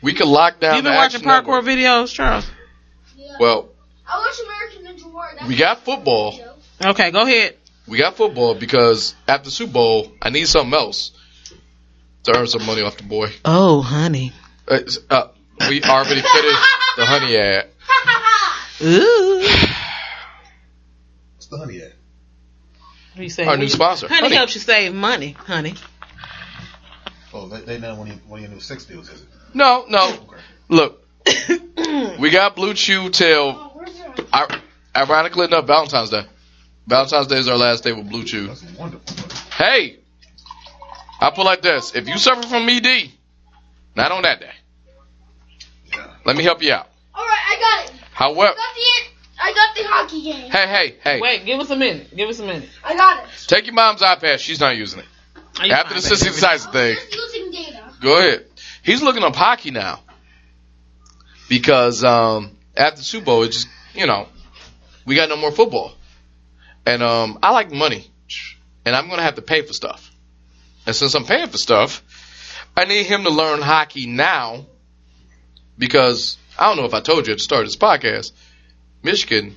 we 0.02 0.14
can 0.14 0.26
lock 0.28 0.60
down. 0.60 0.76
You 0.76 0.82
been 0.82 0.92
the 0.92 0.96
watching 0.96 1.20
Action 1.26 1.30
parkour 1.30 1.64
Network. 1.64 1.64
videos, 1.64 2.12
Charles? 2.12 2.46
Yeah. 3.16 3.36
Well, 3.38 3.68
I 4.08 4.18
watch 4.18 4.36
American 4.44 5.06
Ninja 5.08 5.12
Warrior. 5.12 5.46
We 5.46 5.56
got 5.56 5.84
football. 5.84 6.38
Okay, 6.84 7.10
go 7.10 7.22
ahead. 7.22 7.56
We 7.86 7.98
got 7.98 8.16
football 8.16 8.54
because 8.54 9.14
after 9.28 9.50
Super 9.50 9.72
Bowl, 9.72 10.12
I 10.22 10.30
need 10.30 10.48
something 10.48 10.72
else 10.72 11.10
to 12.24 12.36
earn 12.36 12.46
some 12.46 12.64
money 12.64 12.80
off 12.82 12.96
the 12.96 13.02
boy. 13.04 13.30
Oh, 13.44 13.82
honey. 13.82 14.32
Uh, 14.66 14.78
uh, 15.10 15.28
we 15.68 15.82
already 15.82 16.22
finished 16.22 16.68
the 16.96 17.04
honey 17.04 17.36
ad. 17.36 17.68
Ooh. 18.82 19.40
What's 21.34 21.46
the 21.48 21.58
honey 21.58 21.78
at? 21.82 21.92
What 21.92 23.18
do 23.18 23.22
you 23.22 23.28
say? 23.30 23.44
Our 23.44 23.56
new 23.56 23.68
sponsor, 23.68 24.08
Honey, 24.08 24.22
Honey. 24.22 24.36
helps 24.36 24.54
you 24.54 24.60
save 24.60 24.92
money, 24.94 25.32
honey. 25.32 25.74
Oh, 27.34 27.48
they, 27.48 27.60
they 27.62 27.78
know 27.80 27.96
one 27.96 28.08
of, 28.08 28.14
your, 28.14 28.22
one 28.28 28.38
of 28.38 28.44
your 28.44 28.54
new 28.54 28.60
sex 28.60 28.84
deals, 28.84 29.08
is 29.10 29.22
it? 29.22 29.28
No, 29.54 29.84
no. 29.88 30.08
Okay. 30.12 30.36
Look, 30.68 31.04
we 32.20 32.30
got 32.30 32.54
BlueChew 32.56 33.12
till 33.12 33.50
Oh, 33.50 33.70
where's 33.74 34.60
ironically 34.96 35.46
enough 35.46 35.66
Valentine's 35.66 36.10
Day. 36.10 36.22
Valentine's 36.86 37.26
Day 37.26 37.38
is 37.38 37.48
our 37.48 37.56
last 37.56 37.82
day 37.82 37.92
with 37.92 38.08
BlueChew. 38.08 38.46
That's 38.46 38.62
wonderful. 38.78 39.16
Hey, 39.52 39.96
I 41.20 41.30
put 41.30 41.40
it 41.40 41.44
like 41.44 41.62
this: 41.62 41.94
if 41.94 42.08
you 42.08 42.18
suffer 42.18 42.46
from 42.46 42.68
ED, 42.68 43.10
not 43.96 44.12
on 44.12 44.22
that 44.22 44.40
day, 44.40 44.52
Yeah. 45.92 46.06
let 46.24 46.36
me 46.36 46.44
help 46.44 46.62
you 46.62 46.72
out. 46.72 46.88
All 47.14 47.24
right, 47.24 47.42
I 47.48 47.60
got 47.60 47.90
it. 47.90 48.00
I 48.00 48.06
However, 48.12 48.54
got 48.54 48.56
the 48.56 49.42
I 49.42 49.52
got 49.52 49.76
the 49.76 49.82
hockey 49.88 50.22
game. 50.22 50.50
hey, 50.50 50.66
hey, 50.68 50.96
hey, 51.02 51.20
Wait, 51.20 51.44
give 51.44 51.58
us 51.60 51.70
a 51.70 51.76
minute. 51.76 52.14
Give 52.14 52.28
us 52.28 52.38
a 52.38 52.44
minute. 52.46 52.68
I 52.84 52.94
got 52.96 53.24
it. 53.24 53.30
take 53.48 53.66
your 53.66 53.74
mom's 53.74 54.02
iPad. 54.02 54.38
She's 54.38 54.60
not 54.60 54.76
using 54.76 55.00
it. 55.00 55.06
Are 55.60 55.66
After 55.66 55.94
the 55.94 56.00
fine, 56.00 56.10
baby? 56.10 56.30
sissy 56.30 56.32
size 56.32 56.66
thing, 56.66 56.96
Just 57.10 58.00
go 58.00 58.18
ahead. 58.18 58.46
He's 58.82 59.02
looking 59.02 59.22
up 59.22 59.34
hockey 59.36 59.70
now 59.70 60.00
because 61.48 62.02
um, 62.04 62.56
after 62.76 62.98
the 62.98 63.04
Super 63.04 63.24
Bowl, 63.26 63.42
it 63.44 63.52
just 63.52 63.68
you 63.94 64.06
know 64.06 64.28
we 65.06 65.14
got 65.14 65.28
no 65.28 65.36
more 65.36 65.52
football, 65.52 65.92
and 66.84 67.02
um, 67.02 67.38
I 67.42 67.52
like 67.52 67.70
money, 67.72 68.10
and 68.84 68.94
I'm 68.96 69.08
gonna 69.08 69.22
have 69.22 69.36
to 69.36 69.42
pay 69.42 69.62
for 69.62 69.72
stuff, 69.72 70.10
and 70.86 70.94
since 70.94 71.14
I'm 71.14 71.24
paying 71.24 71.48
for 71.48 71.58
stuff, 71.58 72.02
I 72.76 72.84
need 72.84 73.04
him 73.06 73.24
to 73.24 73.30
learn 73.30 73.62
hockey 73.62 74.06
now 74.06 74.66
because 75.78 76.36
I 76.58 76.68
don't 76.68 76.76
know 76.76 76.84
if 76.86 76.94
I 76.94 77.00
told 77.00 77.26
you 77.26 77.32
at 77.32 77.38
the 77.38 77.42
start 77.44 77.62
of 77.62 77.68
this 77.68 77.76
podcast, 77.76 78.32
Michigan 79.02 79.56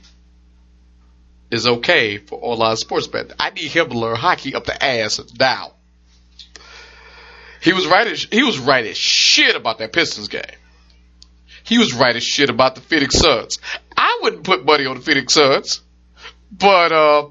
is 1.49 1.65
okay 1.67 2.17
for 2.17 2.39
online 2.41 2.75
sports 2.77 3.07
betting. 3.07 3.31
I 3.39 3.49
need 3.51 3.71
him 3.71 3.89
to 3.89 3.97
learn 3.97 4.15
hockey 4.15 4.53
up 4.53 4.65
the 4.65 4.83
ass 4.83 5.19
now. 5.39 5.73
He 7.67 7.73
was 7.73 7.85
right 7.85 8.07
as 8.07 8.23
he 8.31 8.43
was 8.43 8.57
right 8.59 8.85
as 8.85 8.97
shit 8.97 9.57
about 9.57 9.79
that 9.79 9.91
Pistons 9.91 10.29
game. 10.29 10.41
He 11.65 11.77
was 11.77 11.93
right 11.93 12.15
as 12.15 12.23
shit 12.23 12.49
about 12.49 12.75
the 12.75 12.81
Phoenix 12.81 13.17
Suns. 13.17 13.59
I 13.97 14.19
wouldn't 14.21 14.45
put 14.45 14.63
money 14.63 14.85
on 14.85 14.95
the 14.95 15.01
Phoenix 15.01 15.33
Suns, 15.33 15.81
but 16.49 16.93
uh, 16.93 17.27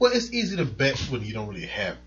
Well, 0.00 0.10
it's 0.12 0.32
easy 0.32 0.56
to 0.56 0.64
bet 0.64 0.98
when 1.08 1.22
you 1.22 1.32
don't 1.32 1.46
really 1.46 1.66
have 1.66 1.98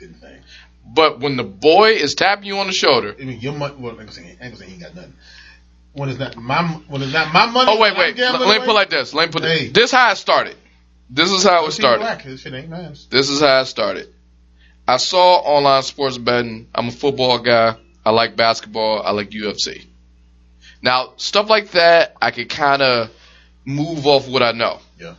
anything. 0.00 0.40
but 0.86 1.18
when 1.18 1.36
the 1.36 1.42
boy 1.42 1.94
is 1.94 2.14
tapping 2.14 2.44
you 2.44 2.58
on 2.58 2.68
the 2.68 2.72
shoulder, 2.72 3.16
I 3.20 3.24
mean, 3.24 3.40
your 3.40 3.54
money. 3.54 3.74
Well, 3.76 3.94
like 3.94 4.06
I 4.06 4.12
say, 4.12 4.22
I 4.22 4.28
ain't 4.28 4.38
gonna 4.38 4.56
say 4.56 4.66
he 4.66 4.74
ain't 4.74 4.82
got 4.82 4.94
nothing. 4.94 5.14
When 5.94 6.08
it's 6.10 6.18
not 6.20 6.36
my 6.36 6.62
when 6.62 7.02
it's 7.02 7.12
not 7.12 7.34
my 7.34 7.46
money. 7.46 7.72
oh 7.72 7.80
wait, 7.80 7.96
wait, 7.98 8.16
let, 8.16 8.60
me 8.60 8.64
put 8.64 8.74
like 8.76 8.90
this. 8.90 9.14
Let 9.14 9.30
me 9.30 9.32
put 9.32 9.42
Hey. 9.42 9.66
it. 9.66 9.74
This 9.74 9.90
how 9.90 10.12
it 10.12 10.16
started. 10.16 10.54
This 11.10 11.32
is 11.32 11.42
how 11.42 11.66
it 11.66 11.72
started. 11.72 12.02
black, 12.02 12.22
This 12.22 12.42
shit 12.42 12.54
ain't 12.54 12.70
mine. 12.70 12.94
This 13.10 13.30
is 13.30 13.40
how 13.40 13.62
it 13.62 13.64
started. 13.66 14.13
I 14.86 14.98
saw 14.98 15.36
online 15.36 15.82
sports 15.82 16.18
betting. 16.18 16.68
I'm 16.74 16.88
a 16.88 16.92
football 16.92 17.38
guy. 17.38 17.76
I 18.04 18.10
like 18.10 18.36
basketball. 18.36 19.02
I 19.02 19.12
like 19.12 19.30
UFC. 19.30 19.84
Now, 20.82 21.14
stuff 21.16 21.48
like 21.48 21.70
that, 21.70 22.14
I 22.20 22.30
can 22.30 22.48
kind 22.48 22.82
of 22.82 23.10
move 23.64 24.06
off 24.06 24.28
what 24.28 24.42
I 24.42 24.52
know. 24.52 24.80
Yeah. 25.00 25.14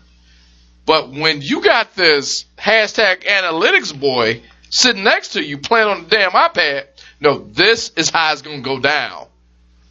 But 0.86 1.10
when 1.10 1.42
you 1.42 1.64
got 1.64 1.96
this 1.96 2.46
hashtag 2.58 3.24
analytics 3.24 3.98
boy 4.00 4.44
sitting 4.70 5.04
next 5.04 5.30
to 5.30 5.44
you 5.44 5.58
playing 5.58 5.88
on 5.88 6.04
the 6.04 6.10
damn 6.10 6.32
iPad, 6.32 6.86
no, 7.20 7.40
this 7.40 7.92
is 7.96 8.12
how 8.12 8.32
it's 8.32 8.44
going 8.44 8.62
to 8.62 8.64
go 8.64 8.80
down. 8.80 9.26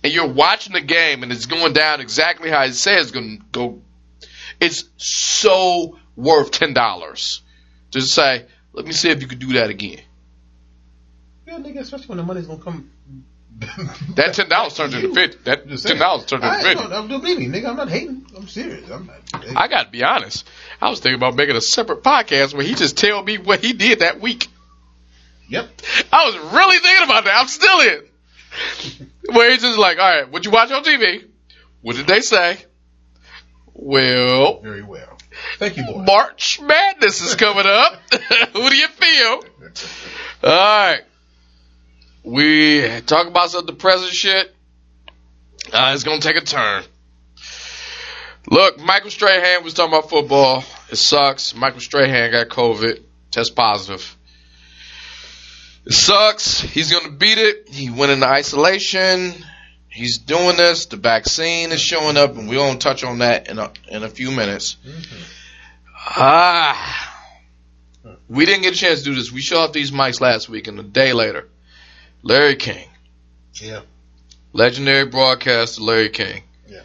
And 0.04 0.12
you're 0.12 0.28
watching 0.28 0.74
the 0.74 0.80
game 0.80 1.24
and 1.24 1.32
it's 1.32 1.46
going 1.46 1.72
down 1.72 2.00
exactly 2.00 2.50
how 2.50 2.62
it 2.62 2.74
says 2.74 3.06
it's 3.06 3.10
going 3.10 3.38
to 3.38 3.44
go. 3.50 3.80
It's 4.60 4.84
so 4.98 5.98
worth 6.14 6.52
$10 6.52 7.40
to 7.92 8.00
say, 8.00 8.44
let 8.74 8.86
me 8.86 8.92
see 8.92 9.08
if 9.08 9.22
you 9.22 9.28
could 9.28 9.38
do 9.38 9.54
that 9.54 9.70
again. 9.70 10.00
Yeah, 11.46 11.58
nigga, 11.58 11.80
especially 11.80 12.08
when 12.08 12.18
the 12.18 12.24
money's 12.24 12.46
gonna 12.46 12.62
come. 12.62 12.90
That 14.16 14.34
ten 14.34 14.48
dollars 14.48 14.74
turned 14.74 14.94
into 14.94 15.14
fifty. 15.14 15.38
That 15.44 15.68
ten 15.80 15.96
dollars 15.98 16.24
turned 16.26 16.42
into 16.42 16.56
fifty. 16.56 16.84
I'm, 16.84 17.10
I'm, 17.10 17.22
me, 17.22 17.46
nigga. 17.46 17.68
I'm 17.68 17.76
not 17.76 17.88
hating. 17.88 18.26
I'm 18.36 18.48
serious. 18.48 18.90
I'm 18.90 19.06
not. 19.06 19.56
I 19.56 19.68
gotta 19.68 19.90
be 19.90 20.02
honest. 20.02 20.44
I 20.82 20.90
was 20.90 20.98
thinking 20.98 21.16
about 21.16 21.36
making 21.36 21.54
a 21.54 21.60
separate 21.60 22.02
podcast 22.02 22.52
where 22.52 22.64
he 22.64 22.74
just 22.74 22.98
tell 22.98 23.22
me 23.22 23.38
what 23.38 23.60
he 23.60 23.72
did 23.72 24.00
that 24.00 24.20
week. 24.20 24.48
Yep. 25.48 25.68
I 26.12 26.26
was 26.26 26.36
really 26.52 26.78
thinking 26.78 27.04
about 27.04 27.24
that. 27.24 27.36
I'm 27.36 27.46
still 27.46 27.80
in. 27.80 29.34
Where 29.34 29.52
he's 29.52 29.62
just 29.62 29.78
like, 29.78 29.98
all 29.98 30.04
right, 30.04 30.30
what 30.30 30.44
you 30.44 30.50
watch 30.50 30.72
on 30.72 30.82
TV? 30.82 31.24
What 31.82 31.96
did 31.96 32.06
they 32.06 32.22
say? 32.22 32.58
Well, 33.72 34.60
Very 34.60 34.82
well. 34.82 35.13
Thank 35.58 35.76
you, 35.76 35.84
boy. 35.84 36.02
March 36.02 36.60
Madness 36.60 37.20
is 37.20 37.34
coming 37.34 37.66
up. 37.66 38.00
Who 38.52 38.70
do 38.70 38.76
you 38.76 38.88
feel? 38.88 39.44
All 40.42 40.50
right. 40.50 41.02
We 42.22 43.00
talk 43.02 43.26
about 43.26 43.50
some 43.50 43.66
depressing 43.66 44.10
shit. 44.10 44.54
Uh, 45.72 45.92
it's 45.94 46.04
gonna 46.04 46.20
take 46.20 46.36
a 46.36 46.40
turn. 46.40 46.84
Look, 48.50 48.78
Michael 48.78 49.10
Strahan 49.10 49.64
was 49.64 49.74
talking 49.74 49.92
about 49.92 50.10
football. 50.10 50.64
It 50.90 50.96
sucks. 50.96 51.54
Michael 51.54 51.80
Strahan 51.80 52.30
got 52.30 52.48
COVID. 52.48 53.02
Test 53.30 53.54
positive. 53.56 54.16
It 55.86 55.92
sucks. 55.92 56.60
He's 56.60 56.92
gonna 56.92 57.12
beat 57.12 57.38
it. 57.38 57.68
He 57.68 57.90
went 57.90 58.12
into 58.12 58.26
isolation. 58.26 59.34
He's 59.88 60.18
doing 60.18 60.56
this. 60.56 60.86
The 60.86 60.96
vaccine 60.96 61.72
is 61.72 61.80
showing 61.80 62.16
up, 62.16 62.36
and 62.36 62.48
we'll 62.48 62.76
touch 62.76 63.04
on 63.04 63.18
that 63.18 63.48
in 63.48 63.58
a 63.58 63.70
in 63.88 64.02
a 64.02 64.08
few 64.08 64.30
minutes. 64.30 64.76
Ah. 66.06 67.10
We 68.28 68.44
didn't 68.46 68.62
get 68.62 68.74
a 68.74 68.76
chance 68.76 69.00
to 69.00 69.04
do 69.06 69.14
this. 69.14 69.32
We 69.32 69.40
showed 69.40 69.60
off 69.60 69.72
these 69.72 69.90
mics 69.90 70.20
last 70.20 70.48
week, 70.48 70.66
and 70.68 70.78
a 70.78 70.82
day 70.82 71.12
later, 71.12 71.48
Larry 72.22 72.56
King, 72.56 72.86
Yeah. 73.54 73.80
legendary 74.52 75.06
broadcaster 75.06 75.80
Larry 75.80 76.10
King, 76.10 76.42
Yeah. 76.68 76.80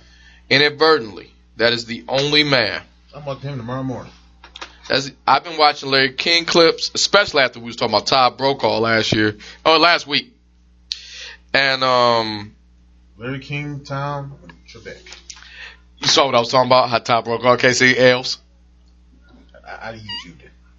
inadvertently, 0.50 1.34
that 1.58 1.74
is 1.74 1.86
the 1.86 2.04
only 2.08 2.44
man. 2.44 2.82
I'm 3.14 3.24
about 3.24 3.42
to 3.42 3.48
him 3.50 3.58
tomorrow 3.58 3.84
morning. 3.84 4.12
That's, 4.88 5.12
I've 5.28 5.44
been 5.44 5.58
watching 5.58 5.90
Larry 5.92 6.14
King 6.14 6.46
clips, 6.46 6.90
especially 6.96 7.44
after 7.44 7.60
we 7.60 7.66
was 7.68 7.76
talking 7.76 7.94
about 7.94 8.08
Todd 8.08 8.38
Brokaw 8.38 8.80
last 8.80 9.12
year, 9.14 9.38
or 9.66 9.78
last 9.78 10.08
week. 10.08 10.34
And 11.54 11.84
um, 11.84 12.56
Larry 13.18 13.40
King, 13.40 13.84
Tom, 13.84 14.36
Trebek. 14.72 15.00
you 16.00 16.08
saw 16.08 16.26
what 16.26 16.36
I 16.36 16.40
was 16.40 16.50
talking 16.50 16.70
about, 16.70 16.90
how 16.90 17.00
Todd 17.00 17.26
Brokaw 17.26 17.58
can't 17.58 17.82
L's. 17.82 18.38
I, 19.70 19.90
I 19.90 19.92
use 19.94 20.26
you. 20.26 20.34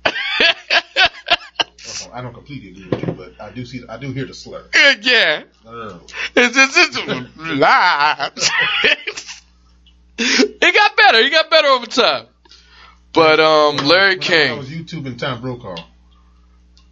I 2.12 2.22
don't 2.22 2.32
completely 2.34 2.70
agree 2.70 2.86
with 2.88 3.06
you, 3.06 3.12
but 3.12 3.40
I 3.40 3.50
do 3.50 3.64
see. 3.64 3.82
I 3.88 3.96
do 3.98 4.10
hear 4.12 4.24
the 4.24 4.34
slur. 4.34 4.64
yeah, 5.02 5.42
Oh. 5.66 6.00
it's, 6.34 6.56
it's, 6.56 6.76
it's 6.76 7.36
lies. 7.36 8.50
it 10.18 10.74
got 10.74 10.96
better. 10.96 11.22
He 11.22 11.30
got 11.30 11.50
better 11.50 11.68
over 11.68 11.86
time. 11.86 12.26
But 13.12 13.40
um, 13.40 13.76
Larry 13.78 14.16
When 14.16 14.22
I 14.22 14.26
King. 14.26 14.58
was 14.58 14.68
YouTubing 14.70 15.18
Tom 15.18 15.40
Brokaw. 15.40 15.76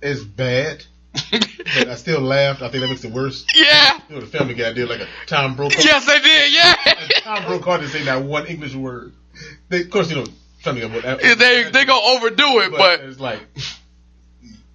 It's 0.02 0.22
bad, 0.22 0.84
but 1.30 1.88
I 1.88 1.94
still 1.96 2.20
laughed. 2.20 2.62
I 2.62 2.68
think 2.68 2.82
that 2.82 2.88
makes 2.88 3.04
it 3.04 3.12
worse. 3.12 3.44
Yeah. 3.54 3.98
You 4.08 4.14
know, 4.16 4.20
the 4.20 4.26
Family 4.26 4.54
Guy 4.54 4.72
did 4.72 4.88
like 4.88 5.00
a 5.00 5.08
Tom 5.26 5.56
Brokaw. 5.56 5.80
Yes, 5.80 6.06
they 6.06 6.20
did. 6.20 6.52
Yeah. 6.52 6.74
Tom 7.22 7.44
Brokaw 7.46 7.78
didn't 7.78 7.90
say 7.92 8.04
that 8.04 8.22
one 8.22 8.46
English 8.46 8.74
word. 8.74 9.12
They, 9.68 9.82
of 9.82 9.90
course, 9.90 10.10
you 10.10 10.16
know, 10.16 10.26
Family 10.74 11.00
Guy. 11.00 11.14
But, 11.14 11.38
they 11.38 11.70
they 11.70 11.84
gonna 11.84 12.06
overdo 12.06 12.60
it, 12.60 12.70
but 12.70 12.78
but 12.78 13.00
it's 13.00 13.20
like, 13.20 13.40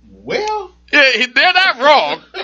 well, 0.09 0.71
yeah, 0.91 1.25
they're 1.33 1.53
not 1.53 1.79
wrong. 1.79 2.23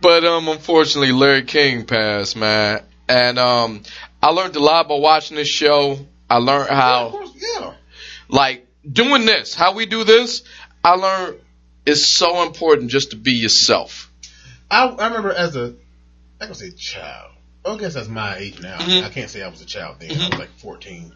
But 0.00 0.24
um, 0.24 0.48
unfortunately, 0.48 1.12
Larry 1.12 1.42
King 1.42 1.84
passed, 1.84 2.36
man, 2.36 2.82
and 3.08 3.38
um, 3.38 3.82
I 4.22 4.30
learned 4.30 4.54
a 4.56 4.60
lot 4.60 4.88
by 4.88 4.94
watching 4.94 5.36
this 5.36 5.48
show. 5.48 5.98
I 6.30 6.36
learned 6.36 6.68
of 6.68 6.76
how, 6.76 7.10
course, 7.10 7.32
yeah. 7.34 7.72
like, 8.28 8.66
doing 8.90 9.24
this, 9.24 9.54
how 9.54 9.74
we 9.74 9.86
do 9.86 10.04
this. 10.04 10.44
I 10.84 10.92
learned 10.92 11.40
it's 11.84 12.06
so 12.06 12.42
important 12.44 12.90
just 12.90 13.10
to 13.10 13.16
be 13.16 13.32
yourself. 13.32 14.12
I, 14.70 14.86
I 14.86 15.06
remember 15.08 15.32
as 15.32 15.56
a, 15.56 15.74
I 16.40 16.46
can 16.46 16.54
say 16.54 16.70
child. 16.70 17.32
I 17.64 17.76
guess 17.76 17.94
that's 17.94 18.08
my 18.08 18.36
age 18.36 18.60
now. 18.60 18.78
Mhm. 18.78 19.02
I 19.02 19.08
can't 19.08 19.28
say 19.28 19.42
I 19.42 19.48
was 19.48 19.60
a 19.60 19.66
child 19.66 19.96
then. 19.98 20.12
I 20.12 20.28
was 20.28 20.38
like 20.38 20.50
14, 20.58 21.12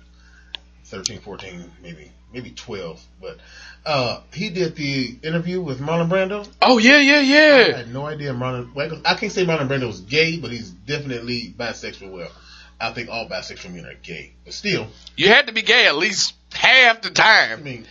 13, 0.93 1.21
14, 1.21 1.73
maybe, 1.83 2.13
maybe 2.35 2.51
12. 2.51 3.03
But, 3.21 3.39
uh, 3.87 4.21
he 4.35 4.51
did 4.51 4.77
the 4.77 5.17
interview 5.23 5.63
with 5.63 5.81
Marlon 5.81 6.11
Brando. 6.11 6.47
Oh 6.61 6.77
yeah, 6.77 6.99
yeah, 6.99 7.21
yeah. 7.21 7.37
I 7.65 7.69
yeah. 7.71 7.77
had 7.79 7.93
no 7.95 8.05
idea 8.07 8.33
Marlon, 8.35 8.75
well, 8.75 9.01
I 9.05 9.15
can't 9.15 9.33
say 9.33 9.47
Marlon 9.47 9.69
Brando 9.69 9.87
was 9.87 10.01
gay, 10.01 10.37
but 10.39 10.51
he's 10.51 10.69
definitely 10.71 11.55
bisexual. 11.59 12.13
Well, 12.13 12.31
I 12.79 12.93
think 12.93 13.09
all 13.09 13.27
bisexual 13.27 13.73
men 13.73 13.87
are 13.87 13.95
gay. 13.95 14.35
But 14.45 14.53
still, 14.53 14.87
You 15.17 15.29
had 15.29 15.47
to 15.47 15.53
be 15.55 15.63
gay 15.63 15.87
at 15.87 15.97
least 15.97 16.35
half 16.53 17.01
the 17.01 17.09
I 17.09 17.13
time. 17.55 17.65
mean, 17.65 17.87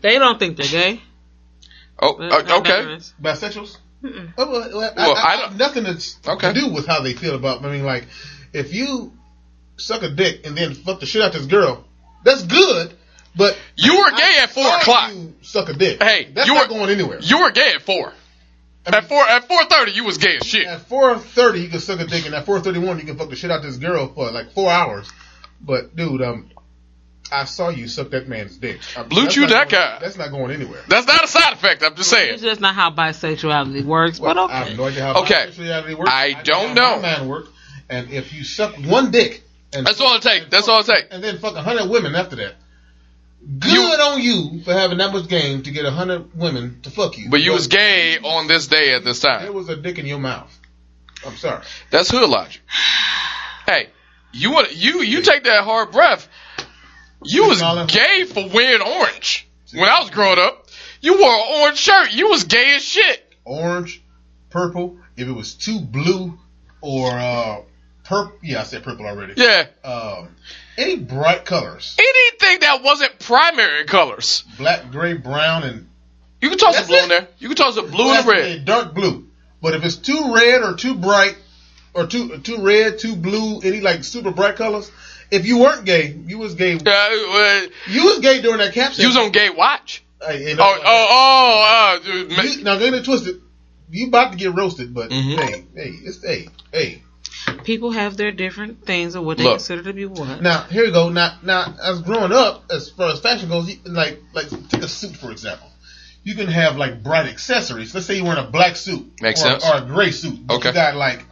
They 0.00 0.18
don't 0.18 0.38
think 0.38 0.56
they're 0.56 0.66
gay. 0.66 1.02
Oh, 1.98 2.14
uh, 2.14 2.58
okay. 2.60 2.98
bisexuals? 3.22 3.76
Mm-mm. 4.02 4.32
Oh, 4.38 4.50
well, 4.50 4.70
well, 4.72 4.92
Well, 4.96 5.16
I, 5.16 5.20
I 5.20 5.32
I, 5.34 5.36
don't- 5.42 5.56
nothing 5.58 5.84
that's 5.84 6.18
Okay. 6.26 6.52
to 6.54 6.58
do 6.60 6.68
with 6.72 6.86
how 6.86 7.02
they 7.02 7.12
feel 7.12 7.34
about. 7.34 7.62
I 7.64 7.70
mean, 7.70 7.84
like, 7.84 8.06
if 8.54 8.72
you 8.72 9.12
suck 9.76 10.02
a 10.02 10.08
dick 10.08 10.46
and 10.46 10.56
then 10.56 10.72
fuck 10.74 11.00
the 11.00 11.06
shit 11.06 11.20
out 11.22 11.34
of 11.34 11.40
this 11.42 11.46
girl, 11.46 11.84
that's 12.26 12.42
good. 12.42 12.92
But 13.34 13.58
You 13.76 13.96
were 13.98 14.10
gay 14.10 14.34
I 14.38 14.42
at 14.44 14.50
four 14.50 14.66
o'clock. 14.66 15.12
You 15.14 15.34
suck 15.42 15.68
a 15.68 15.74
dick. 15.74 16.02
Hey, 16.02 16.28
that's 16.32 16.46
you 16.48 16.54
not 16.54 16.68
were- 16.68 16.74
going 16.78 16.90
anywhere. 16.90 17.18
You 17.20 17.40
were 17.40 17.50
gay 17.50 17.72
at 17.74 17.82
four. 17.82 18.12
At 18.86 19.08
four 19.08 19.22
at 19.28 19.48
four 19.48 19.64
thirty, 19.64 19.92
you 19.92 20.04
was 20.04 20.16
gay 20.18 20.36
as 20.36 20.46
shit. 20.46 20.66
At 20.66 20.82
four 20.82 21.18
thirty, 21.18 21.60
you 21.60 21.68
can 21.68 21.80
suck 21.80 21.98
a 22.00 22.06
dick, 22.06 22.24
and 22.24 22.34
at 22.34 22.46
four 22.46 22.60
thirty 22.60 22.78
one, 22.78 22.98
you 22.98 23.04
can 23.04 23.18
fuck 23.18 23.28
the 23.30 23.36
shit 23.36 23.50
out 23.50 23.62
this 23.62 23.78
girl 23.78 24.06
for 24.08 24.30
like 24.30 24.52
four 24.52 24.70
hours. 24.70 25.10
But 25.60 25.96
dude, 25.96 26.22
um, 26.22 26.50
I 27.32 27.44
saw 27.46 27.68
you 27.70 27.88
suck 27.88 28.10
that 28.10 28.28
man's 28.28 28.56
dick. 28.56 28.78
Uh, 28.96 29.02
Blue 29.02 29.22
that's 29.24 29.34
Chew 29.34 29.46
that 29.48 29.68
going- 29.68 29.82
guy. 29.82 29.98
That's 30.00 30.16
not 30.16 30.30
going 30.30 30.52
anywhere. 30.52 30.82
That's 30.88 31.06
not 31.08 31.24
a 31.24 31.26
side 31.26 31.52
effect. 31.54 31.82
I'm 31.82 31.96
just 31.96 32.08
saying. 32.10 32.34
It's 32.34 32.42
just 32.42 32.60
not 32.60 32.76
how 32.76 32.92
bisexuality 32.92 33.84
works, 33.84 34.20
but 34.20 34.36
Well, 34.36 34.48
I 34.48 34.58
have 34.58 34.66
okay. 34.68 34.76
no 34.76 34.84
idea 34.84 35.02
how 35.02 35.22
Okay. 35.22 35.46
bisexuality 35.48 35.94
works. 35.98 36.10
I 36.12 36.32
know 36.34 36.42
don't 36.44 36.74
know. 36.74 36.96
my 36.96 37.02
man 37.02 37.28
work. 37.28 37.46
And 37.90 38.10
if 38.12 38.32
you 38.32 38.44
suck 38.44 38.76
one 38.76 39.10
dick, 39.10 39.42
and 39.78 39.86
That's 39.86 40.00
all 40.00 40.16
it 40.16 40.22
takes. 40.22 40.46
That's 40.50 40.68
all 40.68 40.80
it 40.80 40.86
takes. 40.86 41.08
and 41.10 41.22
then 41.22 41.38
fuck 41.38 41.54
a 41.54 41.62
hundred 41.62 41.88
women 41.90 42.14
after 42.14 42.36
that. 42.36 42.54
Good 43.58 43.72
You- 43.72 43.80
on 43.82 44.20
you 44.20 44.60
for 44.64 44.72
having 44.72 44.98
that 44.98 45.12
much 45.12 45.28
game 45.28 45.62
to 45.62 45.70
get 45.70 45.84
a 45.84 45.90
hundred 45.90 46.36
women 46.36 46.80
to 46.82 46.90
fuck 46.90 47.16
you. 47.16 47.28
But 47.30 47.40
you 47.42 47.52
was 47.52 47.68
gay 47.68 48.18
on 48.18 48.48
this 48.48 48.66
day 48.66 48.94
at 48.94 49.04
this 49.04 49.20
time. 49.20 49.38
There 49.40 49.46
time. 49.48 49.54
was 49.54 49.68
a 49.68 49.76
dick 49.76 49.98
in 49.98 50.06
your 50.06 50.18
mouth. 50.18 50.52
I'm 51.24 51.36
sorry. 51.36 51.62
That's 51.90 52.10
hood 52.10 52.28
logic. 52.28 52.60
Hey, 53.66 53.88
you 54.32 54.50
want 54.52 54.74
you 54.76 55.02
you 55.02 55.22
take 55.22 55.44
that 55.44 55.64
hard 55.64 55.92
breath. 55.92 56.28
You 57.24 57.46
was 57.48 57.60
gay 57.92 58.24
for 58.24 58.48
wearing 58.48 58.82
orange 58.82 59.48
when 59.72 59.88
I 59.88 60.00
was 60.00 60.10
growing 60.10 60.38
up. 60.38 60.66
You 61.00 61.18
wore 61.20 61.34
an 61.34 61.62
orange 61.62 61.78
shirt. 61.78 62.12
You 62.12 62.28
was 62.28 62.44
gay 62.44 62.74
as 62.76 62.82
shit. 62.84 63.22
Orange, 63.44 64.02
purple. 64.50 64.98
If 65.16 65.26
it 65.28 65.32
was 65.32 65.54
too 65.54 65.80
blue 65.80 66.38
or 66.80 67.10
uh 67.10 67.62
purple, 68.06 68.36
yeah, 68.42 68.60
I 68.60 68.64
said 68.64 68.82
purple 68.82 69.06
already. 69.06 69.34
Yeah. 69.36 69.66
Um, 69.84 70.28
any 70.78 70.96
bright 70.96 71.44
colors, 71.44 71.96
Anything 71.98 72.60
that 72.60 72.82
wasn't 72.82 73.18
primary 73.18 73.84
colors. 73.84 74.44
black, 74.58 74.90
gray, 74.90 75.14
brown, 75.14 75.62
and 75.64 75.88
You 76.40 76.50
can 76.50 76.58
toss 76.58 76.82
a 76.82 76.86
blue 76.86 76.96
it. 76.96 77.02
in 77.04 77.08
there. 77.08 77.28
You 77.38 77.48
can 77.48 77.56
toss 77.56 77.76
a 77.76 77.82
blue 77.82 78.12
and 78.12 78.26
red. 78.26 78.64
dark 78.64 78.94
blue. 78.94 79.26
But 79.62 79.74
if 79.74 79.84
it's 79.84 79.96
too 79.96 80.34
red 80.34 80.62
or 80.62 80.74
too 80.74 80.94
bright, 80.94 81.36
or 81.94 82.06
too 82.06 82.38
too 82.38 82.58
red, 82.62 82.98
too 82.98 83.16
blue, 83.16 83.60
any 83.60 83.80
like 83.80 84.04
super 84.04 84.30
bright 84.30 84.56
colors, 84.56 84.90
if 85.30 85.46
you 85.46 85.58
weren't 85.58 85.84
gay, 85.86 86.08
you 86.26 86.36
was 86.38 86.54
gay. 86.54 86.74
Uh, 86.74 86.80
uh, 86.90 87.66
You 87.86 88.04
was 88.04 88.18
gay 88.20 88.42
during 88.42 88.58
that 88.58 88.74
cap 88.74 88.92
you 88.98 89.06
was 89.08 89.16
on 89.16 89.30
gay 89.32 89.48
watch. 89.50 90.04
Hey, 90.22 90.42
hey, 90.44 90.56
Oh, 90.58 90.80
oh, 90.84 91.06
oh, 91.10 91.96
uh, 91.96 92.04
dude, 92.04 92.30
You, 92.58 92.64
now 92.64 92.78
get 92.78 92.92
it 92.94 93.04
twisted. 93.04 93.40
You 93.90 94.08
about 94.08 94.32
to 94.32 94.38
get 94.38 94.54
roasted, 94.54 94.92
but 94.92 95.10
Mhm. 95.10 95.36
hey, 95.38 95.64
hey, 95.74 95.90
it's 96.04 96.22
hey, 96.22 96.48
hey. 96.72 97.02
People 97.64 97.90
have 97.92 98.16
their 98.16 98.32
different 98.32 98.84
things 98.86 99.14
of 99.14 99.24
what 99.24 99.38
they 99.38 99.44
Look. 99.44 99.54
consider 99.58 99.82
to 99.84 99.92
be 99.92 100.06
what. 100.06 100.40
Now 100.42 100.62
here 100.64 100.84
you 100.84 100.92
go. 100.92 101.08
Now, 101.10 101.38
now 101.42 101.74
as 101.82 102.00
growing 102.02 102.32
up, 102.32 102.64
as 102.70 102.90
far 102.90 103.10
as 103.12 103.20
fashion 103.20 103.48
goes, 103.48 103.68
you, 103.68 103.76
like 103.84 104.20
like 104.32 104.48
take 104.68 104.82
a 104.82 104.88
suit 104.88 105.16
for 105.16 105.30
example. 105.30 105.68
You 106.24 106.34
can 106.34 106.48
have 106.48 106.76
like 106.76 107.02
bright 107.04 107.26
accessories. 107.26 107.94
Let's 107.94 108.06
say 108.06 108.16
you're 108.16 108.24
wearing 108.24 108.44
a 108.44 108.50
black 108.50 108.74
suit, 108.76 109.20
Makes 109.20 109.42
or, 109.42 109.44
sense. 109.60 109.64
or 109.68 109.76
a 109.76 109.80
gray 109.86 110.10
suit. 110.10 110.44
But 110.46 110.56
Okay. 110.56 110.68
You 110.68 110.74
got 110.74 110.96
like 110.96 111.24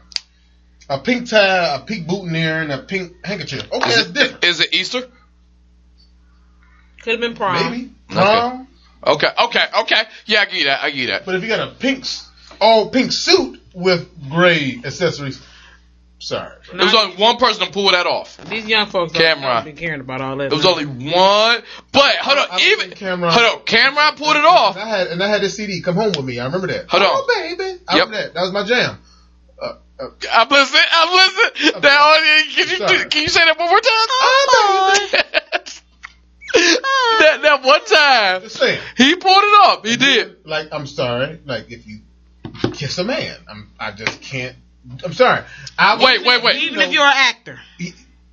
a 0.89 0.99
pink 1.01 1.29
tie, 1.29 1.75
a 1.77 1.81
pink 1.81 2.07
boutonniere, 2.07 2.63
and 2.63 2.71
a 2.73 2.79
pink 2.79 3.15
handkerchief. 3.25 3.63
Okay, 3.73 3.89
is 3.91 3.97
that's 3.97 4.09
it, 4.09 4.15
different. 4.15 4.45
is 4.45 4.61
it 4.61 4.73
Easter? 4.75 5.01
Could 7.03 7.13
have 7.13 7.21
been 7.21 7.35
prom. 7.35 7.71
Maybe 7.73 7.91
prom. 8.09 8.69
Okay, 9.07 9.29
okay, 9.45 9.65
okay. 9.81 10.03
Yeah, 10.27 10.41
I 10.41 10.45
get 10.47 10.65
that. 10.65 10.83
I 10.83 10.91
get 10.91 11.07
that. 11.09 11.27
But 11.27 11.35
if 11.35 11.43
you 11.43 11.49
got 11.49 11.69
a 11.69 11.73
pink, 11.73 12.01
s- 12.01 12.29
all 12.61 12.89
pink 12.89 13.13
suit 13.13 13.61
with 13.75 14.09
gray 14.31 14.81
accessories, 14.85 15.43
sorry. 16.25 16.57
It 16.73 16.77
was 16.77 16.95
only 16.95 17.17
one 17.17 17.37
person 17.37 17.67
to 17.67 17.73
pull 17.73 17.91
that 17.93 18.07
off. 18.07 18.37
These 18.49 18.67
young 18.67 18.87
folks 18.87 19.13
Cameron. 19.13 19.65
don't 19.65 19.65
be 19.65 19.73
caring 19.73 20.01
about 20.01 20.21
all 20.21 20.37
that. 20.39 20.53
It 20.53 20.57
was 20.57 20.67
only 20.67 20.87
one. 20.87 21.63
But 21.93 22.17
hold 22.17 22.39
on, 22.39 22.49
don't 22.49 22.61
even 22.63 22.79
think 22.89 22.97
Cameron- 22.97 23.33
hold 23.33 23.59
on, 23.61 23.65
Cameron 23.65 24.15
pulled 24.17 24.37
it 24.37 24.45
off. 24.45 24.77
And 24.77 24.85
I 24.85 24.89
had 24.99 25.07
and 25.09 25.23
I 25.23 25.29
had 25.29 25.43
this 25.43 25.57
CD. 25.57 25.81
Come 25.83 25.95
home 25.97 26.13
with 26.17 26.25
me. 26.25 26.39
I 26.41 26.45
remember 26.47 26.67
that. 26.69 26.87
Hold 26.89 27.03
on. 27.03 27.09
oh, 27.13 27.27
baby. 27.57 27.81
I 27.89 27.97
Yep. 27.97 28.07
remember 28.07 28.17
that. 28.17 28.35
That 28.35 28.43
was 28.43 28.53
my 28.53 28.65
jam. 28.65 28.99
Uh, 29.61 29.75
uh, 30.01 30.09
I'm 30.33 30.49
listening. 30.49 30.83
I'm 30.93 31.13
listening. 31.15 31.81
Now, 31.83 32.15
can 32.55 32.69
you 32.69 32.77
sorry. 32.77 33.09
can 33.11 33.23
you 33.23 33.29
say 33.29 33.45
that 33.45 33.59
one 33.59 33.69
more 33.69 33.81
time? 33.81 34.09
Oh, 34.11 35.09
that 36.55 37.39
that 37.43 37.63
one 37.65 37.85
time 37.85 38.43
just 38.43 38.63
he 38.97 39.17
pulled 39.17 39.43
it 39.43 39.55
off. 39.67 39.85
He 39.85 39.97
did. 39.97 40.47
Like 40.47 40.69
I'm 40.73 40.87
sorry. 40.87 41.41
Like 41.45 41.71
if 41.71 41.87
you 41.87 42.01
kiss 42.73 42.99
a 42.99 43.05
man, 43.05 43.37
I'm 43.49 43.71
I 43.79 43.93
just 43.93 44.21
can't. 44.23 44.57
I'm 45.05 45.13
sorry. 45.13 45.43
I 45.79 46.03
Wait, 46.05 46.25
wait, 46.25 46.43
wait. 46.43 46.57
Even 46.63 46.81
if 46.81 46.93
you're 46.93 47.05
an 47.05 47.13
actor. 47.15 47.59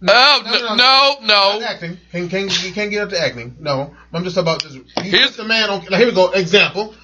Oh 0.03 0.41
no, 0.43 0.51
no, 0.51 0.75
Not 0.75 1.21
no. 1.21 1.61
acting. 1.65 1.97
Can, 2.11 2.27
can, 2.27 2.49
you 2.49 2.71
can't 2.73 2.89
get 2.89 3.03
up 3.03 3.09
to 3.11 3.19
acting. 3.19 3.55
No, 3.59 3.93
I'm 4.11 4.23
just 4.23 4.37
about 4.37 4.63
this. 4.63 4.73
You 4.73 4.85
Here's- 4.97 5.35
the 5.37 5.43
man. 5.43 5.69
On, 5.69 5.81
here 5.81 6.07
we 6.07 6.11
go. 6.13 6.31
Example. 6.31 6.95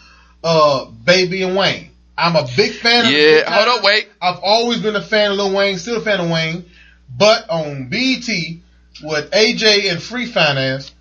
Uh, 0.44 0.86
Baby 0.86 1.44
and 1.44 1.56
Wayne. 1.56 1.92
I'm 2.18 2.36
a 2.36 2.48
big 2.58 2.72
fan. 2.72 3.06
of 3.06 3.12
Yeah, 3.12 3.44
hold 3.52 3.80
on, 3.80 3.84
wait. 3.86 4.10
I've 4.22 4.40
always 4.42 4.80
been 4.82 4.96
a 4.96 5.02
fan 5.02 5.32
of 5.32 5.38
Lil 5.38 5.54
Wayne. 5.56 5.78
Still 5.78 5.98
a 5.98 6.02
fan 6.02 6.20
of 6.20 6.30
Wayne. 6.32 6.66
But 7.16 7.48
on 7.50 7.90
BT 7.90 8.62
with 9.04 9.30
AJ 9.32 9.92
and 9.92 10.02
Free 10.02 10.26
Finance, 10.26 10.92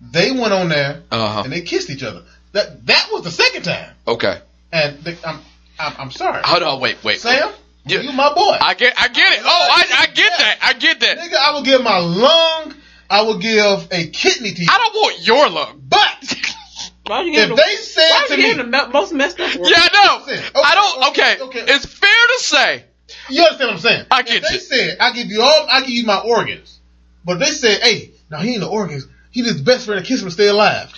they 0.00 0.30
went 0.30 0.52
on 0.54 0.70
there 0.70 1.02
Uh 1.10 1.28
huh. 1.34 1.42
and 1.44 1.52
they 1.52 1.60
kissed 1.60 1.90
each 1.90 2.02
other. 2.02 2.22
That 2.52 2.86
that 2.86 3.08
was 3.12 3.22
the 3.24 3.30
second 3.30 3.62
time. 3.64 3.90
Okay. 4.08 4.38
And 4.72 4.98
they, 5.04 5.16
I'm, 5.24 5.40
I'm 5.78 5.92
I'm 5.98 6.10
sorry. 6.10 6.40
Hold 6.44 6.62
on. 6.62 6.80
Wait. 6.80 7.02
Wait. 7.04 7.20
Sam, 7.20 7.50
Yeah. 7.84 8.00
you 8.00 8.12
my 8.12 8.32
boy. 8.34 8.56
I 8.60 8.74
get. 8.74 8.94
I 8.96 9.08
get 9.08 9.32
it. 9.32 9.42
Oh, 9.44 9.48
I, 9.70 9.84
I 10.02 10.06
get 10.06 10.32
that. 10.38 10.58
I 10.62 10.72
get 10.74 11.00
that. 11.00 11.18
Nigga, 11.18 11.34
I 11.36 11.52
will 11.52 11.62
give 11.62 11.82
my 11.82 11.98
lung. 11.98 12.74
I 13.10 13.22
will 13.22 13.38
give 13.38 13.88
a 13.90 14.06
kidney 14.06 14.52
to 14.52 14.62
you. 14.62 14.68
I 14.70 14.78
don't 14.78 14.94
want 14.94 15.26
your 15.26 15.48
lung. 15.50 15.82
But 15.88 16.34
Why 17.06 17.18
would 17.18 17.26
you 17.26 17.32
if 17.32 17.38
give 17.40 17.48
them 17.48 17.56
they 17.56 17.62
why 17.62 17.76
said 17.76 18.20
would 18.20 18.28
to 18.28 18.36
you 18.40 18.46
give 18.48 18.56
me, 18.56 18.62
them 18.62 18.70
the 18.70 18.88
most 18.88 19.12
messed 19.12 19.40
up 19.40 19.54
words? 19.56 19.70
Yeah, 19.70 19.78
I 19.80 19.88
know. 20.18 20.24
Listen, 20.26 20.44
I 20.54 20.74
don't. 20.74 21.08
okay, 21.10 21.34
Okay. 21.42 21.60
okay. 21.60 21.72
It's 21.74 21.84
fair 21.86 22.08
to 22.08 22.38
say. 22.44 22.84
you 23.28 23.42
understand 23.42 23.68
what 23.68 23.74
I'm 23.74 23.78
saying? 23.80 24.06
I 24.10 24.22
get 24.22 24.36
if 24.36 24.48
they 24.48 24.54
you. 24.54 24.60
said 24.60 24.96
I 25.00 25.12
give 25.12 25.26
you 25.26 25.42
all, 25.42 25.66
I 25.68 25.80
give 25.80 25.90
you 25.90 26.06
my 26.06 26.20
organs, 26.20 26.78
but 27.24 27.38
they 27.40 27.46
said, 27.50 27.80
hey, 27.82 28.12
now 28.30 28.38
he 28.38 28.52
ain't 28.52 28.60
the 28.60 28.68
organs. 28.68 29.06
He 29.32 29.42
his 29.42 29.60
best 29.60 29.86
friend 29.86 30.02
to 30.02 30.06
kiss 30.08 30.20
him 30.22 30.28
to 30.28 30.32
stay 30.32 30.46
alive. 30.48 30.92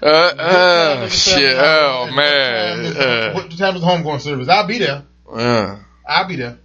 Uh, 0.00 0.06
uh, 0.06 1.08
shit. 1.08 1.56
Oh 1.58 2.08
man. 2.14 3.34
What 3.34 3.50
time 3.58 3.74
is 3.74 3.80
the 3.82 3.86
homegoing 3.86 4.20
service? 4.20 4.48
I'll 4.48 4.66
be 4.66 4.78
there. 4.78 5.02
uh. 5.30 5.78
I'll 6.08 6.26
be 6.26 6.36
there. 6.36 6.58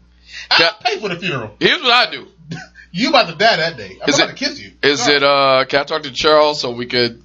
I'll 0.50 0.60
Yeah. 0.60 0.72
pay 0.84 1.00
for 1.00 1.10
the 1.10 1.18
funeral. 1.18 1.56
Here's 1.60 1.82
what 1.82 1.92
I 1.92 2.12
do. 2.12 2.28
You 2.96 3.10
about 3.10 3.28
to 3.30 3.34
die 3.36 3.56
that 3.58 3.76
day. 3.76 3.98
I'm 4.04 4.08
Is 4.08 4.20
about 4.20 4.30
it- 4.30 4.38
to 4.38 4.46
kiss 4.46 4.60
you. 4.60 4.72
Is 4.84 5.02
Sorry. 5.02 5.16
it 5.18 5.24
uh 5.24 5.66
can 5.68 5.80
I 5.80 5.84
talk 5.84 6.04
to 6.04 6.12
Charles 6.12 6.62
so 6.62 6.70
we 6.74 6.86
could 6.86 7.24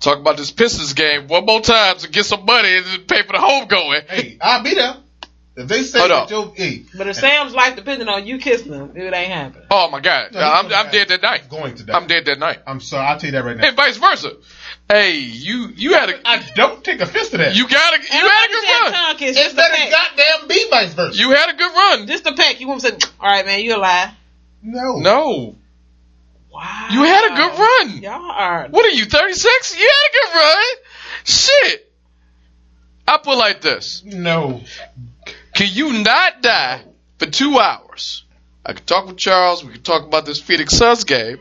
talk 0.00 0.18
about 0.18 0.36
this 0.36 0.50
Pistons 0.50 0.92
game 0.92 1.28
one 1.28 1.46
more 1.46 1.62
time 1.62 1.96
to 1.96 2.08
get 2.10 2.26
some 2.26 2.44
money 2.44 2.68
and 2.76 3.08
pay 3.08 3.22
for 3.22 3.32
the 3.32 3.40
home 3.40 3.68
going? 3.68 4.02
Hey, 4.06 4.36
I'll 4.38 4.62
be 4.62 4.74
there. 4.74 4.96
If 5.56 5.66
they 5.66 5.82
say 5.82 5.98
Hold 5.98 6.10
that 6.10 6.22
on. 6.22 6.28
your, 6.28 6.54
hey, 6.54 6.82
But 6.94 7.06
if 7.08 7.16
Sam's 7.16 7.54
life 7.54 7.74
depended 7.76 8.08
on 8.08 8.26
you 8.26 8.36
kissing 8.38 8.72
him, 8.72 8.92
it 8.96 9.12
ain't 9.14 9.32
happening. 9.32 9.66
Oh 9.70 9.90
my 9.90 10.00
god. 10.00 10.32
No, 10.32 10.40
I'm 10.40 10.66
I'm 10.66 10.90
dead 10.90 11.08
that 11.08 11.22
night. 11.22 11.48
going 11.48 11.74
to 11.76 11.82
die. 11.84 11.96
I'm 11.96 12.06
dead 12.06 12.26
that 12.26 12.38
night. 12.38 12.58
I'm 12.66 12.80
sorry. 12.80 13.06
I'll 13.06 13.18
tell 13.18 13.28
you 13.28 13.32
that 13.32 13.44
right 13.46 13.56
now. 13.56 13.66
And 13.66 13.76
vice 13.76 13.96
versa. 13.96 14.34
Hey, 14.90 15.18
you 15.18 15.72
you 15.76 15.94
had 15.94 16.08
a 16.10 16.28
I 16.28 16.42
don't 16.56 16.82
take 16.82 17.00
offense 17.00 17.28
to 17.30 17.36
that. 17.38 17.54
you 17.54 17.68
got 17.68 17.94
a 17.94 18.02
you 18.02 18.08
had 18.10 18.44
a 18.44 18.48
good 18.48 18.64
run. 18.82 18.92
tongue 18.92 19.16
kiss, 19.18 19.36
It's 19.36 19.38
just 19.38 19.54
a 19.54 19.56
better 19.56 19.90
goddamn 19.90 20.48
be 20.48 20.66
vice 20.68 20.94
versa. 20.94 21.16
You 21.16 21.30
had 21.30 21.50
a 21.54 21.56
good 21.56 21.72
run. 21.72 22.06
Just 22.08 22.26
a 22.26 22.32
pack. 22.34 22.60
You 22.60 22.66
want 22.66 22.80
to 22.80 22.88
say, 22.88 22.98
all 23.20 23.30
right, 23.30 23.46
man, 23.46 23.60
you 23.60 23.76
a 23.76 23.78
lie. 23.78 24.12
no. 24.62 24.96
No. 24.98 25.54
Wow. 26.52 26.88
You 26.90 27.04
had 27.04 27.32
a 27.32 27.36
good 27.36 27.58
run. 27.60 28.02
Y'all 28.02 28.30
are. 28.32 28.66
What 28.68 28.84
are 28.84 28.88
you, 28.90 29.04
36? 29.04 29.78
You 29.78 29.86
had 29.88 30.10
a 30.10 30.12
good 30.12 30.34
run. 30.40 30.64
Shit. 31.24 31.92
I 33.06 33.18
put 33.18 33.38
like 33.38 33.60
this. 33.60 34.02
No. 34.04 34.60
Can 35.54 35.68
you 35.70 36.02
not 36.02 36.42
die 36.42 36.82
for 37.18 37.26
two 37.26 37.56
hours? 37.60 38.24
I 38.66 38.72
can 38.72 38.84
talk 38.84 39.06
with 39.06 39.16
Charles. 39.16 39.64
We 39.64 39.74
can 39.74 39.82
talk 39.82 40.04
about 40.04 40.26
this 40.26 40.40
Phoenix 40.40 40.76
Suns 40.76 41.04
game. 41.04 41.38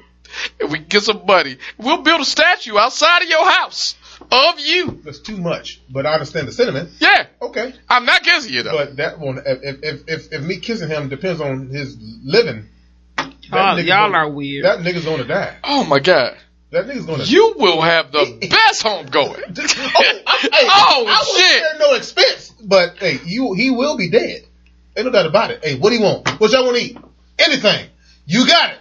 And 0.60 0.72
we 0.72 0.80
can 0.80 0.88
get 0.88 1.04
some 1.04 1.26
money. 1.26 1.58
We'll 1.78 2.02
build 2.02 2.22
a 2.22 2.26
statue 2.26 2.78
outside 2.78 3.24
of 3.24 3.30
your 3.30 3.50
house 3.50 3.96
of 4.32 4.60
you. 4.60 5.00
That's 5.04 5.20
too 5.20 5.38
much. 5.38 5.82
But 5.90 6.06
I 6.06 6.14
understand 6.14 6.48
the 6.48 6.52
sentiment. 6.52 6.90
Yeah. 7.00 7.28
Okay. 7.42 7.74
I'm 7.90 8.06
not 8.06 8.22
kissing 8.24 8.54
you 8.54 8.64
though. 8.64 8.78
But 8.78 8.98
that 8.98 9.20
one, 9.20 9.40
if, 9.46 9.84
if, 9.84 10.04
if, 10.08 10.34
if 10.34 10.42
me 10.44 10.60
kissing 10.60 10.90
him 10.90 11.10
depends 11.10 11.40
on 11.42 11.70
his 11.70 11.96
living, 12.24 12.68
that 13.18 13.34
oh, 13.54 13.78
Y'all, 13.78 14.08
gonna- 14.12 14.18
are 14.18 14.30
weird. 14.30 14.66
that 14.66 14.80
nigga's 14.80 15.06
gonna 15.06 15.24
die. 15.26 15.58
oh 15.64 15.84
my 15.86 16.00
God. 16.00 16.38
That 16.72 16.86
nigga's 16.86 17.06
gonna 17.06 17.24
You 17.24 17.56
will 17.58 17.82
have 17.82 18.12
the 18.12 18.48
best 18.52 18.84
home 18.84 19.08
going. 19.08 19.42
Oh, 19.52 19.54
oh, 19.58 20.22
I, 20.28 20.38
hey, 20.42 20.68
Oh, 20.70 21.06
I 21.08 21.24
won't 21.26 21.38
shit. 21.38 21.64
spare 21.64 21.80
no 21.80 21.96
expense. 21.96 22.54
But 22.64 22.98
hey, 23.00 23.20
you 23.26 23.54
he 23.54 23.72
will 23.72 23.98
be 23.98 24.10
dead. 24.12 24.44
Ain't 24.96 25.06
no 25.06 25.12
doubt 25.12 25.26
about 25.26 25.52
it. 25.52 25.64
Hey, 25.64 25.80
what 25.80 25.90
do 25.90 25.96
you 25.96 26.02
want? 26.04 26.28
What 26.40 26.52
y'all 26.52 26.66
want 26.66 26.78
to 26.78 26.84
eat? 26.84 26.98
Anything. 27.40 27.88
You 28.26 28.46
got 28.46 28.72
it. 28.72 28.78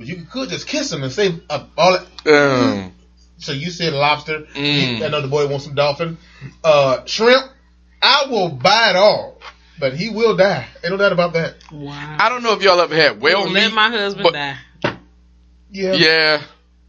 But 0.00 0.08
you 0.08 0.24
could 0.24 0.48
just 0.48 0.66
kiss 0.66 0.90
him 0.90 1.02
and 1.02 1.12
say 1.12 1.34
uh, 1.50 1.66
all 1.76 1.92
that. 1.92 2.06
Um, 2.26 2.92
So 3.36 3.52
you 3.52 3.70
said 3.70 3.92
lobster. 3.92 4.46
Mm. 4.54 5.02
I 5.02 5.08
know 5.08 5.20
the 5.20 5.28
boy 5.28 5.46
wants 5.46 5.66
some 5.66 5.74
dolphin. 5.74 6.16
Uh, 6.64 7.04
shrimp. 7.04 7.44
I 8.00 8.24
will 8.30 8.48
buy 8.48 8.88
it 8.90 8.96
all. 8.96 9.38
But 9.78 9.92
he 9.92 10.08
will 10.08 10.36
die. 10.38 10.66
Ain't 10.82 10.90
no 10.90 10.96
doubt 10.96 11.12
about 11.12 11.34
that. 11.34 11.56
wow. 11.70 12.16
I 12.18 12.30
don't 12.30 12.42
know 12.42 12.54
if 12.54 12.62
y'all 12.62 12.80
ever 12.80 12.94
had 12.94 13.20
whale 13.20 13.40
Well, 13.44 13.50
let 13.50 13.74
my 13.74 13.90
husband 13.90 14.22
but- 14.24 14.32
die. 14.32 14.56
Yeah. 15.70 15.92
Yeah. 15.92 16.42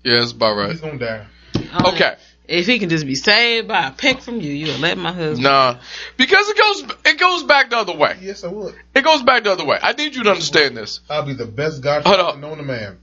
Yeah, 0.04 0.20
that's 0.20 0.32
about 0.32 0.56
right. 0.56 0.72
He's 0.72 0.80
gonna 0.80 0.98
die. 0.98 1.28
Um, 1.74 1.86
Okay. 1.94 2.16
If 2.52 2.68
he 2.68 2.80
can 2.80 2.90
just 2.90 3.06
be 3.06 3.16
saved 3.16 3.68
by 3.70 3.88
a 3.88 3.92
peck 3.92 4.20
from 4.20 4.42
you, 4.42 4.52
you'll 4.52 4.80
let 4.80 4.98
my 4.98 5.14
husband. 5.14 5.44
Nah. 5.44 5.80
Because 6.18 6.50
it 6.50 6.58
goes 6.58 6.96
it 7.06 7.18
goes 7.20 7.44
back 7.44 7.70
the 7.70 7.78
other 7.78 7.96
way. 7.96 8.18
Yes, 8.22 8.44
I 8.44 8.48
would. 8.50 8.76
It 8.94 9.04
goes 9.04 9.24
back 9.24 9.44
the 9.46 9.52
other 9.54 9.64
way. 9.66 9.80
I 9.82 9.94
need 9.94 10.16
you 10.16 10.24
to 10.24 10.32
understand 10.32 10.76
this. 10.76 11.00
I'll 11.10 11.26
be 11.26 11.34
the 11.34 11.46
best 11.46 11.84
Hold 11.84 12.04
godfather 12.04 12.24
up. 12.24 12.38
known 12.40 12.58
to 12.58 12.64
man. 12.64 13.00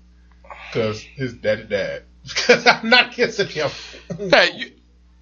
Because 0.71 1.01
his 1.01 1.33
daddy 1.35 1.65
died. 1.65 2.03
Because 2.25 2.67
I'm 2.67 2.91
not 2.91 3.13
kissing 3.13 3.47
him. 3.49 3.71
Hey, 4.31 4.51
you, 4.55 4.73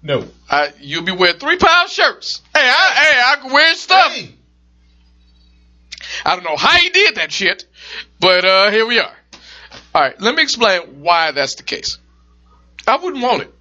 No. 0.03 0.27
I, 0.49 0.73
you'll 0.81 1.03
be 1.05 1.13
wearing 1.13 1.39
three 1.39 1.57
pound 1.57 1.89
shirts. 1.89 2.41
Hey, 2.53 2.59
I, 2.67 2.91
hey, 2.95 3.21
I 3.25 3.35
can 3.41 3.51
wear 3.53 3.73
stuff. 3.75 4.11
Hey, 4.11 4.35
I 6.25 6.35
don't 6.35 6.43
know 6.43 6.57
how 6.57 6.77
he 6.77 6.89
did 6.89 7.15
that 7.15 7.31
shit, 7.31 7.65
but 8.19 8.43
uh, 8.43 8.71
here 8.71 8.85
we 8.85 8.99
are. 8.99 9.13
All 9.95 10.01
right, 10.01 10.19
let 10.19 10.35
me 10.35 10.43
explain 10.43 11.01
why 11.01 11.31
that's 11.31 11.55
the 11.55 11.63
case. 11.63 11.97
I 12.85 12.97
wouldn't 12.97 13.23
want 13.23 13.43
it. 13.43 13.53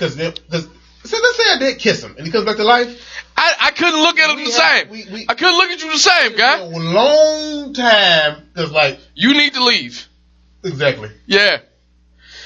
Because, 0.00 0.16
because, 0.16 0.64
so 1.04 1.16
let's 1.22 1.36
say 1.36 1.44
I 1.52 1.58
did 1.58 1.78
kiss 1.78 2.02
him 2.02 2.14
and 2.16 2.26
he 2.26 2.32
comes 2.32 2.46
back 2.46 2.56
to 2.56 2.64
life. 2.64 3.22
I, 3.36 3.54
I 3.60 3.70
couldn't 3.70 4.00
look 4.00 4.18
at 4.18 4.30
him 4.30 4.36
We 4.36 4.44
the 4.50 4.60
have- 4.60 4.80
same. 4.80 4.88
we- 4.90 5.06
we- 5.12 5.26
I 5.28 5.34
couldn't 5.34 5.56
look 5.56 5.70
at 5.70 5.82
you 5.82 5.92
the 5.92 5.98
same, 5.98 6.32
For 6.32 6.38
guy. 6.38 6.58
a 6.58 6.64
long 6.66 7.74
time. 7.74 8.48
Because, 8.54 8.70
like, 8.72 8.98
You 9.14 9.34
need 9.34 9.54
to 9.54 9.62
leave. 9.64 10.08
exactly. 10.64 11.10
Yeah, 11.26 11.58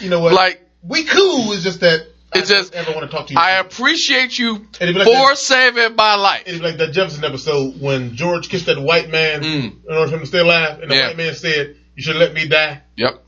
You 0.01 0.11
know 0.11 0.21
what? 0.21 0.33
like 0.35 0.61
we 0.83 1.05
cool. 1.05 1.53
It's 1.53 1.63
just 1.63 1.81
that 1.81 2.07
I 2.35 2.41
It's 2.41 2.49
just- 2.51 2.73
don't 2.73 2.87
ever 2.89 2.99
want 2.99 3.09
to 3.11 3.17
talk 3.17 3.29
to 3.29 3.33
you. 3.35 3.39
I 3.39 3.59
appreciate 3.61 4.37
you 4.39 4.57
And 4.57 4.67
it'd 4.81 4.95
be 4.97 4.99
like 4.99 5.07
for 5.07 5.29
that- 5.31 5.39
saving 5.39 5.95
my 5.95 6.17
life. 6.17 6.43
It'd 6.47 6.61
like 6.63 6.79
that 6.79 6.91
Jefferson 6.93 7.25
episode 7.25 7.81
when 7.81 8.17
George 8.17 8.49
kissed 8.49 8.67
that 8.67 8.79
white 8.81 9.09
man 9.09 9.43
Mm. 9.43 9.65
in 9.89 9.95
order 9.97 10.09
for 10.11 10.15
him 10.17 10.21
to 10.23 10.27
stay 10.27 10.41
alive, 10.41 10.81
and 10.83 10.91
the 10.91 10.97
Yeah. 10.97 11.07
white 11.09 11.17
man 11.17 11.35
said, 11.37 11.77
"You 11.97 12.03
should 12.03 12.17
let 12.17 12.35
me 12.35 12.47
die." 12.49 12.83
Yep. 12.97 13.24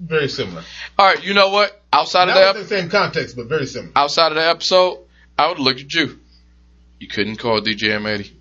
Very 0.00 0.28
similar. 0.28 0.62
All 0.98 1.06
right, 1.06 1.22
you 1.22 1.34
know 1.34 1.50
what? 1.50 1.78
Outside 1.92 2.28
of 2.30 2.34
Not 2.34 2.40
that, 2.40 2.54
within 2.56 2.62
the 2.62 2.68
same 2.82 2.90
context, 2.90 3.36
but 3.36 3.46
very 3.46 3.66
similar. 3.66 3.92
outside 3.96 4.28
of 4.32 4.36
the 4.36 4.46
episode, 4.48 4.98
I 5.38 5.48
would 5.48 5.58
look 5.58 5.78
at 5.78 5.92
you. 5.92 6.18
You 6.98 7.08
couldn't 7.08 7.36
call 7.36 7.60
DJ 7.60 7.90
M80. 7.98 8.30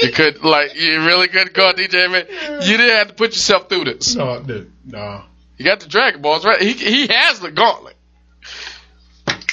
You 0.00 0.10
could 0.12 0.42
like 0.44 0.74
you 0.78 1.02
really 1.04 1.28
couldn't 1.28 1.54
call 1.54 1.72
DJ 1.72 2.06
M80. 2.08 2.66
You 2.66 2.76
didn't 2.76 2.96
have 2.96 3.08
to 3.08 3.14
put 3.14 3.30
yourself 3.30 3.68
through 3.68 3.84
this. 3.84 4.14
no, 4.16 4.42
dude, 4.42 4.70
no. 4.84 5.22
You 5.56 5.64
got 5.64 5.80
the 5.80 5.86
Dragon 5.88 6.20
Balls 6.20 6.44
right. 6.44 6.60
He 6.60 6.72
he 6.72 7.06
has 7.06 7.38
the 7.40 7.50
gauntlet. 7.52 7.94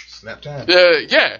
Snap 0.07 0.41
time. 0.41 0.67
Uh, 0.69 0.97
yeah. 1.07 1.37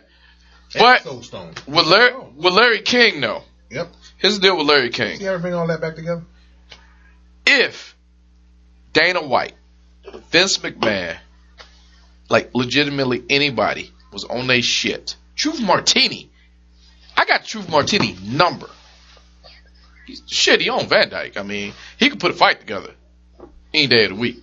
But 0.77 1.01
Soul 1.03 1.23
Stone. 1.23 1.53
with 1.67 1.87
Larry 1.87 2.13
with 2.35 2.53
Larry 2.53 2.81
King 2.81 3.21
though, 3.21 3.43
Yep. 3.71 3.89
his 4.19 4.39
deal 4.39 4.55
with 4.55 4.67
Larry 4.67 4.91
See 4.91 5.17
King. 5.17 5.19
how 5.21 5.35
we 5.35 5.41
bring 5.41 5.53
all 5.55 5.67
that 5.67 5.81
back 5.81 5.95
together? 5.95 6.23
If 7.45 7.90
Dana 8.93 9.21
White, 9.21 9.53
Vince 10.31 10.57
McMahon, 10.59 11.17
like 12.29 12.53
legitimately 12.53 13.23
anybody 13.29 13.91
was 14.11 14.23
on 14.23 14.47
their 14.47 14.61
shit, 14.61 15.15
Truth 15.35 15.61
Martini, 15.61 16.29
I 17.15 17.25
got 17.25 17.45
Truth 17.45 17.69
Martini 17.69 18.15
number. 18.23 18.69
He's 20.05 20.23
shit. 20.27 20.61
He 20.61 20.69
on 20.69 20.87
Van 20.87 21.09
Dyke. 21.09 21.37
I 21.37 21.43
mean, 21.43 21.73
he 21.97 22.09
could 22.09 22.19
put 22.19 22.31
a 22.31 22.35
fight 22.35 22.59
together 22.59 22.93
any 23.73 23.87
day 23.87 24.05
of 24.05 24.09
the 24.09 24.15
week. 24.15 24.37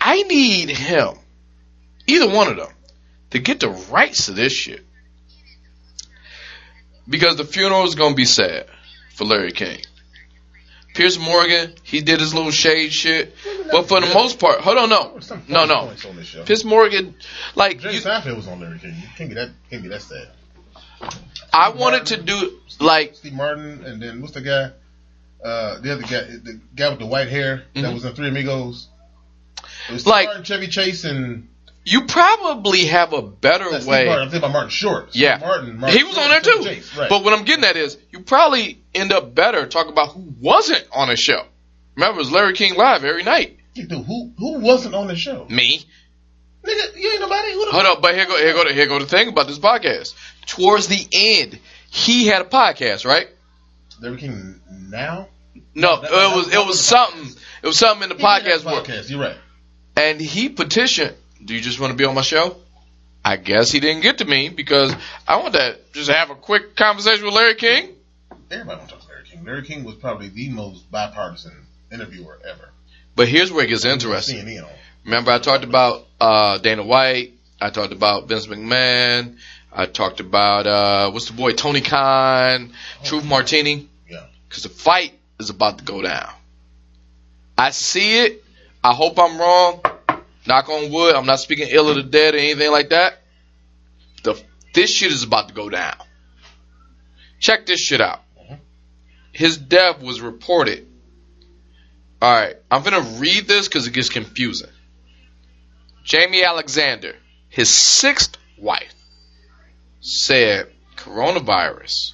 I 0.00 0.22
need 0.22 0.70
him, 0.70 1.14
either 2.06 2.28
one 2.28 2.48
of 2.48 2.56
them, 2.56 2.68
to 3.30 3.38
get 3.38 3.60
the 3.60 3.68
rights 3.68 4.26
to 4.26 4.32
this 4.32 4.52
shit. 4.52 4.84
Because 7.08 7.36
the 7.36 7.44
funeral 7.44 7.84
is 7.84 7.94
gonna 7.94 8.14
be 8.14 8.24
sad 8.24 8.66
for 9.14 9.24
Larry 9.24 9.52
King. 9.52 9.80
Piers 10.96 11.18
Morgan, 11.18 11.74
he 11.82 12.00
did 12.00 12.20
his 12.20 12.32
little 12.32 12.50
shade 12.50 12.90
shit, 12.92 13.34
but 13.70 13.86
for 13.86 14.00
the 14.00 14.12
most 14.14 14.38
part, 14.40 14.60
hold 14.60 14.78
on, 14.78 14.88
no, 14.88 15.18
no, 15.46 15.66
no. 15.66 15.86
points 15.86 16.04
On 16.06 16.16
this 16.16 16.26
show. 16.26 16.42
Piers 16.44 16.64
Morgan, 16.64 17.14
like 17.54 17.80
Jay 17.80 17.92
you, 17.94 18.00
Seinfeld 18.00 18.34
was 18.36 18.48
on 18.48 18.60
Larry 18.60 18.78
King. 18.78 18.94
You 18.96 19.08
can't 19.16 19.28
be 19.28 19.34
that. 19.34 19.50
Can't 19.70 19.82
be 19.82 19.90
that 19.90 20.00
sad. 20.00 20.28
I 21.52 21.68
wanted 21.70 22.06
to 22.06 22.16
do 22.22 22.58
like 22.80 23.14
Steve 23.14 23.34
Martin, 23.34 23.84
and 23.84 24.00
then 24.02 24.22
what's 24.22 24.32
the 24.32 24.40
guy? 24.40 24.70
Uh, 25.44 25.78
the 25.80 25.92
other 25.92 26.02
guy, 26.02 26.22
the 26.42 26.60
guy 26.74 26.88
with 26.88 26.98
the 26.98 27.06
white 27.06 27.28
hair 27.28 27.64
that 27.74 27.84
Mhm. 27.84 27.92
was 27.94 28.04
in 28.06 28.14
Three 28.14 28.28
Amigos. 28.28 28.88
It 29.88 29.92
was 29.92 30.00
Steve 30.00 30.10
Like- 30.10 30.26
Martin, 30.28 30.44
Chevy 30.44 30.68
Chase, 30.68 31.04
and 31.04 31.48
you 31.86 32.02
probably 32.06 32.84
have 32.86 33.12
a 33.14 33.22
better 33.22 33.70
That's 33.70 33.86
way. 33.86 34.04
Martin. 34.06 34.24
I'm 34.24 34.30
thinking 34.30 34.38
about 34.44 34.52
Martin 34.52 34.70
Short. 34.70 35.14
Yeah, 35.16 35.38
Martin. 35.38 35.78
Martin 35.78 35.96
he 35.98 36.04
was 36.04 36.14
Short, 36.14 36.24
on 36.26 36.30
there 36.30 36.40
too. 36.40 36.62
Chase, 36.64 36.96
right. 36.96 37.08
But 37.08 37.24
what 37.24 37.32
I'm 37.32 37.44
getting 37.44 37.64
at 37.64 37.76
is, 37.76 37.96
you 38.10 38.20
probably 38.20 38.82
end 38.94 39.12
up 39.12 39.34
better 39.34 39.66
talking 39.66 39.92
about 39.92 40.08
who 40.12 40.34
wasn't 40.40 40.84
on 40.92 41.08
the 41.08 41.16
show. 41.16 41.42
Remember, 41.94 42.16
it 42.16 42.18
was 42.18 42.30
Larry 42.32 42.52
King 42.54 42.74
live 42.74 43.04
every 43.04 43.22
night. 43.22 43.56
Dude, 43.74 43.90
who 43.92 44.32
who 44.38 44.58
wasn't 44.58 44.94
on 44.94 45.06
the 45.06 45.16
show? 45.16 45.46
Me. 45.48 45.80
Nigga, 46.64 46.96
you 46.96 47.10
ain't 47.12 47.20
nobody. 47.20 47.52
Who 47.52 47.64
the 47.66 47.70
Hold 47.70 47.86
up, 47.86 48.02
but 48.02 48.14
here 48.14 48.26
go 48.26 48.36
here 48.36 48.52
go 48.52 48.64
the, 48.64 48.74
here 48.74 48.86
go 48.86 48.98
the 48.98 49.06
thing 49.06 49.28
about 49.28 49.46
this 49.46 49.58
podcast. 49.58 50.14
Towards 50.46 50.88
the 50.88 51.06
end, 51.12 51.58
he 51.90 52.26
had 52.26 52.42
a 52.42 52.44
podcast, 52.46 53.04
right? 53.06 53.28
Larry 54.00 54.16
King 54.18 54.60
now? 54.90 55.28
No, 55.74 56.00
That- 56.00 56.10
it 56.10 56.36
was 56.36 56.52
it 56.52 56.66
was 56.66 56.80
something. 56.84 57.28
It 57.62 57.66
was 57.66 57.78
something 57.78 58.10
in 58.10 58.16
the 58.16 58.20
He 58.20 58.22
podcast 58.26 58.60
podcast. 58.62 59.08
You're 59.10 59.20
right. 59.20 59.36
and 59.96 60.20
he 60.20 60.48
petitioned, 60.48 61.14
"Do 61.46 61.54
you 61.54 61.60
just 61.60 61.80
want 61.80 61.92
to 61.92 61.96
be 61.96 62.04
on 62.04 62.14
my 62.14 62.22
show?" 62.22 62.56
I 63.24 63.36
guess 63.36 63.72
he 63.72 63.80
didn't 63.80 64.02
get 64.02 64.18
to 64.18 64.24
me 64.24 64.50
because 64.50 64.94
I 65.26 65.38
want 65.38 65.54
to 65.54 65.78
just 65.92 66.08
have 66.10 66.30
a 66.30 66.36
quick 66.36 66.76
conversation 66.76 67.24
with 67.24 67.34
Larry 67.34 67.56
King. 67.56 67.88
Everybody 68.52 68.78
want 68.78 68.88
to 68.88 68.94
talk 68.94 69.02
to 69.02 69.08
Larry 69.08 69.24
King. 69.24 69.44
Larry 69.44 69.62
King 69.62 69.84
was 69.84 69.96
probably 69.96 70.28
the 70.28 70.48
most 70.50 70.88
bipartisan 70.92 71.66
interviewer 71.90 72.38
ever. 72.48 72.68
But 73.16 73.26
here's 73.26 73.50
where 73.50 73.64
it 73.64 73.68
gets 73.68 73.84
interesting. 73.84 74.44
CNN. 74.44 74.68
Remember, 75.04 75.32
I 75.32 75.38
talked 75.38 75.64
about 75.64 76.06
uh, 76.20 76.58
Dana 76.58 76.84
White. 76.84 77.32
I 77.60 77.70
talked 77.70 77.92
about 77.92 78.28
Vince 78.28 78.46
McMahon. 78.46 79.38
I 79.72 79.86
talked 79.86 80.20
about 80.20 80.66
uh, 80.66 81.10
what's 81.10 81.26
the 81.26 81.32
boy 81.32 81.52
Tony 81.52 81.80
Khan, 81.80 82.72
Truth 83.02 83.24
Martini. 83.24 83.88
Yeah. 84.08 84.24
Because 84.48 84.62
the 84.62 84.68
fight 84.68 85.14
is 85.40 85.50
about 85.50 85.78
to 85.78 85.84
go 85.84 86.00
down. 86.00 86.32
I 87.58 87.70
see 87.70 88.20
it. 88.20 88.44
I 88.84 88.94
hope 88.94 89.18
I'm 89.18 89.38
wrong. 89.38 89.80
Knock 90.46 90.68
on 90.68 90.92
wood. 90.92 91.14
I'm 91.14 91.26
not 91.26 91.40
speaking 91.40 91.68
ill 91.70 91.88
of 91.88 91.96
the 91.96 92.02
dead 92.02 92.34
or 92.34 92.38
anything 92.38 92.70
like 92.70 92.90
that. 92.90 93.18
The 94.22 94.40
this 94.74 94.90
shit 94.90 95.10
is 95.12 95.22
about 95.22 95.48
to 95.48 95.54
go 95.54 95.68
down. 95.68 95.96
Check 97.40 97.66
this 97.66 97.80
shit 97.80 98.00
out. 98.00 98.20
Mm-hmm. 98.40 98.54
His 99.32 99.56
death 99.56 100.00
was 100.00 100.20
reported. 100.20 100.86
All 102.22 102.32
right, 102.32 102.56
I'm 102.70 102.82
gonna 102.82 103.18
read 103.18 103.46
this 103.46 103.68
because 103.68 103.86
it 103.86 103.92
gets 103.92 104.08
confusing. 104.08 104.70
Jamie 106.04 106.44
Alexander, 106.44 107.14
his 107.48 107.68
sixth 107.68 108.36
wife, 108.58 108.94
said 110.00 110.68
coronavirus 110.96 112.12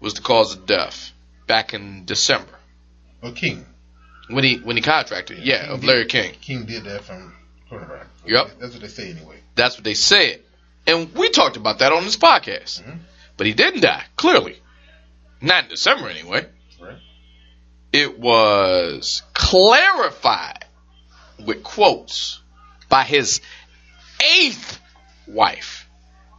was 0.00 0.14
the 0.14 0.20
cause 0.22 0.54
of 0.56 0.66
death 0.66 1.12
back 1.46 1.72
in 1.74 2.04
December 2.04 2.50
Well, 3.22 3.32
King. 3.32 3.64
when 4.28 4.44
he 4.44 4.56
when 4.56 4.76
he 4.76 4.82
contracted. 4.82 5.38
Yeah, 5.38 5.62
King 5.62 5.70
of 5.70 5.80
did- 5.80 5.86
Larry 5.86 6.06
King. 6.06 6.34
King 6.40 6.64
did 6.66 6.84
that 6.84 7.04
from 7.04 7.34
Yep. 8.26 8.50
That's 8.58 8.72
what 8.72 8.82
they 8.82 8.88
say 8.88 9.10
anyway. 9.10 9.36
That's 9.54 9.76
what 9.76 9.84
they 9.84 9.94
said, 9.94 10.40
and 10.86 11.12
we 11.14 11.30
talked 11.30 11.56
about 11.56 11.78
that 11.80 11.92
on 11.92 12.04
this 12.04 12.16
podcast. 12.16 12.82
Mhm. 12.82 12.98
But 13.36 13.46
he 13.46 13.52
didn't 13.54 13.80
die. 13.80 14.04
Clearly, 14.16 14.60
not 15.40 15.64
in 15.64 15.70
December 15.70 16.08
anyway. 16.08 16.46
Right. 16.80 16.98
It 17.92 18.18
was 18.18 19.22
clarified 19.34 20.64
with 21.38 21.62
quotes 21.62 22.40
by 22.88 23.04
his 23.04 23.40
eighth 24.38 24.78
wife, 25.26 25.86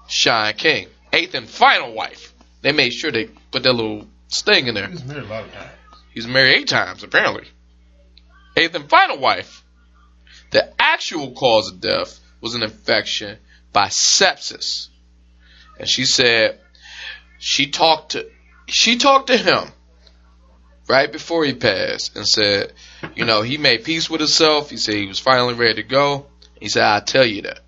Shawn 0.08 0.54
King, 0.54 0.88
eighth 1.12 1.34
and 1.34 1.50
final 1.50 1.94
wife. 1.94 2.34
They 2.62 2.72
made 2.72 2.94
sure 2.94 3.12
they 3.12 3.26
put 3.26 3.64
that 3.64 3.74
little 3.74 4.08
sting 4.28 4.68
in 4.68 4.76
there. 4.76 4.88
He 4.88 4.94
was 4.94 5.04
married 5.04 5.24
a 5.26 5.28
lot 5.28 5.44
of 5.46 5.54
times. 5.54 5.72
He's 6.14 6.28
married 6.28 6.60
eight 6.60 6.68
times, 6.68 7.04
apparently. 7.04 7.48
Eighth 8.56 8.76
and 8.76 8.90
final 8.90 9.18
wife. 9.18 9.64
The 10.52 10.72
actual 10.80 11.32
cause 11.32 11.72
of 11.72 11.82
death 11.82 12.20
was 12.42 12.56
an 12.56 12.64
infection 12.64 13.38
by 13.74 13.88
sepsis. 13.88 14.90
And 15.80 15.88
she 15.88 16.06
said 16.06 16.60
she 17.40 17.72
talked 17.72 18.12
to 18.12 18.30
she 18.68 18.98
talked 18.98 19.28
to 19.28 19.38
him 19.38 19.68
right 20.88 21.12
before 21.12 21.46
he 21.46 21.54
passed 21.54 22.16
and 22.16 22.28
said, 22.28 22.74
you 23.16 23.26
know, 23.26 23.42
he 23.42 23.58
made 23.58 23.84
peace 23.84 24.10
with 24.10 24.20
himself. 24.20 24.70
He 24.70 24.78
said 24.78 24.96
he 24.96 25.08
was 25.08 25.20
finally 25.20 25.54
ready 25.54 25.76
to 25.76 25.84
go. 25.84 26.26
He 26.60 26.70
said, 26.70 26.84
I'll 26.84 27.02
tell 27.02 27.26
you 27.26 27.44
that. 27.44 27.60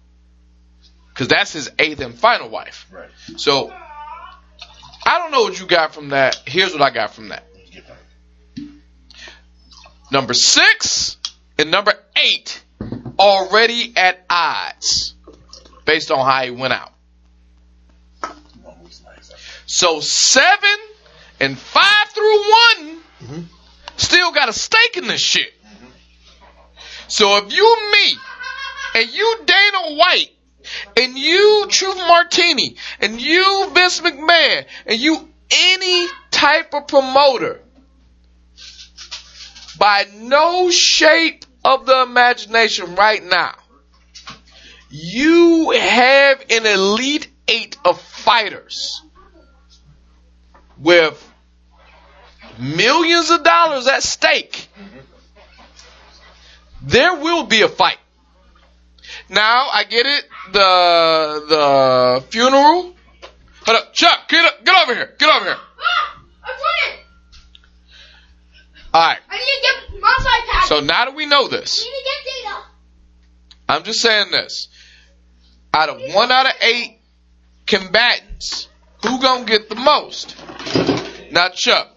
Cause 1.13 1.27
that's 1.27 1.53
his 1.53 1.71
eighth 1.77 1.99
and 2.01 2.15
final 2.15 2.49
wife. 2.49 2.87
Right. 2.91 3.09
So 3.37 3.71
I 5.05 5.19
don't 5.19 5.31
know 5.31 5.43
what 5.43 5.59
you 5.59 5.67
got 5.67 5.93
from 5.93 6.09
that. 6.09 6.41
Here's 6.45 6.73
what 6.73 6.81
I 6.81 6.89
got 6.89 7.13
from 7.13 7.29
that. 7.29 7.45
Let's 7.55 7.69
get 7.69 7.87
back. 7.87 8.65
Number 10.11 10.33
six 10.33 11.17
and 11.57 11.69
number 11.71 11.93
eight 12.15 12.62
already 13.23 13.93
at 13.95 14.19
odds 14.29 15.15
based 15.85 16.11
on 16.11 16.25
how 16.25 16.43
he 16.43 16.51
went 16.51 16.73
out. 16.73 16.91
So 19.65 20.01
seven 20.01 20.77
and 21.39 21.57
five 21.57 22.09
through 22.09 22.51
one 22.51 23.03
Mhm. 23.23 23.45
still 23.95 24.31
got 24.31 24.49
a 24.49 24.53
stake 24.53 24.97
in 24.97 25.07
this 25.07 25.21
shit. 25.21 25.53
So 27.07 27.37
if 27.37 27.53
you 27.53 27.91
me 27.91 28.17
and 28.95 29.09
you 29.09 29.39
Dana 29.45 29.95
White 29.95 30.31
and 30.97 31.17
you 31.17 31.67
Truth 31.69 31.97
Martini 31.97 32.75
and 32.99 33.21
you 33.21 33.69
Vince 33.73 34.01
McMahon 34.01 34.65
and 34.85 34.99
you 34.99 35.29
any 35.49 36.07
type 36.29 36.73
of 36.73 36.87
promoter 36.87 37.61
by 39.77 40.07
no 40.13 40.69
shape 40.71 41.45
of 41.63 41.85
the 41.85 42.03
imagination 42.03 42.95
right 42.95 43.23
now, 43.23 43.55
you 44.89 45.71
have 45.71 46.43
an 46.49 46.65
elite 46.65 47.27
eight 47.47 47.77
of 47.83 47.99
fighters 47.99 49.01
with 50.77 51.31
millions 52.59 53.29
of 53.29 53.43
dollars 53.43 53.87
at 53.87 54.03
stake, 54.03 54.67
there 56.81 57.15
will 57.15 57.43
be 57.45 57.61
a 57.61 57.69
fight. 57.69 57.97
Now 59.29 59.67
I 59.71 59.83
get 59.85 60.05
it. 60.05 60.25
The 60.51 61.45
the 61.49 62.23
funeral. 62.29 62.93
Hold 63.65 63.77
up, 63.77 63.93
Chuck, 63.93 64.27
get 64.27 64.45
up, 64.45 64.65
get 64.65 64.83
over 64.83 64.93
here, 64.93 65.15
get 65.17 65.33
over 65.33 65.45
here. 65.45 65.57
Ah, 65.57 66.21
I'm. 66.43 67.02
All 68.93 69.01
right. 69.01 69.19
I 69.27 69.37
need 69.37 69.45
to 69.45 69.61
get 69.61 70.01
mom's 70.01 70.25
iPad. 70.25 70.67
So 70.67 70.79
now 70.81 71.05
that 71.05 71.15
we 71.15 71.25
know 71.25 71.47
this, 71.47 71.83
need 71.83 71.91
to 71.91 72.03
get 72.03 72.45
data. 72.45 72.63
I'm 73.69 73.83
just 73.83 74.01
saying 74.01 74.31
this. 74.31 74.67
Out 75.73 75.89
of 75.89 76.13
one 76.13 76.31
out 76.31 76.45
of 76.45 76.53
eight 76.61 76.99
combatants, 77.65 78.67
who 79.01 79.19
gonna 79.19 79.45
get 79.45 79.69
the 79.69 79.75
most? 79.75 80.35
Now, 81.31 81.49
Chuck, 81.49 81.89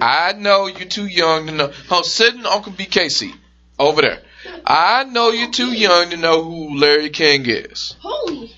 I 0.00 0.32
know 0.32 0.66
you're 0.66 0.88
too 0.88 1.06
young 1.06 1.46
to 1.46 1.52
know. 1.52 1.72
Oh, 1.90 2.02
sit 2.02 2.34
in 2.34 2.44
Uncle 2.44 2.72
BK 2.72 3.08
seat 3.10 3.34
over 3.78 4.02
there. 4.02 4.20
I 4.66 5.04
know 5.04 5.30
you're 5.30 5.52
too 5.52 5.72
young 5.72 6.10
to 6.10 6.16
know 6.16 6.42
who 6.42 6.76
Larry 6.76 7.10
King 7.10 7.44
is. 7.46 7.94
Holy. 8.00 8.52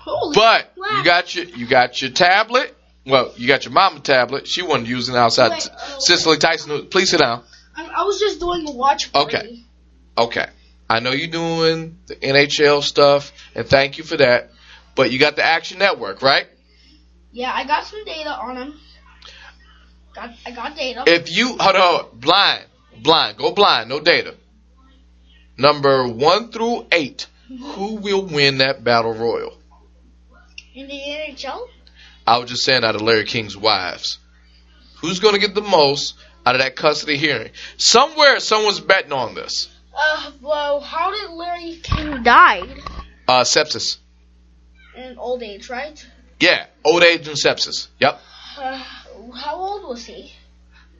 Holy. 0.00 0.34
But 0.34 0.72
you 0.76 1.04
got 1.04 1.34
your 1.34 1.44
you 1.44 1.66
got 1.66 2.00
your 2.00 2.12
tablet. 2.12 2.74
Well, 3.08 3.32
you 3.36 3.48
got 3.48 3.64
your 3.64 3.72
mama 3.72 4.00
tablet. 4.00 4.46
She 4.46 4.62
wasn't 4.62 4.86
using 4.86 5.14
it 5.14 5.18
outside. 5.18 5.52
Wait, 5.52 5.68
uh, 5.70 5.98
Cicely 5.98 6.36
Tyson, 6.36 6.86
please 6.88 7.10
sit 7.10 7.20
down. 7.20 7.42
I, 7.74 7.86
I 7.86 8.02
was 8.04 8.20
just 8.20 8.38
doing 8.38 8.68
a 8.68 8.70
watch 8.70 9.10
party. 9.12 9.36
Okay. 9.36 9.64
Okay. 10.18 10.46
I 10.90 11.00
know 11.00 11.12
you're 11.12 11.30
doing 11.30 11.98
the 12.06 12.16
NHL 12.16 12.82
stuff, 12.82 13.32
and 13.54 13.66
thank 13.66 13.96
you 13.96 14.04
for 14.04 14.18
that. 14.18 14.50
But 14.94 15.10
you 15.10 15.18
got 15.18 15.36
the 15.36 15.44
Action 15.44 15.78
Network, 15.78 16.22
right? 16.22 16.46
Yeah, 17.32 17.52
I 17.54 17.64
got 17.64 17.84
some 17.84 18.04
data 18.04 18.30
on 18.30 18.54
them. 18.56 18.80
Got, 20.14 20.30
I 20.44 20.50
got 20.50 20.76
data. 20.76 21.04
If 21.06 21.34
you 21.34 21.56
hold 21.58 21.76
on, 21.76 22.18
blind, 22.18 22.64
blind, 23.02 23.38
go 23.38 23.52
blind, 23.52 23.88
no 23.88 24.00
data. 24.00 24.34
Number 25.56 26.06
one 26.08 26.50
through 26.50 26.86
eight, 26.92 27.26
who 27.48 27.96
will 27.96 28.24
win 28.24 28.58
that 28.58 28.84
battle 28.84 29.14
royal? 29.14 29.56
In 30.74 30.88
the 30.88 30.94
NHL? 30.94 31.68
I 32.28 32.36
was 32.36 32.50
just 32.50 32.62
saying 32.62 32.84
out 32.84 32.94
of 32.94 33.00
Larry 33.00 33.24
King's 33.24 33.56
wives. 33.56 34.18
Who's 34.96 35.18
going 35.18 35.32
to 35.32 35.40
get 35.40 35.54
the 35.54 35.62
most 35.62 36.14
out 36.44 36.56
of 36.56 36.60
that 36.60 36.76
custody 36.76 37.16
hearing? 37.16 37.52
Somewhere, 37.78 38.38
someone's 38.38 38.80
betting 38.80 39.12
on 39.12 39.34
this. 39.34 39.68
Uh, 39.96 40.30
well, 40.42 40.78
how 40.80 41.10
did 41.10 41.30
Larry 41.30 41.80
King 41.82 42.22
die? 42.22 42.64
Uh, 43.26 43.44
sepsis. 43.44 43.96
In 44.94 45.16
old 45.16 45.42
age, 45.42 45.70
right? 45.70 46.06
Yeah, 46.38 46.66
old 46.84 47.02
age 47.02 47.26
and 47.28 47.36
sepsis. 47.38 47.88
Yep. 47.98 48.20
Uh, 48.58 48.76
how 49.34 49.56
old 49.56 49.88
was 49.88 50.04
he? 50.04 50.30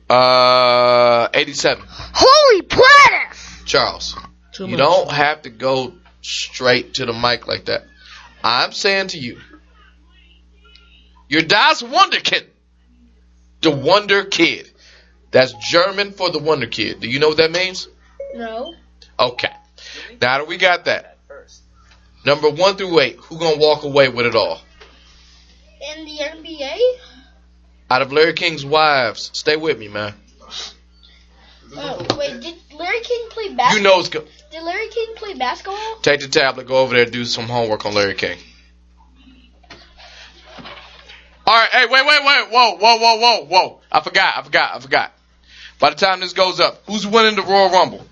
Uh, 0.09 1.27
87. 1.31 1.83
Holy 1.87 2.61
platter! 2.63 3.35
Charles, 3.65 4.17
Too 4.51 4.63
you 4.63 4.71
much. 4.71 4.79
don't 4.79 5.11
have 5.11 5.43
to 5.43 5.51
go 5.51 5.93
straight 6.23 6.95
to 6.95 7.05
the 7.05 7.13
mic 7.13 7.47
like 7.47 7.65
that. 7.65 7.85
I'm 8.43 8.71
saying 8.71 9.09
to 9.09 9.19
you, 9.19 9.39
you're 11.29 11.43
Das 11.43 11.81
Wunderkind, 11.81 12.45
the 13.61 13.71
Wonder 13.71 14.25
Kid. 14.25 14.69
That's 15.31 15.53
German 15.69 16.11
for 16.11 16.31
the 16.31 16.39
Wonder 16.39 16.67
Kid. 16.67 16.99
Do 16.99 17.07
you 17.07 17.19
know 17.19 17.29
what 17.29 17.37
that 17.37 17.51
means? 17.51 17.87
No. 18.33 18.73
Okay. 19.19 19.53
Now 20.19 20.39
that 20.39 20.47
we 20.47 20.57
got 20.57 20.85
that, 20.85 21.17
number 22.25 22.49
one 22.49 22.75
through 22.75 22.99
eight, 22.99 23.17
who 23.17 23.37
gonna 23.37 23.57
walk 23.57 23.83
away 23.83 24.09
with 24.09 24.25
it 24.25 24.35
all? 24.35 24.59
In 25.95 26.05
the 26.05 26.17
NBA? 26.17 26.77
Out 27.91 28.01
of 28.01 28.11
Larry 28.11 28.33
King's 28.33 28.65
wives, 28.65 29.29
stay 29.33 29.55
with 29.55 29.77
me, 29.77 29.87
man. 29.87 30.13
Oh, 31.75 32.05
wait, 32.17 32.41
did 32.41 32.55
Larry 32.75 33.01
King 33.01 33.27
play 33.29 33.53
basketball? 33.53 33.77
You 33.77 33.83
know 33.83 33.99
it's 33.99 34.09
good. 34.09 34.27
Did 34.51 34.63
Larry 34.63 34.87
King 34.89 35.13
play 35.15 35.35
basketball? 35.35 35.97
Take 36.01 36.21
the 36.21 36.27
tablet, 36.27 36.67
go 36.67 36.77
over 36.77 36.95
there, 36.95 37.05
do 37.05 37.23
some 37.25 37.45
homework 37.45 37.85
on 37.85 37.93
Larry 37.93 38.15
King. 38.15 38.37
All 41.49 41.55
right, 41.55 41.69
hey, 41.71 41.85
wait, 41.87 42.05
wait, 42.05 42.23
wait, 42.23 42.51
whoa, 42.51 42.75
whoa, 42.75 42.97
whoa, 42.97 43.17
whoa, 43.17 43.45
whoa! 43.45 43.81
I 43.91 44.01
forgot, 44.01 44.37
I 44.37 44.43
forgot, 44.43 44.75
I 44.75 44.79
forgot. 44.81 45.11
By 45.79 45.89
the 45.89 45.95
time 45.95 46.19
this 46.19 46.33
goes 46.33 46.59
up, 46.59 46.83
who's 46.85 47.07
winning 47.07 47.35
the 47.35 47.41
Royal 47.41 47.71
Rumble? 47.71 48.05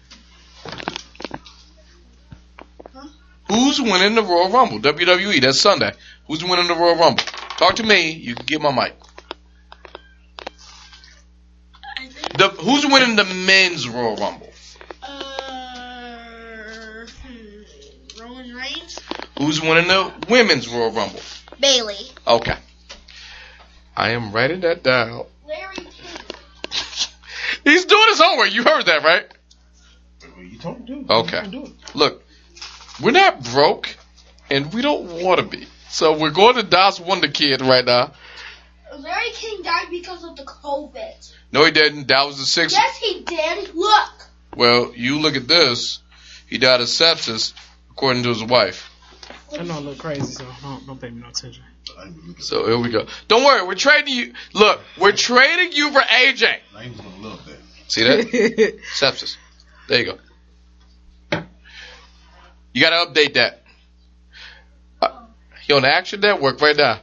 Who's 3.47 3.79
winning 3.79 4.15
the 4.15 4.23
Royal 4.23 4.49
Rumble? 4.49 4.79
WWE. 4.79 5.39
That's 5.39 5.61
Sunday. 5.61 5.91
Who's 6.25 6.43
winning 6.43 6.67
the 6.67 6.73
Royal 6.73 6.95
Rumble? 6.95 7.23
Talk 7.57 7.75
to 7.75 7.83
me. 7.83 8.09
You 8.09 8.33
can 8.33 8.47
get 8.47 8.59
my 8.59 8.71
mic. 8.71 8.95
The 12.39 12.47
who's 12.47 12.87
winning 12.87 13.17
the 13.17 13.23
men's 13.23 13.87
Royal 13.87 14.15
Rumble? 14.15 14.49
Uh, 15.03 17.05
hmm, 17.05 18.19
Roman 18.19 18.55
Reigns? 18.55 18.99
Who's 19.37 19.61
winning 19.61 19.87
the 19.87 20.11
women's 20.27 20.67
Royal 20.67 20.89
Rumble? 20.89 21.21
Bayley. 21.59 21.97
Okay. 22.25 22.57
I 23.97 24.11
am 24.11 24.31
writing 24.31 24.61
that 24.61 24.83
down. 24.83 25.25
Larry 25.47 25.75
King. 25.75 25.87
He's 27.63 27.85
doing 27.85 28.07
his 28.09 28.21
homework. 28.21 28.53
You 28.53 28.63
heard 28.63 28.85
that, 28.85 29.03
right? 29.03 29.25
You 30.39 30.59
told 30.59 30.87
him 30.87 31.07
to. 31.07 31.13
Okay. 31.13 31.45
You 31.45 31.51
told 31.51 31.51
do 31.51 31.63
it. 31.63 31.95
Look, 31.95 32.23
we're 33.01 33.11
not 33.11 33.43
broke, 33.43 33.97
and 34.51 34.71
we 34.71 34.83
don't 34.83 35.23
want 35.23 35.39
to 35.39 35.45
be. 35.45 35.65
So 35.89 36.15
we're 36.15 36.29
going 36.29 36.55
to 36.55 36.63
Das 36.63 36.99
Wonder 36.99 37.27
Kid 37.27 37.61
right 37.61 37.83
now. 37.83 38.11
Larry 38.95 39.31
King 39.31 39.63
died 39.63 39.87
because 39.89 40.23
of 40.23 40.35
the 40.35 40.43
COVID. 40.43 41.33
No, 41.51 41.65
he 41.65 41.71
didn't. 41.71 42.07
That 42.07 42.27
was 42.27 42.37
the 42.37 42.45
sixth. 42.45 42.77
Yes, 42.77 42.97
he 42.97 43.21
did. 43.21 43.73
Look. 43.73 44.11
Well, 44.55 44.93
you 44.95 45.19
look 45.19 45.35
at 45.35 45.47
this. 45.47 45.99
He 46.47 46.59
died 46.59 46.81
of 46.81 46.87
sepsis, 46.87 47.53
according 47.91 48.23
to 48.23 48.29
his 48.29 48.43
wife. 48.43 48.91
I 49.51 49.63
know 49.63 49.75
I 49.75 49.79
look 49.79 49.97
crazy, 49.97 50.21
so 50.33 50.45
don't, 50.61 50.85
don't 50.85 51.01
pay 51.01 51.09
me 51.09 51.21
no 51.21 51.29
attention. 51.29 51.63
I 51.97 52.03
ain't 52.05 52.15
even 52.17 52.27
looking- 52.29 52.43
So 52.43 52.65
here 52.65 52.77
we 52.77 52.89
go. 52.89 53.05
Don't 53.27 53.43
worry, 53.43 53.65
we're 53.65 53.75
trading 53.75 54.13
you. 54.13 54.33
Look, 54.53 54.79
we're 54.97 55.11
trading 55.11 55.71
you 55.73 55.91
for 55.91 55.99
AJ. 56.01 56.57
I 56.75 56.87
gonna 56.87 57.17
love 57.19 57.45
that. 57.45 57.57
See 57.87 58.03
that? 58.03 58.79
sepsis. 58.99 59.37
There 59.87 59.99
you 59.99 60.05
go. 61.31 61.43
You 62.73 62.81
got 62.81 62.89
to 63.05 63.11
update 63.11 63.33
that. 63.35 63.63
Uh, 65.01 65.09
he 65.65 65.73
on 65.73 65.81
the 65.81 65.91
Action 65.91 66.19
Network 66.19 66.61
right 66.61 66.75
now. 66.75 66.99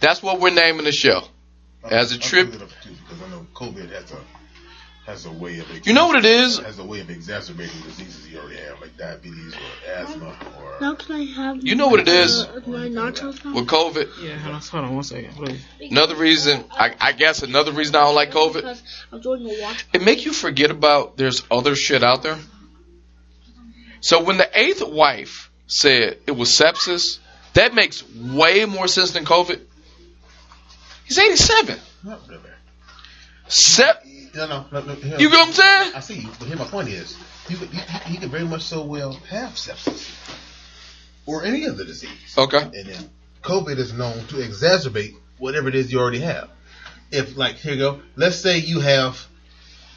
That's 0.00 0.22
what 0.22 0.38
we're 0.40 0.50
naming 0.54 0.84
the 0.84 0.92
show. 0.92 1.22
As 1.82 2.12
a 2.12 2.16
I'm 2.16 2.20
trip- 2.20 2.52
looking 2.52 2.68
it 2.68 2.72
because 3.08 3.22
I 3.22 3.28
know 3.30 3.46
COVID 3.54 3.90
has 3.90 4.12
a 4.12 4.16
has 5.06 5.24
a 5.26 5.30
way 5.32 5.58
of 5.58 5.86
You 5.86 5.92
know 5.92 6.06
what 6.06 6.16
it 6.16 6.24
is? 6.24 6.58
has 6.58 6.78
a 6.78 6.84
way 6.84 7.00
of 7.00 7.10
exacerbating 7.10 7.80
diseases 7.82 8.28
you 8.28 8.38
already 8.38 8.58
have, 8.60 8.80
like 8.80 8.96
diabetes 8.96 9.54
or 9.54 9.90
asthma 9.92 10.36
or 10.62 10.76
Now 10.80 10.94
can 10.94 11.16
I 11.16 11.24
have 11.24 11.64
You 11.66 11.74
know 11.74 11.88
what 11.88 12.00
it 12.00 12.08
is 12.08 12.46
my 12.66 12.88
nachos 12.88 13.44
now? 13.44 13.54
with 13.54 13.66
COVID? 13.66 14.08
yeah, 14.22 14.36
hold 14.38 14.84
on, 14.84 14.94
one 14.94 15.02
second, 15.04 15.32
please. 15.34 15.60
Another 15.90 16.14
reason, 16.14 16.64
I, 16.70 16.94
I 17.00 17.12
guess 17.12 17.42
another 17.42 17.72
reason 17.72 17.96
I 17.96 18.04
don't 18.04 18.14
like 18.14 18.30
COVID, 18.30 18.54
Because 18.54 18.82
I'm 19.10 19.20
doing 19.20 19.48
a 19.50 19.60
watch. 19.62 19.86
it 19.92 20.02
make 20.02 20.24
you 20.24 20.32
forget 20.32 20.70
about 20.70 21.16
there's 21.16 21.42
other 21.50 21.74
shit 21.74 22.02
out 22.04 22.22
there. 22.22 22.38
So 24.00 24.22
when 24.22 24.36
the 24.38 24.48
eighth 24.58 24.82
wife 24.86 25.50
said 25.66 26.18
it 26.26 26.32
was 26.32 26.50
sepsis, 26.50 27.18
that 27.54 27.74
makes 27.74 28.02
way 28.14 28.64
more 28.64 28.86
sense 28.88 29.10
than 29.10 29.24
COVID. 29.24 29.60
He's 31.06 31.18
87. 31.18 31.78
not 32.04 32.20
really. 32.28 32.40
Sep, 33.50 34.04
No, 34.34 34.46
no, 34.46 34.64
no, 34.72 34.80
no, 34.80 34.94
you 35.18 35.28
know 35.28 35.38
what 35.38 35.48
I'm 35.48 35.52
saying? 35.52 35.92
I 35.96 36.00
see 36.00 36.14
you, 36.20 36.28
but 36.38 36.46
here 36.48 36.56
my 36.56 36.64
point 36.64 36.88
is, 36.88 37.16
he, 37.48 37.56
could, 37.56 37.72
you, 37.72 37.80
you 38.08 38.18
could 38.20 38.30
very 38.30 38.44
much 38.44 38.62
so 38.62 38.84
well 38.84 39.12
have 39.28 39.50
sepsis 39.50 40.08
or 41.26 41.44
any 41.44 41.66
other 41.68 41.84
disease, 41.84 42.34
Okay. 42.38 42.62
and 42.62 42.72
then 42.74 43.10
COVID 43.42 43.76
is 43.78 43.92
known 43.92 44.18
to 44.28 44.36
exacerbate 44.36 45.14
whatever 45.38 45.68
it 45.68 45.74
is 45.74 45.92
you 45.92 45.98
already 45.98 46.20
have. 46.20 46.48
If, 47.10 47.36
like, 47.36 47.56
here 47.56 47.72
you 47.74 47.78
go, 47.78 48.00
let's 48.16 48.36
say 48.36 48.58
you 48.58 48.80
have 48.80 49.26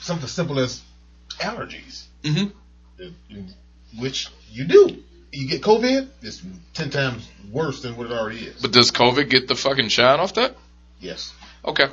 something 0.02 0.28
simple 0.28 0.60
as 0.60 0.82
allergies, 1.40 2.06
hmm 2.26 2.46
which 4.00 4.30
you 4.52 4.66
do. 4.66 5.04
You 5.32 5.48
get 5.48 5.62
COVID, 5.62 6.08
it's 6.22 6.42
ten 6.74 6.90
times 6.90 7.28
worse 7.52 7.82
than 7.82 7.96
what 7.98 8.08
it 8.08 8.14
already 8.14 8.40
is. 8.40 8.62
But 8.62 8.72
does 8.72 8.92
COVID 8.92 9.30
get 9.30 9.48
the 9.48 9.56
fucking 9.56 9.90
shine 9.90 10.20
off 10.20 10.34
that? 10.36 10.56
yes, 11.00 11.34
Okay. 11.66 11.88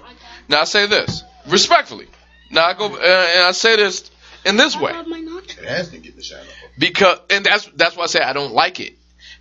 Now 0.49 0.62
I 0.62 0.65
say 0.65 0.87
this 0.87 1.23
respectfully. 1.51 2.06
Now 2.51 2.66
I 2.66 2.74
go 2.74 2.86
uh, 2.86 2.98
and 2.98 3.44
I 3.44 3.52
say 3.52 3.77
this 3.77 4.10
in 4.44 4.56
this 4.56 4.77
way. 4.77 4.93
I 4.93 4.97
have 4.97 5.06
my 5.06 5.18
it 5.59 5.68
has 5.68 5.90
to 5.90 5.98
get 5.98 6.16
the 6.16 6.22
shine 6.22 6.40
off. 6.40 6.47
because 6.78 7.18
and 7.31 7.44
that's 7.44 7.66
that's 7.77 7.97
why 7.97 8.05
I 8.05 8.06
say 8.06 8.20
I 8.20 8.32
don't 8.32 8.52
like 8.52 8.81
it 8.81 8.94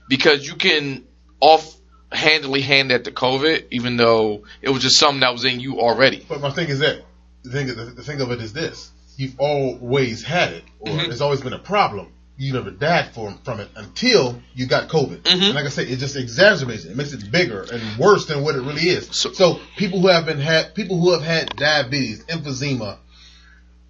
because 0.07 0.45
you 0.45 0.55
can 0.55 1.05
offhandedly 1.39 2.61
hand 2.61 2.91
that 2.91 3.05
to 3.05 3.11
COVID 3.11 3.67
even 3.71 3.97
though 3.97 4.43
it 4.61 4.69
was 4.69 4.81
just 4.81 4.97
something 4.97 5.21
that 5.21 5.31
was 5.31 5.45
in 5.45 5.59
you 5.59 5.79
already. 5.79 6.25
But 6.27 6.41
my 6.41 6.51
thing 6.51 6.69
is 6.69 6.79
that 6.79 7.03
the 7.43 7.51
thing, 7.51 7.67
the, 7.67 7.73
the 7.73 8.03
thing 8.03 8.21
of 8.21 8.31
it 8.31 8.41
is 8.41 8.53
this: 8.53 8.91
you've 9.15 9.39
always 9.39 10.23
had 10.23 10.53
it, 10.53 10.63
or 10.79 10.91
Mhm. 10.91 11.09
it's 11.09 11.21
always 11.21 11.41
been 11.41 11.53
a 11.53 11.59
problem. 11.59 12.11
You 12.41 12.53
never 12.53 12.71
died 12.71 13.13
from 13.13 13.37
from 13.43 13.59
it 13.59 13.67
until 13.75 14.41
you 14.55 14.65
got 14.65 14.87
COVID. 14.87 15.23
Mhm. 15.23 15.47
And 15.47 15.55
like 15.55 15.65
I 15.65 15.69
say, 15.69 15.83
it 15.83 15.99
just 15.99 16.15
exacerbates 16.15 16.85
it. 16.85 16.91
It 16.91 16.95
makes 16.95 17.11
it 17.11 17.29
bigger 17.29 17.67
and 17.69 17.99
worse 17.99 18.27
than 18.27 18.43
what 18.43 18.55
it 18.55 18.61
really 18.61 18.87
is. 18.87 19.09
So- 19.11 19.33
So, 19.33 19.59
people 19.75 19.99
who 19.99 20.07
have 20.07 20.25
been 20.25 20.39
had 20.39 20.73
people 20.73 21.01
who 21.01 21.11
have 21.11 21.21
had 21.21 21.53
diabetes, 21.57 22.23
emphysema, 22.23 22.97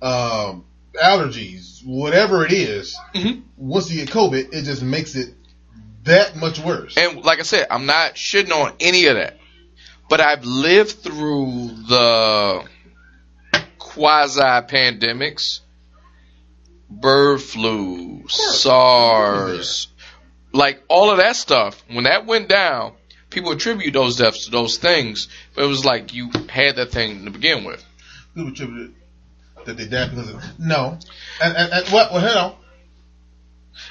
um, 0.01 0.65
allergies, 0.99 1.85
whatever 1.85 2.43
it 2.43 2.51
is, 2.51 2.97
Mhm. 3.13 3.43
once 3.55 3.91
you 3.91 4.03
get 4.03 4.09
COVID, 4.13 4.51
it 4.51 4.63
just 4.63 4.81
makes 4.81 5.13
it 5.13 5.35
that 6.05 6.35
much 6.35 6.57
worse. 6.57 6.97
And 6.97 7.23
like 7.23 7.37
I 7.37 7.43
said, 7.43 7.67
I'm 7.69 7.85
not 7.85 8.15
shitting 8.15 8.51
on 8.51 8.73
any 8.79 9.05
of 9.05 9.15
that. 9.15 9.37
But 10.09 10.21
I've 10.21 10.43
lived 10.43 11.03
through 11.03 11.69
the 11.87 12.63
quasi 13.77 14.41
pandemics, 14.41 15.59
bird 16.89 17.41
flu, 17.41 18.23
SARS, 18.27 19.87
like 20.51 20.81
all 20.87 21.11
of 21.11 21.17
that 21.17 21.35
stuff. 21.35 21.83
When 21.89 22.05
that 22.05 22.25
went 22.25 22.49
down, 22.49 22.93
people 23.29 23.51
attribute 23.51 23.93
those 23.93 24.15
deaths 24.17 24.45
to 24.45 24.51
those 24.51 24.77
things, 24.77 25.27
but 25.55 25.63
it 25.63 25.67
was 25.67 25.85
like 25.85 26.13
you 26.13 26.31
had 26.49 26.77
that 26.77 26.91
thing 26.91 27.25
to 27.25 27.31
begin 27.31 27.63
with. 27.63 27.83
People 28.35 28.51
attribute 28.51 28.95
that 29.65 29.77
they 29.77 29.87
died 29.87 30.11
because 30.11 30.29
of 30.29 30.59
no. 30.59 30.97
And, 31.41 31.55
and, 31.55 31.73
and 31.73 31.87
what? 31.89 32.11
Well, 32.11 32.21
hold 32.21 32.37
on. 32.37 32.55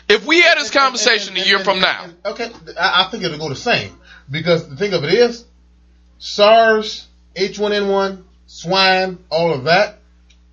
If 0.09 0.27
we 0.27 0.41
had 0.41 0.59
this 0.59 0.71
conversation 0.71 1.37
And- 1.37 1.45
a 1.45 1.49
year 1.49 1.59
from 1.61 1.81
now, 1.81 2.07
Okay, 2.25 2.51
I, 2.79 3.05
I 3.07 3.11
think 3.11 3.25
it'll 3.25 3.39
go 3.39 3.49
the 3.49 3.57
same 3.57 3.99
because 4.31 4.69
the 4.69 4.77
thing 4.77 4.93
of 4.93 5.05
it 5.05 5.13
is, 5.15 5.45
SARS, 6.19 7.07
H1N1, 7.37 8.23
swine, 8.47 9.19
all 9.31 9.53
of 9.53 9.65
that, 9.65 9.99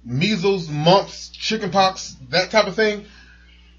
measles, 0.05 0.69
mumps, 0.69 1.29
chickenpox, 1.29 2.15
that 2.29 2.51
type 2.51 2.67
of 2.67 2.75
thing. 2.75 3.05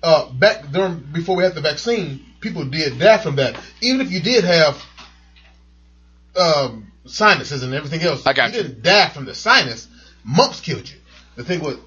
Uh, 0.03 0.31
back 0.33 0.71
during 0.73 0.99
before 1.13 1.37
we 1.37 1.43
had 1.43 1.55
the 1.55 1.61
vaccine, 1.61 2.25
people 2.41 2.65
did 2.65 2.99
die 2.99 3.19
from 3.19 3.37
that. 3.37 3.59
Even 3.81 4.01
if 4.01 4.11
you 4.13 4.21
did 4.21 4.45
have 4.45 4.85
um, 6.37 6.93
sinuses 7.07 7.63
and 7.63 7.73
everything 7.75 8.03
else, 8.03 8.27
I 8.27 8.33
got 8.33 8.53
you 8.53 8.59
you. 8.59 8.63
didn't 8.65 8.83
die 8.83 9.09
from 9.09 9.25
the 9.25 9.35
sinus. 9.35 9.89
Mumps 10.25 10.61
killed 10.61 10.89
you. 10.89 10.99
The 11.37 11.45
thing 11.45 11.61
with 11.61 11.79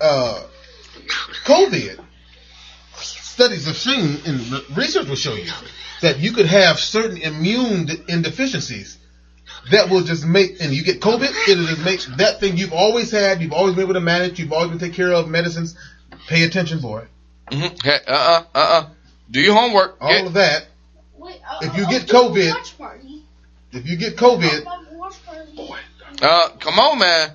uh, 0.00 0.42
COVID, 1.44 2.02
studies 2.96 3.66
have 3.66 3.76
seen 3.76 4.18
and 4.26 4.76
research 4.76 5.08
will 5.08 5.16
show 5.16 5.34
you 5.34 5.50
that 6.02 6.18
you 6.18 6.32
could 6.32 6.46
have 6.46 6.78
certain 6.78 7.18
immune 7.18 7.86
de- 7.86 8.04
indeficiencies 8.06 8.96
that 9.70 9.88
will 9.90 10.02
just 10.02 10.24
make, 10.26 10.60
and 10.60 10.72
you 10.72 10.82
get 10.84 11.00
COVID, 11.00 11.48
it'll 11.48 11.64
just 11.66 11.84
make 11.84 12.00
that 12.18 12.40
thing 12.40 12.56
you've 12.56 12.72
always 12.72 13.10
had, 13.10 13.40
you've 13.40 13.52
always 13.52 13.74
been 13.74 13.84
able 13.84 13.94
to 13.94 14.00
manage, 14.00 14.38
you've 14.38 14.52
always 14.52 14.70
been 14.70 14.78
taken 14.78 14.94
care 14.94 15.12
of, 15.12 15.28
medicines, 15.28 15.76
pay 16.28 16.44
attention 16.44 16.80
for 16.80 17.02
it. 17.02 17.08
mhm, 17.50 17.82
hey, 17.82 17.98
uh-uh, 18.06 18.44
uh-uh, 18.54 18.86
do 19.30 19.40
your 19.40 19.54
homework. 19.54 19.96
All 20.00 20.08
Get- 20.10 20.26
of 20.26 20.32
that, 20.34 20.66
Wait, 21.16 21.40
uh, 21.48 21.58
If 21.62 21.76
you 21.76 21.84
I'll 21.84 21.90
get 21.90 22.06
COVID- 22.06 23.00
if 23.72 23.86
you 23.88 23.96
get 23.96 24.16
COVID, 24.16 24.66
I'll 24.66 24.84
have 24.84 24.92
a 24.92 24.96
watch 24.98 25.24
party. 25.24 25.74
uh, 26.22 26.48
come 26.60 26.78
on, 26.78 26.98
man. 26.98 27.30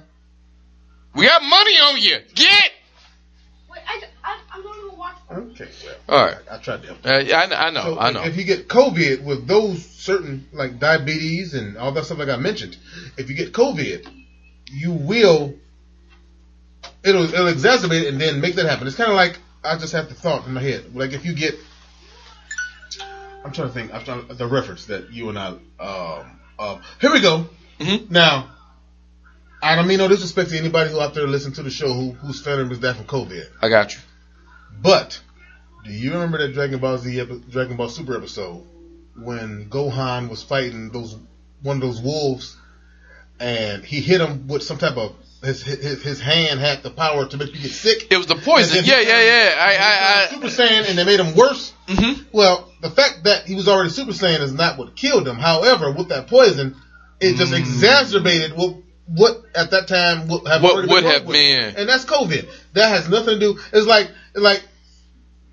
We 1.16 1.26
got 1.26 1.42
money 1.42 1.74
on 1.80 1.98
you. 1.98 2.20
Get. 2.36 2.72
Wait, 3.70 3.82
I, 3.88 4.04
I, 4.24 4.38
I'm 5.30 5.36
going 5.36 5.56
to 5.56 5.64
a 5.64 5.68
watch 5.68 5.86
party. 5.86 5.90
okay, 5.90 5.96
well, 6.08 6.20
All 6.20 6.26
right. 6.26 6.38
I 6.52 6.58
tried 6.58 6.84
to. 6.84 7.16
Uh, 7.16 7.20
yeah, 7.20 7.40
I, 7.40 7.68
I 7.68 7.70
know. 7.72 7.82
So 7.84 8.00
I 8.00 8.12
know. 8.12 8.24
if 8.24 8.38
you 8.38 8.44
get 8.44 8.68
COVID 8.68 9.24
with 9.24 9.48
those 9.48 9.86
certain 9.86 10.48
like 10.52 10.80
diabetes 10.80 11.54
and 11.54 11.78
all 11.78 11.92
that 11.92 12.06
stuff 12.06 12.18
like 12.18 12.30
I 12.30 12.38
mentioned, 12.38 12.78
if 13.18 13.30
you 13.30 13.36
get 13.36 13.54
COVID, 13.54 14.08
you 14.72 14.94
will 14.94 15.56
it'll 17.04 17.24
it'll 17.26 17.52
exacerbate 17.52 18.04
it 18.04 18.08
and 18.08 18.20
then 18.22 18.42
make 18.42 18.56
that 18.56 18.66
happen. 18.66 18.88
It's 18.88 18.96
kind 18.96 19.10
of 19.10 19.16
like 19.16 19.40
I 19.64 19.78
just 19.78 19.94
have 19.94 20.10
the 20.10 20.16
thought 20.16 20.46
in 20.48 20.54
my 20.54 20.62
head. 20.62 20.96
Like 20.96 21.14
if 21.14 21.26
you 21.26 21.34
get, 21.36 21.56
I'm 23.44 23.52
trying 23.52 23.68
to 23.68 23.74
think. 23.74 23.94
I'm 23.94 24.04
trying 24.04 24.28
the 24.28 24.48
reference 24.48 24.86
that 24.86 25.12
you 25.12 25.30
and 25.30 25.38
I. 25.40 25.48
Um, 25.80 26.40
um, 26.58 26.82
here 27.00 27.12
we 27.12 27.22
go. 27.22 27.48
Mhm. 27.80 28.10
Now, 28.12 28.50
I 29.62 29.76
don't 29.76 29.88
mean 29.88 30.00
no 30.00 30.08
disrespect 30.08 30.50
to 30.52 30.58
anybody 30.58 30.92
who 30.92 31.00
out 31.00 31.14
there 31.14 31.28
listen 31.28 31.54
to 31.54 31.64
the 31.64 31.70
show 31.70 31.92
who 31.94 32.12
whose 32.12 32.42
family 32.42 32.68
was 32.68 32.80
died 32.80 32.98
from 32.98 33.06
COVID. 33.06 33.48
I 33.62 33.70
got 33.70 33.94
you. 33.94 34.02
But 34.82 35.20
do 35.86 35.92
you 35.92 36.14
remember 36.14 36.38
that 36.40 36.54
Dragon 36.54 36.80
Ball 36.80 36.98
Z, 36.98 37.20
epi- 37.20 37.44
Dragon 37.50 37.78
Ball 37.78 37.90
Super 37.90 38.16
episode 38.18 38.66
when 39.16 39.70
Gohan 39.70 40.30
was 40.30 40.44
fighting 40.44 40.92
those 40.92 41.18
one 41.62 41.78
of 41.78 41.82
those 41.82 42.02
wolves, 42.02 42.56
and 43.40 43.84
he 43.84 44.00
hit 44.02 44.22
him 44.22 44.48
with 44.48 44.64
some 44.64 44.78
type 44.78 44.98
of 44.98 45.14
his 45.44 45.62
his, 45.64 46.02
his 46.04 46.20
hand 46.22 46.60
had 46.60 46.84
the 46.84 46.90
power 46.90 47.26
to 47.26 47.38
make 47.38 47.54
you 47.54 47.62
get 47.62 47.72
sick. 47.72 48.08
It 48.12 48.18
was 48.18 48.28
the 48.28 48.36
poison. 48.36 48.84
Yeah, 48.86 49.00
yeah, 49.00 49.22
yeah. 49.22 49.56
I, 49.58 49.72
he 49.72 49.78
I, 49.78 50.28
Super 50.30 50.48
Saiyan, 50.48 50.90
and 50.90 50.98
they 50.98 51.06
made 51.06 51.20
him 51.20 51.36
worse. 51.36 51.74
Mm-hmm. 51.88 52.24
Well, 52.32 52.72
the 52.82 52.90
fact 52.90 53.24
that 53.24 53.46
he 53.48 53.56
was 53.56 53.68
already 53.68 53.90
Super 53.90 54.12
Saiyan 54.12 54.42
is 54.42 54.54
not 54.54 54.78
what 54.78 54.96
killed 54.96 55.28
him. 55.28 55.38
However, 55.38 55.92
with 55.92 56.10
that 56.10 56.28
poison, 56.28 56.76
it 57.22 57.36
just 57.36 57.52
Mm. 57.54 57.60
exacerbated 57.60 58.56
what 58.56 58.76
what 59.16 59.44
at 59.56 59.72
that 59.72 59.88
time 59.88 60.28
would 60.28 60.48
have 60.48 60.62
What 60.62 60.76
would 60.76 60.90
been 60.90 61.04
have 61.04 61.26
with 61.26 61.34
been. 61.34 61.76
and 61.76 61.90
that's 61.90 62.06
COVID. 62.06 62.48
That 62.74 62.90
has 62.90 63.10
nothing 63.10 63.40
to 63.40 63.40
do. 63.40 63.60
It's 63.74 63.88
like 63.88 64.12
like 64.36 64.64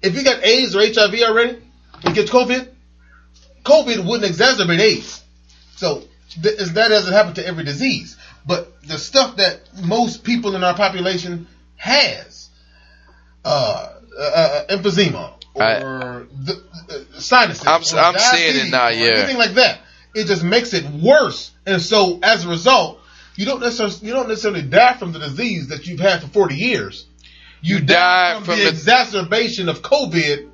if 0.03 0.15
you 0.15 0.23
got 0.23 0.45
AIDS 0.45 0.77
or 0.77 0.81
HIV 0.81 1.15
already 1.23 1.59
and 2.05 2.15
get 2.15 2.29
COVID, 2.29 2.69
COVID 3.65 4.07
wouldn't 4.07 4.31
exacerbate 4.31 4.81
AIDS. 4.81 5.23
So 5.77 6.05
th- 6.43 6.59
that 6.59 6.89
doesn't 6.89 7.13
happen 7.13 7.35
to 7.35 7.47
every 7.47 7.65
disease. 7.65 8.17
But 8.47 8.81
the 8.83 8.99
stuff 8.99 9.37
that 9.37 9.61
most 9.83 10.23
people 10.23 10.55
in 10.55 10.63
our 10.63 10.75
population 10.75 11.49
has, 11.77 12.49
uh, 13.45 13.89
uh, 14.19 14.21
uh 14.23 14.67
emphysema 14.77 15.33
or 15.55 15.63
I- 15.63 15.79
the, 15.81 16.63
uh, 16.91 17.19
sinuses, 17.21 17.67
I'm- 17.67 17.83
or 17.93 17.99
I'm 17.99 18.19
seeing 18.19 18.67
it 18.67 18.71
now, 18.71 18.89
yeah. 18.89 19.13
anything 19.17 19.39
like 19.39 19.55
that, 19.55 19.81
it 20.15 20.27
just 20.27 20.43
makes 20.43 20.73
it 20.75 20.85
worse. 20.85 21.51
And 21.67 21.81
so 21.83 22.19
as 22.23 22.45
a 22.45 22.49
result, 22.49 23.01
you 23.37 23.45
don't 23.45 23.61
necessarily 23.61 23.95
you 24.07 24.13
don't 24.13 24.29
necessarily 24.29 24.63
die 24.63 24.95
from 24.95 25.13
the 25.13 25.19
disease 25.19 25.69
that 25.69 25.87
you've 25.87 26.01
had 26.01 26.21
for 26.23 26.29
40 26.29 26.55
years. 26.55 27.07
You 27.63 27.81
die 27.81 28.35
from, 28.37 28.45
from 28.45 28.59
the, 28.59 28.65
the- 28.65 28.69
exacerbation 28.71 29.69
of 29.69 29.83
COVID 29.83 30.51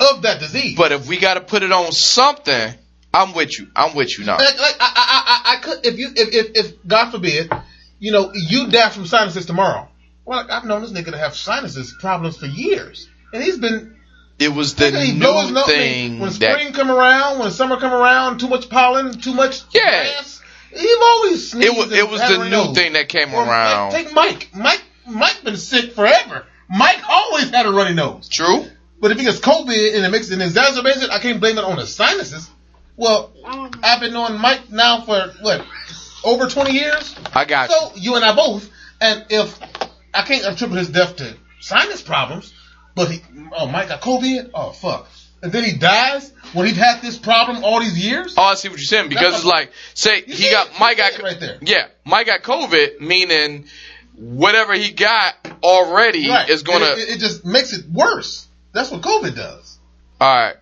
of 0.00 0.22
that 0.22 0.38
disease. 0.40 0.76
But 0.76 0.92
if 0.92 1.08
we 1.08 1.18
got 1.18 1.34
to 1.34 1.40
put 1.40 1.62
it 1.62 1.72
on 1.72 1.90
something, 1.92 2.74
I'm 3.12 3.34
with 3.34 3.58
you. 3.58 3.68
I'm 3.74 3.94
with 3.96 4.16
you 4.18 4.24
now. 4.24 4.36
like, 4.38 4.58
like 4.58 4.76
I, 4.80 4.92
I, 4.96 5.52
I, 5.54 5.56
I 5.56 5.60
could 5.60 5.86
if 5.86 5.98
you 5.98 6.10
if, 6.14 6.34
if 6.34 6.66
if 6.66 6.86
God 6.86 7.10
forbid, 7.10 7.50
you 7.98 8.12
know, 8.12 8.30
you 8.34 8.68
die 8.68 8.90
from 8.90 9.06
sinuses 9.06 9.46
tomorrow. 9.46 9.88
Well, 10.24 10.46
I've 10.50 10.64
known 10.66 10.82
this 10.82 10.92
nigga 10.92 11.12
to 11.12 11.18
have 11.18 11.34
sinuses 11.34 11.94
problems 12.00 12.36
for 12.36 12.46
years, 12.46 13.08
and 13.32 13.42
he's 13.42 13.58
been 13.58 13.96
It 14.38 14.50
was 14.50 14.74
the 14.74 14.90
he 14.90 15.18
blow 15.18 15.40
his 15.42 15.52
new 15.52 15.64
thing 15.64 16.18
when 16.20 16.30
that 16.30 16.58
spring 16.58 16.72
come 16.74 16.90
around, 16.90 17.38
when 17.40 17.50
summer 17.50 17.78
come 17.78 17.92
around, 17.94 18.38
too 18.38 18.48
much 18.48 18.68
pollen, 18.68 19.18
too 19.20 19.32
much 19.34 19.62
Yeah. 19.72 19.82
grass. 20.04 20.42
He's 20.70 20.96
always 21.02 21.50
sneezed 21.50 21.66
it 21.68 21.76
was. 21.76 21.92
It 21.92 22.08
was 22.08 22.20
the 22.20 22.44
new 22.44 22.50
nose. 22.50 22.74
thing 22.76 22.92
that 22.94 23.08
came 23.08 23.32
Or, 23.34 23.42
around. 23.42 23.92
Take, 23.92 24.06
take 24.06 24.14
Mike. 24.14 24.48
Mike 24.54 24.82
Mike 25.06 25.42
been 25.44 25.56
sick 25.56 25.92
forever. 25.92 26.44
Mike 26.68 27.00
always 27.08 27.50
had 27.50 27.66
a 27.66 27.70
runny 27.70 27.94
nose. 27.94 28.28
True. 28.28 28.66
But 29.00 29.12
if 29.12 29.18
he 29.18 29.24
gets 29.24 29.38
COVID 29.40 29.94
and 29.96 30.04
it 30.04 30.08
makes 30.10 30.30
it 30.30 30.38
exacerbates 30.38 31.02
it, 31.02 31.10
I 31.10 31.18
can't 31.20 31.40
blame 31.40 31.56
it 31.56 31.64
on 31.64 31.78
his 31.78 31.94
sinuses. 31.94 32.50
Well, 32.96 33.32
Um, 33.44 33.70
I've 33.82 34.00
been 34.00 34.12
knowing 34.12 34.38
Mike 34.38 34.70
now 34.70 35.00
for 35.02 35.32
what 35.40 35.64
over 36.24 36.48
twenty 36.48 36.72
years. 36.72 37.14
I 37.32 37.44
got 37.44 37.70
you. 37.70 37.76
So 37.76 37.92
you 37.96 38.16
and 38.16 38.24
I 38.24 38.34
both. 38.34 38.68
And 39.00 39.24
if 39.30 39.58
I 40.12 40.22
can't 40.22 40.44
attribute 40.44 40.78
his 40.80 40.88
death 40.90 41.16
to 41.16 41.36
sinus 41.60 42.02
problems, 42.02 42.52
but 42.94 43.08
he 43.10 43.22
oh 43.56 43.68
Mike 43.68 43.88
got 43.88 44.00
COVID. 44.02 44.50
Oh 44.52 44.70
fuck. 44.72 45.08
And 45.40 45.52
then 45.52 45.62
he 45.64 45.76
dies 45.78 46.32
when 46.52 46.66
he's 46.66 46.76
had 46.76 47.00
this 47.00 47.16
problem 47.16 47.62
all 47.62 47.78
these 47.80 47.96
years. 48.04 48.34
Oh, 48.36 48.42
I 48.42 48.54
see 48.54 48.68
what 48.68 48.78
you're 48.78 48.84
saying 48.84 49.08
because 49.08 49.34
it's 49.36 49.44
like, 49.44 49.70
say 49.94 50.22
he 50.22 50.32
see 50.32 50.50
got? 50.50 50.68
Mike 50.80 50.96
got 50.96 51.16
right 51.22 51.38
there. 51.38 51.58
yeah, 51.62 51.86
Mike 52.04 52.26
got 52.26 52.42
COVID, 52.42 53.00
meaning 53.00 53.66
whatever 54.16 54.74
he 54.74 54.90
got 54.90 55.34
already 55.62 56.28
Right. 56.28 56.48
is 56.48 56.64
gonna. 56.64 56.86
It, 56.86 56.98
it, 56.98 57.08
it 57.10 57.18
just 57.20 57.44
makes 57.44 57.72
it 57.72 57.88
worse. 57.88 58.48
That's 58.72 58.90
what 58.90 59.00
COVID 59.02 59.36
does. 59.36 59.78
all 60.20 60.28
right, 60.36 60.56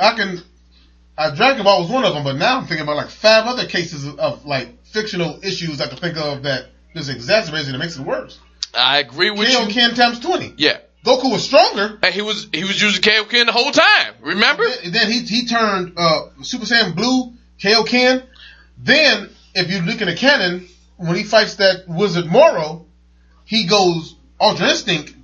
I 0.00 0.16
can. 0.16 0.42
Uh, 1.16 1.34
Dragon 1.34 1.64
Ball 1.64 1.82
was 1.82 1.90
one 1.90 2.04
of 2.04 2.14
them, 2.14 2.22
but 2.24 2.36
now 2.36 2.58
I'm 2.58 2.66
thinking 2.66 2.84
about 2.84 2.96
like 2.96 3.08
five 3.10 3.46
other 3.46 3.66
cases 3.66 4.06
of, 4.06 4.18
of 4.20 4.46
like 4.46 4.84
fictional 4.84 5.40
issues 5.42 5.80
I 5.80 5.88
can 5.88 5.98
think 5.98 6.16
of 6.16 6.44
that 6.44 6.66
just 6.94 7.10
exacerbates 7.10 7.62
it 7.64 7.70
and 7.70 7.78
makes 7.78 7.96
it 7.98 8.02
worse. 8.06 8.38
I 8.72 8.98
agree 8.98 9.30
with 9.30 9.50
you. 9.50 9.58
Kaioken 9.58 9.96
times 9.96 10.20
twenty. 10.20 10.54
Yeah, 10.56 10.78
Goku 11.04 11.30
was 11.32 11.44
stronger. 11.44 11.98
and 12.02 12.14
he 12.14 12.22
was 12.22 12.48
he 12.52 12.64
was 12.64 12.80
using 12.80 13.02
Kaioken 13.02 13.46
the 13.46 13.52
whole 13.52 13.70
time. 13.70 14.14
Remember? 14.20 14.64
Then, 14.82 14.92
then 14.92 15.10
he 15.10 15.20
he 15.20 15.46
turned 15.46 15.94
uh, 15.96 16.26
Super 16.42 16.64
Saiyan 16.66 16.94
Blue, 16.96 17.32
Kaioken. 17.60 18.24
Then 18.78 19.30
if 19.54 19.70
you 19.70 19.80
look 19.82 20.00
in 20.00 20.08
the 20.08 20.14
canon, 20.14 20.68
when 20.96 21.16
he 21.16 21.22
fights 21.24 21.56
that 21.56 21.84
wizard 21.88 22.26
Moro, 22.26 22.86
he 23.44 23.66
goes 23.66 24.14
Ultra 24.40 24.68
Instinct, 24.70 25.14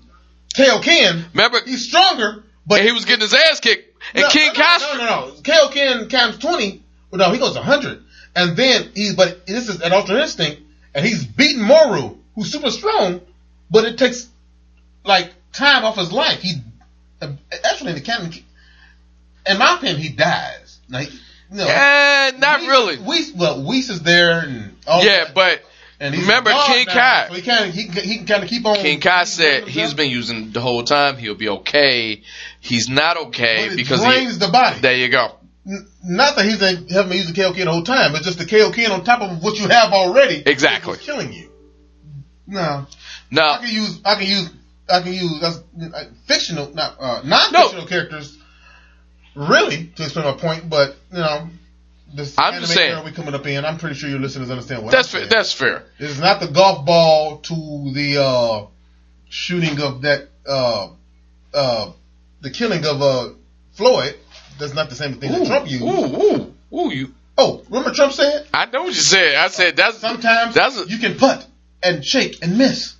Kaioken. 0.56 1.32
Remember? 1.32 1.58
He's 1.64 1.88
stronger, 1.88 2.44
but 2.66 2.78
And 2.80 2.88
he 2.88 2.92
was 2.92 3.04
getting 3.04 3.22
his 3.22 3.34
ass 3.34 3.60
kicked. 3.60 3.90
And 4.14 4.22
no, 4.22 4.28
King 4.30 4.52
no, 4.54 4.60
no, 4.60 4.96
No, 4.96 5.04
no, 5.04 5.26
no. 5.26 5.32
Kaioken 5.42 6.08
times 6.10 6.38
twenty. 6.38 6.82
Well, 7.10 7.18
no, 7.18 7.32
he 7.32 7.38
goes 7.38 7.56
hundred, 7.56 8.02
and 8.34 8.56
then 8.56 8.90
he. 8.94 9.12
But 9.16 9.46
this 9.46 9.68
is 9.68 9.80
an 9.80 9.92
Ultra 9.92 10.20
Instinct, 10.22 10.62
and 10.94 11.04
he's 11.04 11.24
beating 11.24 11.62
Moro, 11.62 12.18
who's 12.34 12.50
super 12.52 12.70
strong, 12.70 13.20
but 13.70 13.84
it 13.84 13.98
takes 13.98 14.28
like 15.04 15.32
time 15.54 15.84
off 15.84 15.96
his 15.96 16.12
life. 16.12 16.40
He 16.42 16.54
actually 17.64 17.90
in 17.90 17.94
the 17.96 18.00
canon, 18.02 18.32
in 19.48 19.58
my 19.58 19.76
opinion, 19.76 20.00
he 20.00 20.08
dies. 20.10 20.78
Like, 20.88 21.10
know, 21.50 21.66
Eh, 21.66 22.32
not 22.38 22.60
Whis- 22.60 22.68
really. 22.68 22.96
Whis, 22.98 23.32
well, 23.34 23.62
Whis 23.62 23.90
is 23.90 24.02
there, 24.02 24.40
and 24.40 24.76
all 24.86 25.04
Yeah, 25.04 25.24
that, 25.24 25.34
but 25.34 25.62
and 26.00 26.14
remember 26.16 26.50
King 26.66 26.86
Kai. 26.86 27.28
so 27.28 27.34
he 27.34 27.42
can 27.42 27.70
he 27.70 27.82
he 27.82 28.16
can 28.18 28.26
kind 28.26 28.42
of 28.42 28.48
keep 28.50 28.66
on. 28.66 28.76
King 28.76 29.00
Kai 29.00 29.24
said 29.24 29.68
he's 29.68 29.94
been 29.94 30.10
using 30.10 30.50
the 30.52 30.60
whole 30.60 30.82
time. 30.82 31.16
He'll 31.16 31.34
be 31.36 31.48
okay. 31.48 32.22
He's 32.60 32.88
not 32.88 33.16
okay 33.28 33.68
But 33.68 33.76
because 33.76 34.00
drains 34.02 34.32
he. 34.34 34.38
the 34.38 34.48
body. 34.48 34.80
There 34.80 34.96
you 34.96 35.08
go. 35.08 35.36
N- 35.66 35.86
Not 36.02 36.36
that 36.36 36.44
he's 36.44 36.58
been 36.58 36.88
having 36.88 37.16
use 37.16 37.32
the 37.32 37.40
KOK 37.42 37.56
the 37.56 37.70
whole 37.70 37.84
time, 37.84 38.14
it's 38.16 38.26
just 38.26 38.38
the 38.38 38.44
KOK 38.44 38.90
on 38.90 39.02
top 39.04 39.22
of 39.22 39.42
what 39.42 39.58
you 39.58 39.66
have 39.68 39.92
already. 39.92 40.42
Exactly. 40.44 40.98
killing 40.98 41.32
you. 41.32 41.50
No, 42.46 42.86
no. 43.30 43.42
I 43.42 43.56
No, 43.56 43.62
can 43.64 43.74
use 43.74 44.00
I 44.04 44.14
can 44.16 44.26
use 44.26 44.50
I 44.88 45.00
can 45.00 45.12
use 45.12 45.40
that's, 45.40 45.56
uh, 45.94 46.04
fictional, 46.26 46.74
not 46.74 46.96
uh, 47.00 47.22
non-fictional 47.24 47.86
characters, 47.86 48.36
really 49.34 49.86
to 49.96 50.02
explain 50.02 50.26
my 50.26 50.32
point. 50.32 50.68
But 50.68 50.96
you 51.10 51.18
know, 51.18 51.48
this 52.14 52.34
I'm 52.38 52.60
just 52.60 52.74
saying. 52.74 53.04
we 53.04 53.12
coming 53.12 53.34
up 53.34 53.46
in, 53.46 53.64
I'm 53.64 53.78
pretty 53.78 53.96
sure 53.96 54.08
your 54.10 54.18
listeners 54.18 54.50
understand 54.50 54.82
what 54.84 54.92
that's 54.92 55.08
I'm 55.08 55.12
fair. 55.12 55.20
saying. 55.20 55.30
That's 55.30 55.52
fair. 55.52 55.84
It 55.98 56.10
is 56.10 56.20
not 56.20 56.40
the 56.40 56.48
golf 56.48 56.84
ball 56.84 57.38
to 57.38 57.54
the 57.92 58.22
uh, 58.22 58.66
shooting 59.28 59.80
of 59.80 60.02
that 60.02 60.28
uh, 60.46 60.88
uh, 61.52 61.92
the 62.40 62.50
killing 62.50 62.84
of 62.84 63.00
uh, 63.02 63.28
Floyd. 63.72 64.16
That's 64.58 64.74
not 64.74 64.88
the 64.88 64.94
same 64.94 65.14
thing 65.14 65.32
that 65.32 65.46
Trump 65.46 65.68
used. 65.68 65.82
ooh, 65.82 65.88
ooh, 65.88 66.54
ooh. 66.78 66.92
You. 66.94 67.14
Oh, 67.36 67.64
remember 67.68 67.92
Trump 67.92 68.12
said 68.12 68.46
I 68.54 68.66
know 68.66 68.82
what 68.84 68.94
you 68.94 69.00
said. 69.00 69.34
I 69.34 69.48
said 69.48 69.76
that's 69.76 69.98
sometimes 69.98 70.54
That's 70.54 70.78
a- 70.80 70.86
you 70.88 70.98
can 70.98 71.16
putt 71.16 71.44
and 71.82 72.04
shake 72.04 72.38
and 72.42 72.56
miss. 72.58 72.94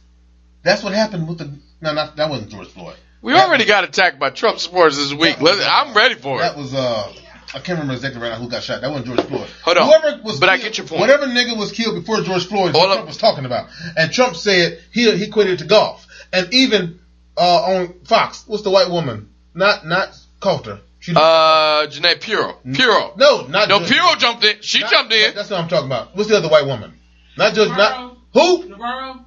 That's 0.64 0.82
what 0.82 0.92
happened 0.94 1.28
with 1.28 1.38
the. 1.38 1.56
No, 1.84 1.92
not 1.92 2.16
that 2.16 2.30
wasn't 2.30 2.50
George 2.50 2.68
Floyd. 2.68 2.96
We 3.22 3.32
That 3.32 3.46
already 3.46 3.64
got 3.66 3.84
attacked 3.84 4.18
by 4.18 4.30
Trump 4.30 4.58
supporters 4.58 4.96
this 4.96 5.12
week. 5.14 5.40
Let- 5.40 5.58
I'm 5.66 5.94
ready 5.94 6.14
for 6.14 6.38
That 6.38 6.52
it. 6.52 6.56
That 6.56 6.58
was 6.60 6.74
uh, 6.74 7.12
I 7.54 7.58
can't 7.60 7.78
remember 7.78 7.92
exactly 7.94 8.20
right 8.20 8.30
now 8.30 8.36
who 8.36 8.48
got 8.48 8.62
shot. 8.62 8.80
That 8.80 8.90
wasn't 8.90 9.06
George 9.14 9.26
Floyd. 9.28 9.48
Hold 9.62 9.76
on. 9.78 9.86
Whoever 9.86 10.22
was 10.24 10.40
But 10.40 10.48
I 10.48 10.56
killed- 10.56 10.64
get 10.72 10.78
your 10.78 10.86
point. 10.88 11.00
Whatever 11.02 11.26
nigga 11.26 11.56
was 11.56 11.72
killed 11.72 11.94
before 11.94 12.20
George 12.22 12.46
Floyd, 12.46 12.72
Hold 12.72 12.74
what 12.74 12.88
up. 12.88 12.94
Trump 12.96 13.08
was 13.08 13.16
talking 13.18 13.44
about. 13.44 13.68
And 13.96 14.10
Trump 14.12 14.34
said 14.36 14.80
he 14.92 15.14
he 15.16 15.28
quit 15.28 15.48
it 15.48 15.58
to 15.60 15.64
golf. 15.66 16.06
And 16.32 16.52
even 16.54 17.00
uh, 17.36 17.40
on 17.62 17.94
Fox, 18.04 18.44
what's 18.46 18.62
the 18.62 18.70
white 18.70 18.90
woman? 18.90 19.28
Not 19.54 19.86
not 19.86 20.08
Coulter. 20.40 20.80
She, 21.00 21.12
Uh, 21.14 21.86
Jeanine 21.86 22.18
Pirro. 22.20 22.56
Pirro. 22.72 23.12
no, 23.16 23.46
not 23.46 23.68
No, 23.68 23.78
Judge- 23.80 23.90
Pirro 23.90 24.14
jumped 24.16 24.42
in. 24.44 24.56
She 24.62 24.80
not- 24.80 24.90
jumped 24.90 25.12
in. 25.12 25.34
That's 25.34 25.50
what 25.50 25.60
I'm 25.60 25.68
talking 25.68 25.86
about. 25.86 26.16
What's 26.16 26.30
the 26.30 26.36
other 26.38 26.48
white 26.48 26.64
woman? 26.66 26.98
Not 27.36 27.52
Judge. 27.54 27.68
Not 27.68 28.16
who? 28.32 28.68
Navarro? 28.68 29.24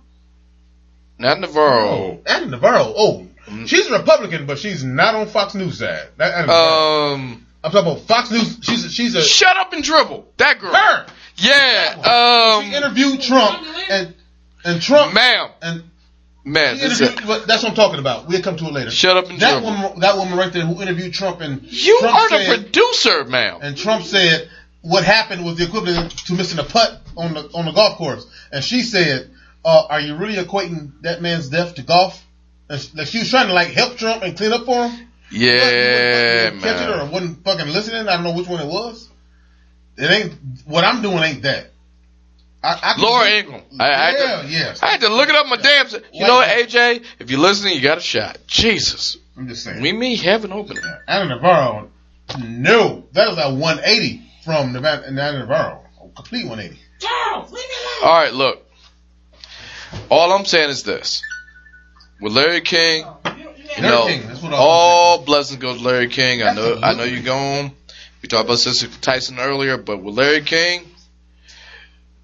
Not 1.19 1.39
Navarro. 1.39 2.19
Ana 2.25 2.45
Navarro. 2.47 2.93
Oh, 2.95 3.27
Mm. 3.47 3.65
she's 3.65 3.87
a 3.87 3.93
Republican, 3.97 4.45
but 4.45 4.59
she's 4.59 4.83
not 4.83 5.15
on 5.15 5.25
Fox 5.27 5.55
News 5.55 5.79
side. 5.79 6.09
That, 6.17 6.41
Navarro. 6.47 7.13
Um, 7.13 7.45
I'm 7.63 7.71
talking 7.71 7.91
about 7.91 8.01
Fox 8.05 8.29
News. 8.29 8.57
She's 8.61 8.93
she's 8.93 9.15
a 9.15 9.21
shut 9.23 9.55
up 9.55 9.71
and 9.71 9.81
dribble. 9.83 10.27
That 10.35 10.59
girl. 10.59 10.73
her. 10.73 11.05
Yeah. 11.37 12.57
Um, 12.59 12.65
she 12.69 12.75
interviewed 12.75 13.21
Trump 13.21 13.65
and 13.89 14.13
and 14.65 14.81
Trump 14.81 15.13
ma'am, 15.13 15.49
and 15.61 15.83
man, 16.43 16.77
but 17.25 17.47
that's 17.47 17.63
what 17.63 17.69
I'm 17.69 17.75
talking 17.75 17.99
about. 17.99 18.27
We'll 18.27 18.41
come 18.41 18.57
to 18.57 18.65
it 18.65 18.73
later. 18.73 18.91
shut 18.91 19.15
up 19.15 19.29
and 19.29 19.39
that 19.39 19.61
dribble. 19.61 19.69
woman, 19.81 19.99
that 20.01 20.17
woman 20.17 20.37
right 20.37 20.51
there 20.51 20.65
who 20.65 20.81
interviewed 20.81 21.13
Trump 21.13 21.39
and 21.39 21.61
You 21.63 21.99
Trump 22.01 22.15
are 22.15 22.29
the 22.29 22.43
said, 22.45 22.61
producer, 22.63 23.23
ma'am. 23.25 23.59
and 23.61 23.77
Trump 23.77 24.03
said 24.03 24.49
what 24.81 25.05
happened 25.05 25.45
was 25.45 25.55
the 25.57 25.63
equivalent 25.65 26.11
to 26.25 26.33
missing 26.33 26.59
a 26.59 26.63
putt 26.65 26.99
on 27.15 27.33
the 27.33 27.49
on 27.53 27.63
the 27.65 27.71
golf 27.71 27.97
course, 27.97 28.25
and 28.51 28.61
she 28.63 28.81
said, 28.81 29.29
uh, 29.67 29.83
"Are 29.89 29.99
you 29.99 30.15
really 30.15 30.35
equating 30.35 31.01
that 31.01 31.21
man's 31.21 31.49
death 31.49 31.75
to 31.75 31.81
golf?" 31.83 32.23
And 32.69 32.79
she, 32.81 32.89
like 32.97 33.07
she 33.07 33.19
was 33.19 33.29
trying 33.29 33.47
to 33.47 33.53
like 33.53 33.69
help 33.69 33.97
Trump 33.97 34.23
and 34.23 34.35
clean 34.35 34.53
up 34.53 34.65
for 34.65 34.87
him. 34.87 35.07
Yeah, 35.29 35.59
But 35.59 35.73
he 35.73 36.53
wasn't 36.55 36.63
catch 36.63 36.81
it 36.81 36.89
or 36.89 36.97
man. 37.03 37.11
wasn't 37.11 37.43
fucking 37.43 37.67
listening. 37.67 38.07
I 38.07 38.13
don't 38.15 38.23
know 38.23 38.33
which 38.33 38.47
one 38.47 38.61
it 38.61 38.67
was. 38.67 39.09
It 39.97 40.09
ain't 40.09 40.33
what 40.65 40.83
I'm 40.83 41.01
doing. 41.01 41.17
Ain't 41.23 41.41
that? 41.43 41.71
I, 42.63 42.79
I 42.81 43.01
Laura 43.01 43.29
Ingraham. 43.29 43.63
I, 43.79 43.83
I, 43.89 44.11
yeah, 44.11 44.41
to, 44.41 44.47
yes. 44.47 44.83
I 44.83 44.87
had 44.91 45.01
to 45.01 45.09
look 45.09 45.29
it 45.29 45.35
up 45.35 45.47
my 45.47 45.57
damn. 45.57 45.87
se- 45.89 46.01
You 46.13 46.25
know 46.27 46.35
what, 46.35 46.49
AJ? 46.49 47.03
If 47.19 47.29
you're 47.29 47.39
listening, 47.39 47.75
you 47.75 47.81
got 47.81 47.97
a 47.97 48.01
shot. 48.01 48.37
Jesus, 48.47 49.17
I'm 49.37 49.47
just 49.47 49.63
saying. 49.63 49.81
we 49.81 49.91
me 49.93 50.15
heaven 50.17 50.51
open. 50.51 50.77
Ana 51.07 51.35
Navarro, 51.35 51.89
no, 52.39 53.03
that 53.13 53.29
was 53.29 53.37
a 53.37 53.53
180 53.53 54.21
from 54.43 54.73
Nevada, 54.73 55.07
Ana 55.07 55.39
Navarro, 55.39 55.83
a 56.03 56.09
complete 56.15 56.45
180. 56.47 56.79
Charles, 56.99 57.51
leave 57.51 57.59
me 57.69 57.75
alone. 58.01 58.09
All 58.11 58.17
right, 58.19 58.33
look. 58.33 58.63
All 60.09 60.31
I'm 60.31 60.45
saying 60.45 60.69
is 60.69 60.83
this: 60.83 61.21
with 62.19 62.33
Larry 62.33 62.61
King, 62.61 63.05
you 63.75 63.83
know, 63.83 64.07
King, 64.07 64.27
that's 64.27 64.41
what 64.41 64.53
I 64.53 64.55
was 64.55 64.59
all 64.59 65.17
blessings 65.23 65.61
go 65.61 65.75
to 65.75 65.83
Larry 65.83 66.07
King. 66.07 66.43
I 66.43 66.53
know, 66.53 66.79
I 66.81 66.93
know 66.93 67.03
you're 67.03 67.23
going. 67.23 67.71
We 68.21 68.29
talked 68.29 68.45
about 68.45 68.59
Sister 68.59 68.87
Tyson 69.01 69.39
earlier, 69.39 69.77
but 69.77 70.01
with 70.01 70.15
Larry 70.15 70.41
King, 70.41 70.81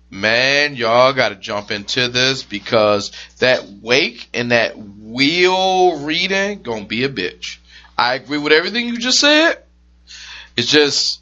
man, 0.09 0.75
y'all 0.75 1.13
got 1.13 1.29
to 1.29 1.35
jump 1.35 1.71
into 1.71 2.07
this 2.07 2.43
because 2.43 3.11
that 3.39 3.65
wake 3.81 4.29
and 4.33 4.51
that 4.51 4.77
wheel 4.77 6.03
reading 6.03 6.61
gonna 6.61 6.85
be 6.85 7.03
a 7.03 7.09
bitch. 7.09 7.57
I 7.97 8.15
agree 8.15 8.39
with 8.39 8.53
everything 8.53 8.87
you 8.87 8.97
just 8.97 9.19
said. 9.19 9.57
It's 10.55 10.67
just 10.67 11.21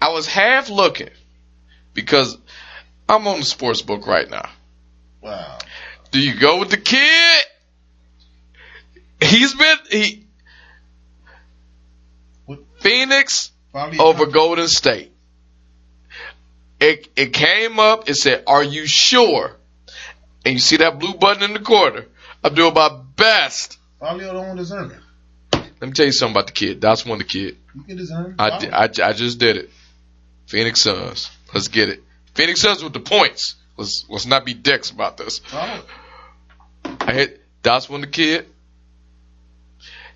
I 0.00 0.10
was 0.10 0.26
half 0.26 0.68
looking 0.70 1.10
because 1.94 2.36
I'm 3.08 3.26
on 3.26 3.40
the 3.40 3.44
sports 3.44 3.82
book 3.82 4.06
right 4.06 4.28
now. 4.28 4.48
Wow. 5.20 5.58
Do 6.10 6.20
you 6.20 6.38
go 6.38 6.58
with 6.58 6.70
the 6.70 6.76
kid? 6.76 7.44
He's 9.22 9.54
been 9.54 9.76
he 9.90 10.26
What? 12.46 12.60
Phoenix 12.80 13.50
Probably 13.72 13.98
over 13.98 14.26
Golden 14.26 14.68
State. 14.68 15.12
It 16.80 17.08
it 17.16 17.32
came 17.32 17.78
up. 17.78 18.08
It 18.08 18.14
said, 18.14 18.44
"Are 18.46 18.62
you 18.62 18.86
sure?" 18.86 19.56
And 20.44 20.54
you 20.54 20.60
see 20.60 20.78
that 20.78 20.98
blue 20.98 21.14
button 21.14 21.44
in 21.44 21.52
the 21.52 21.60
corner. 21.60 22.06
I'm 22.42 22.54
doing 22.54 22.74
my 22.74 22.88
best. 23.16 23.78
Probably 24.00 24.24
don't 24.24 24.56
deserve 24.56 24.90
it. 24.90 24.98
Let 25.52 25.82
me 25.82 25.92
tell 25.92 26.06
you 26.06 26.12
something 26.12 26.34
about 26.34 26.48
the 26.48 26.52
kid. 26.52 26.80
That's 26.80 27.06
one 27.06 27.20
of 27.20 27.26
the 27.26 27.32
kid. 27.32 27.56
You 27.74 27.82
can 27.84 27.96
deserve 27.96 28.32
it. 28.32 28.34
I, 28.38 28.48
I, 28.48 28.84
I 28.84 29.12
just 29.12 29.38
did 29.38 29.56
it. 29.56 29.70
Phoenix 30.46 30.80
Suns. 30.80 31.30
Let's 31.54 31.68
get 31.68 31.88
it. 31.88 32.02
Phoenix 32.34 32.60
Suns 32.60 32.82
with 32.82 32.92
the 32.92 33.00
points. 33.00 33.56
Let's 33.76 34.04
let's 34.08 34.26
not 34.26 34.44
be 34.44 34.54
dicks 34.54 34.90
about 34.90 35.16
this. 35.16 35.38
Probably. 35.40 35.84
I 37.00 37.12
hit 37.12 37.40
that's 37.62 37.88
when 37.88 38.00
the 38.00 38.06
kid 38.06 38.46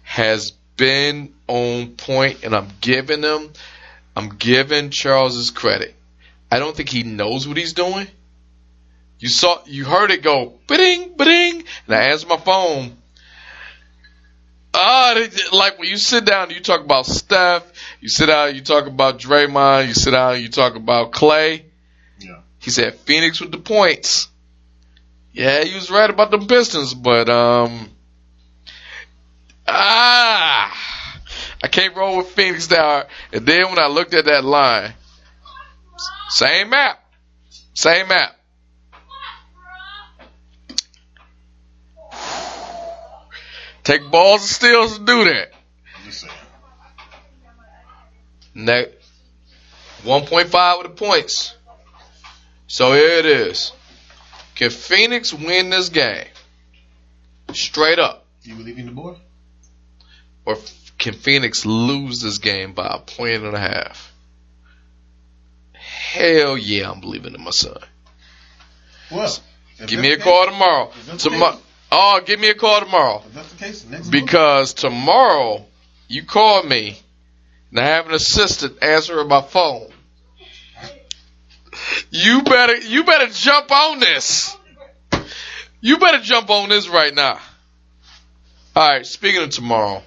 has 0.03 0.53
been 0.77 1.35
on 1.49 1.89
point 1.97 2.45
and 2.45 2.55
I'm 2.55 2.69
giving 2.81 3.23
him 3.23 3.53
I'm 4.15 4.31
giving 4.31 4.91
Charles's 4.91 5.51
credit. 5.51 5.95
I 6.51 6.59
don't 6.59 6.77
think 6.77 6.89
he 6.89 7.03
knows 7.03 7.47
what 7.47 7.57
he's 7.57 7.73
doing. 7.73 8.07
You 9.19 9.29
saw 9.29 9.59
you 9.67 9.85
heard 9.85 10.11
it 10.11 10.23
go 10.23 10.55
ba-ding, 10.67 11.15
ba-ding, 11.17 11.65
and 11.87 11.95
I 11.97 12.03
answered 12.11 12.29
my 12.29 12.37
phone. 12.37 12.97
Ah, 14.75 15.15
they- 15.15 15.57
like 15.57 15.79
when 15.79 15.89
you 15.89 15.97
sit 15.97 16.27
down, 16.27 16.51
you 16.51 16.61
talk 16.61 16.83
about 16.83 17.07
Steph, 17.07 17.65
you 18.01 18.09
sit 18.09 18.27
down, 18.27 18.55
you 18.55 18.61
talk 18.61 18.87
about 18.87 19.19
Draymond, 19.19 19.89
you 19.89 19.95
sit 19.95 20.11
down, 20.11 20.41
you 20.43 20.49
talk 20.51 20.77
about 20.77 21.13
Clay. 21.13 21.65
He 22.67 22.73
said 22.73 22.97
Phoenix 22.97 23.41
with 23.41 23.53
the 23.53 23.59
points. 23.59 24.27
Yeah, 25.33 25.63
he 25.63 25.73
was 25.77 25.89
right 25.89 26.11
about 26.11 26.33
the 26.33 26.39
Pistons, 26.39 26.95
but 26.95 27.29
um, 27.29 27.89
ah, 29.69 31.21
I 31.63 31.69
can't 31.69 31.95
roll 31.95 32.17
with 32.17 32.27
Phoenix 32.31 32.69
now. 32.69 33.05
And 33.33 33.47
then 33.47 33.69
when 33.69 33.79
I 33.79 33.87
looked 33.87 34.15
at 34.15 34.25
that 34.25 34.45
line, 34.45 34.95
same 36.31 36.71
map, 36.71 36.99
same 37.75 38.09
map. 38.09 38.37
Take 43.85 44.11
balls 44.11 44.41
and 44.41 44.51
steals 44.51 44.99
to 44.99 45.05
do 45.05 45.25
that. 45.27 45.53
Next, 48.57 48.91
1.5 50.03 50.83
with 50.83 50.97
the 50.97 51.05
points. 51.07 51.56
So 52.67 52.93
here 52.93 53.19
it 53.19 53.27
is. 53.27 53.73
Can 54.55 54.71
Phoenix 54.71 55.33
win 55.33 55.71
this 55.71 55.89
game? 55.89 56.27
Straight 57.53 57.99
up. 57.99 58.25
You 58.43 58.55
believe 58.57 58.79
in 58.79 58.87
the 58.87 58.93
boy? 58.93 59.17
Or 60.45 60.57
can 60.99 61.15
Phoenix 61.15 61.67
lose 61.67 62.21
this 62.21 62.39
game 62.39 62.73
by 62.73 62.87
a 62.87 62.99
point 62.99 63.45
and 63.45 63.55
a 63.55 63.59
half? 63.61 64.13
Hell 65.73 66.57
yeah, 66.57 66.91
I'm 66.91 67.01
believing 67.01 67.35
in 67.35 67.43
my 67.43 67.51
son. 67.51 67.79
Well, 69.11 69.37
Give 69.87 70.01
me 70.01 70.13
a 70.13 70.19
call 70.19 70.45
case- 70.45 70.53
tomorrow. 70.53 70.89
If 70.89 71.07
that's 71.07 71.23
the 71.25 71.31
Tomorrow. 71.31 71.59
Oh, 71.93 72.21
give 72.25 72.41
me 72.41 72.49
a 72.49 72.55
call 72.55 72.81
tomorrow. 72.81 73.23
If 73.27 73.35
that's 73.35 73.53
the 73.53 73.65
case, 73.65 73.87
next. 73.87 74.09
Because 74.09 74.75
tomorrow, 74.75 75.65
you 76.09 76.25
call 76.25 76.63
me, 76.63 76.99
and 77.71 77.79
I 77.79 77.85
have 77.85 78.09
an 78.09 78.15
assistant 78.15 78.83
answering 78.83 79.29
my 79.29 79.43
phone. 79.43 79.89
You 82.11 82.43
better 82.43 82.77
you 82.77 83.05
better 83.05 83.29
jump 83.29 83.71
on 83.71 84.01
this. 84.01 84.57
You 85.81 85.99
better 85.99 86.21
jump 86.21 86.51
on 86.51 86.69
this 86.69 86.89
right 86.89 87.15
now. 87.15 87.39
All 88.75 88.93
right. 88.93 89.07
Speaking 89.07 89.43
of 89.43 89.51
tomorrow, 89.51 90.03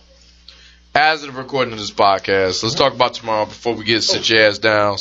as 0.93 1.23
of 1.23 1.33
the 1.33 1.41
recording 1.41 1.73
of 1.73 1.79
this 1.79 1.91
podcast, 1.91 2.63
let's 2.63 2.75
talk 2.75 2.93
about 2.93 3.13
tomorrow 3.13 3.45
before 3.45 3.75
we 3.75 3.85
get 3.85 4.03
sit 4.03 4.29
your 4.29 4.43
ass 4.43 4.57
down. 4.57 4.97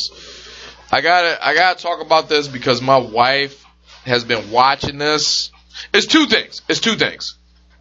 I 0.91 1.01
gotta 1.01 1.47
I 1.47 1.55
gotta 1.55 1.83
talk 1.83 2.01
about 2.01 2.29
this 2.29 2.49
because 2.49 2.81
my 2.81 2.99
wife 2.99 3.65
has 4.05 4.25
been 4.25 4.51
watching 4.51 4.99
this. 4.99 5.51
It's 5.93 6.07
two 6.07 6.27
things. 6.27 6.63
It's 6.69 6.81
two 6.81 6.97
things, 6.97 7.37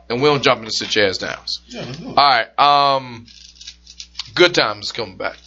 and 0.10 0.22
we 0.22 0.28
don't 0.28 0.44
jump 0.44 0.60
into 0.60 0.72
sit 0.72 0.96
your 0.96 1.08
ass 1.08 1.18
down. 1.18 1.40
Yeah, 1.68 1.86
All 2.06 2.14
right. 2.16 2.60
Um, 2.60 3.28
good 4.36 4.54
times 4.54 4.88
is 4.88 4.92
coming 4.92 5.18
back. 5.18 5.38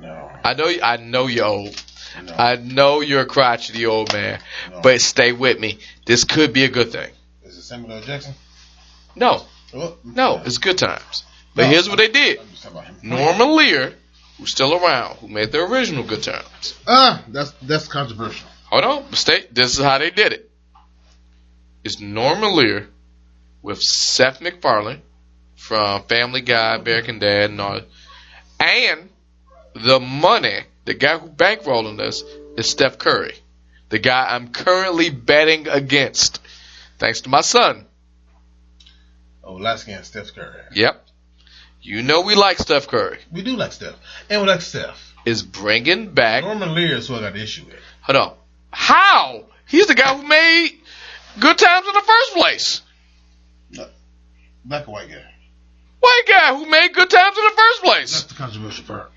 No, 0.00 0.30
I 0.44 0.54
know. 0.54 0.70
I 0.82 0.96
know 0.98 1.26
you're 1.26 1.46
old. 1.46 1.82
No, 2.24 2.32
I 2.34 2.56
know 2.56 3.00
you're 3.00 3.22
a 3.22 3.26
crotchety 3.26 3.86
old 3.86 4.12
man, 4.12 4.40
no. 4.70 4.80
but 4.82 5.00
stay 5.00 5.32
with 5.32 5.58
me. 5.58 5.78
This 6.06 6.24
could 6.24 6.52
be 6.52 6.64
a 6.64 6.68
good 6.68 6.92
thing. 6.92 7.10
is 7.44 7.56
it 7.56 7.62
Samuel 7.62 7.92
L. 7.92 8.00
Jackson? 8.02 8.34
No, 9.14 9.42
Oh, 9.74 9.96
no, 10.04 10.40
it's 10.44 10.58
good 10.58 10.76
times. 10.78 11.24
But 11.54 11.62
No, 11.62 11.68
here's 11.68 11.88
what 11.88 11.98
they 11.98 12.08
did. 12.08 12.40
I'm 12.40 12.48
just 12.50 12.62
talking. 12.62 12.94
Norman 13.02 13.56
Lear, 13.56 13.94
who's 14.36 14.50
still 14.50 14.74
around, 14.74 15.16
who 15.16 15.28
made 15.28 15.50
the 15.52 15.60
original 15.60 16.04
Good 16.04 16.22
Times. 16.22 16.78
Ah, 16.86 17.22
that's 17.28 17.52
that's 17.62 17.88
controversial. 17.88 18.46
Hold 18.70 18.84
on, 18.84 19.12
stay. 19.14 19.44
This 19.50 19.78
is 19.78 19.84
how 19.84 19.98
they 19.98 20.10
did 20.10 20.32
it. 20.32 20.50
It's 21.84 22.00
Norman 22.00 22.54
Lear 22.54 22.88
with 23.62 23.80
Seth 23.80 24.40
MacFarlane 24.40 25.02
from 25.56 26.02
Family 26.04 26.40
Guy, 26.40 26.76
American 26.76 27.18
Dad, 27.18 27.50
and 27.50 27.60
all. 27.60 27.80
And 28.60 29.08
the 29.74 30.00
money, 30.00 30.60
the 30.84 30.94
guy 30.94 31.18
who 31.18 31.28
bankrolling 31.28 31.96
this 31.98 32.22
is 32.56 32.68
Steph 32.68 32.98
Curry, 32.98 33.34
the 33.88 33.98
guy 33.98 34.34
I'm 34.34 34.48
currently 34.48 35.10
betting 35.10 35.68
against, 35.68 36.40
thanks 36.98 37.22
to 37.22 37.28
my 37.28 37.40
son. 37.40 37.86
Oh, 39.44 39.54
light 39.54 39.80
skin 39.80 40.02
Steph 40.04 40.34
Curry. 40.34 40.60
Yep, 40.74 41.04
you 41.80 42.02
know 42.02 42.22
we 42.22 42.34
like 42.34 42.58
Steph 42.58 42.88
Curry. 42.88 43.18
We 43.32 43.42
do 43.42 43.56
like 43.56 43.72
Steph, 43.72 43.96
and 44.30 44.42
we 44.42 44.48
like 44.48 44.60
Steph. 44.60 45.10
Is 45.24 45.42
bringing 45.44 46.08
back. 46.14 46.42
Norman 46.42 46.74
Lear 46.74 46.96
is 46.96 47.06
who 47.06 47.14
I 47.14 47.20
got 47.20 47.34
the 47.34 47.42
issue 47.42 47.64
with. 47.64 47.76
Hold 48.00 48.16
on. 48.16 48.34
How? 48.72 49.44
He's 49.68 49.86
the 49.86 49.94
guy 49.94 50.16
who 50.16 50.26
made 50.26 50.80
Good 51.38 51.58
Times 51.58 51.86
in 51.86 51.94
the 51.94 52.00
first 52.00 52.32
place. 52.34 52.80
Black 54.64 54.88
or 54.88 54.92
white 54.92 55.08
guy. 55.08 55.24
White 56.00 56.22
guy 56.26 56.56
who 56.56 56.66
made 56.68 56.92
Good 56.92 57.08
Times 57.08 57.38
in 57.38 57.44
the 57.44 57.50
first 57.56 57.82
place. 57.82 58.12
That's 58.12 58.32
the 58.32 58.34
controversial 58.34 58.84
part. 58.84 59.12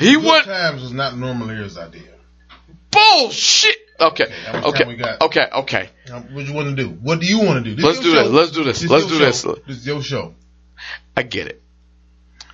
He 0.00 0.14
Good 0.14 0.24
went 0.24 0.44
times 0.46 0.82
was 0.82 0.92
not 0.92 1.16
Norman 1.16 1.48
Lear's 1.48 1.78
idea. 1.78 2.02
bullshit. 2.90 3.76
Okay. 4.00 4.24
Okay, 4.64 4.84
Okay. 4.84 5.16
Okay. 5.20 5.46
Okay. 5.54 5.90
Now, 6.08 6.20
what 6.20 6.46
you 6.46 6.54
want 6.54 6.74
to 6.74 6.82
do? 6.82 6.88
What 6.88 7.20
do 7.20 7.26
you 7.26 7.38
want 7.40 7.62
to 7.62 7.70
do? 7.70 7.76
This 7.76 7.84
Let's 7.84 8.00
do 8.00 8.12
this. 8.12 8.26
show. 8.26 8.30
Let's 8.32 8.50
do 8.52 8.64
this. 8.64 8.82
is 8.82 8.90
Let's 8.90 9.06
do 9.06 9.18
this. 9.18 9.42
show. 9.42 9.54
This 9.66 9.76
is 9.76 9.86
your 9.86 10.02
show. 10.02 10.34
I 11.16 11.22
get 11.22 11.48
it. 11.48 11.62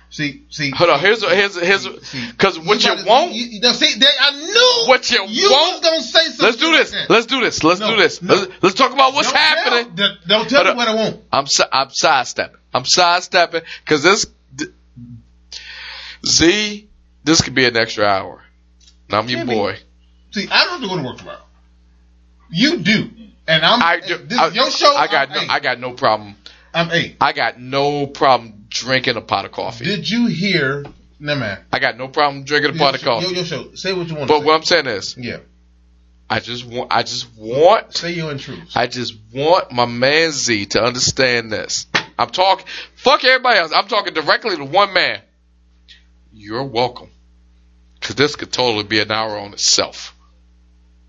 See, 0.09 0.43
see. 0.49 0.71
Hold 0.71 0.89
on. 0.89 0.99
Here's 0.99 1.21
here's 1.23 1.55
here's 1.61 1.87
because 2.31 2.59
what 2.59 2.83
you 2.83 2.95
to- 2.97 3.03
want. 3.05 3.31
You, 3.33 3.45
you, 3.45 3.59
now, 3.61 3.71
see, 3.73 3.97
they, 3.99 4.05
I 4.19 4.31
knew 4.31 4.89
What 4.89 5.09
you 5.11 5.23
you 5.27 5.49
want- 5.51 5.75
was 5.75 5.89
gonna 5.89 6.01
say 6.01 6.25
something. 6.31 6.45
Let's 6.45 6.57
do 6.57 6.71
this. 6.71 7.09
Let's 7.09 7.25
do 7.27 7.39
this. 7.41 7.63
Let's 7.63 7.79
No, 7.79 7.91
do 7.91 7.95
this. 8.01 8.21
no. 8.21 8.33
Let's, 8.35 8.63
let's 8.63 8.75
talk 8.75 8.91
about 8.93 9.13
what's 9.13 9.27
Don't 9.31 9.37
happening. 9.37 9.95
Tell, 9.95 10.07
don't- 10.07 10.27
don't 10.27 10.49
tell 10.49 10.63
Hold 10.65 10.75
me 10.75 10.77
what 10.77 10.87
I 10.89 10.95
want. 10.95 11.21
I'm 11.31 11.47
si- 11.47 11.63
I'm 11.71 11.89
sidestepping. 11.91 12.57
I'm 12.73 12.85
sidestepping 12.85 13.61
because 13.85 14.03
this 14.03 14.25
d- 14.55 14.65
Z 16.25 16.86
this 17.27 17.41
could 17.41 17.53
be 17.53 17.65
an 17.65 17.77
extra 17.77 18.05
hour. 18.05 18.41
And 19.09 19.17
I'm 19.17 19.29
your 19.29 19.45
boy. 19.45 19.77
See, 20.31 20.47
I 20.49 20.63
don't 20.63 20.73
have 20.73 20.81
to 20.81 20.87
go 20.87 20.97
to 20.97 21.03
work 21.03 21.17
tomorrow. 21.17 21.41
You 22.49 22.79
do, 22.79 23.09
and 23.47 23.63
I'm. 23.63 23.81
I 23.81 23.99
do. 23.99 24.17
This 24.17 24.39
I, 24.39 24.47
your 24.47 24.71
show. 24.71 24.95
I 24.95 25.07
got 25.07 25.29
I'm, 25.29 25.47
no. 25.47 25.53
I 25.53 25.59
got 25.59 25.79
no 25.79 25.91
problem. 25.91 26.35
I'm 26.73 26.87
hey. 26.87 27.15
I 27.19 27.33
got 27.33 27.59
no 27.59 28.07
problem 28.07 28.65
drinking 28.69 29.17
a 29.17 29.21
pot 29.21 29.45
of 29.45 29.51
coffee. 29.51 29.85
Did 29.85 30.09
you 30.09 30.27
hear? 30.27 30.85
No 31.19 31.35
man. 31.35 31.59
I 31.71 31.79
got 31.79 31.97
no 31.97 32.07
problem 32.07 32.45
drinking 32.45 32.75
a 32.75 32.77
pot 32.77 32.95
of 32.95 33.01
coffee. 33.01 33.25
Your, 33.27 33.35
your 33.35 33.45
show. 33.45 33.75
Say 33.75 33.93
what 33.93 34.07
you 34.07 34.15
want. 34.15 34.29
But 34.29 34.43
what 34.43 34.55
I'm 34.55 34.63
saying 34.63 34.87
is. 34.87 35.17
Yeah. 35.17 35.39
I 36.29 36.39
just 36.39 36.65
want. 36.65 36.91
I 36.91 37.03
just 37.03 37.27
want. 37.37 37.95
Say 37.95 38.13
your 38.13 38.31
intrudes. 38.31 38.75
I 38.75 38.87
just 38.87 39.15
want 39.33 39.71
my 39.71 39.85
man 39.85 40.31
Z 40.31 40.67
to 40.67 40.81
understand 40.81 41.51
this. 41.51 41.87
I'm 42.17 42.29
talking. 42.29 42.65
Fuck 42.95 43.23
everybody 43.25 43.59
else. 43.59 43.73
I'm 43.75 43.87
talking 43.87 44.13
directly 44.13 44.55
to 44.55 44.65
one 44.65 44.93
man. 44.93 45.21
You're 46.31 46.63
welcome. 46.63 47.09
Cause 48.07 48.15
this 48.15 48.37
could 48.37 48.53
totally 48.53 48.85
be 48.85 48.99
an 49.01 49.11
hour 49.11 49.37
on 49.37 49.51
itself. 49.51 50.15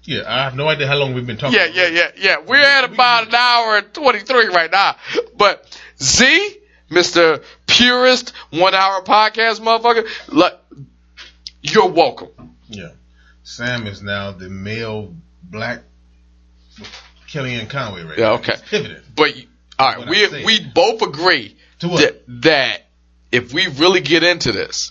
yeah, 0.03 0.23
I 0.27 0.43
have 0.43 0.57
no 0.57 0.67
idea 0.69 0.89
how 0.89 0.97
long 0.97 1.15
we've 1.15 1.25
been 1.27 1.37
talking. 1.37 1.57
Yeah, 1.57 1.67
yeah, 1.67 1.87
yeah, 1.89 2.11
yeah. 2.17 2.37
We're 2.45 2.57
at 2.57 2.83
about 2.85 3.29
an 3.29 3.35
hour 3.37 3.77
and 3.79 3.95
23 3.95 4.49
right 4.49 4.69
now. 4.71 4.97
But 5.37 5.81
Z, 6.03 6.57
Mr. 6.91 7.45
Purist 7.69 8.31
One 8.51 8.75
Hour 8.75 9.03
Podcast 9.03 9.61
motherfucker, 9.61 10.09
look, 10.27 10.59
you're 11.63 11.89
welcome. 11.89 12.31
Yeah. 12.69 12.89
Sam 13.45 13.87
is 13.87 14.03
now 14.03 14.33
the 14.33 14.49
male 14.51 15.15
black 15.45 15.83
Kellyanne 17.29 17.69
Conway 17.71 18.03
right 18.03 18.19
Yeah, 18.19 18.25
now. 18.31 18.35
okay. 18.35 18.53
He's 18.55 18.63
pivoted. 18.71 19.03
But, 19.15 19.35
all 19.79 19.89
right, 19.89 19.99
What 20.01 20.09
we, 20.09 20.27
saying. 20.29 20.47
we 20.47 20.61
both 20.65 21.03
agree 21.03 21.57
To 21.81 21.89
what? 21.89 22.01
that, 22.01 22.43
that 22.43 22.83
if 23.31 23.53
we 23.53 23.69
really 23.69 24.01
get 24.01 24.23
into 24.25 24.51
this, 24.53 24.91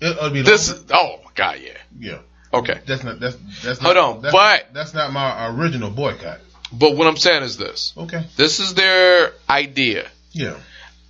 It, 0.00 0.32
be 0.32 0.42
this 0.42 0.70
longer. 0.70 0.84
is, 0.84 0.90
oh 0.92 1.18
my 1.36 1.44
God, 1.52 1.58
yeah. 1.62 1.78
yeah. 1.98 2.18
Okay. 2.54 2.78
That's 2.86 3.02
not 3.02 3.18
that's 3.20 3.36
that's 3.62 3.80
not, 3.80 3.96
Hold 3.96 4.16
on, 4.16 4.22
that's, 4.22 4.32
but- 4.34 4.74
that's 4.74 4.94
not 4.94 5.12
my 5.12 5.48
original 5.56 5.90
boycott. 5.90 6.38
But 6.72 6.96
what 6.96 7.06
I'm 7.06 7.16
saying 7.18 7.42
is 7.42 7.56
this. 7.58 7.92
Okay. 7.96 8.24
This 8.36 8.58
is 8.58 8.72
their 8.74 9.32
idea. 9.48 10.08
Yeah. 10.32 10.56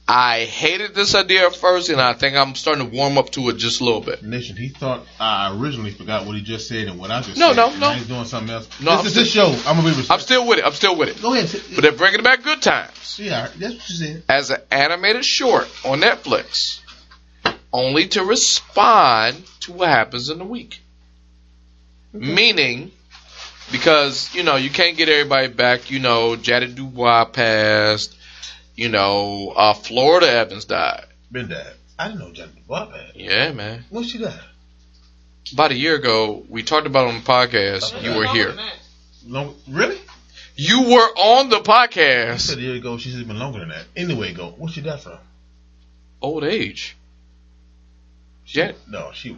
I 0.09 0.41
hated 0.47 0.97
this 0.97 1.15
idea 1.15 1.47
at 1.47 1.55
first, 1.55 1.89
and 1.89 2.01
I 2.01 2.13
think 2.15 2.37
I'm 2.37 2.57
starting 2.57 2.91
to 2.91 2.97
warm 2.97 3.17
up 3.17 3.31
to 3.31 3.49
it 3.51 3.57
just 3.59 3.81
a 3.81 3.85
little 3.85 4.01
bit. 4.01 4.25
Nation, 4.25 4.57
he 4.57 4.69
thought 4.69 5.07
I 5.21 5.57
originally 5.57 5.93
forgot 5.93 6.27
what 6.27 6.35
he 6.35 6.43
just 6.43 6.67
said 6.67 6.89
and 6.89 6.99
what 6.99 7.13
I 7.13 7.23
just 7.23 7.39
No, 7.39 7.51
said. 7.51 7.57
no, 7.57 7.71
and 7.71 7.81
no. 7.81 7.91
He's 7.93 8.09
doing 8.09 8.25
something 8.25 8.53
else. 8.53 8.69
No, 8.81 8.97
this 9.03 9.13
is 9.13 9.19
his 9.19 9.31
show. 9.31 9.47
I'm 9.65 9.77
gonna 9.77 9.83
be 9.83 9.89
Respectful. 9.91 10.15
I'm 10.15 10.21
still 10.21 10.47
with 10.49 10.59
it. 10.59 10.65
I'm 10.67 10.73
still 10.73 10.97
with 10.97 11.09
it. 11.11 11.23
Go 11.23 11.33
ahead. 11.35 11.63
But 11.77 11.83
they're 11.83 11.93
bringing 11.93 12.25
back 12.25 12.43
good 12.43 12.61
times. 12.61 13.19
yeah, 13.21 13.47
that's 13.57 13.75
what 13.75 13.89
you 13.89 13.95
said. 13.95 14.23
as 14.29 14.51
an 14.51 14.59
animated 14.73 15.25
short 15.25 15.69
on 15.85 16.01
Netflix, 16.01 16.81
only 17.73 18.09
to 18.09 18.25
respond 18.25 19.43
to 19.61 19.73
what 19.73 19.89
happens 19.89 20.29
in 20.29 20.39
the 20.39 20.45
week. 20.45 20.81
Meaning, 22.13 22.91
because 23.71 24.35
you 24.35 24.43
know 24.43 24.57
you 24.57 24.69
can't 24.69 24.97
get 24.97 25.09
everybody 25.09 25.49
back. 25.49 25.91
You 25.91 25.99
know, 25.99 26.37
Jada 26.37 26.73
Dubois 26.75 27.25
passed. 27.27 28.17
You 28.75 28.89
know, 28.89 29.53
uh, 29.55 29.75
Florida 29.75 30.31
Evans 30.31 30.65
died. 30.65 31.07
Been 31.31 31.49
dead. 31.49 31.75
I 31.99 32.09
didn't 32.09 32.21
know 32.21 32.31
Jada 32.31 32.51
Bob 32.67 32.93
had. 32.93 33.13
Yeah, 33.15 33.53
man. 33.53 33.85
When 33.91 34.05
she 34.05 34.19
died? 34.19 34.39
About 35.53 35.71
a 35.73 35.77
year 35.77 35.97
ago, 35.97 36.45
we 36.49 36.63
talked 36.63 36.87
about 36.87 37.07
it 37.07 37.15
on 37.15 37.15
the 37.17 37.21
podcast. 37.27 38.03
You 38.03 38.17
were 38.17 38.27
here. 38.27 38.55
Long, 39.27 39.55
really? 39.69 39.99
You 40.57 40.83
were 40.83 41.09
on 41.17 41.49
the 41.49 41.59
I 41.59 41.61
podcast. 41.61 42.41
said 42.41 42.59
a 42.59 42.61
year 42.61 42.75
ago. 42.75 42.99
She's 42.99 43.17
even 43.17 43.39
longer 43.39 43.61
than 43.61 43.69
that. 43.69 43.85
Anyway, 43.97 44.33
go. 44.33 44.51
What 44.57 44.73
she 44.73 44.81
died 44.81 45.01
from? 45.01 45.19
Old 46.21 46.45
age. 46.45 46.97
Yeah. 48.47 48.73
No, 48.89 49.11
she 49.15 49.37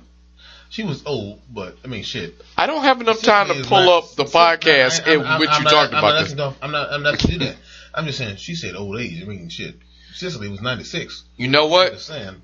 she 0.71 0.83
was 0.83 1.03
old, 1.07 1.41
but 1.51 1.77
I 1.85 1.89
mean, 1.89 2.03
shit. 2.03 2.35
I 2.57 2.67
don't 2.67 2.83
have 2.83 3.01
enough 3.01 3.21
time 3.23 3.49
to 3.49 3.63
pull 3.65 3.85
not- 3.85 4.05
up 4.05 4.15
the 4.17 4.25
podcast 4.25 5.07
I- 5.07 5.13
in 5.15 5.19
which 5.21 5.49
I'm 5.51 5.59
you 5.59 5.65
not- 5.65 5.71
talked 5.71 5.93
I'm 5.93 5.99
about 5.99 6.03
not 6.03 6.13
this. 6.23 6.23
asking 6.33 6.37
to- 6.39 6.55
I'm 6.63 6.71
not. 6.73 6.93
I'm 6.93 7.03
not 7.03 7.19
to 7.21 7.27
do 7.27 7.39
that. 7.41 7.57
I'm 7.95 8.07
just 8.07 8.19
saying. 8.19 8.37
She 8.37 8.55
said 8.55 8.75
old 8.75 8.99
age. 8.99 9.23
I 9.23 9.25
mean, 9.27 9.49
shit. 9.49 9.77
Cicely 10.15 10.49
was 10.49 10.61
96. 10.61 11.23
You 11.37 11.49
know 11.49 11.65
I'm 11.65 11.71
what? 11.71 11.93
just 11.93 12.07
saying. 12.07 12.37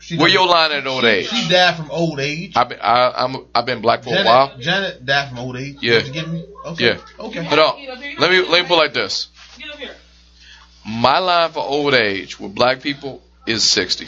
She 0.00 0.16
Where 0.16 0.28
your 0.28 0.46
line 0.46 0.70
at 0.72 0.86
old 0.86 1.02
she, 1.02 1.08
age? 1.08 1.28
She 1.28 1.48
died 1.48 1.76
from 1.76 1.90
old 1.90 2.20
age. 2.20 2.52
I've 2.54 2.68
been, 2.68 2.78
I, 2.80 3.10
I'm, 3.16 3.36
I've 3.54 3.66
been 3.66 3.80
black 3.80 4.04
for 4.04 4.14
a 4.16 4.22
while. 4.24 4.56
Janet 4.58 5.04
died 5.04 5.30
from 5.30 5.38
old 5.40 5.56
age. 5.56 5.78
Yeah. 5.80 5.98
You 6.04 6.12
get 6.12 6.28
me? 6.28 6.44
Okay. 6.66 6.84
Yeah. 6.86 6.98
Okay. 7.18 7.42
Hold 7.42 7.58
on. 7.58 7.86
Let 8.18 8.30
me 8.30 8.42
let 8.46 8.62
me 8.62 8.68
put 8.68 8.74
it 8.74 8.76
like 8.76 8.92
this. 8.94 9.28
Get 9.58 9.70
up 9.70 9.76
here. 9.78 9.94
My 10.86 11.18
line 11.18 11.50
for 11.50 11.60
old 11.66 11.94
age 11.94 12.38
with 12.38 12.54
black 12.54 12.80
people 12.80 13.22
is 13.46 13.68
60. 13.68 14.06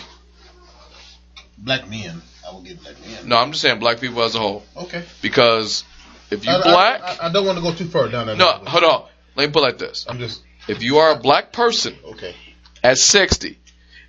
Black 1.62 1.88
men. 1.88 2.22
I 2.46 2.52
will 2.52 2.62
get 2.62 2.82
black 2.82 2.94
men. 3.00 3.28
No, 3.28 3.36
I'm 3.36 3.50
just 3.52 3.62
saying 3.62 3.78
black 3.78 4.00
people 4.00 4.22
as 4.22 4.34
a 4.34 4.38
whole. 4.38 4.64
Okay. 4.76 5.04
Because 5.20 5.84
if 6.30 6.44
you 6.44 6.52
I, 6.52 6.62
black, 6.62 7.02
I, 7.02 7.26
I 7.26 7.32
don't 7.32 7.44
want 7.46 7.58
to 7.58 7.62
go 7.62 7.74
too 7.74 7.86
far 7.86 8.08
down 8.08 8.26
that. 8.26 8.36
no, 8.38 8.50
hold 8.50 8.84
on. 8.84 9.04
Let 9.36 9.46
me 9.46 9.52
put 9.52 9.60
it 9.60 9.62
like 9.62 9.78
this. 9.78 10.06
I'm 10.08 10.18
just 10.18 10.42
If 10.68 10.82
you 10.82 10.98
are 10.98 11.12
a 11.12 11.18
black 11.18 11.52
person 11.52 11.96
okay. 12.04 12.34
at 12.82 12.98
60, 12.98 13.58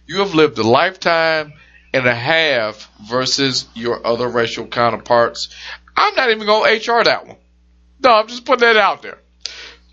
you 0.08 0.20
have 0.20 0.34
lived 0.34 0.58
a 0.58 0.64
lifetime 0.64 1.54
and 1.94 2.08
a 2.08 2.16
half 2.16 2.90
versus 3.10 3.68
your 3.76 4.06
other 4.06 4.28
racial 4.28 4.66
counterparts. 4.66 5.50
I'm 5.96 6.16
not 6.16 6.32
even 6.32 6.46
going 6.46 6.80
to 6.80 6.92
HR 6.92 7.04
that 7.04 7.28
one. 7.28 7.38
No, 8.04 8.12
I'm 8.12 8.28
just 8.28 8.46
putting 8.46 8.68
that 8.68 8.78
out 8.78 9.02
there. 9.02 9.20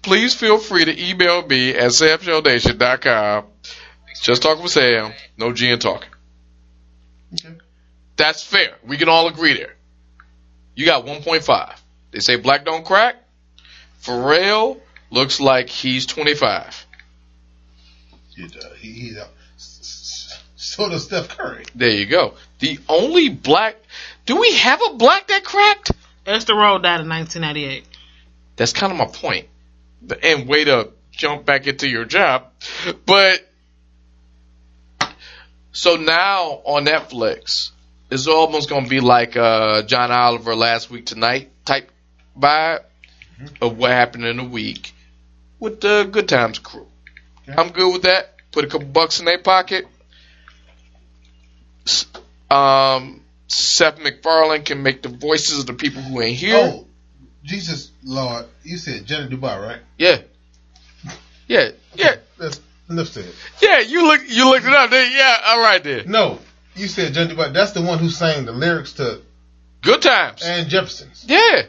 Please 0.02 0.32
feel 0.32 0.59
free 0.59 0.85
to 0.85 1.10
email 1.10 1.47
me 1.47 1.74
at 1.74 1.90
samshownation.com. 1.90 3.44
Just 4.22 4.43
talking 4.43 4.62
with 4.62 4.72
Sam. 4.72 5.12
No 5.36 5.52
G 5.52 5.70
and 5.70 5.80
talking. 5.80 6.09
Okay. 7.34 7.55
That's 8.16 8.42
fair. 8.42 8.74
We 8.84 8.96
can 8.96 9.09
all 9.09 9.28
agree 9.28 9.55
there. 9.55 9.74
You 10.74 10.86
got 10.86 11.06
1.5. 11.06 11.78
They 12.10 12.20
say 12.20 12.36
black 12.36 12.64
don't 12.64 12.84
crack. 12.84 13.16
Pharrell 14.02 14.80
looks 15.10 15.40
like 15.40 15.68
he's 15.68 16.06
25. 16.06 16.86
It, 18.36 18.56
uh, 18.56 18.74
he, 18.74 18.92
he's 18.92 19.16
uh, 19.16 19.26
s- 19.56 19.78
s- 19.82 20.42
so 20.56 20.88
does 20.88 21.05
Steph 21.05 21.28
Curry. 21.36 21.64
There 21.74 21.90
you 21.90 22.06
go. 22.06 22.34
The 22.60 22.78
only 22.88 23.28
black. 23.28 23.76
Do 24.26 24.36
we 24.40 24.52
have 24.52 24.80
a 24.90 24.94
black 24.94 25.26
that 25.28 25.44
cracked? 25.44 25.92
Esther 26.26 26.55
Rolle 26.55 26.78
died 26.78 27.00
in 27.00 27.09
1998. 27.09 27.84
That's 28.56 28.72
kind 28.72 28.92
of 28.92 28.98
my 28.98 29.06
point. 29.06 29.48
And 30.22 30.46
way 30.46 30.64
to 30.64 30.90
jump 31.10 31.44
back 31.44 31.66
into 31.66 31.88
your 31.88 32.05
job. 32.05 32.52
But 33.06 33.47
so 35.72 35.96
now 35.96 36.62
on 36.64 36.84
Netflix, 36.84 37.70
it's 38.10 38.26
almost 38.26 38.68
going 38.68 38.84
to 38.84 38.90
be 38.90 39.00
like 39.00 39.36
uh, 39.36 39.82
John 39.82 40.10
Oliver 40.10 40.54
last 40.54 40.90
week 40.90 41.06
tonight 41.06 41.50
type 41.64 41.90
vibe 42.38 42.82
of 43.60 43.76
what 43.76 43.90
happened 43.90 44.24
in 44.24 44.36
the 44.38 44.44
week 44.44 44.92
with 45.60 45.80
the 45.80 46.08
Good 46.10 46.28
Times 46.28 46.58
crew. 46.58 46.86
I'm 47.46 47.70
good 47.70 47.92
with 47.92 48.02
that. 48.02 48.34
Put 48.52 48.64
a 48.64 48.68
couple 48.68 48.86
bucks 48.86 49.20
in 49.20 49.26
their 49.26 49.38
pocket. 49.38 49.86
Um, 52.50 53.22
Seth 53.46 53.98
MacFarlane 54.00 54.64
can 54.64 54.82
make 54.82 55.02
the 55.02 55.08
voices 55.08 55.60
of 55.60 55.66
the 55.66 55.74
people 55.74 56.02
who 56.02 56.20
ain't 56.20 56.36
here. 56.36 56.56
Oh, 56.56 56.86
Jesus 57.44 57.90
Lord! 58.04 58.46
You 58.62 58.76
said 58.76 59.06
Jenna 59.06 59.28
Dubai, 59.28 59.60
right? 59.60 59.80
Yeah. 59.96 60.18
Yeah, 61.46 61.70
yeah, 61.94 62.16
That's 62.36 62.60
enough 62.90 63.09
said. 63.09 63.27
yeah. 63.60 63.81
You 63.81 64.05
look, 64.06 64.20
you 64.28 64.51
looked 64.51 64.66
it 64.66 64.73
up. 64.73 64.90
There. 64.90 65.05
Yeah, 65.10 65.36
all 65.47 65.60
right 65.60 65.82
there. 65.82 66.05
No, 66.05 66.39
you 66.77 66.89
said 66.89 67.12
Jenny 67.15 67.35
Dubai. 67.35 67.52
That's 67.52 67.73
the 67.73 67.82
one 67.82 67.98
who 67.98 68.09
sang 68.10 68.44
the 68.44 68.52
lyrics 68.52 68.93
to 68.94 69.20
Good 69.82 70.02
times. 70.02 70.43
and 70.44 70.69
Jefferson's. 70.69 71.24
Yeah, 71.28 71.62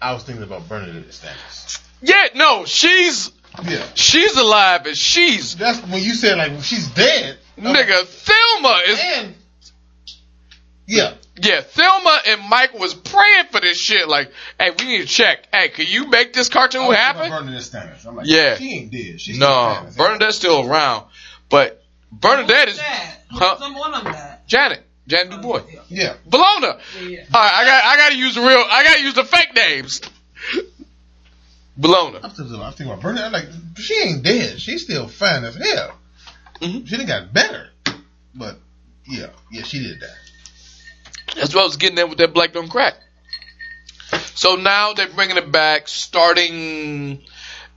I 0.00 0.12
was 0.12 0.24
thinking 0.24 0.42
about 0.44 0.68
Bernadette 0.68 1.08
Stanis. 1.10 1.80
yeah. 2.02 2.26
No, 2.34 2.64
she's 2.64 3.30
Yeah, 3.64 3.84
she's 3.94 4.36
alive 4.36 4.86
and 4.86 4.96
she's 4.96 5.56
that's 5.56 5.80
when 5.86 6.02
you 6.02 6.14
said 6.14 6.38
like 6.38 6.62
she's 6.62 6.88
dead. 6.88 7.38
Nigga. 7.58 8.04
Thelma 8.04 8.80
is 8.88 9.00
And 9.02 9.34
yeah, 10.86 11.14
yeah. 11.38 11.60
Thelma 11.62 12.20
and 12.28 12.48
Mike 12.48 12.74
was 12.78 12.94
praying 12.94 13.46
for 13.50 13.60
this 13.60 13.78
shit. 13.78 14.08
Like, 14.08 14.30
hey, 14.58 14.70
we 14.78 14.84
need 14.86 14.98
to 15.02 15.06
check. 15.06 15.48
Hey, 15.52 15.68
can 15.68 15.86
you 15.88 16.08
make 16.08 16.32
this 16.32 16.48
I 16.50 16.52
cartoon 16.52 16.86
was 16.86 16.96
thinking 16.96 17.04
happen? 17.04 17.26
about 17.26 17.40
Bernadette 17.44 17.62
Stanis. 17.62 18.06
I'm 18.06 18.16
like, 18.16 18.26
Yeah. 18.26 18.56
she 18.56 18.72
ain't 18.78 18.90
dead. 18.92 19.20
She's 19.20 19.36
still 19.36 19.48
No. 19.48 19.86
Bernadette's 19.96 20.36
still 20.36 20.68
around, 20.68 21.06
but 21.48 21.82
Bernadette 22.12 22.68
is 22.68 22.76
that? 22.78 23.16
Huh? 23.30 23.58
Someone 23.58 23.94
of 23.94 24.04
that. 24.04 24.46
Janet. 24.46 24.82
Ja'Net 25.08 25.30
DuBois. 25.30 25.62
Yeah, 25.88 26.14
Bologna. 26.26 26.66
Yeah. 27.02 27.24
All 27.32 27.40
right, 27.40 27.54
I 27.54 27.64
got 27.64 27.84
I 27.84 27.96
got 27.96 28.08
to 28.10 28.18
use 28.18 28.34
the 28.34 28.40
real. 28.40 28.64
I 28.68 28.82
got 28.82 28.96
to 28.96 29.02
use 29.02 29.14
the 29.14 29.22
fake 29.24 29.54
names. 29.54 30.00
Bologna. 31.76 32.16
I'm 32.22 32.30
thinking, 32.30 32.58
thinking 32.58 32.86
about 32.86 33.00
Bernadette. 33.02 33.26
I'm 33.26 33.32
like, 33.32 33.46
she 33.76 33.94
ain't 34.02 34.22
dead. 34.24 34.60
She's 34.60 34.82
still 34.82 35.06
fine 35.08 35.44
as 35.44 35.54
hell. 35.54 35.92
Mhm. 36.60 36.88
She 36.88 36.96
done 36.96 37.06
got 37.06 37.32
better, 37.32 37.68
but 38.34 38.58
yeah, 39.06 39.26
yeah, 39.52 39.62
she 39.62 39.80
did 39.82 40.00
that. 40.00 40.16
That's 41.36 41.54
what 41.54 41.62
I 41.62 41.64
was 41.64 41.76
getting 41.76 41.98
at 41.98 42.08
with 42.08 42.18
that 42.18 42.32
black 42.32 42.52
don't 42.52 42.68
crack. 42.68 42.94
So 44.34 44.56
now 44.56 44.92
they're 44.92 45.08
bringing 45.08 45.36
it 45.36 45.50
back 45.50 45.88
starting. 45.88 47.22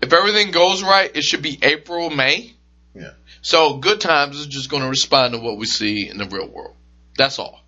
If 0.02 0.14
everything 0.14 0.52
goes 0.52 0.84
right, 0.84 1.12
it 1.16 1.24
should 1.24 1.42
be 1.42 1.60
April, 1.62 2.10
May. 2.10 2.54
Yeah. 2.94 3.12
So 3.42 3.78
Good 3.78 4.02
Times 4.02 4.38
is 4.40 4.48
just 4.48 4.70
going 4.70 4.84
to 4.84 4.90
respond 4.90 5.34
to 5.34 5.40
what 5.40 5.58
we 5.58 5.66
see 5.66 6.10
in 6.10 6.18
the 6.18 6.26
real 6.26 6.48
world. 6.48 6.76
That's 7.18 7.40
all. 7.40 7.60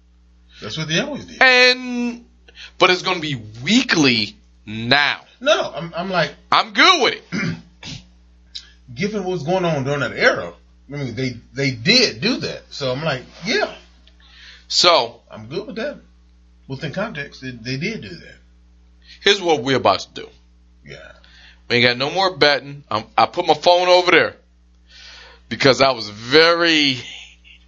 That's 0.62 0.78
what 0.78 0.88
they 0.88 1.00
always 1.00 1.26
did. 1.26 1.42
And 1.42 2.26
but 2.78 2.90
it's 2.90 3.02
going 3.02 3.18
to 3.18 3.22
be 3.22 3.42
weekly 3.64 4.36
now. 4.66 5.22
No, 5.40 5.56
no, 5.56 5.72
I'm, 5.74 5.94
I'm 5.96 6.10
like, 6.10 6.34
I'm 6.52 6.74
good 6.74 7.04
with 7.04 7.14
it. 7.16 7.58
given 8.94 9.24
what's 9.24 9.44
going 9.44 9.66
on 9.66 9.84
during 9.84 10.02
that 10.02 10.14
era, 10.14 10.54
I 10.92 10.96
mean, 10.96 11.16
they 11.16 11.38
they 11.54 11.72
did 11.72 12.22
do 12.22 12.38
that. 12.38 12.64
So 12.70 12.92
I'm 12.92 13.04
like, 13.04 13.24
yeah, 13.46 13.74
So 14.72 15.20
I'm 15.30 15.48
good 15.48 15.68
with 15.68 15.76
that. 15.76 16.00
Within 16.70 16.94
context, 16.94 17.42
they, 17.42 17.52
they 17.52 17.76
did 17.76 18.02
do 18.02 18.08
that. 18.08 18.36
here's 19.20 19.42
what 19.42 19.62
we're 19.62 19.76
about 19.76 20.00
to 20.00 20.14
do. 20.14 20.30
Yeah. 20.86 21.12
We 21.68 21.76
ain't 21.76 21.86
got 21.86 21.98
no 21.98 22.10
more 22.10 22.38
betting. 22.38 22.86
Um, 22.90 23.04
I 23.18 23.26
put 23.26 23.46
my 23.46 23.54
phone 23.54 23.90
over 23.90 24.12
there 24.12 24.36
because 25.50 25.82
I 25.82 25.92
was 25.92 26.08
very 26.08 27.00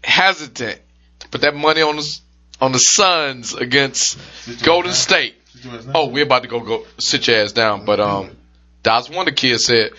hesitant 0.02 0.80
to 1.20 1.28
put 1.28 1.42
that 1.42 1.54
money 1.54 1.82
on 1.82 1.98
the 1.98 2.20
on 2.62 2.72
the 2.72 2.80
Suns 2.80 3.54
against 3.54 4.18
Golden 4.64 4.94
State. 4.94 5.36
Oh, 5.94 6.08
we're 6.08 6.24
about 6.24 6.44
to 6.44 6.48
go 6.48 6.62
go 6.62 6.86
sit 7.00 7.28
your 7.28 7.36
ass 7.36 7.52
down, 7.52 7.84
but 7.84 8.00
um, 8.00 8.32
of 8.86 9.26
the 9.26 9.34
kids 9.36 9.66
said 9.66 9.92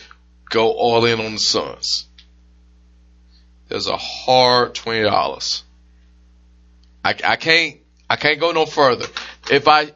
go 0.48 0.72
all 0.72 1.04
in 1.04 1.20
on 1.20 1.32
the 1.32 1.38
Suns. 1.38 2.06
There's 3.68 3.88
a 3.88 3.98
hard 3.98 4.74
twenty 4.74 5.02
dollars. 5.02 5.63
I 7.04 7.14
I 7.24 7.36
can't 7.36 7.76
I 8.08 8.16
can't 8.16 8.40
go 8.40 8.52
no 8.52 8.66
further. 8.66 9.06
If 9.50 9.68
I 9.68 9.92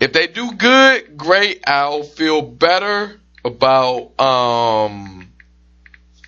if 0.00 0.12
they 0.12 0.26
do 0.28 0.52
good, 0.52 1.16
great. 1.16 1.62
I'll 1.66 2.02
feel 2.02 2.40
better 2.40 3.20
about 3.44 4.18
um, 4.18 5.30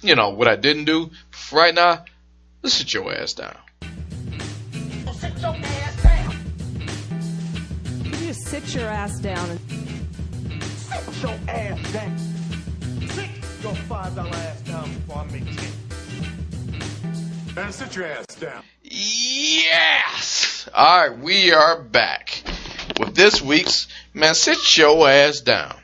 you 0.02 0.14
know 0.14 0.30
what 0.30 0.48
I 0.48 0.56
didn't 0.56 0.84
do. 0.84 1.10
For 1.30 1.56
right 1.56 1.74
now, 1.74 2.04
let's 2.62 2.74
sit 2.74 2.92
your 2.92 3.12
ass 3.14 3.32
down. 3.32 3.56
You 8.04 8.26
just 8.26 8.46
sit 8.46 8.74
your 8.74 8.88
ass 8.88 9.18
down 9.20 9.58
Sit 10.92 11.22
your 11.22 11.38
ass 11.48 11.92
down. 11.92 12.18
Sit 13.08 13.30
your 13.62 13.74
five 13.74 14.14
dollar 14.14 14.36
ass 14.36 14.60
down 14.62 14.92
before 14.92 15.16
I 15.16 15.24
make 15.30 15.44
ten. 15.56 15.72
Man, 17.54 17.72
sit 17.72 17.96
your 17.96 18.06
ass 18.06 18.26
down. 18.26 18.62
Yes. 19.34 20.68
All 20.74 21.08
right, 21.08 21.18
we 21.18 21.52
are 21.52 21.80
back 21.80 22.42
with 23.00 23.14
this 23.14 23.40
week's 23.40 23.88
man. 24.12 24.34
Sit 24.34 24.76
your 24.76 25.08
ass 25.08 25.40
down. 25.40 25.74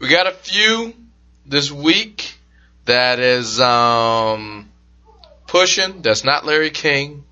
We 0.00 0.08
got 0.08 0.26
a 0.26 0.32
few 0.32 0.94
this 1.46 1.70
week 1.70 2.34
that 2.86 3.20
is 3.20 3.60
um 3.60 4.68
pushing. 5.46 6.02
That's 6.02 6.24
not 6.24 6.44
Larry 6.44 6.70
King, 6.70 7.22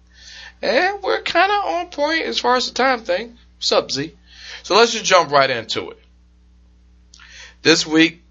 and 0.63 1.03
we're 1.03 1.23
kind 1.23 1.51
of 1.51 1.65
on 1.65 1.89
point 1.89 2.23
as 2.23 2.39
far 2.39 2.55
as 2.55 2.69
the 2.69 2.75
time 2.75 3.01
thing. 3.01 3.37
Up, 3.73 3.91
Z? 3.91 4.15
So 4.63 4.77
let's 4.77 4.93
just 4.93 5.05
jump 5.05 5.33
right 5.33 5.51
into 5.51 5.91
it. 5.91 5.99
This 7.63 7.85
week, 7.85 8.23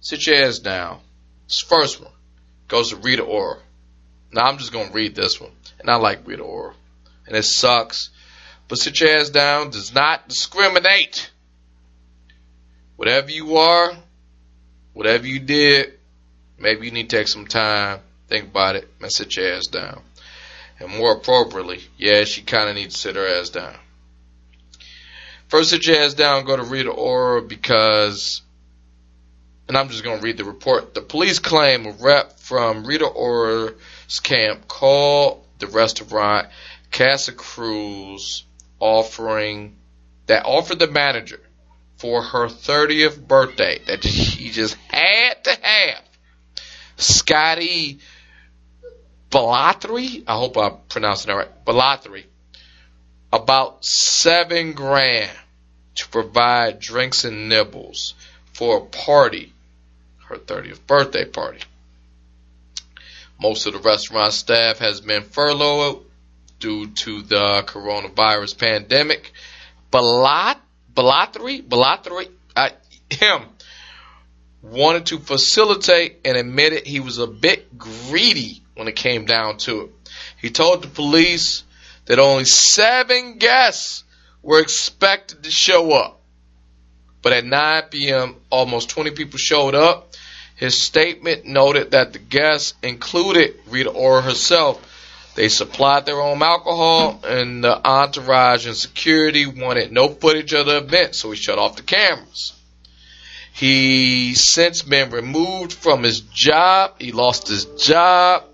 sit 0.00 0.26
your 0.26 0.46
ass 0.46 0.60
down. 0.60 1.00
This 1.46 1.60
first 1.60 2.00
one 2.00 2.12
goes 2.68 2.88
to 2.88 2.96
Rita 2.96 3.22
Ora. 3.22 3.58
Now 4.32 4.46
I'm 4.46 4.58
just 4.58 4.72
gonna 4.72 4.92
read 4.92 5.14
this 5.14 5.40
one, 5.40 5.52
and 5.78 5.90
I 5.90 5.96
like 5.96 6.26
Rita 6.26 6.42
Ora, 6.42 6.74
and 7.26 7.36
it 7.36 7.44
sucks. 7.44 8.10
But 8.68 8.78
sit 8.78 9.00
your 9.00 9.10
ass 9.10 9.30
down 9.30 9.70
does 9.70 9.94
not 9.94 10.28
discriminate. 10.28 11.30
Whatever 12.96 13.30
you 13.30 13.56
are, 13.56 13.92
whatever 14.94 15.26
you 15.26 15.40
did, 15.40 15.98
maybe 16.58 16.86
you 16.86 16.92
need 16.92 17.10
to 17.10 17.16
take 17.16 17.28
some 17.28 17.46
time, 17.46 18.00
think 18.28 18.48
about 18.48 18.76
it, 18.76 18.88
and 19.00 19.12
sit 19.12 19.36
your 19.36 19.52
ass 19.52 19.66
down. 19.66 20.02
And 20.78 20.96
more 20.96 21.12
appropriately, 21.12 21.80
yeah, 21.98 22.24
she 22.24 22.42
kind 22.42 22.68
of 22.68 22.74
needs 22.74 22.94
to 22.94 23.00
sit 23.00 23.16
her 23.16 23.26
ass 23.26 23.50
down. 23.50 23.76
First, 25.48 25.70
sit 25.70 25.86
your 25.86 25.98
ass 25.98 26.14
down, 26.14 26.44
go 26.44 26.56
to 26.56 26.62
Rita 26.62 26.90
Ora 26.90 27.42
because 27.42 28.40
and 29.68 29.76
I'm 29.76 29.88
just 29.88 30.04
going 30.04 30.18
to 30.18 30.22
read 30.22 30.36
the 30.36 30.44
report. 30.44 30.92
The 30.94 31.00
police 31.00 31.38
claim 31.38 31.86
a 31.86 31.92
rep 31.92 32.38
from 32.38 32.84
Rita 32.84 33.06
Ora's 33.06 33.72
camp 34.20 34.68
called 34.68 35.44
the 35.58 35.66
restaurant 35.66 36.48
Casa 36.90 37.32
Cruz 37.32 38.44
offering 38.78 39.76
that 40.26 40.44
offered 40.44 40.78
the 40.78 40.88
manager 40.88 41.40
for 41.96 42.22
her 42.22 42.46
30th 42.46 43.26
birthday 43.26 43.80
that 43.86 44.04
she 44.04 44.50
just 44.50 44.74
had 44.88 45.44
to 45.44 45.56
have 45.62 46.02
Scotty 46.96 48.00
Balathri. 49.30 50.24
I 50.26 50.36
hope 50.36 50.56
I'm 50.56 50.76
pronouncing 50.88 51.28
that 51.28 51.36
right. 51.36 51.64
Balathri. 51.64 52.24
About 53.32 53.84
seven 53.84 54.72
grand 54.72 55.30
to 55.94 56.08
provide 56.08 56.80
drinks 56.80 57.24
and 57.24 57.48
nibbles 57.48 58.14
for 58.52 58.78
a 58.78 58.80
party, 58.80 59.52
her 60.26 60.36
30th 60.36 60.86
birthday 60.86 61.24
party. 61.24 61.60
Most 63.42 63.66
of 63.66 63.72
the 63.72 63.80
restaurant 63.80 64.32
staff 64.32 64.78
has 64.78 65.00
been 65.00 65.24
furloughed 65.24 66.04
due 66.60 66.86
to 66.86 67.22
the 67.22 67.64
coronavirus 67.66 68.56
pandemic. 68.56 69.32
Balat, 69.92 70.58
Balathri, 70.94 71.60
Balathri, 71.60 72.30
uh, 72.54 72.68
him 73.10 73.42
wanted 74.62 75.06
to 75.06 75.18
facilitate 75.18 76.20
and 76.24 76.36
admitted 76.36 76.86
he 76.86 77.00
was 77.00 77.18
a 77.18 77.26
bit 77.26 77.76
greedy 77.76 78.62
when 78.76 78.86
it 78.86 78.94
came 78.94 79.24
down 79.24 79.56
to 79.56 79.80
it. 79.80 79.90
He 80.40 80.50
told 80.50 80.84
the 80.84 80.88
police 80.88 81.64
that 82.04 82.20
only 82.20 82.44
seven 82.44 83.38
guests 83.38 84.04
were 84.40 84.60
expected 84.60 85.42
to 85.42 85.50
show 85.50 85.90
up. 85.90 86.20
But 87.22 87.32
at 87.32 87.44
9 87.44 87.82
p.m., 87.90 88.36
almost 88.50 88.88
20 88.90 89.10
people 89.10 89.38
showed 89.38 89.74
up. 89.74 90.14
His 90.62 90.80
statement 90.80 91.44
noted 91.44 91.90
that 91.90 92.12
the 92.12 92.20
guests 92.20 92.74
included 92.84 93.58
Rita 93.66 93.90
Ora 93.90 94.22
herself. 94.22 94.80
They 95.34 95.48
supplied 95.48 96.06
their 96.06 96.20
own 96.20 96.40
alcohol, 96.40 97.18
and 97.24 97.64
the 97.64 97.84
entourage 97.84 98.64
and 98.64 98.76
security 98.76 99.44
wanted 99.44 99.90
no 99.90 100.10
footage 100.10 100.52
of 100.52 100.66
the 100.66 100.76
event, 100.76 101.16
so 101.16 101.32
he 101.32 101.36
shut 101.36 101.58
off 101.58 101.74
the 101.74 101.82
cameras. 101.82 102.52
He's 103.52 104.52
since 104.52 104.82
been 104.82 105.10
removed 105.10 105.72
from 105.72 106.04
his 106.04 106.20
job. 106.20 106.94
He 107.00 107.10
lost 107.10 107.48
his 107.48 107.64
job. 107.64 108.44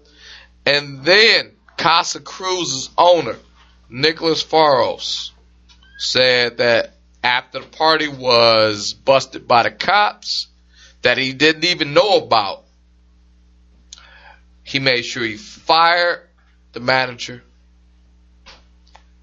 And 0.64 1.04
then 1.04 1.50
Casa 1.76 2.20
Cruz's 2.20 2.88
owner, 2.96 3.36
Nicholas 3.90 4.42
Faros, 4.42 5.32
said 5.98 6.56
that 6.56 6.94
after 7.22 7.60
the 7.60 7.66
party 7.66 8.08
was 8.08 8.94
busted 8.94 9.46
by 9.46 9.64
the 9.64 9.70
cops 9.70 10.46
that 11.02 11.18
he 11.18 11.32
didn't 11.32 11.64
even 11.64 11.94
know 11.94 12.18
about, 12.18 12.64
he 14.62 14.78
made 14.78 15.02
sure 15.02 15.24
he 15.24 15.36
fired 15.36 16.20
the 16.72 16.80
manager. 16.80 17.42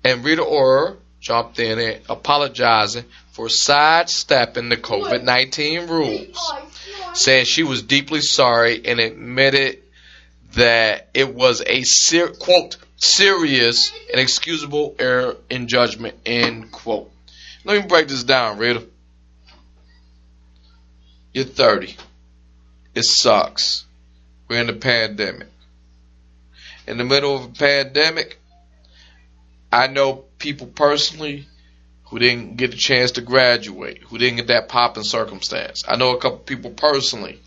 And 0.04 0.24
Rita 0.24 0.44
Ora 0.44 0.96
jumped 1.20 1.60
in 1.60 2.00
apologizing 2.10 3.06
for 3.32 3.50
sidestepping 3.50 4.70
the 4.70 4.78
COVID 4.78 5.24
19 5.24 5.88
rules, 5.88 6.54
saying 7.14 7.46
she 7.46 7.64
was 7.64 7.82
deeply 7.82 8.22
sorry 8.22 8.86
and 8.86 9.00
admitted 9.00 9.80
that 10.54 11.10
it 11.14 11.34
was 11.34 11.62
a 11.66 11.84
ser- 11.84 12.30
quote 12.30 12.78
serious 12.98 13.92
and 14.12 14.22
excusable 14.22 14.96
error 15.00 15.36
in 15.50 15.68
judgment 15.68 16.16
end 16.26 16.72
quote. 16.72 17.12
Let 17.64 17.82
me 17.82 17.88
break 17.88 18.08
this 18.08 18.24
down, 18.24 18.58
Rita. 18.58 18.84
You're 21.36 21.44
30. 21.44 21.98
It 22.96 23.04
sucks. 23.04 23.84
We're 24.48 24.62
in 24.62 24.70
a 24.70 24.74
pandemic. 24.74 25.50
In 26.88 26.98
the 26.98 27.04
middle 27.04 27.36
of 27.36 27.44
a 27.44 27.50
pandemic, 27.50 28.40
I 29.70 29.88
know 29.88 30.24
people 30.40 30.68
personally 30.68 31.46
who 32.06 32.20
didn't 32.20 32.56
get 32.56 32.74
a 32.74 32.78
chance 32.78 33.12
to 33.12 33.22
graduate, 33.22 34.02
who 34.04 34.18
didn't 34.18 34.38
get 34.38 34.48
that 34.48 34.70
popping 34.70 35.04
circumstance. 35.04 35.84
I 35.86 35.98
know 35.98 36.16
a 36.16 36.22
couple 36.22 36.38
people 36.38 36.72
personally 36.72 37.42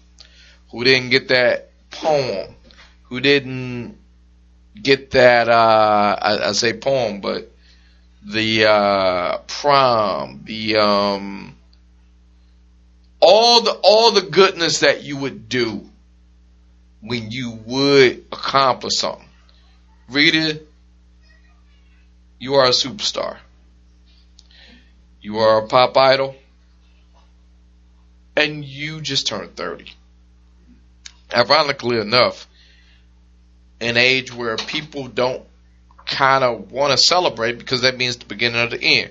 who 0.70 0.85
didn't 0.85 1.09
get 1.09 1.28
that 1.28 1.70
poem, 1.90 2.56
who 3.05 3.20
didn't 3.20 3.97
get 4.74 5.12
that, 5.12 5.48
uh, 5.48 6.19
I, 6.20 6.48
I 6.51 6.52
say 6.52 6.74
poem, 6.74 7.23
but 7.23 7.51
the, 8.23 8.66
uh, 8.66 9.39
prom, 9.47 10.43
the, 10.44 10.77
um, 10.77 11.57
all 13.20 13.62
the, 13.62 13.73
all 13.82 14.12
the 14.12 14.23
goodness 14.23 14.81
that 14.81 15.03
you 15.03 15.16
would 15.16 15.49
do 15.49 15.89
when 17.01 17.31
you 17.31 17.59
would 17.66 18.24
accomplish 18.32 18.95
something. 18.97 19.28
Rita, 20.09 20.61
you 22.39 22.55
are 22.55 22.66
a 22.66 22.70
superstar. 22.70 23.39
You 25.20 25.39
are 25.39 25.65
a 25.65 25.66
pop 25.66 25.97
idol. 25.97 26.36
And 28.36 28.65
you 28.65 29.01
just 29.01 29.27
turned 29.27 29.57
30. 29.57 29.93
Ironically 31.35 31.99
enough, 31.99 32.47
an 33.81 33.97
age 33.97 34.32
where 34.32 34.57
people 34.57 35.09
don't 35.09 35.45
kind 36.07 36.43
of 36.43 36.70
want 36.73 36.93
to 36.93 36.99
celebrate 36.99 37.59
because 37.59 37.82
that 37.82 37.97
means 37.97 38.16
the 38.16 38.24
beginning 38.24 38.61
of 38.61 38.70
the 38.70 38.81
end. 38.81 39.11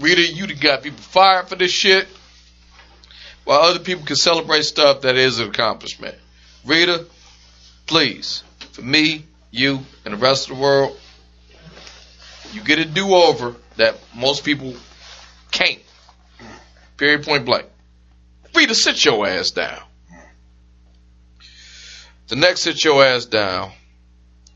Rita, 0.00 0.22
you 0.32 0.46
got 0.54 0.82
people 0.82 0.98
fired 0.98 1.48
for 1.48 1.56
this 1.56 1.70
shit, 1.70 2.08
while 3.44 3.60
other 3.60 3.80
people 3.80 4.06
can 4.06 4.16
celebrate 4.16 4.62
stuff 4.62 5.02
that 5.02 5.16
is 5.16 5.38
an 5.38 5.48
accomplishment. 5.48 6.14
Rita, 6.64 7.06
please, 7.86 8.42
for 8.72 8.80
me, 8.80 9.24
you, 9.50 9.80
and 10.06 10.14
the 10.14 10.18
rest 10.18 10.48
of 10.48 10.56
the 10.56 10.62
world, 10.62 10.98
you 12.54 12.62
get 12.62 12.78
a 12.78 12.86
do 12.86 13.14
over 13.14 13.54
that 13.76 13.98
most 14.14 14.42
people 14.42 14.74
can't. 15.50 15.80
Period, 16.96 17.24
point 17.24 17.44
blank. 17.44 17.66
Rita, 18.54 18.74
sit 18.74 19.04
your 19.04 19.26
ass 19.26 19.50
down. 19.50 19.82
The 22.28 22.36
next 22.36 22.62
sit 22.62 22.82
your 22.84 23.04
ass 23.04 23.26
down, 23.26 23.72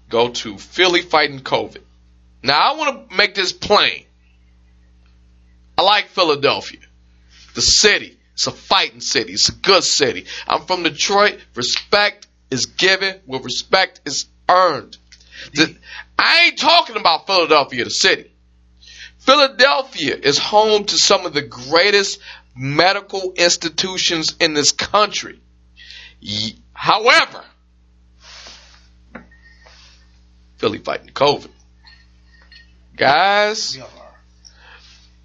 go 0.08 0.30
to 0.30 0.56
Philly 0.56 1.02
fighting 1.02 1.40
COVID. 1.40 1.82
Now 2.42 2.72
I 2.72 2.76
want 2.78 3.10
to 3.10 3.16
make 3.16 3.34
this 3.34 3.52
plain. 3.52 4.04
I 5.76 5.82
like 5.82 6.08
Philadelphia, 6.08 6.80
the 7.54 7.62
city. 7.62 8.16
It's 8.34 8.46
a 8.46 8.52
fighting 8.52 9.00
city. 9.00 9.32
It's 9.32 9.48
a 9.48 9.54
good 9.54 9.84
city. 9.84 10.26
I'm 10.46 10.62
from 10.62 10.82
Detroit. 10.82 11.38
Respect 11.54 12.26
is 12.50 12.66
given 12.66 13.20
where 13.26 13.40
respect 13.40 14.00
is 14.04 14.26
earned. 14.48 14.96
The- 15.52 15.76
I 16.18 16.46
ain't 16.46 16.58
talking 16.58 16.96
about 16.96 17.26
Philadelphia, 17.26 17.84
the 17.84 17.90
city. 17.90 18.30
Philadelphia 19.18 20.16
is 20.16 20.38
home 20.38 20.84
to 20.84 20.98
some 20.98 21.26
of 21.26 21.32
the 21.32 21.42
greatest 21.42 22.20
medical 22.54 23.32
institutions 23.36 24.36
in 24.38 24.54
this 24.54 24.72
country. 24.72 25.40
However, 26.72 27.44
Philly 30.58 30.78
fighting 30.78 31.08
COVID. 31.08 31.50
Guys, 32.96 33.78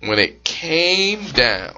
when 0.02 0.20
it 0.20 0.44
came 0.44 1.24
down 1.26 1.76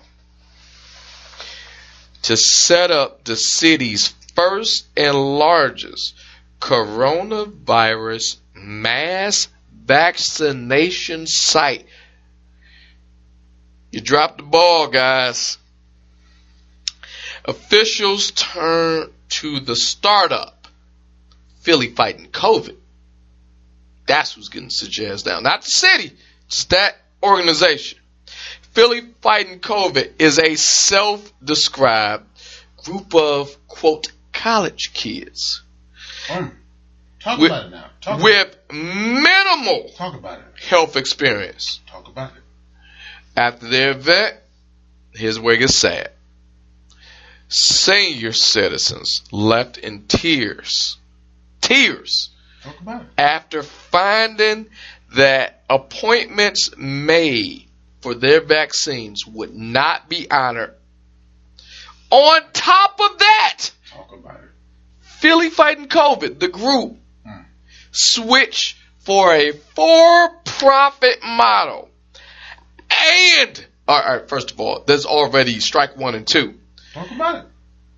to 2.24 2.38
set 2.38 2.92
up 2.92 3.24
the 3.24 3.36
city's 3.36 4.10
first 4.36 4.88
and 4.96 5.16
largest 5.16 6.14
coronavirus 6.60 8.38
mass 8.54 9.48
vaccination 9.72 11.26
site, 11.26 11.86
you 13.92 14.02
dropped 14.02 14.38
the 14.38 14.44
ball, 14.44 14.88
guys. 14.88 15.58
Officials 17.44 18.32
turned 18.32 19.12
to 19.30 19.60
the 19.60 19.76
startup, 19.76 20.68
Philly 21.62 21.88
fighting 21.88 22.28
COVID. 22.28 22.76
That's 24.06 24.34
who's 24.34 24.50
getting 24.50 24.70
suggest 24.70 25.26
down. 25.26 25.44
Not 25.44 25.64
the 25.64 25.70
city, 25.70 26.12
it's 26.46 26.66
that 26.66 26.96
organization. 27.24 27.98
Philly 28.72 29.02
Fighting 29.22 29.60
COVID 29.60 30.14
is 30.20 30.40
a 30.40 30.56
self-described 30.56 32.26
group 32.84 33.14
of, 33.14 33.68
quote, 33.68 34.08
college 34.32 34.92
kids 34.94 35.62
Um, 36.30 36.58
talk 37.20 37.38
with, 37.40 37.52
about 37.52 37.66
it 37.66 37.70
now. 37.72 37.86
Talk 38.02 38.22
with 38.22 38.56
minimal. 38.72 39.92
Talk 39.96 40.16
about 40.16 40.40
it. 40.40 40.46
health 40.68 40.96
experience. 40.96 41.80
Talk 41.88 42.08
about 42.08 42.32
it. 42.36 42.42
After 43.36 43.68
their 43.68 43.92
event, 43.92 44.36
here's 45.14 45.40
where 45.40 45.56
it 45.56 45.60
gets 45.60 45.76
sad. 45.76 46.12
Senior 47.50 48.32
citizens 48.32 49.22
left 49.32 49.78
in 49.78 50.04
tears. 50.08 50.98
Tears 51.60 52.30
Talk 52.64 52.80
about 52.80 53.02
it. 53.02 53.08
after 53.18 53.62
finding 53.64 54.68
that 55.16 55.62
appointments 55.70 56.76
made 56.78 57.68
for 58.02 58.14
their 58.16 58.42
vaccines 58.42 59.26
would 59.26 59.54
not 59.56 60.10
be 60.10 60.30
honored. 60.30 60.74
On 62.10 62.42
top 62.54 63.00
of 63.00 63.20
that, 63.20 63.72
Talk 63.90 64.12
about 64.14 64.36
it. 64.36 64.50
Philly 65.00 65.50
Fighting 65.50 65.88
COVID, 65.88 66.40
the 66.40 66.48
group, 66.48 66.98
Hmm. 67.26 67.42
switched 67.92 68.78
for 69.00 69.34
a 69.34 69.52
for-profit 69.52 71.24
model. 71.24 71.90
And, 72.90 73.66
all 73.88 74.00
right, 74.00 74.28
first 74.28 74.52
of 74.52 74.60
all, 74.60 74.84
there's 74.86 75.06
already 75.06 75.60
strike 75.60 75.96
one 75.98 76.16
and 76.16 76.28
two. 76.28 76.60
Talk 76.94 77.10
about 77.12 77.36
it. 77.36 77.48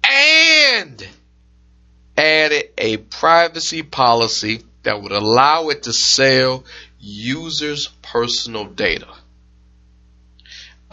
and 0.05 1.07
added 2.17 2.69
a 2.77 2.97
privacy 2.97 3.81
policy 3.81 4.61
that 4.83 5.01
would 5.01 5.11
allow 5.13 5.69
it 5.69 5.83
to 5.83 5.93
sell 5.93 6.63
users' 6.99 7.87
personal 8.01 8.65
data. 8.65 9.07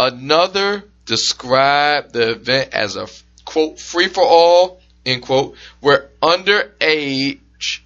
Another 0.00 0.84
described 1.04 2.14
the 2.14 2.30
event 2.30 2.72
as 2.72 2.96
a 2.96 3.06
quote 3.44 3.78
free 3.78 4.08
for 4.08 4.22
all 4.24 4.80
end 5.04 5.20
quote 5.20 5.56
where 5.80 6.08
underage 6.22 7.38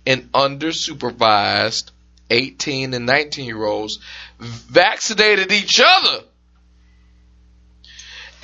and 0.07 0.31
undersupervised 0.31 1.91
18 2.31 2.95
and 2.95 3.07
19 3.07 3.47
year 3.47 3.65
olds 3.65 3.99
vaccinated 4.39 5.51
each 5.51 5.81
other 5.85 6.24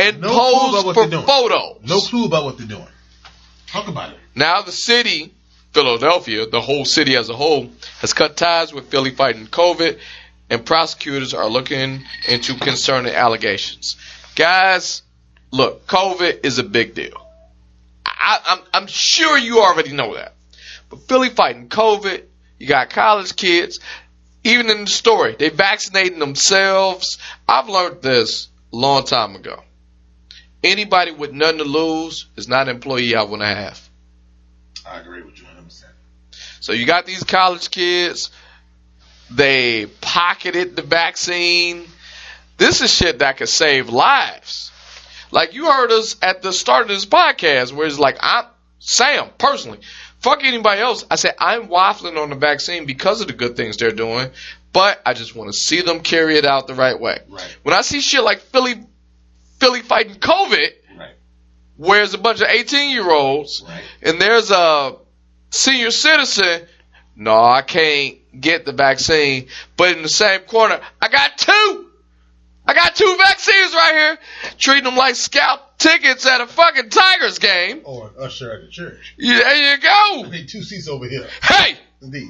and 0.01 0.21
No 0.21 0.31
posed 0.31 0.95
for 0.95 1.23
photos. 1.23 1.79
No 1.85 2.01
clue 2.01 2.25
about 2.25 2.45
what 2.45 2.59
they're 2.59 2.67
doing. 2.67 2.89
Talk 3.69 3.87
about 3.87 4.11
it. 4.11 4.19
Now 4.35 4.63
the 4.63 4.73
city 4.73 5.33
Philadelphia, 5.73 6.47
the 6.47 6.61
whole 6.61 6.85
city 6.85 7.17
as 7.17 7.29
a 7.29 7.37
whole, 7.37 7.71
has 8.01 8.13
cut 8.13 8.37
ties 8.37 8.73
with 8.73 8.87
Philly 8.91 9.13
fighting 9.13 9.47
COVID, 9.47 10.01
and 10.51 10.67
prosecutors 10.67 11.33
are 11.33 11.49
looking 11.49 12.05
into 12.29 12.55
concerning 12.57 13.15
allegations. 13.15 13.97
Guys, 14.35 15.03
look, 15.53 15.87
COVID 15.87 16.45
is 16.45 16.59
a 16.59 16.65
big 16.65 16.95
deal. 16.95 17.27
I, 18.05 18.41
I'm, 18.45 18.59
I'm 18.75 18.87
sure 18.89 19.39
you 19.39 19.61
already 19.61 19.93
know 19.93 20.15
that. 20.15 20.35
But 20.91 21.03
Philly 21.03 21.31
fighting 21.31 21.69
COVID, 21.69 22.25
you 22.59 22.67
got 22.67 22.91
college 22.91 23.37
kids, 23.37 23.79
even 24.43 24.71
in 24.71 24.85
the 24.85 24.91
story, 24.91 25.37
they 25.39 25.51
vaccinating 25.51 26.19
themselves. 26.19 27.19
I've 27.49 27.69
learned 27.69 28.03
this 28.03 28.49
a 28.73 28.77
long 28.77 29.05
time 29.05 29.37
ago. 29.37 29.63
Anybody 30.63 31.13
with 31.13 31.33
nothing 31.33 31.59
to 31.59 31.65
lose 31.65 32.27
is 32.37 32.49
not 32.49 32.69
an 32.69 32.75
employee 32.75 33.15
I 33.15 33.23
want 33.23 33.43
to 33.43 33.47
have. 33.47 33.89
I 34.87 34.99
agree 34.99 35.23
with 35.23 35.39
you 35.39 35.45
100%. 35.45 35.85
So 36.61 36.73
you 36.73 36.85
got 36.87 37.07
these 37.07 37.23
college 37.23 37.71
kids, 37.71 38.31
they 39.31 39.87
pocketed 40.01 40.77
the 40.77 40.83
vaccine. 40.83 41.85
This 42.57 42.81
is 42.81 42.93
shit 42.93 43.21
that 43.21 43.37
could 43.39 43.49
save 43.49 43.89
lives. 43.89 44.71
Like 45.31 45.55
you 45.55 45.67
heard 45.67 45.93
us 45.93 46.17
at 46.23 46.43
the 46.43 46.53
start 46.53 46.83
of 46.83 46.89
this 46.89 47.07
podcast 47.07 47.73
where 47.73 47.87
it's 47.87 47.99
like, 47.99 48.17
I'm 48.21 48.47
Sam 48.81 49.29
personally, 49.39 49.79
fuck 50.21 50.43
anybody 50.43 50.81
else. 50.81 51.05
I 51.11 51.17
said, 51.17 51.35
I'm 51.39 51.69
waffling 51.69 52.21
on 52.21 52.31
the 52.31 52.37
vaccine 52.37 52.87
because 52.87 53.21
of 53.21 53.29
the 53.29 53.33
good 53.33 53.57
things 53.57 53.77
they're 53.77 53.93
doing, 53.93 54.31
but 54.73 55.01
I 55.07 55.15
just 55.15 55.37
want 55.37 55.53
to 55.53 55.57
see 55.59 55.83
them 55.83 56.01
carry 56.01 56.37
it 56.37 56.45
out 56.45 56.67
the 56.67 56.75
right 56.75 56.99
way. 56.99 57.19
Right. 57.29 57.59
When 57.63 57.75
I 57.75 57.83
see 57.83 58.01
shit 58.01 58.23
like 58.23 58.41
Philly, 58.41 58.75
Philly 59.59 59.83
fighting 59.83 60.15
COVID, 60.17 60.69
Right. 60.99 61.15
where 61.77 62.03
a 62.03 62.19
bunch 62.19 62.41
of 62.41 62.49
18 62.49 62.91
year 62.91 63.09
olds 63.09 63.63
Right. 63.67 63.85
and 64.03 64.21
there's 64.21 64.51
a 64.51 64.97
senior 65.51 65.91
citizen, 65.93 66.67
no, 67.15 67.37
I 67.41 67.63
can't 67.63 68.17
get 68.39 68.65
the 68.65 68.73
vaccine. 68.73 69.49
But 69.77 69.97
in 69.97 70.03
the 70.03 70.09
same 70.09 70.41
corner, 70.41 70.81
I 71.01 71.09
got 71.09 71.39
two. 71.39 71.87
I 72.67 72.75
got 72.75 72.95
two 72.95 73.17
vaccines 73.19 73.75
right 73.75 73.93
here, 73.95 74.19
treating 74.59 74.85
them 74.85 74.95
like 74.97 75.17
scalp 75.17 75.79
tickets 75.79 76.25
at 76.27 76.41
a 76.41 76.47
fucking 76.47 76.91
Tigers 76.91 77.39
game. 77.39 77.81
Or 77.85 78.09
an 78.09 78.15
usher 78.25 78.53
at 78.53 78.61
the 78.61 78.69
church. 78.69 79.15
Yeah, 79.19 79.39
There 79.39 79.73
you 79.75 79.81
go. 79.81 80.25
I 80.27 80.31
need 80.31 80.49
two 80.49 80.63
seats 80.63 80.87
over 80.87 81.09
here. 81.09 81.27
Hey, 81.43 81.77
Indeed. 82.03 82.29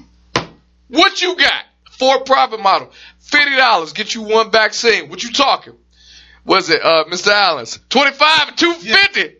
what 0.88 1.20
you 1.20 1.36
got? 1.36 1.64
For 1.90 2.20
profit 2.20 2.60
model, 2.60 2.90
fifty 3.18 3.54
dollars 3.56 3.92
get 3.92 4.14
you 4.14 4.22
one 4.22 4.50
vaccine. 4.50 5.10
What 5.10 5.22
you 5.22 5.32
talking? 5.32 5.74
Was 6.46 6.70
it 6.70 6.80
uh, 6.82 7.04
Mr. 7.10 7.28
Allen's 7.30 7.78
twenty 7.90 8.12
five 8.12 8.48
and 8.48 8.56
two 8.56 8.72
fifty? 8.72 9.34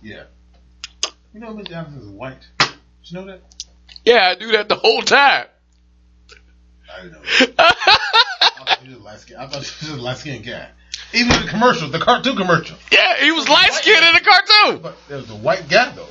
Yeah. 0.00 0.24
You 1.32 1.40
know 1.40 1.52
Mr. 1.52 1.72
Allen's 1.72 2.04
is 2.04 2.08
white. 2.10 2.46
Did 2.60 2.68
you 3.02 3.18
know 3.18 3.26
that? 3.26 3.40
Yeah, 4.04 4.28
I 4.28 4.34
do 4.36 4.52
that 4.52 4.68
the 4.68 4.76
whole 4.76 5.02
time. 5.02 5.46
I 6.96 7.02
didn't 7.02 7.12
know. 7.12 7.20
I 7.58 8.64
thought 8.66 8.78
he 8.82 8.88
was 8.94 8.98
light 9.02 9.20
skin. 9.20 9.36
I 9.36 9.46
thought 9.46 9.64
he 9.64 9.90
was 9.90 9.98
a 9.98 10.02
light 10.02 10.18
skinned 10.18 10.44
guy. 10.44 10.68
Even 11.12 11.32
in 11.34 11.42
the 11.42 11.48
commercial, 11.48 11.88
the 11.88 11.98
cartoon 11.98 12.36
commercial. 12.36 12.76
Yeah, 12.90 13.16
he 13.18 13.30
was 13.30 13.48
light 13.48 13.72
skinned 13.72 14.04
in 14.04 14.14
the 14.14 14.20
cartoon. 14.20 14.82
But 14.82 14.96
there 15.08 15.18
was 15.18 15.30
a 15.30 15.36
white 15.36 15.68
guy 15.68 15.92
though. 15.94 16.06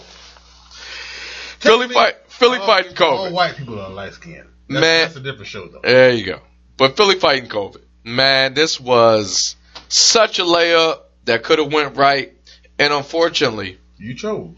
Philly 1.59 1.87
fight, 1.87 2.15
Philly 2.27 2.57
all, 2.57 2.65
fighting 2.65 2.97
All 3.01 3.31
white 3.31 3.55
people 3.55 3.79
are 3.79 3.89
light 3.89 4.13
skinned. 4.13 4.47
Man. 4.67 4.81
that's 4.81 5.15
a 5.15 5.19
different 5.21 5.47
show 5.47 5.67
though. 5.67 5.79
There 5.81 6.11
you 6.11 6.25
go. 6.25 6.39
But 6.77 6.97
Philly 6.97 7.15
fighting 7.15 7.49
COVID. 7.49 7.81
Man, 8.03 8.53
this 8.53 8.79
was 8.79 9.55
such 9.87 10.39
a 10.39 10.43
layup 10.43 11.01
that 11.25 11.43
could 11.43 11.59
have 11.59 11.71
went 11.71 11.95
right. 11.95 12.33
And 12.79 12.91
unfortunately, 12.91 13.77
You 13.97 14.15
chose. 14.15 14.57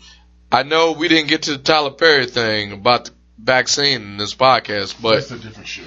I 0.51 0.63
know 0.63 0.93
we 0.93 1.07
didn't 1.07 1.27
get 1.27 1.43
to 1.43 1.51
the 1.51 1.63
Tyler 1.63 1.91
Perry 1.91 2.25
thing 2.27 2.71
about 2.71 3.05
the 3.05 3.11
vaccine 3.37 4.01
in 4.01 4.17
this 4.17 4.33
podcast, 4.33 5.01
but 5.01 5.15
That's 5.15 5.31
a 5.31 5.37
different 5.37 5.67
show. 5.67 5.83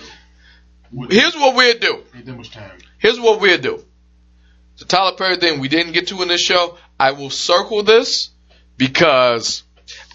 Here's 1.11 1.35
what 1.35 1.55
we'll 1.55 1.79
do. 1.79 2.05
Ain't 2.15 2.27
that 2.27 2.37
much 2.37 2.51
time. 2.51 2.79
Here's 2.99 3.21
what 3.21 3.41
we'll 3.41 3.59
do. 3.59 3.85
The 4.79 4.85
Tyler 4.85 5.17
Perry 5.17 5.37
thing 5.37 5.61
we 5.61 5.69
didn't 5.69 5.93
get 5.93 6.09
to 6.09 6.23
in 6.23 6.29
this 6.29 6.41
show. 6.41 6.79
I 6.99 7.13
will 7.13 7.31
circle 7.31 7.83
this 7.83 8.31
because 8.77 9.65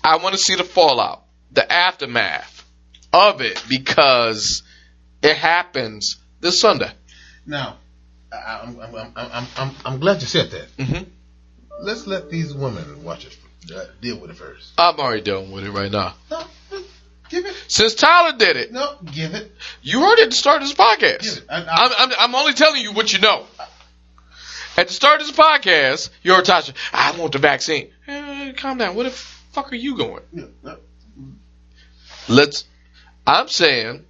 I 0.04 0.18
want 0.18 0.36
to 0.36 0.40
see 0.40 0.56
the 0.56 0.64
fallout, 0.64 1.24
the 1.52 1.70
aftermath 1.72 2.66
of 3.12 3.42
it, 3.42 3.62
because 3.70 4.64
it 5.22 5.36
happens 5.36 6.18
this 6.40 6.60
Sunday. 6.60 6.92
Now, 7.46 7.78
I'm, 8.32 8.80
I'm, 8.80 8.96
I'm, 8.96 9.14
I'm, 9.16 9.48
I'm, 9.58 9.72
I'm 9.86 10.00
glad 10.00 10.22
you 10.22 10.28
said 10.28 10.52
that. 10.52 10.84
hmm 10.84 11.04
Let's 11.82 12.08
let 12.08 12.30
these 12.30 12.54
women 12.54 13.04
watch 13.04 13.26
it, 13.26 13.38
uh, 13.76 13.86
deal 14.02 14.18
with 14.18 14.30
it 14.32 14.38
first. 14.38 14.72
I'm 14.78 14.98
already 15.00 15.22
dealing 15.22 15.52
with 15.52 15.66
it 15.66 15.72
right 15.72 15.92
now. 15.92 16.16
No, 16.32 16.44
give 17.34 17.46
it. 17.46 17.56
Since 17.68 17.96
Tyler 17.96 18.38
did 18.38 18.58
it, 18.58 18.72
No, 18.72 18.96
give 19.12 19.34
it. 19.34 19.52
you 19.82 20.00
heard 20.02 20.20
it 20.20 20.24
at 20.26 20.30
the 20.32 20.36
start 20.36 20.62
of 20.62 20.68
this 20.68 20.78
podcast. 20.78 21.42
I, 21.50 21.56
I, 21.64 21.86
I'm, 21.86 21.92
I'm, 21.98 22.12
I'm 22.20 22.36
only 22.36 22.54
telling 22.54 22.82
you 22.82 22.92
what 22.94 23.12
you 23.14 23.20
know. 23.20 23.46
At 24.78 24.88
the 24.88 24.94
start 24.94 25.22
of 25.22 25.28
this 25.28 25.36
podcast, 25.36 26.10
you 26.24 26.34
heard 26.34 26.46
Tasha, 26.46 26.74
I 26.92 27.12
want 27.20 27.34
the 27.34 27.40
vaccine. 27.40 27.90
Eh, 28.08 28.54
calm 28.54 28.78
down. 28.80 28.96
Where 28.96 29.04
the 29.06 29.12
fuck 29.12 29.72
are 29.72 29.76
you 29.76 29.98
going? 29.98 30.24
no, 30.32 30.78
let's 32.28 32.66
I'm 33.28 33.48
saying 33.48 34.06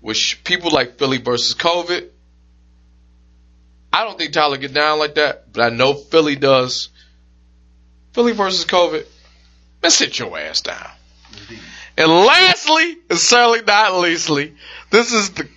with 0.00 0.18
people 0.44 0.70
like 0.70 0.98
Philly 0.98 1.18
versus 1.18 1.54
COVID, 1.54 2.08
I 3.92 4.04
don't 4.04 4.16
think 4.18 4.32
Tyler 4.32 4.56
get 4.56 4.72
down 4.72 4.98
like 4.98 5.16
that, 5.16 5.52
but 5.52 5.62
I 5.62 5.68
know 5.68 5.94
Philly 5.94 6.34
does. 6.36 6.88
Philly 8.14 8.32
versus 8.32 8.64
COVID, 8.64 9.04
man, 9.82 9.90
sit 9.90 10.18
your 10.18 10.36
ass 10.38 10.62
down. 10.62 10.90
indeed. 11.42 11.60
And 12.02 12.10
lastly, 12.26 12.96
and 13.10 13.18
certainly 13.18 13.62
not 13.62 13.94
leastly, 14.00 14.54
this 14.90 15.12
is 15.12 15.30
the 15.30 15.48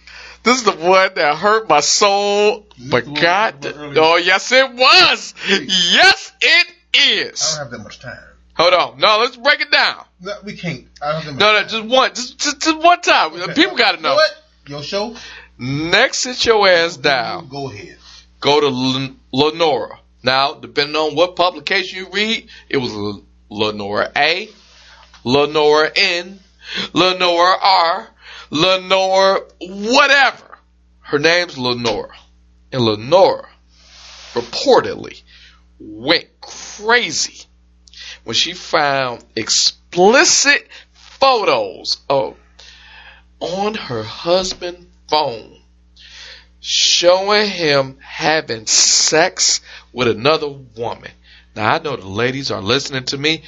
this 0.43 0.57
is 0.59 0.63
the 0.63 0.71
one 0.73 1.09
that 1.15 1.35
hurt 1.37 1.67
my 1.67 1.79
soul. 1.79 2.65
But 2.89 3.05
the 3.05 3.11
one 3.11 3.13
we 3.15 3.21
God, 3.21 3.61
talked 3.61 3.65
about 3.75 3.85
earlier? 3.85 4.01
oh 4.03 4.15
yes, 4.17 4.51
it 4.51 4.71
was. 4.73 5.33
Yes, 5.47 6.31
it 6.41 6.67
is. 6.93 7.41
I 7.41 7.57
don't 7.57 7.63
have 7.65 7.71
that 7.71 7.83
much 7.83 7.99
time. 7.99 8.17
Hold 8.53 8.73
on, 8.73 8.99
no, 8.99 9.17
let's 9.19 9.35
break 9.35 9.59
it 9.59 9.69
down. 9.71 10.05
No, 10.21 10.33
we 10.43 10.55
can't. 10.55 10.85
I 11.01 11.11
don't 11.11 11.21
have 11.23 11.25
that 11.25 11.31
much 11.33 11.39
No, 11.39 11.53
no, 11.53 11.59
time. 11.59 11.69
just 11.69 11.83
one, 11.85 12.09
just 12.13 12.37
just, 12.39 12.61
just 12.61 12.77
one 12.83 13.01
time. 13.01 13.33
Okay. 13.33 13.53
People 13.53 13.75
got 13.77 13.91
to 13.93 13.97
You 13.97 14.03
know. 14.03 14.15
what? 14.15 14.43
Your 14.67 14.83
show? 14.83 15.15
Next, 15.57 16.19
sit 16.21 16.45
your 16.45 16.67
ass 16.67 16.97
down. 16.97 17.47
Go 17.49 17.69
ahead. 17.69 17.97
Go 18.39 18.59
to 18.61 18.67
Len- 18.67 19.19
Lenora. 19.31 19.99
Now, 20.23 20.53
depending 20.53 20.95
on 20.95 21.15
what 21.15 21.35
publication 21.35 21.99
you 21.99 22.07
read, 22.11 22.47
it 22.69 22.77
was 22.77 22.91
L- 22.91 23.23
Lenora 23.49 24.11
A, 24.15 24.49
Lenora 25.25 25.91
N, 25.95 26.39
Lenora 26.93 27.57
R, 27.61 28.09
Lenora 28.51 29.41
whatever. 29.59 30.57
Her 31.01 31.19
name's 31.19 31.57
Lenora. 31.57 32.15
And 32.71 32.81
Lenora 32.83 33.49
reportedly 34.33 35.21
went 35.79 36.27
crazy 36.41 37.45
when 38.23 38.35
she 38.35 38.53
found 38.53 39.23
explicit 39.35 40.67
photos 40.93 41.97
of 42.07 42.37
on 43.39 43.73
her 43.73 44.03
husband's 44.03 44.85
phone 45.09 45.59
showing 46.59 47.47
him 47.47 47.97
having 48.01 48.65
sex 48.67 49.61
with 49.91 50.07
another 50.07 50.49
woman. 50.49 51.11
Now 51.55 51.73
I 51.73 51.79
know 51.79 51.95
the 51.95 52.07
ladies 52.07 52.51
are 52.51 52.61
listening 52.61 53.05
to 53.05 53.17
me. 53.17 53.43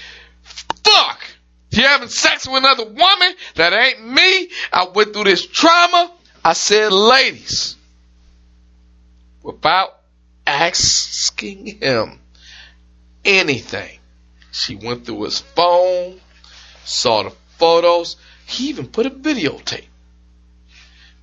You 1.78 1.84
having 1.84 2.10
sex 2.10 2.48
with 2.48 2.58
another 2.58 2.86
woman? 2.86 3.34
That 3.56 3.72
ain't 3.72 4.08
me. 4.08 4.50
I 4.74 4.88
went 4.94 5.14
through 5.14 5.26
this 5.26 5.46
trauma. 5.46 6.12
I 6.44 6.54
said, 6.54 6.92
ladies, 6.92 7.76
without 9.44 10.00
asking 10.46 11.80
him 11.80 12.20
anything, 13.24 14.00
she 14.52 14.76
went 14.76 15.06
through 15.06 15.24
his 15.24 15.40
phone, 15.40 16.20
saw 16.84 17.24
the 17.24 17.30
photos. 17.60 18.16
He 18.48 18.70
even 18.70 18.88
put 18.88 19.06
a 19.06 19.12
videotape. 19.12 19.86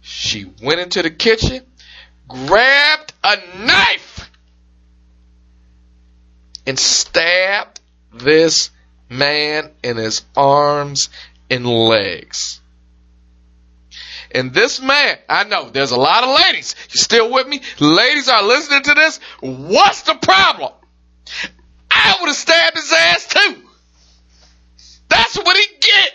She 0.02 0.44
went 0.62 0.78
into 0.78 1.02
the 1.02 1.10
kitchen, 1.10 1.64
grabbed 2.28 3.12
a 3.24 3.38
knife, 3.58 4.30
and 6.66 6.78
stabbed 6.78 7.80
this 8.12 8.70
man 9.08 9.70
in 9.82 9.96
his 9.96 10.22
arms 10.36 11.08
and 11.50 11.66
legs. 11.66 12.60
And 14.34 14.52
this 14.52 14.80
man, 14.80 15.16
I 15.28 15.44
know 15.44 15.70
there's 15.70 15.92
a 15.92 15.96
lot 15.96 16.24
of 16.24 16.40
ladies. 16.40 16.74
You 16.88 17.00
still 17.00 17.32
with 17.32 17.46
me? 17.46 17.60
Ladies 17.78 18.28
are 18.28 18.42
listening 18.42 18.82
to 18.82 18.94
this. 18.94 19.20
What's 19.40 20.02
the 20.02 20.16
problem? 20.16 20.72
I 21.88 22.16
would 22.20 22.26
have 22.26 22.36
stabbed 22.36 22.76
his 22.76 22.92
ass 22.92 23.28
too. 23.28 23.62
That's 25.08 25.38
what 25.38 25.56
he 25.56 25.66
get. 25.80 26.12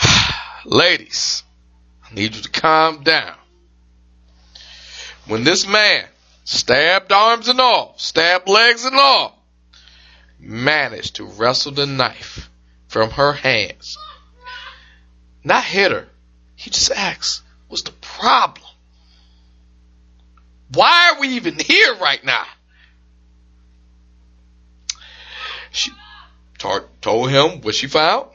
Ladies, 0.64 1.42
I 2.10 2.14
need 2.14 2.34
you 2.34 2.42
to 2.42 2.50
calm 2.50 3.02
down. 3.02 3.36
When 5.26 5.44
this 5.44 5.66
man 5.68 6.06
stabbed 6.46 7.10
arms 7.12 7.48
and 7.48 7.60
all, 7.60 7.94
stabbed 7.98 8.48
legs 8.48 8.84
and 8.84 8.96
all, 8.96 9.44
managed 10.38 11.16
to 11.16 11.24
wrestle 11.24 11.72
the 11.72 11.86
knife 11.86 12.48
from 12.88 13.10
her 13.10 13.32
hands. 13.32 13.98
Not 15.44 15.64
hit 15.64 15.90
her. 15.92 16.06
He 16.54 16.70
just 16.70 16.92
asked, 16.92 17.42
what's 17.68 17.82
the 17.82 17.92
problem? 17.92 18.66
Why 20.72 21.12
are 21.12 21.20
we 21.20 21.28
even 21.30 21.58
here 21.58 21.96
right 21.96 22.24
now? 22.24 22.46
She 25.72 25.90
tar- 26.58 26.86
told 27.00 27.30
him 27.30 27.60
what 27.60 27.74
she 27.74 27.88
found. 27.88 28.28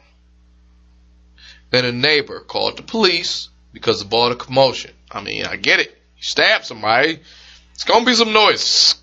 Then 1.69 1.85
a 1.85 1.91
neighbor 1.93 2.41
called 2.41 2.77
the 2.77 2.83
police 2.83 3.47
because 3.71 4.01
of 4.01 4.13
all 4.13 4.29
the 4.29 4.35
commotion. 4.35 4.91
I 5.09 5.21
mean, 5.21 5.45
I 5.45 5.55
get 5.55 5.79
it. 5.79 5.89
You 6.17 6.23
stab 6.23 6.65
somebody, 6.65 7.21
it's 7.73 7.83
gonna 7.83 8.05
be 8.05 8.13
some 8.13 8.33
noise. 8.33 8.95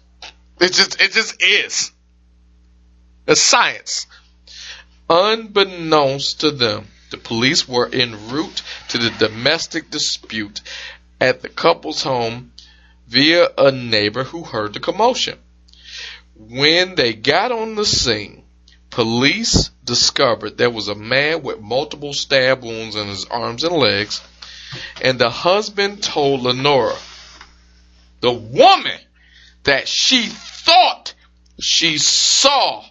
It 0.61 0.73
just, 0.73 1.01
it 1.01 1.12
just 1.12 1.43
is. 1.43 1.93
It's 3.27 3.40
science. 3.40 4.07
Unbeknownst 5.09 6.40
to 6.40 6.51
them, 6.51 6.89
the 7.11 7.16
police 7.16 7.69
were 7.69 7.89
en 7.93 8.28
route 8.28 8.62
to 8.89 8.99
the 8.99 9.11
domestic 9.11 9.90
dispute 9.90 10.61
at 11.20 11.43
the 11.43 11.49
couple's 11.49 12.03
home 12.03 12.53
via 13.07 13.49
a 13.57 13.73
neighbor 13.73 14.24
who 14.24 14.45
heard 14.45 14.74
the 14.74 14.81
commotion. 14.81 15.39
When 16.35 16.95
they 16.95 17.15
got 17.15 17.51
on 17.51 17.74
the 17.74 17.86
scene, 17.86 18.45
police 18.90 19.70
discovered 19.85 20.57
there 20.57 20.70
was 20.70 20.89
a 20.89 20.95
man 20.95 21.43
with 21.43 21.61
multiple 21.61 22.12
stab 22.12 22.62
wounds 22.62 22.95
in 22.95 23.09
his 23.09 23.24
arms 23.24 23.65
and 23.65 23.74
legs, 23.74 24.20
and 25.01 25.19
the 25.19 25.31
husband 25.31 26.03
told 26.03 26.43
Lenora, 26.43 26.97
the 28.20 28.32
woman 28.32 28.99
that 29.65 29.89
she 29.89 30.27
thought 30.27 31.15
she 31.61 31.99
saw 31.99 32.85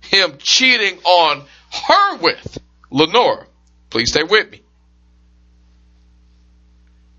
him 0.00 0.34
cheating 0.38 0.98
on 1.04 1.44
her 1.70 2.16
with, 2.18 2.58
Lenora, 2.90 3.46
please 3.90 4.10
stay 4.10 4.22
with 4.22 4.50
me, 4.50 4.62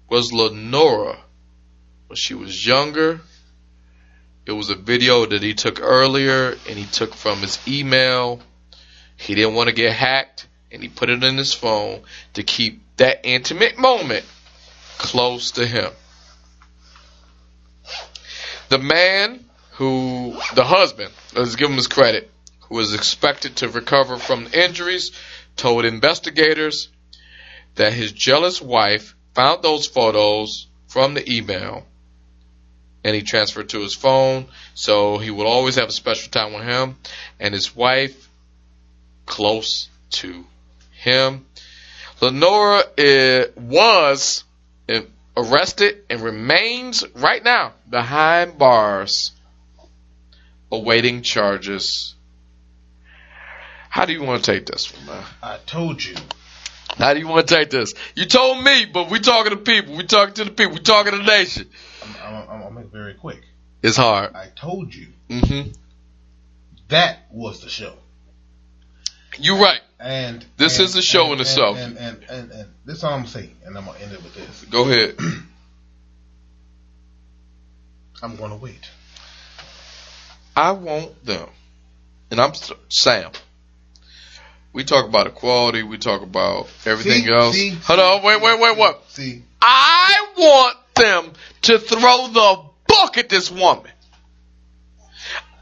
was 0.10 0.32
Lenora 0.32 1.18
when 2.07 2.18
she 2.18 2.34
was 2.34 2.65
younger. 2.65 3.22
It 4.45 4.52
was 4.52 4.70
a 4.70 4.76
video 4.76 5.26
that 5.26 5.41
he 5.41 5.53
took 5.53 5.82
earlier 5.82 6.52
and 6.70 6.78
he 6.78 6.86
took 6.86 7.15
from 7.15 7.40
his 7.40 7.60
email. 7.68 8.41
He 9.15 9.36
didn't 9.36 9.56
want 9.56 9.70
to 9.70 9.76
get 9.76 9.94
hacked 9.94 10.48
and 10.72 10.84
he 10.84 10.90
put 10.90 11.10
it 11.10 11.24
in 11.24 11.38
his 11.38 11.53
phone 11.53 12.02
to 12.34 12.44
keep 12.44 12.82
that 12.98 13.22
intimate 13.24 13.78
moment 13.78 14.26
close 14.98 15.52
to 15.52 15.65
him. 15.65 15.91
The 18.69 18.80
man 18.80 19.45
who, 19.73 20.38
the 20.56 20.64
husband, 20.64 21.11
let's 21.35 21.56
give 21.56 21.69
him 21.69 21.77
his 21.77 21.88
credit, 21.88 22.30
who 22.61 22.76
was 22.76 22.94
expected 22.94 23.57
to 23.57 23.69
recover 23.69 24.18
from 24.18 24.45
the 24.45 24.64
injuries, 24.64 25.11
told 25.56 25.85
investigators 25.85 26.90
that 27.76 27.94
his 27.94 28.11
jealous 28.11 28.61
wife 28.61 29.15
found 29.34 29.64
those 29.64 29.88
photos 29.88 30.68
from 30.88 31.14
the 31.14 31.31
email 31.31 31.85
and 33.03 33.15
he 33.15 33.22
transferred 33.22 33.69
to 33.69 33.81
his 33.81 33.94
phone. 33.94 34.45
So 34.76 35.18
he 35.18 35.30
would 35.30 35.48
always 35.48 35.76
have 35.76 35.90
a 35.90 35.94
special 35.94 36.31
time 36.31 36.53
with 36.53 36.64
him 36.64 36.98
and 37.40 37.53
his 37.53 37.76
wife 37.76 38.30
close 39.26 39.90
to 40.11 40.45
him. 40.91 41.45
Lenora 42.22 42.84
uh, 42.98 43.45
was 43.57 44.44
uh, 44.88 45.02
arrested 45.35 46.03
and 46.10 46.22
remains 46.22 47.03
right 47.15 47.43
now 47.43 47.73
behind 47.89 48.57
bars 48.57 49.31
awaiting 50.72 51.22
charges. 51.22 52.15
How 53.89 54.05
do 54.05 54.14
you 54.14 54.23
want 54.23 54.43
to 54.43 54.51
take 54.51 54.65
this 54.65 54.91
one, 54.95 55.05
man? 55.05 55.23
I 55.41 55.57
told 55.65 56.03
you. 56.03 56.15
How 56.97 57.14
do 57.14 57.19
you 57.19 57.27
want 57.27 57.47
to 57.47 57.55
take 57.55 57.69
this? 57.69 57.93
You 58.15 58.26
told 58.26 58.64
me, 58.64 58.85
but 58.85 59.10
we 59.10 59.19
talking 59.19 59.51
to 59.51 59.57
people. 59.57 59.95
We 59.95 60.03
talking 60.05 60.34
to 60.35 60.45
the 60.45 60.51
people. 60.51 60.73
We 60.73 60.80
talking 60.80 61.11
to 61.11 61.18
the 61.19 61.23
nation. 61.23 61.68
I'm, 62.03 62.35
I'm, 62.35 62.49
I'm 62.49 62.60
gonna 62.61 62.72
make 62.76 62.85
it 62.85 62.91
very 62.91 63.14
quick. 63.15 63.41
It's 63.81 63.97
hard. 63.97 64.34
I 64.35 64.47
told 64.55 64.93
you 64.93 65.07
Mm-hmm. 65.30 65.72
that 66.89 67.19
was 67.31 67.61
the 67.61 67.69
show. 67.69 67.93
You're 69.39 69.60
right. 69.60 69.81
And 69.99 70.45
This 70.57 70.80
and- 70.80 70.85
is 70.89 70.95
a 70.95 71.01
show 71.01 71.26
and- 71.26 71.34
in 71.34 71.41
itself. 71.41 71.77
And 71.77 71.97
and, 71.97 72.23
and, 72.30 72.51
and, 72.51 72.69
this 72.85 72.97
is 72.97 73.03
all 73.03 73.14
I'm 73.14 73.19
gonna 73.22 73.30
say, 73.30 73.49
and 73.65 73.77
I'm 73.77 73.85
gonna 73.85 73.99
end 73.99 74.11
it 74.14 74.22
with 74.23 74.35
this. 74.35 74.65
Go 74.69 74.84
ahead. 74.89 75.15
I'm 78.22 78.35
gonna 78.35 78.55
wait. 78.57 78.89
I 80.55 80.72
want 80.72 81.26
them, 81.26 81.49
and 82.31 82.39
I'm 82.39 82.53
Sam. 82.89 83.31
We 84.72 84.84
talk 84.84 85.07
about 85.07 85.27
equality. 85.27 85.84
We 85.84 85.97
talk 85.97 86.22
about 86.22 86.68
everything 86.85 87.26
See? 87.26 87.31
else. 87.34 87.55
See? 87.55 87.69
Hold 87.69 87.99
on. 87.99 88.23
Wait, 88.23 88.41
wait, 88.41 88.60
wait, 88.60 88.77
what? 88.77 89.03
See, 89.10 89.43
I 89.61 90.27
want 90.38 90.77
them 90.95 91.34
to 91.64 91.80
throw 91.80 92.27
the 92.27 92.64
book 92.88 93.18
at 93.18 93.30
this 93.30 93.51
woman. 93.51 93.91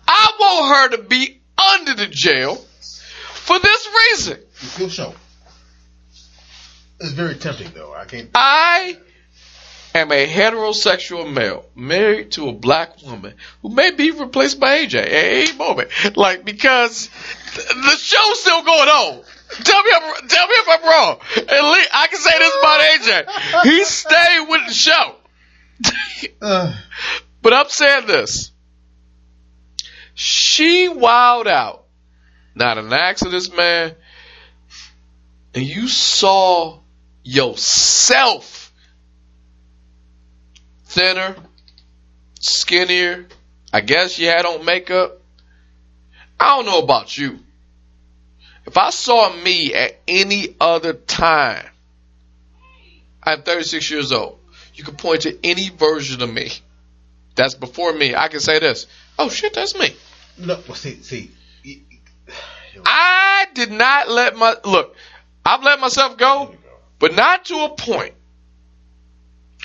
I 0.08 0.32
want 0.40 0.76
her 0.76 0.98
to 0.98 1.04
be 1.04 1.42
under 1.58 1.94
the 1.94 2.08
jail 2.08 2.64
for 3.42 3.60
this 3.60 3.88
reason. 4.10 4.40
you 4.62 4.68
still 4.68 4.90
show. 4.90 5.14
It's 7.00 7.12
very 7.12 7.36
tempting 7.36 7.72
though. 7.74 7.94
I 7.94 8.06
can't. 8.06 8.30
I 8.36 8.98
am 9.96 10.12
a 10.12 10.28
heterosexual 10.28 11.32
male 11.32 11.66
married 11.76 12.32
to 12.34 12.48
a 12.50 12.54
black 12.54 13.02
woman 13.04 13.34
who 13.62 13.70
may 13.70 13.92
be 13.92 14.12
replaced 14.12 14.60
by 14.60 14.86
AJ 14.86 14.96
at 15.02 15.08
any 15.12 15.58
moment. 15.58 15.90
Like, 16.16 16.46
because 16.46 17.10
th- 17.56 17.68
the 17.68 17.98
show's 17.98 18.40
still 18.40 18.64
going 18.64 18.90
on. 18.90 19.24
Tell 19.64 19.84
me, 19.84 19.92
I'm, 19.94 20.28
tell 20.30 20.48
me 20.48 20.54
if 20.54 20.70
I'm 20.70 20.84
wrong. 20.84 21.20
At 21.38 21.64
least 21.74 21.90
I 21.94 22.08
can 22.08 22.20
say 22.20 22.40
this 22.40 22.56
about 22.60 22.80
AJ. 22.80 23.64
He 23.64 23.84
stayed 23.84 24.48
with 24.50 24.68
the 24.68 24.74
show. 24.74 25.16
Uh, 26.40 26.74
But 27.42 27.54
I'm 27.54 27.70
saying 27.70 28.06
this. 28.08 28.52
She 30.14 30.88
wowed 30.88 31.48
out. 31.48 31.81
Not 32.56 32.78
an 32.78 32.92
accident, 32.92 33.56
man. 33.56 33.96
And 35.54 35.66
you 35.66 35.88
saw 35.88 36.80
yourself 37.24 38.72
thinner, 40.86 41.36
skinnier. 42.40 43.26
I 43.74 43.82
guess 43.82 44.20
you 44.20 44.28
had 44.28 44.46
on 44.46 44.66
makeup. 44.66 45.20
I 46.40 46.56
don't 46.56 46.66
know 46.66 46.80
about 46.80 47.18
you. 47.18 47.40
If 48.66 48.78
I 48.78 48.90
saw 48.90 49.34
me 49.44 49.74
at 49.74 50.00
any 50.08 50.56
other 50.60 50.94
time, 50.94 51.66
I'm 53.24 53.42
36 53.42 53.90
years 53.90 54.12
old. 54.12 54.40
You 54.76 54.84
can 54.84 54.96
point 54.96 55.22
to 55.22 55.38
any 55.44 55.70
version 55.70 56.22
of 56.22 56.32
me 56.32 56.52
that's 57.36 57.56
before 57.56 57.94
me. 57.94 58.16
I 58.16 58.28
can 58.28 58.40
say 58.40 58.60
this. 58.60 58.88
Oh 59.18 59.30
shit, 59.30 59.54
that's 59.54 59.78
me. 59.78 59.96
Look, 60.38 60.68
well, 60.68 60.76
see, 60.76 61.02
see. 61.02 61.32
I 62.86 63.46
did 63.54 63.72
not 63.72 64.10
let 64.10 64.36
my 64.36 64.56
look. 64.64 64.96
I've 65.46 65.64
let 65.64 65.80
myself 65.80 66.18
go, 66.18 66.56
but 67.00 67.16
not 67.16 67.46
to 67.46 67.56
a 67.66 67.70
point. 67.70 68.14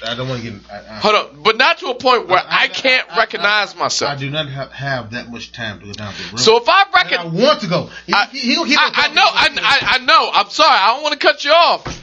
I 0.05 0.15
don't 0.15 0.29
want 0.29 0.43
to 0.43 0.51
get. 0.51 0.61
I, 0.71 0.77
I, 0.79 0.99
Hold 1.01 1.15
on, 1.15 1.43
but 1.43 1.57
not 1.57 1.79
to 1.79 1.87
a 1.87 1.95
point 1.95 2.29
where 2.29 2.39
I, 2.39 2.65
I- 2.65 2.69
can't 2.69 3.09
I- 3.11 3.15
I- 3.15 3.19
recognize 3.19 3.75
I 3.75 3.79
myself. 3.79 4.19
do 4.21 4.29
not 4.31 4.49
have, 4.49 4.71
have 4.73 5.11
that 5.13 5.31
much 5.31 5.53
time 5.53 5.81
to 5.81 5.87
go 5.87 5.93
down 5.93 6.13
the 6.15 6.23
room. 6.29 6.39
So 6.39 6.57
if 6.59 6.69
I 6.69 6.85
And 7.05 7.15
I 7.15 7.25
want 7.27 7.61
to 7.63 7.67
go. 7.67 7.89
He, 8.07 8.13
I, 8.13 8.27
he, 8.27 8.39
he'll, 8.41 8.65
he'll 8.65 8.79
I, 8.79 8.91
I 8.95 9.15
know, 9.15 9.23
I, 9.25 9.49
I, 9.63 9.95
I 9.95 10.05
know. 10.05 10.31
I'm 10.35 10.51
sorry. 10.51 10.69
I 10.79 10.95
don't 10.95 11.03
want 11.03 11.19
to 11.19 11.27
cut 11.27 11.45
you 11.45 11.51
off. 11.53 12.03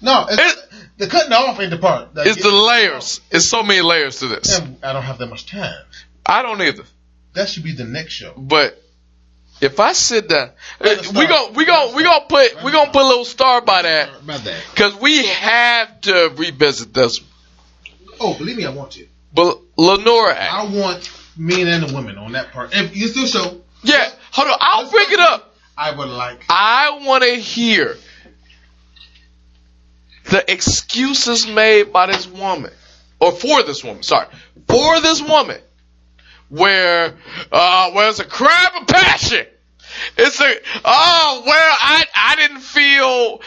No, 0.00 0.26
it's, 0.28 0.52
It- 0.54 0.70
the 0.96 1.06
cutting 1.08 1.32
off 1.32 1.58
ain't 1.60 1.70
the 1.70 1.78
part. 1.78 2.14
Like, 2.14 2.26
It's 2.26 2.42
the 2.42 2.50
layers. 2.52 3.20
It's 3.30 3.48
so 3.48 3.62
many 3.64 3.80
layers 3.82 4.18
to 4.20 4.28
this. 4.28 4.58
and 4.58 4.76
I 4.84 4.92
don't 4.92 5.02
have 5.02 5.18
that 5.18 5.26
much 5.26 5.46
time. 5.46 5.74
I 6.26 6.42
don't 6.42 6.60
either. 6.62 6.84
That 7.32 7.48
should 7.48 7.64
be 7.64 7.72
the 7.72 7.84
next 7.84 8.12
show. 8.12 8.32
But 8.36 8.80
if 9.60 9.80
I 9.80 9.92
sit 9.92 10.28
down, 10.28 10.50
us 10.80 11.06
eh, 11.06 11.18
we 11.18 11.26
gon' 11.26 11.54
we 11.54 11.64
gon' 11.64 11.94
we 11.94 12.02
gonna 12.02 12.24
put 12.28 12.62
we 12.64 12.72
gonna 12.72 12.90
put 12.90 13.02
a 13.02 13.06
little 13.06 13.24
star 13.24 13.60
by 13.60 13.82
that 13.82 14.10
that. 14.26 14.64
because 14.70 15.00
we 15.00 15.24
have 15.26 16.00
to 16.02 16.32
revisit 16.36 16.92
this. 16.92 17.20
Oh, 18.20 18.36
believe 18.36 18.56
me, 18.56 18.64
I 18.64 18.70
want 18.70 18.92
to. 18.92 19.06
But 19.32 19.60
Lenora, 19.76 20.34
act. 20.34 20.52
I 20.52 20.64
want 20.64 21.10
men 21.36 21.66
and 21.66 21.88
the 21.88 21.94
women 21.94 22.18
on 22.18 22.32
that 22.32 22.52
part. 22.52 22.70
If 22.72 22.96
you 22.96 23.08
still 23.08 23.26
show, 23.26 23.60
yeah, 23.82 24.10
hold 24.30 24.48
on. 24.48 24.58
I'll 24.60 24.90
bring 24.90 25.06
it 25.10 25.20
up. 25.20 25.56
I 25.76 25.90
would 25.96 26.08
like. 26.08 26.44
I 26.48 27.00
want 27.04 27.24
to 27.24 27.34
hear 27.34 27.96
the 30.24 30.50
excuses 30.50 31.46
made 31.46 31.92
by 31.92 32.06
this 32.06 32.26
woman, 32.26 32.72
or 33.20 33.32
for 33.32 33.62
this 33.62 33.82
woman. 33.82 34.02
Sorry, 34.02 34.26
for 34.68 35.00
this 35.00 35.20
woman, 35.20 35.60
where 36.54 37.14
uh, 37.50 37.90
where 37.92 38.08
it's 38.10 38.20
a 38.20 38.24
crime 38.24 38.82
of 38.82 38.86
passion. 38.86 39.46
It's 40.16 40.40
a 40.40 40.54
oh 40.84 41.42
well, 41.46 41.76
I 41.80 42.04
I 42.14 42.36
didn't 42.36 42.60
feel. 42.60 43.40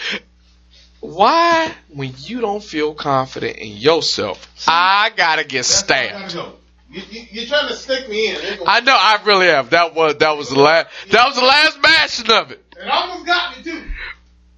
Why, 0.99 1.71
when 1.89 2.13
you 2.17 2.41
don't 2.41 2.63
feel 2.63 2.95
confident 2.95 3.57
in 3.57 3.77
yourself, 3.77 4.51
I 4.67 5.11
gotta 5.15 5.43
get 5.43 5.59
That's 5.59 5.67
stabbed. 5.67 6.33
gotta 6.33 6.49
go. 6.49 6.53
You, 6.89 7.01
you, 7.09 7.25
you're 7.31 7.45
trying 7.45 7.67
to 7.67 7.75
stick 7.75 8.09
me 8.09 8.29
in. 8.29 8.37
I 8.65 8.79
know 8.79 8.95
I 8.97 9.19
really 9.25 9.47
have. 9.47 9.71
That 9.71 9.93
was 9.93 10.15
that 10.17 10.35
was 10.37 10.49
the 10.49 10.59
last 10.59 10.87
that 11.11 11.25
was 11.27 11.35
the 11.35 11.45
last 11.45 11.81
bashing 11.81 12.31
of 12.31 12.51
it. 12.51 12.63
It 12.79 12.87
almost 12.89 13.25
got 13.25 13.57
me 13.57 13.63
too. 13.63 13.83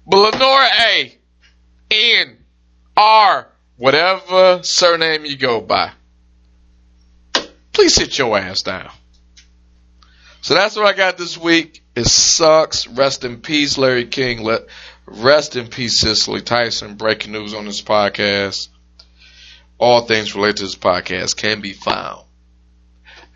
But 0.06 0.32
Lenora 0.34 0.68
A. 0.92 1.18
N. 1.90 2.38
R. 2.96 3.48
Whatever 3.76 4.62
surname 4.62 5.24
you 5.24 5.36
go 5.36 5.60
by. 5.60 5.92
Please 7.72 7.94
sit 7.94 8.18
your 8.18 8.36
ass 8.36 8.62
down. 8.62 8.90
So 10.42 10.54
that's 10.54 10.76
what 10.76 10.86
I 10.86 10.94
got 10.94 11.18
this 11.18 11.36
week. 11.36 11.82
It 11.94 12.06
sucks. 12.06 12.86
Rest 12.86 13.24
in 13.24 13.40
peace, 13.40 13.76
Larry 13.76 14.06
King. 14.06 14.42
Let 14.42 14.62
rest 15.06 15.56
in 15.56 15.68
peace, 15.68 16.00
Cicely 16.00 16.40
Tyson. 16.40 16.94
Breaking 16.94 17.32
news 17.32 17.52
on 17.52 17.66
this 17.66 17.82
podcast. 17.82 18.68
All 19.78 20.02
things 20.02 20.34
related 20.34 20.58
to 20.58 20.62
this 20.64 20.76
podcast 20.76 21.36
can 21.36 21.60
be 21.60 21.72
found 21.72 22.24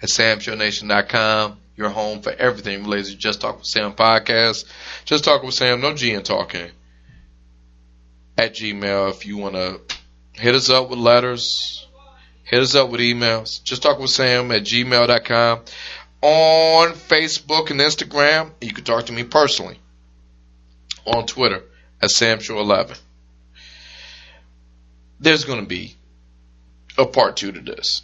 at 0.02 0.08
samshownation.com. 0.08 1.58
Your 1.76 1.90
home 1.90 2.22
for 2.22 2.30
everything 2.30 2.84
related 2.84 3.12
to 3.12 3.16
Just 3.16 3.40
Talk 3.40 3.58
with 3.58 3.66
Sam 3.66 3.94
podcast. 3.94 4.64
Just 5.04 5.24
Talk 5.24 5.42
with 5.42 5.54
Sam, 5.54 5.80
no 5.80 5.94
G 5.94 6.12
in 6.12 6.22
talking. 6.22 6.70
At 8.38 8.54
Gmail, 8.54 9.10
if 9.10 9.26
you 9.26 9.36
want 9.36 9.54
to 9.56 9.80
hit 10.32 10.54
us 10.54 10.70
up 10.70 10.90
with 10.90 10.98
letters, 10.98 11.86
hit 12.54 12.62
us 12.62 12.76
up 12.76 12.88
with 12.88 13.00
emails. 13.00 13.62
Just 13.64 13.82
Talk 13.82 13.98
with 13.98 14.10
Sam 14.10 14.52
at 14.52 14.62
gmail.com. 14.62 15.60
On 16.22 16.92
Facebook 16.92 17.70
and 17.72 17.80
Instagram, 17.80 18.52
you 18.60 18.72
can 18.72 18.84
talk 18.84 19.06
to 19.06 19.12
me 19.12 19.24
personally. 19.24 19.76
On 21.04 21.26
Twitter 21.26 21.62
at 22.00 22.10
SamShow11. 22.10 22.96
There's 25.18 25.44
going 25.44 25.62
to 25.62 25.66
be 25.66 25.96
a 26.96 27.06
part 27.06 27.36
two 27.36 27.50
to 27.50 27.60
this. 27.60 28.02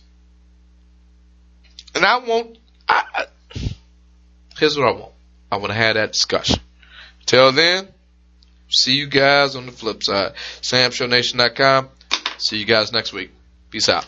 And 1.95 2.05
I 2.05 2.19
won't. 2.19 2.59
I, 2.89 3.05
I, 3.15 3.27
here's 4.59 4.77
what 4.77 4.89
I 4.89 4.93
want. 4.93 5.13
I 5.53 5.57
want 5.59 5.69
to 5.69 5.75
have 5.75 5.95
that 5.95 6.13
discussion. 6.13 6.59
Till 7.25 7.53
then, 7.53 7.87
see 8.69 8.97
you 8.97 9.07
guys 9.07 9.55
on 9.55 9.67
the 9.67 9.73
flip 9.73 10.03
side. 10.03 10.33
SamShowNation.com. 10.61 11.89
See 12.39 12.59
you 12.59 12.65
guys 12.65 12.93
next 12.93 13.13
week. 13.13 13.31
Peace 13.71 13.89
out. 13.89 14.07